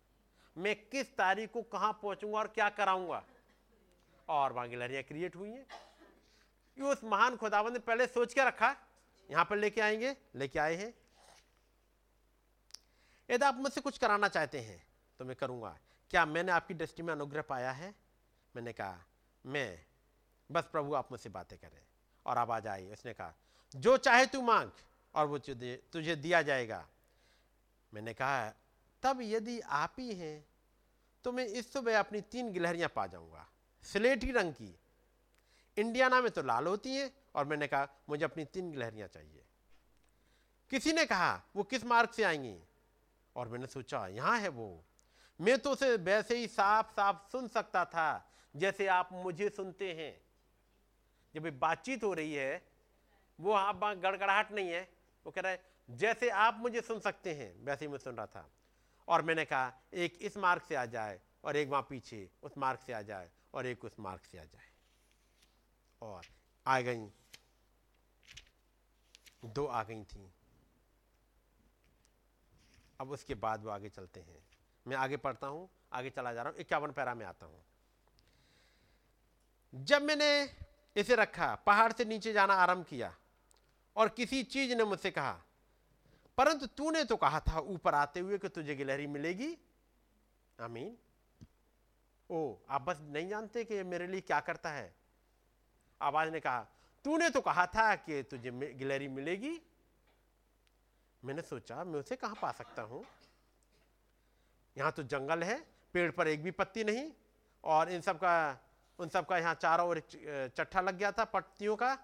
मैं 0.56 0.76
किस 0.90 1.16
तारीख 1.18 1.52
को 1.52 1.62
कहाँ 1.64 1.92
पहुंचूँगा 1.94 2.38
और 2.40 2.48
क्या 2.48 2.70
कराऊँगा? 2.72 3.24
और 4.30 4.54
वहाँ 4.54 4.68
गिलहरियाँ 4.70 5.04
क्रिएट 5.04 5.36
हुई 5.36 5.50
हैं। 5.50 5.66
ये 6.78 6.84
उस 6.84 7.04
महान 7.04 7.36
खुदावन 7.38 7.74
ने 7.74 7.80
पहले 7.80 8.08
सोच 8.08 8.34
के 8.34 8.44
रखा, 8.44 8.76
यहाँ 9.30 9.46
पर 9.46 9.58
लेके 9.58 9.82
आएँगे, 9.82 10.16
लेके 10.36 10.60
आए 10.60 10.76
हैं। 10.76 10.94
यदि 13.30 13.46
आप 13.46 13.56
मुझसे 13.56 13.82
कुछ 13.82 13.98
कराना 13.98 14.28
चाहते 14.28 14.60
हैं 14.60 14.82
तो 15.20 15.26
मैं 15.26 15.36
करूँगा। 15.36 15.78
क्या 16.12 16.26
मैंने 16.26 16.52
आपकी 16.52 16.74
दृष्टि 16.74 17.04
में 17.04 17.14
अनुग्रह 17.14 17.42
पाया 17.42 17.72
है? 17.72 17.94
मैंने 18.56 18.74
कहा, 18.74 19.04
मैं 19.46 19.86
बस 20.52 20.64
प्रभु 20.72 20.94
आप 20.94 21.12
मुझसे 21.12 21.30
बातें 21.30 21.58
करें। 21.60 21.82
और 22.26 22.38
आवाज़ 22.38 22.68
आई 22.68 22.86
उसने 22.88 23.14
कहा, 23.14 23.34
जो 23.76 23.98
चाहे 23.98 24.26
तू 24.26 24.42
मांग 24.42 24.72
और 25.16 25.26
वो 25.26 25.38
तुझे 25.38 26.16
दिया 26.16 26.42
जाएगा। 26.42 26.88
मैंने 27.94 28.14
कहा, 28.14 28.50
तब 29.04 29.20
यदि 29.22 29.60
आप 29.60 29.96
ही 30.00 30.14
हैं 30.14 30.46
तो 31.24 31.32
मैं 31.32 31.46
इस 31.46 31.72
सुबह 31.74 32.00
अपनी 32.00 32.22
तीन 32.22 32.52
गिलहरियाँ 32.52 32.90
पा 32.90 33.06
जाऊँगा। 33.08 33.48
स्लेटी 33.84 34.32
रंग 34.32 34.54
की। 34.54 34.76
इंडियाना 35.78 36.22
में 36.22 36.32
तो 36.32 36.42
लाल 36.42 36.68
होती 36.68 36.96
हैं 36.96 37.12
और 37.36 37.46
मैंने 37.46 37.68
कहा, 37.68 37.88
मुझे 38.10 38.26
अपनी 38.26 38.46
तीन 38.46 38.72
गिलहरियाँ 38.72 39.08
चाहिए। 39.08 39.44
किसी 40.70 40.94
ने 40.94 41.06
कहा, 41.06 41.42
वो 41.56 41.64
किस 41.64 41.86
मार्ग 41.86 42.10
से 42.10 42.24
आएँगी? 42.24 42.60
और 43.36 43.48
मैंने 43.48 43.68
सोचा, 43.68 44.08
यहाँ 44.08 44.40
है 44.40 44.48
वो। 44.48 44.84
मैं 45.42 45.58
तो 45.60 45.72
उसे 45.72 45.96
वैसे 45.98 46.38
ही 46.38 46.48
साफ़ 46.48 46.92
साफ़ 46.92 47.32
सुन 47.32 47.48
सकता 47.48 47.86
था, 47.86 48.30
जैसे 48.56 48.88
आप 48.88 49.10
मुझे 49.14 49.50
सुनते 49.50 49.94
हैं। 49.94 50.22
जब 51.36 51.60
बातचीत 51.60 52.04
हो 52.04 52.14
रही 52.14 52.34
है, 52.34 52.68
वो 53.40 53.52
आप 53.52 53.84
गड़गड़ाहट 53.84 54.52
नहीं 54.52 54.70
है। 54.70 54.90
वो 55.26 55.32
कह 55.32 55.42
रहा 55.42 55.52
है, 55.52 55.66
जैसे 55.90 56.30
आप 56.30 56.58
मुझे 56.58 56.82
सुन 56.82 57.00
सकते 57.00 57.34
हैं, 57.34 57.66
वैसे 57.66 57.86
ही 57.86 57.92
मैं 57.92 57.98
सुन 57.98 58.16
रहा 58.16 58.26
था। 58.26 58.50
और 59.08 59.22
मैंने 59.22 59.46
कहा, 59.46 59.74
एक 59.94 60.18
इस 60.22 60.38
मार्ग 60.38 60.62
से 60.62 60.76
आ 60.76 60.86
जाए 60.86 61.22
और 61.44 61.56
एक 61.56 61.70
वहाँ 61.70 61.88
पीछे 61.90 62.30
उस 62.44 62.58
मार्ग 62.58 62.80
से 62.80 62.94
आ 62.94 63.02
जाए 63.02 63.30
और 63.54 63.66
एक 63.66 63.86
उस 63.86 64.00
मार्ग 64.00 64.22
से 64.22 64.40
आ 64.40 64.44
जाए। 64.44 64.70
और 66.02 66.26
आ 66.68 66.80
गई। 66.82 67.10
दो 69.46 69.66
आ 69.66 69.84
गई 69.84 70.04
थी। 70.04 70.34
अब 73.00 73.12
उसके 73.12 73.36
बाद 73.36 73.64
वो 73.64 73.70
आगे 73.70 73.90
चलते 73.90 74.20
हैं। 74.20 74.44
मैं 74.88 74.98
आगे 74.98 75.18
पढ़ता 75.18 75.48
हूँ, 75.48 75.70
आगे 75.94 76.10
चला 76.10 76.34
जा 76.34 76.42
रहा 76.42 76.52
हूँ, 76.52 76.60
इक्यावन 76.60 76.92
पैरा 76.92 77.16
में 77.16 77.26
आता 77.26 77.46
हूँ। 77.46 77.66
जब 79.76 80.02
मैंने 80.02 80.46
इसे 80.96 81.16
रखा, 81.16 81.54
पहाड़ 81.56 81.92
से 81.94 82.06
नीचे 82.06 82.34
जाना 82.34 82.54
आरंभ 82.54 82.86
किया 82.86 83.14
और 83.96 84.10
किसी 84.10 84.44
चीज़ 84.44 84.74
ने 84.76 84.84
मुझसे 84.84 85.12
कहा, 85.12 85.40
परंतु 86.38 86.66
तूने 86.68 87.04
तो 87.04 87.16
कहा 87.16 87.40
था 87.40 87.60
ऊपर 87.60 87.96
आते 87.96 88.20
हुए 88.20 88.38
कि 88.38 88.50
तुझे 88.50 88.76
गिलहरी 88.76 89.08
मिलेगी। 89.08 89.58
आमीन। 90.60 90.96
ओ, 92.30 92.56
आप 92.70 92.82
बस 92.82 93.00
नहीं 93.02 93.28
जानते 93.28 93.64
कि 93.64 93.82
मेरे 93.84 94.08
लिए 94.08 94.22
क्या 94.22 94.40
करता 94.40 94.70
है? 94.70 94.94
आवाज़ 96.02 96.30
ने 96.30 96.40
कहा, 96.40 96.62
तूने 97.06 97.30
तो 97.30 97.42
कहा 97.42 97.66
था 97.66 97.96
कि 97.96 98.22
तुझे 98.24 98.52
गिलहरी 98.52 99.08
मिलेगी। 99.08 99.60
मैंने 101.24 101.42
सोचा, 101.42 101.84
मैं 101.84 102.00
उसे 102.00 102.16
कहाँ 102.16 102.36
पा 102.42 102.52
सकता 102.52 102.82
हूँ? 102.82 103.04
यहाँ 104.78 104.92
तो 104.92 105.04
जंगल 105.04 105.44
है, 105.44 105.58
पेड़ 105.94 106.12
पर 106.12 106.28
एक 106.28 106.44
भी 106.44 106.52
पत्ती 106.52 106.84
नहीं 106.84 107.12
और 107.64 107.92
इन 107.92 108.02
सब 108.02 108.18
का 108.18 108.34
उन 109.00 109.10
सब 109.10 109.26
का 109.26 109.38
यहाँ 109.38 109.54
चारों 109.56 109.88
ओर 109.90 110.00
चट्ठा 110.10 110.82
लग 110.82 110.98
गया 110.98 111.12
था 111.12 111.24
पत्तियों 111.26 111.76
का। 111.76 111.98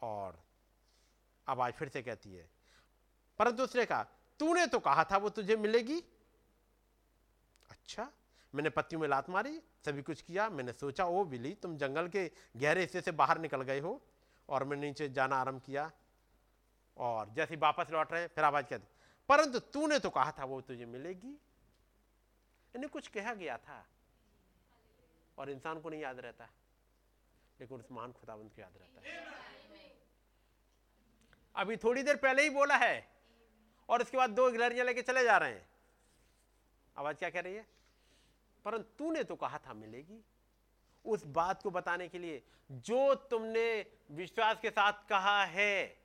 और 0.00 0.38
आवाज़ 1.46 1.74
फिर 1.74 1.88
से 1.88 2.02
कहती 2.02 2.34
है, 2.34 2.48
परंतु 3.40 3.62
उसने 3.62 3.84
कहा, 3.84 4.02
तूने 4.40 4.66
तो 4.66 4.78
कहा 4.80 5.04
था 5.04 5.16
वो 5.16 5.28
तुझे 5.30 5.56
मिलेगी? 5.56 5.98
अच्छा 7.70 8.10
मैंने 8.54 8.70
पत्तियों 8.70 9.00
में 9.00 9.08
लात 9.08 9.28
मारी, 9.30 9.60
सभी 9.84 10.02
कुछ 10.02 10.22
किया, 10.22 10.48
मैंने 10.50 10.72
सोचा, 10.72 11.04
ओ 11.04 11.24
बिली 11.24 11.52
तुम 11.54 11.76
जंगल 11.76 12.08
के 12.08 12.30
गहरे 12.56 12.80
हिस्से 12.80 13.00
से 13.00 13.12
बाहर 13.12 13.38
निकल 13.38 13.62
गए 13.62 13.80
हो, 13.80 14.00
और 14.48 14.64
मैंने 14.64 14.86
नीचे 14.86 15.08
जाना 15.10 15.36
आरंभ 15.36 15.60
किया। 15.62 15.90
और 16.96 17.30
जैसे 17.30 17.54
ही 17.54 17.60
वापस 17.60 17.90
लौट 17.90 18.12
रहे, 18.12 18.26
फिर 18.28 18.44
आवाज़ 18.44 18.66
कहती, 18.66 18.86
परंतु 19.28 19.58
तूने 19.68 19.98
तो 19.98 20.10
कहा 20.10 20.32
था 20.38 20.44
वो 20.44 20.60
तुझे 20.62 20.86
मिलेगी? 20.86 21.36
इन्हें 22.74 22.88
कुछ 22.88 23.08
कहा 23.08 23.34
गया 23.34 23.56
था। 23.58 23.84
और 25.40 25.50
इंसान 25.50 25.80
को 25.80 25.90
नहीं 25.90 26.00
याद 26.00 26.20
रहता 26.20 26.44
है। 26.44 26.50
लेकिन 27.60 27.78
उस 27.78 27.92
महान 27.92 28.12
खुदाबंद 28.12 28.50
को 28.50 28.60
याद 28.60 28.72
रहता 28.80 29.00
है। 29.00 29.26
अभी 31.56 31.76
थोड़ी 31.76 32.02
देर 32.02 32.16
पहले 32.16 32.42
ही 32.42 32.50
बोला 32.50 32.76
है 32.76 33.08
और 33.88 34.02
उसके 34.02 34.16
बाद 34.16 34.30
दो 34.30 34.50
गिलहरियाँ 34.50 34.86
लेके 34.86 35.02
चले 35.02 35.24
जा 35.24 35.36
रहे 35.36 35.52
हैं। 35.52 35.68
आवाज़ 36.96 37.16
क्या 37.16 37.30
कह 37.30 37.40
रही 37.40 37.54
है? 37.54 37.66
परंतु 38.64 38.82
तूने 38.82 39.24
तो 39.24 39.36
कहा 39.36 39.58
था 39.58 39.74
मिलेगी। 39.74 40.24
उस 41.04 41.24
बात 41.24 41.62
को 41.62 41.70
बताने 41.70 42.08
के 42.08 42.18
लिए 42.18 42.42
जो 42.70 43.14
तुमने 43.14 43.86
विश्वास 44.10 44.58
के 44.62 44.70
साथ 44.70 44.92
कहा 44.92 45.44
है, 45.44 45.98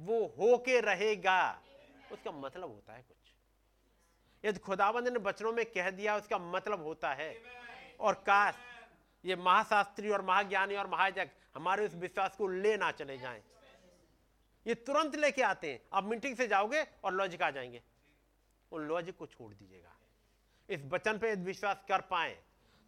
वो 0.00 0.26
होके 0.26 0.80
रहेगा। 0.80 1.62
उसका 2.12 2.32
मतलब 2.32 2.68
होता 2.68 2.92
है 2.92 3.02
कुछ। 3.02 3.32
यदि 4.44 4.58
खुदाबंद 4.58 5.08
ने 5.08 5.18
बचनों 5.18 5.52
में 5.52 5.66
कह 5.66 5.90
दिया, 5.90 6.16
उसका 6.16 6.38
मतलब 6.38 6.82
होता 6.82 7.14
है। 7.14 7.65
और 8.00 8.14
काश 8.26 8.54
ये 9.24 9.36
महाशास्त्री 9.36 10.10
और 10.10 10.22
महाज्ञानी 10.22 10.76
और 10.76 10.86
महाजक 10.86 11.30
हमारे 11.54 11.86
उस 11.86 11.94
विश्वास 11.94 12.36
को 12.36 12.48
ले 12.48 12.76
ना 12.76 12.90
चले 12.92 13.18
जाएँ। 13.18 13.42
ये 14.66 14.74
तुरंत 14.76 15.16
लेके 15.16 15.42
आते 15.42 15.72
हैं। 15.72 15.80
आप 15.92 16.04
मीटिंग 16.04 16.36
से 16.36 16.46
जाओगे 16.48 16.82
और 17.04 17.12
लॉजिक 17.12 17.42
आ 17.42 17.50
जाएँगे। 17.50 17.82
उन 18.72 18.82
लॉजिक 18.82 19.16
को 19.16 19.26
छोड़ 19.26 19.52
दीजिएगा। 19.54 19.94
इस 20.68 20.84
वचन 20.84 21.18
पे 21.18 21.34
विश्वास 21.34 21.84
कर 21.88 22.00
पाए 22.00 22.36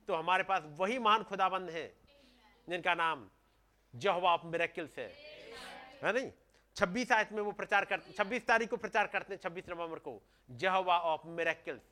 तो 0.09 0.14
हमारे 0.14 0.44
पास 0.44 0.62
वही 0.78 0.98
महान 0.98 1.22
खुदाबंद 1.22 1.70
है, 1.70 1.86
जिनका 2.68 2.94
नाम 2.94 3.28
जहवा 3.94 4.36
मेरेकिल्स 4.44 4.98
है। 4.98 5.09
है 6.02 6.12
नहीं? 6.12 6.30
छब्बीस 6.76 7.12
आयत 7.12 7.32
में 7.32 7.43
वो 7.43 7.52
प्रचार 7.52 7.85
करते 7.85 8.12
छब्बीस 8.12 8.47
तारीख 8.47 8.70
को 8.70 8.76
प्रचार 8.76 9.06
करते 9.06 9.35
हैं, 9.35 9.40
छब्बीस 9.43 9.68
नवंबर 9.68 9.98
को। 9.98 10.20
जहवा 10.51 10.98
ऑफ़ 10.98 11.26
मेरेकिल्स। 11.26 11.82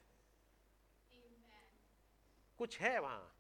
कुछ 2.59 2.81
है 2.81 2.99
वहाँ। 2.99 3.33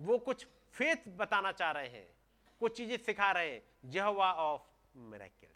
वो 0.00 0.18
कुछ 0.18 0.46
फेथ 0.72 0.96
बताना 1.08 1.52
चाह 1.52 1.70
रहे 1.70 1.88
हैं, 1.88 2.14
कुछ 2.60 2.76
चीज़ें 2.76 2.96
सिखा 2.96 3.32
रहे 3.32 3.52
हैं। 3.52 3.90
जहवा 3.90 4.32
ऑफ़ 4.32 4.62
मेरेकिल्स 4.96 5.54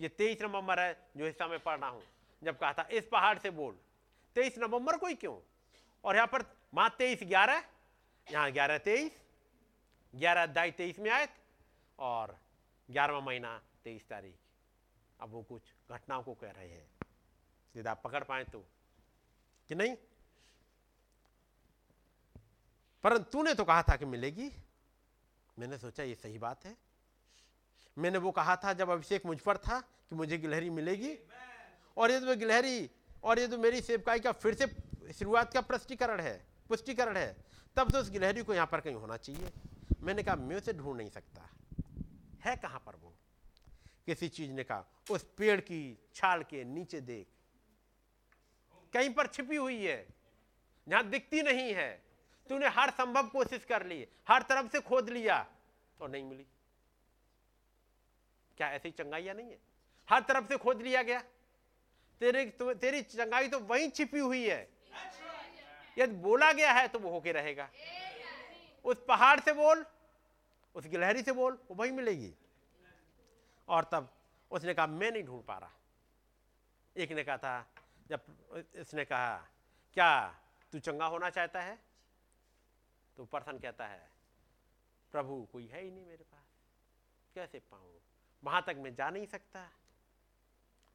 ये 0.00 0.08
तेईस 0.08 0.42
नवंबर 0.42 0.80
है, 0.80 1.10
जो 1.16 1.26
हिस्सा 1.26 1.46
में 1.46 1.58
पढ़ 1.58 1.78
रहा 1.78 1.90
हूँ। 1.90 2.02
जब 2.42 2.58
कहा 2.58 2.72
था, 2.72 2.88
इस 2.92 3.08
पहाड़ 3.12 3.38
से 3.38 3.50
बोल। 3.50 3.78
तेईस 4.34 4.58
नवंबर 4.58 4.96
को 4.96 5.06
ही 5.06 5.14
क्यों? 5.14 5.40
और 6.04 6.14
यहाँ 6.14 6.26
पर 6.26 6.42
माँ 6.74 6.90
तेईस 6.90 7.20
ग्यारह, 7.22 7.64
यहाँ 8.30 8.52
ग्यारह 8.52 8.78
तेईस, 8.78 9.20
ग्यारह 10.14 10.42
अध्याय 10.42 10.70
तेईस 10.70 10.98
में 10.98 11.10
आए 11.10 11.28
और 11.98 12.38
ग्यारहवा 12.90 13.20
महीना 13.20 13.62
तेईस 13.84 14.08
तारीख। 14.08 14.34
अब 15.20 15.30
वो 15.30 15.42
कुछ 15.42 15.62
घटनाओं 15.90 16.22
को 16.22 16.34
कह 16.34 16.50
रहे 16.50 16.68
हैं। 16.68 16.90
यदि 17.76 17.88
आप 17.88 18.02
पकड़ 18.04 18.24
पाए 18.24 18.44
तो। 18.44 18.64
कि 19.68 19.74
नहीं? 19.74 19.96
परंतु 23.04 23.22
तूने 23.22 23.54
तो 23.54 23.64
कहा 23.64 23.82
था 23.82 23.96
कि 23.96 24.04
मिलेगी। 24.04 24.52
मैंने 25.58 25.78
सोचा, 25.78 26.02
ये 26.02 26.14
सही 26.14 26.38
बात 26.38 26.64
है। 26.64 26.76
मैंने 27.98 28.18
वो 28.18 28.30
कहा 28.30 28.56
था, 28.56 28.72
जब 28.72 28.90
अभिषेक 28.90 29.26
मुझ 29.26 29.40
पर 29.40 29.56
था, 29.56 29.80
कि 29.80 30.14
मुझे 30.14 30.38
गिलहरी 30.38 30.70
मिलेगी। 30.70 31.18
और 31.96 32.10
ये 32.10 32.20
तो 32.20 32.36
गिलहरी, 32.36 32.90
और 33.24 33.38
ये 33.38 33.48
तो 33.48 33.58
मेरी 33.58 33.80
सेवकाई 33.80 34.20
का 34.20 34.32
फिर 34.32 34.54
से 34.54 34.66
शुरुआत 35.12 35.52
का 35.52 35.60
प्रष्टीकरण 35.60 36.20
है, 36.20 36.46
पुष्टिकरण 36.68 37.16
है। 37.16 37.36
तब 37.76 37.90
तो 37.90 37.98
उस 37.98 38.10
गिलहरी 38.10 38.42
को 38.42 38.54
यहाँ 38.54 38.66
पर 38.66 38.80
कहीं 38.80 38.94
होना 38.94 39.16
चाहिए। 39.16 39.52
मैंने 40.00 40.22
कहा, 40.22 40.36
मैं 40.36 40.56
उसे 40.56 40.72
ढूंढ 40.72 40.96
नहीं 40.96 41.10
सकता। 41.10 41.50
है 42.44 42.56
कहाँ 42.56 42.82
पर 42.86 42.96
वो? 42.96 43.14
किसी 44.06 44.28
चीज़ 44.28 44.52
ने 44.52 44.64
कहा, 44.64 44.84
उस 45.10 45.22
पेड़ 45.36 45.60
की 45.60 45.98
छाल 46.14 46.42
के 46.42 46.64
नीचे 46.64 47.00
देख। 47.00 47.26
कहीं 48.92 49.10
पर 49.10 49.26
छिपी 49.26 49.56
हुई 49.56 49.84
है, 49.84 50.08
जहाँ 50.88 51.08
दिखती 51.08 51.42
नहीं 51.42 51.74
है। 51.74 52.11
तूने 52.48 52.68
हर 52.68 52.90
संभव 52.90 53.28
कोशिश 53.28 53.64
कर 53.64 53.86
ली, 53.86 54.06
हर 54.28 54.42
तरफ़ 54.42 54.70
से 54.72 54.80
खोद 54.80 55.08
लिया 55.08 55.46
और 56.00 56.08
नहीं 56.10 56.24
मिली। 56.24 56.46
क्या 58.56 58.70
ऐसी 58.70 58.90
चंगाइया 58.90 59.32
नहीं 59.32 59.50
है? 59.50 59.58
हर 60.08 60.22
तरफ़ 60.22 60.48
से 60.48 60.56
खोद 60.56 60.82
लिया 60.82 61.02
गया। 61.02 61.20
तेरे, 62.20 62.44
तेरी 62.62 63.02
चंगाई 63.02 63.48
तो 63.48 63.58
वहीं 63.60 63.90
छिपी 63.90 64.18
हुई 64.18 64.48
है। 64.48 64.68
यदि 65.98 66.14
बोला 66.14 66.52
गया 66.52 66.72
है 66.72 66.88
तो 66.88 66.98
वो 66.98 67.10
होके 67.10 67.32
रहेगा। 67.32 67.68
उस 68.84 69.04
पहाड़ 69.08 69.40
से 69.40 69.52
बोल, 69.52 69.84
उस 70.74 70.86
गिलहरी 70.86 71.22
से 71.22 71.32
बोल, 71.32 71.58
वो 71.70 71.74
वहीं 71.74 71.92
मिलेगी। 71.92 72.34
और 73.68 73.84
तब 73.84 74.12
उसने 74.50 74.74
कहा, 74.74 74.86
मैं 74.86 75.10
नहीं 75.10 75.22
ढूंढ 75.22 75.44
पा 75.44 75.58
रहा। 75.58 75.70
एक 76.96 77.12
ने 77.12 77.24
कहा 77.24 77.36
था, 77.36 77.66
जब 78.08 78.20
इसने 78.74 79.04
कहा, 79.04 79.36
क्या 79.94 80.40
तू 80.72 80.78
चंगा 80.78 81.06
होना 81.06 81.30
चाहता 81.30 81.60
है? 81.60 81.78
तो 83.16 83.24
पर्सन 83.24 83.58
कहता 83.58 83.86
है, 83.86 84.12
प्रभु, 85.12 85.48
कोई 85.52 85.66
है 85.66 85.82
ही 85.82 85.90
नहीं 85.90 86.06
मेरे 86.06 86.24
पास? 86.24 86.64
कैसे 87.34 87.58
पाऊँ? 87.58 88.00
वहाँ 88.44 88.62
तक 88.62 88.74
मैं 88.78 88.94
जा 88.94 89.10
नहीं 89.10 89.26
सकता? 89.26 89.70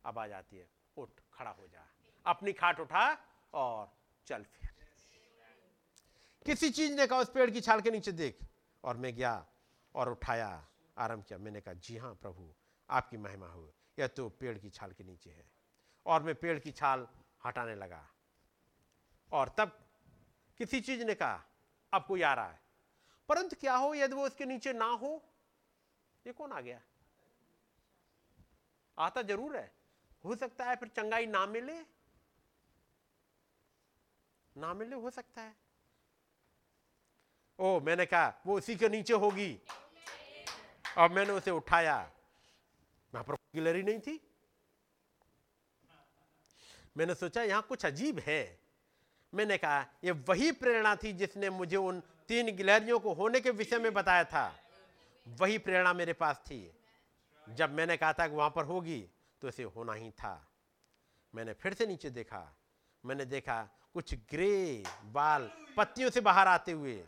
अब 0.05 0.19
आ 0.19 0.27
जाती 0.27 0.57
है, 0.57 0.69
उठ, 0.97 1.09
खड़ा 1.33 1.51
हो 1.51 1.67
जा। 1.67 1.89
अपनी 2.25 2.53
खाट 2.53 2.79
उठा 2.79 3.17
और 3.53 3.97
चल 4.25 4.43
फिर। 4.43 4.69
किसी 6.45 6.69
चीज़ 6.69 6.93
ने 6.93 7.07
कहा, 7.07 7.19
उस 7.19 7.29
पेड़ 7.29 7.51
की 7.51 7.61
छाल 7.61 7.81
के 7.81 7.91
नीचे 7.91 8.11
देख। 8.11 8.39
और 8.83 8.97
मैं 8.97 9.15
गया 9.15 9.47
और 9.95 10.09
उठाया, 10.09 10.67
आरंभ 10.97 11.23
किया। 11.23 11.39
मैंने 11.39 11.61
कहा, 11.61 11.73
जी 11.73 11.97
हाँ 11.97 12.15
प्रभु, 12.15 12.53
आपकी 12.89 13.17
महिमा 13.17 13.47
हो। 13.47 13.73
यह 13.99 14.07
तो 14.07 14.29
पेड़ 14.29 14.57
की 14.57 14.69
छाल 14.69 14.91
के 14.91 15.03
नीचे 15.03 15.29
है। 15.29 15.51
और 16.05 16.23
मैं 16.23 16.35
पेड़ 16.35 16.59
की 16.59 16.71
छाल 16.71 17.07
हटाने 17.45 17.75
लगा। 17.75 18.09
और 19.31 19.49
तब 19.49 19.89
किसी 20.57 20.81
चीज़ 20.81 21.03
ने 21.03 21.15
कहा 21.15 21.43
कोई 21.93 22.21
आ 22.21 22.33
रहा 22.33 22.47
है। 22.47 22.61
परंतु 23.29 23.55
क्या 23.55 23.75
हो, 23.75 23.95
यदि 23.95 24.15
वो 24.15 24.25
उसके 24.25 24.45
नीचे 24.45 24.73
ना 24.73 24.85
हो, 24.85 25.23
ये 26.27 26.33
कौन 26.33 26.51
आ 26.51 26.61
गया? 26.61 26.81
आता 28.97 29.21
ज़रूर 29.21 29.57
है। 29.57 29.75
हो 30.25 30.35
सकता 30.35 30.65
है 30.65 30.75
फिर 30.75 30.87
चंगाई 30.87 31.25
ना 31.25 31.45
मिले। 31.45 31.79
ना 34.57 34.73
मिले, 34.73 34.95
हो 34.95 35.09
सकता 35.09 35.41
है। 35.41 35.55
ओ 37.59 37.79
मैंने 37.79 38.05
कहा, 38.05 38.41
वो 38.45 38.57
उसी 38.57 38.75
के 38.75 38.89
नीचे 38.89 39.13
होगी। 39.13 39.61
और 40.97 41.09
मैंने 41.09 41.31
उसे 41.31 41.51
उठाया। 41.51 42.11
वहाँ 43.13 43.23
पर 43.23 43.33
गिलरी 43.33 43.83
नहीं 43.83 43.99
थी। 43.99 44.33
मैंने 46.97 47.15
सोचा, 47.15 47.43
यहाँ 47.43 47.61
कुछ 47.61 47.85
अजीब 47.85 48.19
है। 48.19 48.66
मैंने 49.33 49.57
कहा 49.57 49.85
यह 50.03 50.23
वही 50.27 50.51
प्रेरणा 50.51 50.95
थी 50.95 51.13
जिसने 51.13 51.49
मुझे 51.49 51.77
उन 51.77 51.99
तीन 52.27 52.55
गिलहरियों 52.55 52.99
को 52.99 53.13
होने 53.13 53.39
के 53.39 53.49
विषय 53.49 53.79
में 53.79 53.93
बताया 53.93 54.23
था। 54.23 54.59
वही 55.27 55.57
प्रेरणा 55.57 55.93
मेरे 55.93 56.13
पास 56.13 56.37
थी। 56.37 56.71
जब 57.49 57.73
मैंने 57.73 57.97
कहा 57.97 58.13
था 58.13 58.27
कि 58.27 58.35
वहाँ 58.35 58.49
पर 58.49 58.65
होगी 58.65 59.09
तो 59.41 59.47
इसे 59.47 59.63
होना 59.63 59.93
ही 59.93 60.11
था। 60.11 60.47
मैंने 61.35 61.53
फिर 61.53 61.73
से 61.73 61.85
नीचे 61.85 62.09
देखा। 62.09 62.57
मैंने 63.05 63.25
देखा, 63.25 63.69
कुछ 63.93 64.13
ग्रे 64.15 64.83
बाल 65.05 65.51
पत्तियों 65.77 66.09
से 66.09 66.21
बाहर 66.21 66.47
आते 66.47 66.71
हुए 66.71 67.03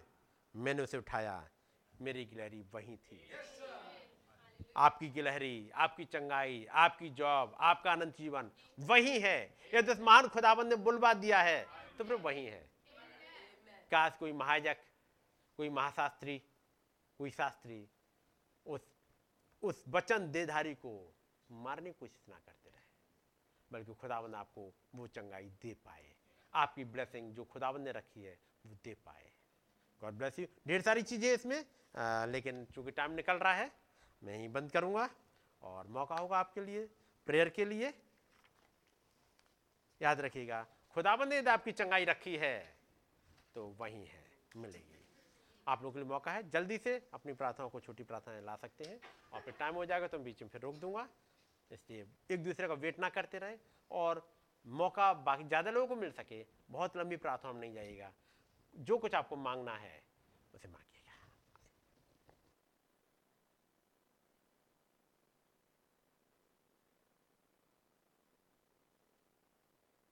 मैंने 0.55 0.83
उसे 0.83 0.97
उठाया। 0.97 1.47
मेरी 2.01 2.25
गिलहरी 2.25 2.61
वही 2.73 2.95
थी। 2.97 3.29
आपकी 4.77 5.09
गिलहरी, 5.09 5.71
आपकी 5.75 6.05
चंगाई, 6.05 6.67
आपकी 6.71 7.09
जॉब, 7.09 7.57
आपका 7.59 7.91
अनंत 7.91 8.17
जीवन 8.17 8.51
वही 8.79 9.19
है। 9.19 9.57
यह 9.73 9.81
उस 9.81 9.99
महान 9.99 10.27
खुदाबंद 10.27 10.67
ने 10.67 10.75
बुलवा 10.75 11.13
दिया 11.13 11.41
है। 11.41 11.65
तो 11.99 12.03
फिर 12.03 12.17
वही 12.17 12.45
है। 12.45 12.61
काश 13.91 14.13
कोई 14.19 14.31
महाजक 14.33 14.77
कोई 15.59 15.69
महाशास्त्री 15.69 16.37
कोई 17.19 17.29
शास्त्री 17.31 17.79
उस 18.65 18.81
उस 19.63 19.83
वचन 19.89 20.31
देधारी 20.31 20.73
को 20.75 20.91
मारने 21.49 21.91
की 21.91 21.99
कोशिश 21.99 22.29
ना 22.29 22.39
करते 22.45 22.69
रहे 22.69 22.85
बल्कि 23.71 23.93
खुदावन 23.93 24.35
आपको 24.35 24.63
वो 24.95 25.07
चंगाई 25.09 25.49
दे 25.61 25.73
पाए। 25.85 26.05
आपकी 26.53 26.83
ब्लेसिंग 26.85 27.33
जो 27.35 27.43
खुदावन 27.45 27.81
ने 27.81 27.91
रखी 27.91 28.23
है 28.23 28.37
वो 28.65 28.77
दे 28.83 28.93
पाए। 29.05 29.29
गॉड 30.01 30.13
ब्लेस 30.13 30.39
यू 30.39 30.47
ढेर 30.67 30.81
सारी 30.81 31.01
चीज़ें 31.03 31.33
इसमें 31.33 31.59
आ, 31.95 32.25
लेकिन 32.25 32.65
चूँकि 32.73 32.91
टाइम 32.91 33.11
निकल 33.13 33.37
रहा 33.37 33.53
है 33.53 33.71
मैं 34.21 34.37
ही 34.37 34.47
बंद 34.47 34.71
करूँगा 34.71 35.09
और 35.61 35.87
मौका 35.89 36.15
होगा 36.15 36.37
आपके 36.39 36.61
लिए 36.61 36.89
प्रेयर 37.27 37.49
के 37.49 37.65
लिए। 37.65 37.93
याद 40.01 40.19
रखिएगा 40.21 40.65
खुदाबंद 40.95 41.33
ने 41.33 41.39
आपकी 41.51 41.71
चंगाई 41.73 42.05
रखी 42.05 42.35
है 42.37 42.57
तो 43.55 43.65
वही 43.79 44.03
है, 44.05 44.23
मिलेगी। 44.55 44.97
आप 45.67 45.81
लोगों 45.81 45.93
के 45.93 45.99
लिए 45.99 46.07
मौका 46.09 46.31
है, 46.31 46.49
जल्दी 46.49 46.77
से 46.77 46.95
अपनी 47.13 47.33
प्रार्थनाओं 47.33 47.69
को 47.69 47.79
छोटी 47.79 48.03
प्रार्थनाएँ 48.03 48.41
ला 48.45 48.55
सकते 48.55 48.83
हैं, 48.83 48.99
और 49.33 49.41
फिर 49.41 49.53
टाइम 49.59 49.75
हो 49.75 49.85
जाएगा 49.85 50.07
तो 50.07 50.17
मैं 50.17 50.25
बीच 50.25 50.41
में 50.41 50.49
फिर 50.49 50.61
रोक 50.61 50.75
दूँगा। 50.77 51.07
इसलिए 51.71 52.05
एक 52.31 52.43
दूसरे 52.43 52.67
का 52.67 52.73
वेट 52.75 52.99
ना 52.99 53.09
करते 53.09 53.39
रहे, 53.39 53.57
और 53.91 54.27
मौका 54.65 55.11
बाकी 55.15 55.43
ज़्यादा 55.45 55.71
लोगों 55.71 55.87
को 55.87 55.95
मिल 55.95 56.11
सके, 56.11 56.43
बहुत 56.71 56.97
लंबी 56.97 57.17
प्रार्थना 57.17 57.51
में 57.53 57.59
नहीं 57.61 57.73
जाएगा 57.73 58.11
जो 58.73 58.97
कुछ 58.97 59.15
आपको 59.15 59.35
मांगना 59.37 59.75
है, 59.77 60.01
उसे 60.53 60.67
मांगे 60.67 60.88